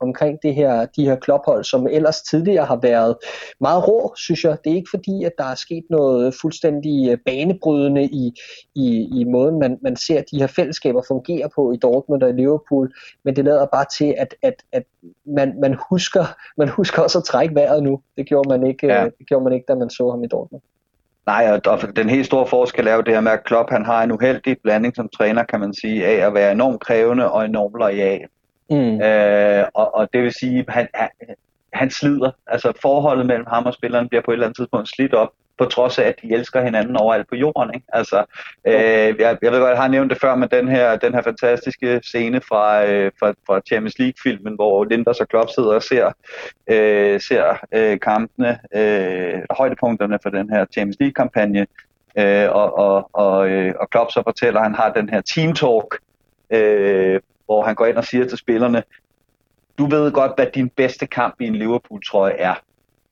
omkring 0.00 0.38
det 0.42 0.54
her, 0.54 0.86
de 0.86 1.04
her 1.04 1.16
klophold, 1.16 1.64
som 1.64 1.86
ellers 1.86 2.22
tidligere 2.22 2.64
har 2.64 2.78
været 2.82 3.16
meget 3.60 3.88
rå, 3.88 4.14
synes 4.16 4.44
jeg. 4.44 4.58
Det 4.64 4.72
er 4.72 4.76
ikke 4.76 4.90
fordi, 4.90 5.24
at 5.24 5.32
der 5.38 5.44
er 5.44 5.54
sket 5.54 5.84
noget 5.90 6.34
fuldstændig 6.40 7.10
øh, 7.10 7.18
banebrydende 7.26 8.04
i, 8.04 8.32
i, 8.74 9.20
i 9.20 9.24
måden, 9.24 9.58
man, 9.58 9.78
man 9.82 9.96
ser 9.96 10.22
de 10.30 10.38
her 10.38 10.46
fællesskaber 10.46 11.02
fungere 11.08 11.48
på 11.54 11.72
i 11.72 11.76
Dortmund 11.76 12.22
og 12.22 12.30
i 12.30 12.32
Liverpool, 12.32 12.92
men 13.24 13.36
det 13.36 13.44
lader 13.44 13.66
bare 13.66 13.86
til, 13.98 14.14
at, 14.18 14.34
at, 14.42 14.54
at 14.72 14.82
man, 15.26 15.60
man, 15.60 15.76
husker, 15.90 16.24
man 16.60 16.68
husker 16.68 17.02
også 17.02 17.18
at 17.18 17.24
trække 17.24 17.54
vejret 17.54 17.82
nu. 17.82 18.00
Det 18.16 18.26
gjorde 18.26 18.48
man 18.48 18.66
ikke, 18.66 18.86
ja. 18.86 19.04
det 19.04 19.26
gjorde 19.28 19.44
man 19.44 19.52
ikke 19.52 19.66
da 19.68 19.74
man 19.74 19.90
så 19.90 20.10
ham 20.10 20.24
i 20.24 20.26
Dortmund. 20.26 20.62
Nej, 21.26 21.60
og 21.66 21.96
den 21.96 22.08
helt 22.08 22.26
store 22.26 22.46
forskel 22.46 22.86
er 22.86 22.94
jo 22.94 23.00
det 23.00 23.14
her 23.14 23.20
med, 23.20 23.32
at 23.32 23.44
Klopp 23.44 23.70
han 23.70 23.84
har 23.84 24.02
en 24.02 24.12
uheldig 24.12 24.56
blanding 24.62 24.96
som 24.96 25.08
træner, 25.08 25.44
kan 25.44 25.60
man 25.60 25.74
sige, 25.74 26.06
af 26.06 26.26
at 26.26 26.34
være 26.34 26.52
enormt 26.52 26.80
krævende 26.80 27.32
og 27.32 27.44
enormt 27.44 27.74
lojal. 27.78 28.20
Mm. 28.70 29.00
Øh, 29.00 29.64
og, 29.74 29.94
og 29.94 30.08
det 30.12 30.22
vil 30.22 30.32
sige, 30.32 30.64
at 30.68 30.74
han, 30.74 30.88
han, 30.94 31.08
han 31.72 31.90
slider. 31.90 32.30
Altså 32.46 32.72
forholdet 32.82 33.26
mellem 33.26 33.46
ham 33.46 33.66
og 33.66 33.74
spilleren 33.74 34.08
bliver 34.08 34.22
på 34.22 34.30
et 34.30 34.34
eller 34.34 34.46
andet 34.46 34.56
tidspunkt 34.56 34.88
slidt 34.88 35.14
op. 35.14 35.30
på 35.58 35.64
trods 35.64 35.98
af, 35.98 36.04
at 36.04 36.14
de 36.22 36.34
elsker 36.34 36.62
hinanden 36.62 36.96
overalt 36.96 37.28
på 37.28 37.34
jorden. 37.34 37.74
Ikke? 37.74 37.86
Altså, 37.92 38.24
øh, 38.64 38.74
jeg, 39.20 39.38
jeg 39.42 39.52
ved 39.52 39.60
godt, 39.60 39.70
jeg 39.70 39.78
har 39.78 39.88
nævnt 39.88 40.10
det 40.10 40.20
før, 40.20 40.34
men 40.34 40.48
den 40.48 40.68
her, 40.68 40.96
den 40.96 41.14
her 41.14 41.22
fantastiske 41.22 42.00
scene 42.02 42.40
fra, 42.40 42.86
øh, 42.86 43.12
fra, 43.20 43.34
fra 43.46 43.60
Champions 43.68 43.98
League-filmen, 43.98 44.54
hvor 44.54 44.84
Linders 44.84 45.20
og 45.20 45.28
Klopp 45.28 45.50
sidder 45.50 45.74
og 45.74 45.82
ser, 45.82 46.12
øh, 46.70 47.20
ser 47.20 47.58
øh, 47.72 48.00
kampene, 48.00 48.58
øh, 48.74 49.40
højdepunkterne 49.50 50.18
for 50.22 50.30
den 50.30 50.50
her 50.50 50.66
Champions 50.72 50.96
League-kampagne, 51.00 51.66
øh, 52.18 52.48
og, 52.50 52.78
og, 52.78 53.10
og, 53.12 53.48
øh, 53.48 53.74
og 53.80 53.90
Klopp 53.90 54.10
så 54.10 54.22
fortæller, 54.26 54.60
at 54.60 54.66
han 54.66 54.74
har 54.74 54.92
den 54.92 55.08
her 55.08 55.20
team 55.20 55.52
talk, 55.52 55.98
øh, 56.50 57.20
hvor 57.44 57.62
han 57.62 57.74
går 57.74 57.86
ind 57.86 57.96
og 57.96 58.04
siger 58.04 58.28
til 58.28 58.38
spillerne, 58.38 58.82
du 59.78 59.86
ved 59.86 60.12
godt, 60.12 60.32
hvad 60.36 60.46
din 60.54 60.68
bedste 60.68 61.06
kamp 61.06 61.40
i 61.40 61.46
en 61.46 61.56
Liverpool-trøje 61.56 62.32
er. 62.32 62.54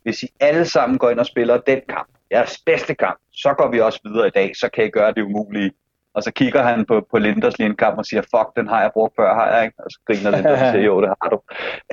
Hvis 0.03 0.23
I 0.23 0.29
alle 0.41 0.65
sammen 0.65 0.99
går 0.99 1.11
ind 1.11 1.19
og 1.19 1.27
spiller 1.27 1.59
den 1.59 1.81
kamp, 1.89 2.09
jeres 2.33 2.59
bedste 2.67 2.95
kamp, 2.95 3.19
så 3.33 3.55
går 3.59 3.71
vi 3.71 3.81
også 3.81 4.01
videre 4.05 4.27
i 4.27 4.31
dag, 4.31 4.53
så 4.57 4.69
kan 4.75 4.85
I 4.85 4.91
gøre 4.91 5.13
det 5.13 5.23
umulige. 5.23 5.73
Og 6.15 6.23
så 6.23 6.31
kigger 6.31 6.63
han 6.63 6.85
på, 6.85 7.07
på 7.11 7.19
Linders 7.19 7.59
lige 7.59 7.71
en 7.71 7.77
kamp 7.77 7.99
og 7.99 8.07
siger, 8.07 8.23
fuck, 8.23 8.57
den 8.57 8.69
har 8.69 8.81
jeg 8.81 8.91
brugt 8.93 9.17
før, 9.17 9.35
har 9.35 9.55
jeg 9.55 9.65
ikke? 9.65 9.77
Og 9.79 9.91
så 9.91 10.01
griner 10.07 10.31
Linders 10.31 10.63
og 10.63 10.73
siger, 10.73 10.85
jo, 10.85 11.01
det 11.01 11.09
har 11.23 11.29
du. 11.35 11.39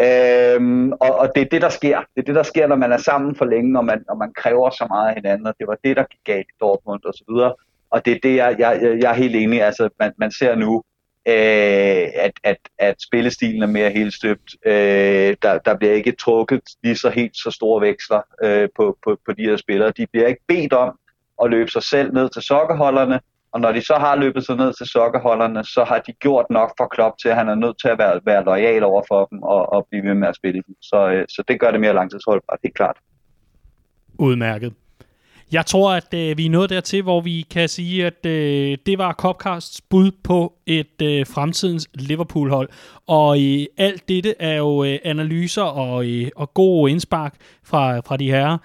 Øhm, 0.06 0.92
og, 0.92 1.12
og 1.16 1.32
det 1.36 1.42
er 1.42 1.50
det, 1.52 1.62
der 1.62 1.70
sker. 1.70 1.98
Det 2.00 2.22
er 2.22 2.26
det, 2.26 2.36
der 2.36 2.44
sker, 2.44 2.68
når 2.68 2.76
man 2.76 2.92
er 2.92 2.98
sammen 2.98 3.36
for 3.36 3.46
længe, 3.46 3.72
når 3.72 3.82
man, 3.82 4.04
når 4.08 4.16
man 4.16 4.34
kræver 4.34 4.70
så 4.70 4.86
meget 4.90 5.10
af 5.10 5.16
hinanden, 5.16 5.48
og 5.48 5.54
det 5.60 5.68
var 5.68 5.78
det, 5.84 5.98
der 5.98 6.04
gik 6.04 6.20
galt 6.26 6.48
i 6.50 6.58
Dortmund 6.60 7.02
og 7.06 7.14
så 7.14 7.24
videre. 7.30 7.54
Og 7.90 8.06
det 8.06 8.14
er 8.14 8.20
det, 8.24 8.36
jeg, 8.36 8.56
jeg, 8.60 8.98
jeg 9.02 9.10
er 9.12 9.16
helt 9.16 9.36
enig 9.36 9.58
i. 9.58 9.60
Altså, 9.60 9.90
man, 10.00 10.12
man 10.18 10.32
ser 10.32 10.56
nu, 10.56 10.84
øh, 11.28 12.08
at, 12.16 12.32
at, 12.44 12.58
at 12.78 13.02
spillestilen 13.02 13.64
er 13.64 13.68
mere 13.68 13.90
helt 13.90 14.14
støbt. 14.14 14.56
Øh, 14.66 15.36
der, 15.42 15.60
der 15.66 15.78
bliver 15.78 15.94
ikke 15.94 16.12
trukket 16.12 16.62
lige 16.84 16.96
så 16.96 17.10
helt 17.10 17.38
så 17.38 17.52
store 17.52 17.82
veksler 17.82 18.22
øh, 18.44 18.70
på, 18.76 18.98
på, 19.04 19.18
på 19.26 19.34
de 19.34 19.44
her 19.44 19.58
spillere. 19.58 19.92
De 19.98 20.08
bliver 20.12 20.28
ikke 20.28 20.44
bedt 20.48 20.74
om 20.74 21.00
at 21.44 21.50
løbe 21.50 21.72
sig 21.72 21.84
selv 21.84 22.14
ned 22.14 22.30
til 22.30 22.42
sokkeholderne, 22.42 23.20
og 23.52 23.62
når 23.62 23.72
de 23.72 23.82
så 23.82 23.94
har 23.94 24.16
løbet 24.16 24.46
sig 24.46 24.56
ned 24.56 24.74
til 24.74 24.86
sokkeholderne, 24.86 25.64
så 25.64 25.84
har 25.84 26.00
de 26.00 26.14
gjort 26.14 26.46
nok 26.50 26.74
for 26.78 26.88
Klopp 26.88 27.18
til, 27.22 27.30
at 27.30 27.36
han 27.36 27.50
er 27.50 27.56
nødt 27.56 27.80
til 27.82 27.88
at 27.88 27.98
være, 27.98 28.20
være 28.26 28.44
lojal 28.44 28.84
over 28.84 29.04
for 29.08 29.26
dem 29.26 29.44
og, 29.44 29.74
og 29.74 29.88
blive 29.90 30.04
ved 30.04 30.14
med 30.14 30.28
at 30.28 30.36
spille 30.36 30.64
dem. 30.68 30.76
Så, 30.82 31.10
øh, 31.10 31.26
så 31.30 31.44
det 31.48 31.60
gør 31.60 31.72
det 31.72 31.80
mere 31.80 31.94
langtidsholdbart, 31.94 32.60
helt 32.64 32.76
klart. 32.76 32.98
Udmærket. 34.20 34.74
Jeg 35.52 35.66
tror, 35.66 35.92
at 35.92 36.14
øh, 36.14 36.38
vi 36.38 36.46
er 36.46 36.50
nået 36.50 36.70
dertil, 36.70 37.02
hvor 37.02 37.22
vi 37.22 37.46
kan 37.50 37.70
sige, 37.70 38.06
at 38.06 38.26
øh, 38.26 38.78
det 38.86 38.98
var 38.98 39.14
Copcasts 39.14 39.82
bud 39.82 40.12
på 40.24 40.54
et 40.66 41.02
øh, 41.02 41.26
fremtidens 41.26 41.90
Liverpool-hold. 41.94 42.70
Og 43.08 43.42
øh, 43.42 43.66
alt 43.78 44.10
dette 44.10 44.34
er 44.40 44.58
jo 44.58 44.84
øh, 44.84 45.00
analyser 45.04 45.62
og, 45.62 46.06
øh, 46.06 46.30
og 46.36 46.54
gode 46.54 46.92
indspark 46.92 47.36
fra, 47.64 48.00
fra 48.00 48.18
de 48.18 48.32
herrer. 48.32 48.58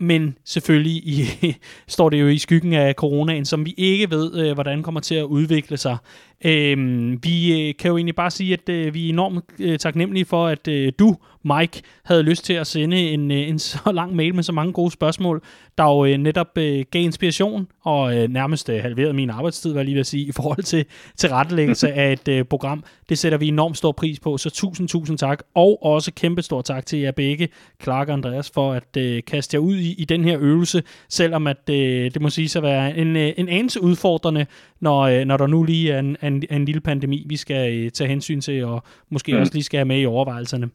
Men 0.00 0.38
selvfølgelig 0.44 0.96
i, 0.96 1.24
står 1.88 2.08
det 2.10 2.20
jo 2.20 2.28
i 2.28 2.38
skyggen 2.38 2.72
af 2.72 2.94
coronaen, 2.94 3.44
som 3.44 3.66
vi 3.66 3.74
ikke 3.76 4.10
ved, 4.10 4.46
øh, 4.46 4.54
hvordan 4.54 4.82
kommer 4.82 5.00
til 5.00 5.14
at 5.14 5.24
udvikle 5.24 5.76
sig. 5.76 5.96
Øhm, 6.44 7.18
vi 7.24 7.68
øh, 7.68 7.74
kan 7.78 7.88
jo 7.88 7.96
egentlig 7.96 8.14
bare 8.14 8.30
sige, 8.30 8.52
at 8.52 8.68
øh, 8.68 8.94
vi 8.94 9.06
er 9.06 9.12
enormt 9.12 9.44
øh, 9.58 9.78
taknemmelige 9.78 10.24
for, 10.24 10.46
at 10.46 10.68
øh, 10.68 10.92
du, 10.98 11.16
Mike, 11.44 11.82
havde 12.04 12.22
lyst 12.22 12.44
til 12.44 12.52
at 12.52 12.66
sende 12.66 13.00
en, 13.00 13.30
øh, 13.30 13.48
en 13.48 13.58
så 13.58 13.78
lang 13.92 14.16
mail 14.16 14.34
med 14.34 14.42
så 14.42 14.52
mange 14.52 14.72
gode 14.72 14.90
spørgsmål, 14.90 15.42
der 15.78 15.84
jo 15.84 16.04
øh, 16.04 16.16
netop 16.16 16.58
øh, 16.58 16.84
gav 16.90 17.02
inspiration 17.02 17.66
og 17.84 18.16
øh, 18.16 18.28
nærmest 18.28 18.68
øh, 18.68 18.82
halverede 18.82 19.12
min 19.12 19.30
arbejdstid, 19.30 19.72
hvad 19.72 19.80
jeg 19.80 19.84
lige 19.84 19.94
vil 19.94 20.04
sige, 20.04 20.26
i 20.28 20.32
forhold 20.32 20.62
til, 20.62 20.84
til 21.16 21.28
rettelæggelse 21.30 21.92
af 21.92 22.12
et 22.12 22.28
øh, 22.28 22.44
program. 22.44 22.84
Det 23.08 23.18
sætter 23.18 23.38
vi 23.38 23.48
enormt 23.48 23.76
stor 23.76 23.92
pris 23.92 24.20
på, 24.20 24.38
så 24.38 24.50
tusind, 24.50 24.88
tusind 24.88 25.18
tak. 25.18 25.42
Og 25.54 25.84
også 25.84 26.12
kæmpe 26.12 26.42
stor 26.42 26.62
tak 26.62 26.86
til 26.86 26.98
jer 26.98 27.10
begge, 27.10 27.48
Clark 27.82 28.08
og 28.08 28.14
Andreas, 28.14 28.50
for 28.50 28.72
at 28.72 28.96
øh, 28.96 29.22
kaste 29.26 29.54
jer 29.54 29.60
ud 29.60 29.76
i, 29.76 29.94
i 29.98 30.04
den 30.04 30.24
her 30.24 30.38
øvelse, 30.40 30.82
selvom 31.08 31.46
at 31.46 31.70
øh, 31.70 32.10
det 32.14 32.22
må 32.22 32.30
sige 32.30 32.58
at 32.58 32.62
være 32.62 32.96
en, 32.96 33.16
øh, 33.16 33.32
en 33.36 33.48
anelse 33.48 33.82
udfordrende, 33.82 34.46
når, 34.84 35.00
øh, 35.00 35.24
når 35.24 35.36
der 35.36 35.46
nu 35.46 35.62
lige 35.62 35.92
er 35.92 35.98
en, 35.98 36.16
en, 36.22 36.42
en 36.50 36.64
lille 36.64 36.80
pandemi, 36.80 37.26
vi 37.28 37.36
skal 37.36 37.74
øh, 37.74 37.90
tage 37.90 38.08
hensyn 38.08 38.40
til, 38.40 38.64
og 38.64 38.82
måske 39.10 39.32
mm. 39.32 39.40
også 39.40 39.52
lige 39.52 39.64
skal 39.64 39.78
have 39.78 39.84
med 39.84 40.00
i 40.00 40.06
overvejelserne. 40.06 40.68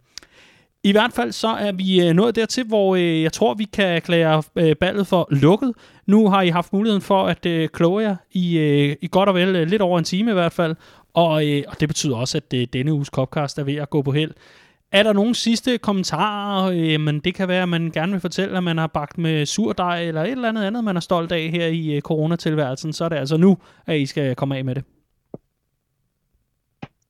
I 0.84 0.92
hvert 0.92 1.12
fald 1.14 1.32
så 1.32 1.48
er 1.48 1.72
vi 1.72 2.08
øh, 2.08 2.14
nået 2.14 2.36
dertil, 2.36 2.64
hvor 2.68 2.96
øh, 2.96 3.22
jeg 3.22 3.34
tror, 3.34 3.54
vi 3.54 3.64
kan 3.64 3.86
erklære 3.86 4.44
øh, 4.56 4.76
ballet 4.76 5.08
for 5.08 5.28
lukket. 5.32 5.74
Nu 6.08 6.30
har 6.30 6.42
I 6.42 6.50
haft 6.50 6.74
muligheden 6.74 7.02
for 7.02 7.24
at 7.24 7.46
øh, 7.46 7.70
kloge 7.70 8.04
jer 8.04 8.16
i, 8.32 8.58
øh, 8.58 8.96
i 9.02 9.08
godt 9.12 9.30
og 9.30 9.36
vel 9.36 9.56
øh, 9.56 9.68
lidt 9.68 9.82
over 9.82 10.00
en 10.00 10.06
time 10.06 10.32
i 10.32 10.34
hvert 10.34 10.52
fald. 10.52 10.76
Og, 11.14 11.48
øh, 11.48 11.64
og 11.68 11.80
det 11.80 11.88
betyder 11.88 12.16
også, 12.16 12.38
at 12.38 12.54
øh, 12.54 12.68
denne 12.74 12.94
uges 12.94 13.08
Copcast 13.08 13.60
er 13.60 13.64
ved 13.64 13.76
at 13.76 13.90
gå 13.90 14.02
på 14.02 14.12
held. 14.12 14.32
Er 14.92 15.04
der 15.04 15.14
nogle 15.14 15.36
sidste 15.36 15.78
kommentarer? 15.78 16.72
Øh, 16.76 17.00
men 17.00 17.20
det 17.20 17.36
kan 17.36 17.48
være, 17.48 17.62
at 17.62 17.70
man 17.70 17.92
gerne 17.92 18.12
vil 18.12 18.22
fortælle, 18.22 18.58
at 18.58 18.64
man 18.64 18.78
har 18.78 18.88
bagt 18.88 19.18
med 19.18 19.46
surdej 19.46 20.04
eller 20.04 20.24
et 20.24 20.32
eller 20.32 20.50
andet 20.50 20.64
andet, 20.64 20.84
man 20.84 20.96
er 20.96 21.00
stolt 21.00 21.32
af 21.32 21.50
her 21.50 21.68
i 21.68 21.96
øh, 21.96 22.02
coronatilværelsen. 22.02 22.94
Så 22.94 23.06
er 23.06 23.10
det 23.10 23.16
altså 23.16 23.38
nu, 23.38 23.58
at 23.86 23.98
I 23.98 24.06
skal 24.06 24.36
komme 24.36 24.58
af 24.58 24.66
med 24.66 24.76
det. 24.76 24.84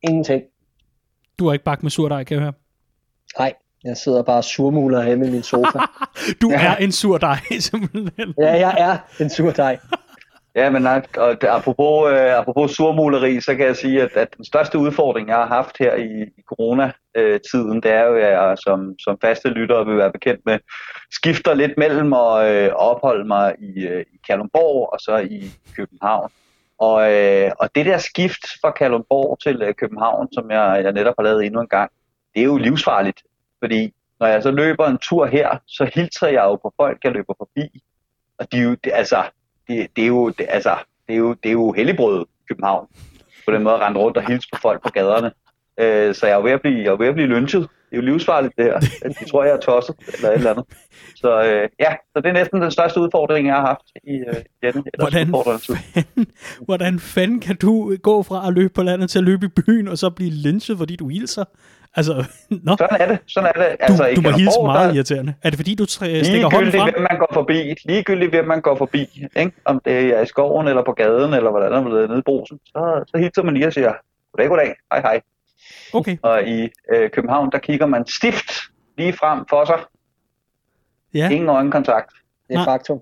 Ingenting. 0.04 0.44
Du 1.40 1.46
har 1.46 1.54
ikke 1.54 1.66
bagt 1.66 1.84
med 1.84 1.92
surdej, 1.92 2.24
kan 2.24 2.36
jeg 2.36 2.42
høre. 2.42 2.54
Nej, 3.40 3.54
jeg 3.84 3.98
sidder 3.98 4.24
bare 4.24 4.44
surmuler 4.44 5.06
hjemme 5.06 5.28
i 5.28 5.32
min 5.32 5.44
sofa. 5.44 5.80
du 6.42 6.50
er 6.50 6.76
en 6.76 6.92
surdej, 6.92 7.40
simpelthen. 7.60 8.34
Ja, 8.38 8.52
jeg 8.68 8.76
er 8.78 9.24
en 9.24 9.30
surdej. 9.30 9.80
Ja, 10.56 10.70
men 10.70 10.88
og 10.88 11.44
apropos, 11.44 12.12
øh, 12.12 12.38
apropos 12.40 12.72
surmuleri, 12.72 13.42
så 13.42 13.56
kan 13.56 13.66
jeg 13.66 13.76
sige, 13.76 14.02
at, 14.02 14.12
at 14.12 14.38
den 14.38 14.46
største 14.46 14.78
udfordring, 14.78 15.28
jeg 15.28 15.36
har 15.36 15.48
haft 15.48 15.78
her 15.80 15.96
i, 15.96 16.22
i 16.38 16.42
coronatiden, 16.48 17.84
det 17.84 17.92
er 17.92 18.04
jo, 18.04 18.16
at 18.16 18.22
jeg 18.22 18.58
som, 18.58 19.00
som 19.00 19.18
faste 19.22 19.50
lytter 19.50 19.84
vil 19.84 19.98
være 19.98 20.12
bekendt 20.12 20.46
med, 20.46 20.60
skifter 21.12 21.54
lidt 21.54 21.78
mellem 21.78 22.14
at 22.14 22.52
øh, 22.52 22.72
opholde 22.74 23.28
mig 23.28 23.56
i, 23.60 23.88
øh, 23.88 24.06
i 24.14 24.20
Kalundborg 24.28 24.90
og 24.94 25.00
så 25.00 25.18
i 25.18 25.52
København. 25.76 26.32
Og, 26.80 27.14
øh, 27.14 27.52
og 27.60 27.70
det 27.76 27.86
der 27.86 27.98
skift 27.98 28.46
fra 28.62 28.72
Kalundborg 28.72 29.38
til 29.44 29.62
øh, 29.62 29.74
København, 29.74 30.28
som 30.34 30.52
jeg, 30.52 30.82
jeg 30.84 30.92
netop 30.92 31.16
har 31.18 31.24
lavet 31.24 31.46
endnu 31.46 31.62
en 31.62 31.68
gang, 31.68 31.92
det 32.34 32.42
er 32.42 32.46
jo 32.46 32.58
livsfarligt. 32.58 33.24
Fordi 33.60 33.94
når 34.20 34.28
jeg 34.28 34.44
så 34.44 34.52
løber 34.52 34.88
en 34.88 34.98
tur 34.98 35.26
her, 35.26 35.58
så 35.68 35.90
hilser 35.94 36.28
jeg 36.28 36.44
jo 36.44 36.56
på 36.56 36.74
folk, 36.78 36.98
jeg 37.04 37.12
løber 37.12 37.34
forbi. 37.38 37.84
Og 38.40 38.52
de 38.52 38.58
er 38.58 38.64
jo, 38.64 38.76
altså, 38.94 39.24
det, 39.70 39.88
det, 39.96 40.04
er 40.04 40.08
jo, 40.08 40.30
det, 40.30 40.46
altså, 40.50 40.76
det, 41.08 41.14
er 41.14 41.18
jo, 41.18 41.34
det 41.34 41.50
er 41.50 41.54
jo 41.54 41.72
helligbrød 41.72 42.26
i 42.26 42.44
København. 42.50 42.88
På 43.48 43.54
den 43.54 43.64
måde 43.64 43.76
at 43.76 43.82
rende 43.82 44.00
rundt 44.00 44.18
og 44.18 44.28
hilse 44.28 44.48
på 44.54 44.60
folk 44.62 44.84
på 44.84 44.90
gaderne. 44.90 45.32
Øh, 45.80 46.16
så 46.16 46.28
jeg 46.28 46.36
er 46.36 46.42
ved 46.42 46.52
at 46.52 46.62
blive, 46.62 46.84
jeg 46.84 46.92
er 46.92 46.98
ved 46.98 47.08
at 47.08 47.14
blive 47.14 47.28
lynchet. 47.28 47.62
Det 47.62 47.98
er 47.98 48.02
jo 48.02 48.02
livsfarligt 48.02 48.54
det 48.58 48.66
her. 48.66 48.80
De 49.20 49.30
tror, 49.30 49.44
jeg 49.44 49.54
er 49.54 49.60
tosset 49.60 49.96
eller 50.14 50.30
et 50.30 50.36
eller 50.36 50.52
andet. 50.52 50.66
Så 51.16 51.44
øh, 51.44 51.70
ja, 51.80 51.96
så 52.14 52.22
det 52.22 52.26
er 52.26 52.34
næsten 52.34 52.62
den 52.62 52.72
største 52.72 53.00
udfordring, 53.00 53.48
jeg 53.48 53.56
har 53.56 53.66
haft 53.66 53.86
i 54.04 54.14
øh, 54.14 54.36
denne 54.64 54.84
hvordan 55.00 55.34
fanden, 55.94 56.28
hvordan 56.66 57.00
fanden 57.00 57.40
kan 57.40 57.56
du 57.56 57.96
gå 58.04 58.24
fra 58.24 58.48
at 58.48 58.54
løbe 58.54 58.74
på 58.74 58.84
landet 58.84 59.10
til 59.10 59.20
at 59.20 59.26
løbe 59.26 59.46
i 59.46 59.50
byen, 59.50 59.88
og 59.88 59.98
så 59.98 60.10
blive 60.10 60.32
lynchet, 60.32 60.78
fordi 60.78 60.96
du 60.96 61.08
hilser? 61.08 61.44
Altså, 61.96 62.14
no. 62.64 62.76
Sådan 62.78 62.98
er 63.02 63.08
det. 63.08 63.20
Sådan 63.28 63.52
er 63.56 63.62
det. 63.62 63.76
Altså, 63.80 64.04
du, 64.10 64.16
du 64.16 64.22
må 64.22 64.38
hilse 64.38 64.60
meget 64.64 64.90
der... 64.90 64.96
irriterende. 64.96 65.34
Er 65.44 65.50
det 65.50 65.58
fordi, 65.58 65.76
du 65.76 65.86
stikker 65.86 66.50
hånden 66.56 66.72
frem? 66.72 66.94
hvem 66.94 67.08
man 67.12 67.20
går 67.20 67.30
forbi. 67.34 67.76
Ligegyldigt, 67.86 68.32
hvem 68.32 68.46
man 68.46 68.62
går 68.62 68.76
forbi. 68.76 69.28
Ikke? 69.36 69.52
Om 69.66 69.82
det 69.86 69.94
er 69.94 70.22
i 70.22 70.26
skoven, 70.26 70.68
eller 70.68 70.84
på 70.84 70.92
gaden, 70.92 71.34
eller 71.34 71.50
hvordan 71.50 71.72
man 71.72 71.92
er 71.92 72.08
nede 72.08 72.20
i 72.20 72.22
brosen. 72.22 72.60
Så, 72.66 73.04
så 73.08 73.18
hilser 73.18 73.44
man 73.44 73.54
lige 73.54 73.68
og 73.68 73.74
siger, 73.74 73.94
goddag, 74.34 74.50
goddag, 74.50 74.76
hej, 74.92 75.02
hej. 75.02 75.22
Okay. 75.94 76.18
Og 76.22 76.48
i 76.48 76.70
øh, 76.94 77.10
København, 77.10 77.52
der 77.52 77.58
kigger 77.58 77.86
man 77.86 78.08
stift 78.08 78.52
lige 78.98 79.14
frem 79.14 79.46
for 79.50 79.66
sig. 79.66 79.80
Ja. 81.14 81.30
Ingen 81.30 81.50
øjenkontakt. 81.50 82.12
Det 82.48 82.58
er 82.58 82.66
faktum. 82.66 83.00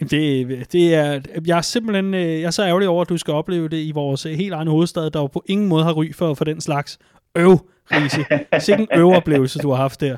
Det, 0.00 0.72
det 0.72 0.94
er, 0.94 1.20
jeg 1.46 1.58
er 1.58 1.62
simpelthen 1.62 2.14
øh, 2.14 2.40
jeg 2.40 2.46
er 2.46 2.50
så 2.50 2.64
ærgerlig 2.64 2.88
over, 2.88 3.02
at 3.02 3.08
du 3.08 3.18
skal 3.18 3.34
opleve 3.34 3.68
det 3.68 3.76
i 3.76 3.92
vores 3.94 4.22
helt 4.22 4.54
egen 4.54 4.68
hovedstad, 4.68 5.10
der 5.10 5.20
jo 5.20 5.26
på 5.26 5.44
ingen 5.46 5.68
måde 5.68 5.84
har 5.84 5.92
ry 5.92 6.12
for, 6.14 6.34
for 6.34 6.44
den 6.44 6.60
slags 6.60 6.98
øv, 7.36 7.58
Riese. 7.92 8.24
Sikke 8.66 8.82
en 8.82 8.98
øveoplevelse, 8.98 9.58
du 9.58 9.70
har 9.70 9.76
haft 9.76 10.00
der. 10.00 10.16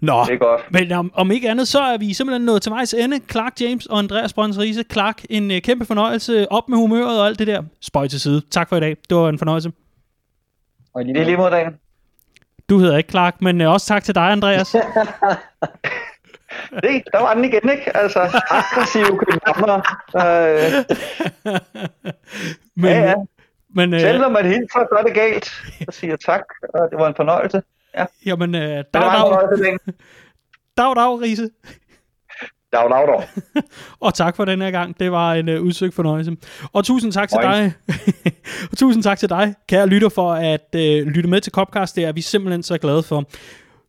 Nå, 0.00 0.24
det 0.24 0.34
er 0.34 0.38
godt. 0.38 0.60
men 0.70 0.92
om, 0.92 1.12
om 1.14 1.30
ikke 1.30 1.50
andet, 1.50 1.68
så 1.68 1.80
er 1.80 1.98
vi 1.98 2.14
simpelthen 2.14 2.46
nået 2.46 2.62
til 2.62 2.72
vejs 2.72 2.94
ende. 2.94 3.20
Clark 3.30 3.60
James 3.60 3.86
og 3.86 3.98
Andreas 3.98 4.32
Brøns 4.32 4.58
Riese. 4.58 4.84
Clark, 4.92 5.22
en 5.30 5.50
uh, 5.50 5.56
kæmpe 5.58 5.84
fornøjelse. 5.86 6.52
Op 6.52 6.68
med 6.68 6.78
humøret 6.78 7.20
og 7.20 7.26
alt 7.26 7.38
det 7.38 7.46
der. 7.46 7.62
Spøj 7.80 8.08
til 8.08 8.20
side. 8.20 8.42
Tak 8.50 8.68
for 8.68 8.76
i 8.76 8.80
dag. 8.80 8.96
Det 9.08 9.16
var 9.16 9.28
en 9.28 9.38
fornøjelse. 9.38 9.72
Og 10.94 11.04
lige, 11.04 11.24
lige 11.24 11.36
mod 11.36 11.50
dagen. 11.50 11.72
Du 12.68 12.78
hedder 12.78 12.96
ikke 12.96 13.10
Clark, 13.10 13.42
men 13.42 13.60
uh, 13.60 13.72
også 13.72 13.86
tak 13.86 14.04
til 14.04 14.14
dig, 14.14 14.30
Andreas. 14.32 14.68
det, 16.82 17.02
der 17.12 17.20
var 17.20 17.34
den 17.34 17.44
igen, 17.44 17.70
ikke? 17.70 17.96
Altså, 17.96 18.20
aggressive 18.50 19.18
københavner. 19.18 19.80
Øh. 20.16 20.72
men, 22.82 22.90
ja, 22.90 23.00
ja. 23.00 23.14
Men, 23.74 23.94
øh, 23.94 24.00
Selv 24.00 24.20
når 24.20 24.28
man 24.28 24.44
hilser, 24.46 24.86
så 24.90 24.96
er 24.98 25.02
det 25.02 25.14
galt. 25.14 25.44
Så 25.44 25.86
siger 25.90 26.16
tak, 26.16 26.42
og 26.74 26.88
det 26.90 26.98
var 26.98 27.08
en 27.08 27.14
fornøjelse. 27.14 27.62
Ja. 27.94 28.06
Jamen, 28.26 28.54
øh, 28.54 28.60
dag, 28.62 28.84
dag, 28.92 29.02
dag, 30.78 30.96
dag, 30.96 31.20
Riese. 31.20 31.50
Dag, 32.72 32.90
dag, 32.90 33.06
dag. 33.06 33.28
og 34.04 34.14
tak 34.14 34.36
for 34.36 34.44
den 34.44 34.62
her 34.62 34.70
gang. 34.70 35.00
Det 35.00 35.12
var 35.12 35.34
en 35.34 35.48
uh, 35.48 35.60
udsøgt 35.60 35.94
fornøjelse. 35.94 36.36
Og 36.72 36.84
tusind 36.84 37.12
tak 37.12 37.28
til 37.28 37.38
dig. 37.42 37.72
og 38.70 38.78
tusind 38.78 39.02
tak 39.02 39.18
til 39.18 39.28
dig, 39.28 39.54
kære 39.68 39.86
lytter, 39.86 40.08
for 40.08 40.32
at 40.32 40.68
uh, 40.74 40.80
lytte 41.06 41.30
med 41.30 41.40
til 41.40 41.52
Copcast. 41.52 41.96
Det 41.96 42.04
er 42.04 42.12
vi 42.12 42.20
simpelthen 42.20 42.62
så 42.62 42.78
glade 42.78 43.02
for. 43.02 43.24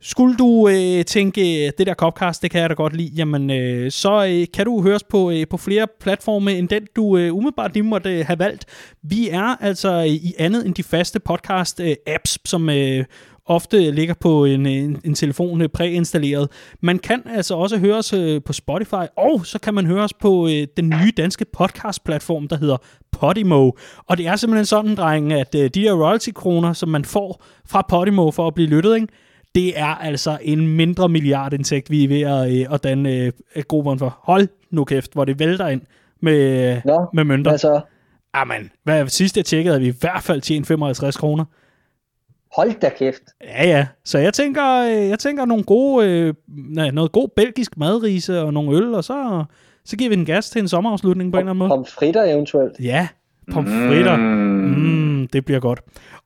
Skulle 0.01 0.35
du 0.37 0.69
øh, 0.69 1.05
tænke, 1.05 1.71
det 1.77 1.87
der 1.87 1.93
Copcast, 1.93 2.41
det 2.41 2.51
kan 2.51 2.61
jeg 2.61 2.69
da 2.69 2.73
godt 2.73 2.95
lide, 2.95 3.11
jamen 3.15 3.49
øh, 3.49 3.91
så 3.91 4.25
øh, 4.25 4.47
kan 4.53 4.65
du 4.65 4.81
høres 4.81 5.03
på, 5.03 5.31
øh, 5.31 5.47
på 5.49 5.57
flere 5.57 5.87
platforme, 5.99 6.51
end 6.51 6.69
den 6.69 6.87
du 6.95 7.17
øh, 7.17 7.35
umiddelbart 7.35 7.73
lige 7.73 7.83
måtte 7.83 8.19
øh, 8.19 8.25
have 8.25 8.39
valgt. 8.39 8.65
Vi 9.03 9.29
er 9.29 9.55
altså 9.61 9.91
øh, 9.91 10.07
i 10.07 10.33
andet 10.39 10.65
end 10.65 10.75
de 10.75 10.83
faste 10.83 11.19
podcast-apps, 11.29 12.37
øh, 12.37 12.45
som 12.45 12.69
øh, 12.69 13.05
ofte 13.45 13.91
ligger 13.91 14.13
på 14.13 14.45
en, 14.45 14.65
øh, 14.65 14.71
en, 14.71 15.01
en 15.05 15.13
telefon 15.13 15.61
øh, 15.61 15.69
præinstalleret. 15.69 16.49
Man 16.81 16.99
kan 16.99 17.23
altså 17.35 17.55
også 17.55 17.77
høre 17.77 17.97
os 17.97 18.13
øh, 18.13 18.41
på 18.45 18.53
Spotify, 18.53 19.05
og 19.17 19.45
så 19.45 19.59
kan 19.59 19.73
man 19.73 19.85
høre 19.85 20.03
os 20.03 20.13
på 20.13 20.47
øh, 20.47 20.67
den 20.77 20.89
nye 20.89 21.11
danske 21.17 21.45
podcast-platform, 21.57 22.47
der 22.47 22.57
hedder 22.57 22.77
Podimo. 23.11 23.71
Og 24.07 24.17
det 24.17 24.27
er 24.27 24.35
simpelthen 24.35 24.65
sådan, 24.65 24.95
dreng, 24.95 25.33
at 25.33 25.55
øh, 25.55 25.69
de 25.73 25.81
her 25.81 25.93
royalty-kroner, 25.93 26.73
som 26.73 26.89
man 26.89 27.05
får 27.05 27.43
fra 27.67 27.85
Podimo 27.89 28.31
for 28.31 28.47
at 28.47 28.53
blive 28.53 28.69
lyttet, 28.69 28.95
ikke? 28.95 29.07
Det 29.55 29.79
er 29.79 29.85
altså 29.85 30.37
en 30.41 30.67
mindre 30.67 31.09
milliardindtægt, 31.09 31.91
vi 31.91 32.03
er 32.03 32.07
ved 32.07 32.21
at, 32.21 32.61
øh, 32.61 32.73
at 32.73 32.83
danne 32.83 33.09
øh, 33.55 33.63
grupperen 33.67 33.99
for. 33.99 34.19
Hold 34.23 34.47
nu 34.71 34.83
kæft, 34.83 35.13
hvor 35.13 35.25
det 35.25 35.39
vælter 35.39 35.67
ind 35.67 35.81
med, 36.21 36.81
Nå, 36.85 37.07
med 37.13 37.23
mønter. 37.23 37.51
hvad 37.51 37.57
så? 37.59 37.81
Jamen, 38.35 38.71
hvad, 38.83 39.07
sidst 39.07 39.37
jeg 39.37 39.45
tjekkede, 39.45 39.73
havde 39.73 39.81
vi 39.81 39.87
i 39.87 39.95
hvert 39.99 40.23
fald 40.23 40.41
tjent 40.41 40.67
55 40.67 41.17
kroner. 41.17 41.45
Hold 42.55 42.79
da 42.81 42.89
kæft. 42.89 43.21
Ja, 43.43 43.67
ja. 43.67 43.87
Så 44.05 44.17
jeg 44.17 44.33
tænker, 44.33 44.81
øh, 44.83 45.09
jeg 45.09 45.19
tænker 45.19 45.45
nogle 45.45 45.63
gode, 45.63 46.07
øh, 46.07 46.33
nej, 46.47 46.91
noget 46.91 47.11
god 47.11 47.29
belgisk 47.35 47.77
madrise 47.77 48.41
og 48.41 48.53
nogle 48.53 48.77
øl, 48.77 48.93
og 48.93 49.03
så, 49.03 49.43
så 49.85 49.97
giver 49.97 50.09
vi 50.09 50.15
den 50.15 50.25
gas 50.25 50.49
til 50.49 50.61
en 50.61 50.67
sommerafslutning 50.67 51.31
på 51.31 51.37
en 51.37 51.39
eller 51.39 51.49
anden 51.49 51.59
måde. 51.59 51.69
Pomfritter 51.69 52.23
eventuelt. 52.23 52.79
Ja, 52.79 53.07
pomfritter. 53.51 54.15
Mm, 54.17 55.27
det 55.33 55.45
bliver 55.45 55.59
godt. 55.59 55.79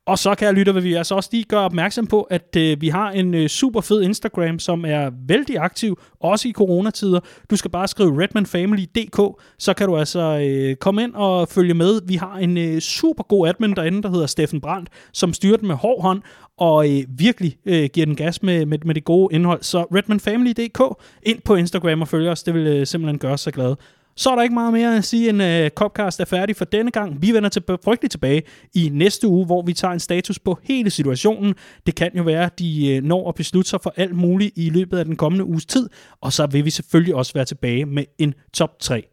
Og 0.06 0.20
så 0.20 0.36
kan 0.36 0.46
jeg 0.46 0.54
lytte, 0.54 0.72
hvad 0.72 0.82
vi 0.82 0.94
altså 0.94 1.16
også 1.16 1.30
lige 1.32 1.44
gøre 1.44 1.66
opmærksom 1.66 2.08
på, 2.08 2.22
at 2.22 2.56
øh, 2.58 2.82
vi 2.82 2.90
har 2.90 3.12
en 3.12 3.34
øh, 3.34 3.48
super 3.48 3.82
fed 3.82 4.02
Instagram, 4.02 4.60
som 4.60 4.86
er 4.86 5.12
vældig 5.28 5.58
aktiv, 5.58 6.00
også 6.20 6.48
i 6.48 6.52
coronatider. 6.52 7.20
Du 7.50 7.56
skal 7.56 7.72
bare 7.72 7.88
skrive 7.88 8.22
redmanfamily.dk, 8.22 9.42
så 9.60 9.74
kan 9.74 9.88
du 9.88 9.98
altså 9.98 10.20
øh, 10.20 10.76
komme 10.76 11.04
ind 11.04 11.14
og 11.14 11.48
følge 11.48 11.74
med. 11.74 12.02
Vi 12.08 12.16
har 12.16 12.36
en 12.38 12.58
øh, 12.58 12.80
super 12.80 13.24
god 13.24 13.48
admin 13.48 13.76
derinde, 13.76 14.04
der 14.04 14.10
hedder 14.10 14.28
Steffen 14.28 14.62
Brandt, 14.62 14.90
som 15.14 15.34
styrer 15.34 15.58
den 15.58 15.68
med 15.68 15.76
hård 15.76 16.02
hånd, 16.02 16.22
og 16.58 16.92
øh, 16.92 17.04
virkelig 17.18 17.58
øh, 17.66 17.90
giver 17.94 18.06
den 18.06 18.16
gas 18.16 18.44
med, 18.44 18.66
med, 18.66 18.78
med 18.86 18.96
det 18.96 19.04
gode 19.04 19.36
indhold. 19.36 19.64
Så 19.64 19.84
redmanfamily.dk, 19.84 21.04
ind 21.24 21.42
på 21.46 21.56
Instagram 21.56 22.02
og 22.02 22.08
følg 22.08 22.30
os, 22.30 22.44
det 22.44 22.54
vil 22.54 22.68
øh, 22.68 22.88
simpelthen 22.88 23.20
gøre 23.20 23.34
os 23.34 23.42
så 23.42 23.52
glade. 23.52 23.78
Så 24.16 24.30
er 24.30 24.36
der 24.36 24.44
ikke 24.44 24.54
meget 24.54 24.74
mere 24.74 24.98
at 24.98 25.04
sige, 25.04 25.30
end 25.30 25.44
uh, 25.44 25.70
Copcast 25.76 26.20
er 26.20 26.26
færdig 26.26 26.56
for 26.56 26.66
denne 26.66 26.92
gang. 26.92 27.22
Vi 27.22 27.34
vender 27.34 27.50
til, 27.50 27.64
frygteligt 27.84 28.12
tilbage 28.12 28.42
i 28.74 28.90
næste 28.94 29.28
uge, 29.28 29.46
hvor 29.46 29.62
vi 29.62 29.74
tager 29.74 29.92
en 29.94 30.00
status 30.00 30.40
på 30.40 30.60
hele 30.64 30.90
situationen. 30.90 31.56
Det 31.86 31.96
kan 31.96 32.12
jo 32.18 32.24
være, 32.24 32.46
at 32.46 32.60
de 32.60 32.98
uh, 32.98 33.08
når 33.08 33.30
at 33.30 33.36
beslutte 33.36 33.70
sig 33.70 33.80
for 33.82 33.94
alt 33.98 34.16
muligt 34.16 34.52
i 34.56 34.70
løbet 34.70 34.98
af 34.98 35.06
den 35.06 35.16
kommende 35.16 35.46
uges 35.46 35.66
tid, 35.66 35.90
og 36.22 36.34
så 36.34 36.46
vil 36.46 36.66
vi 36.66 36.70
selvfølgelig 36.70 37.16
også 37.16 37.34
være 37.34 37.46
tilbage 37.46 37.86
med 37.86 38.04
en 38.18 38.34
top 38.54 38.80
3. 38.80 39.04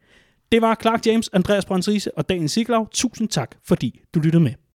Det 0.53 0.63
var 0.63 0.79
Clark 0.83 1.07
James, 1.07 1.31
Andreas 1.33 1.65
Brøns 1.65 2.09
og 2.17 2.29
Daniel 2.29 2.49
Siglau. 2.49 2.87
Tusind 2.93 3.29
tak, 3.29 3.55
fordi 3.67 4.01
du 4.15 4.21
lyttede 4.21 4.43
med. 4.43 4.70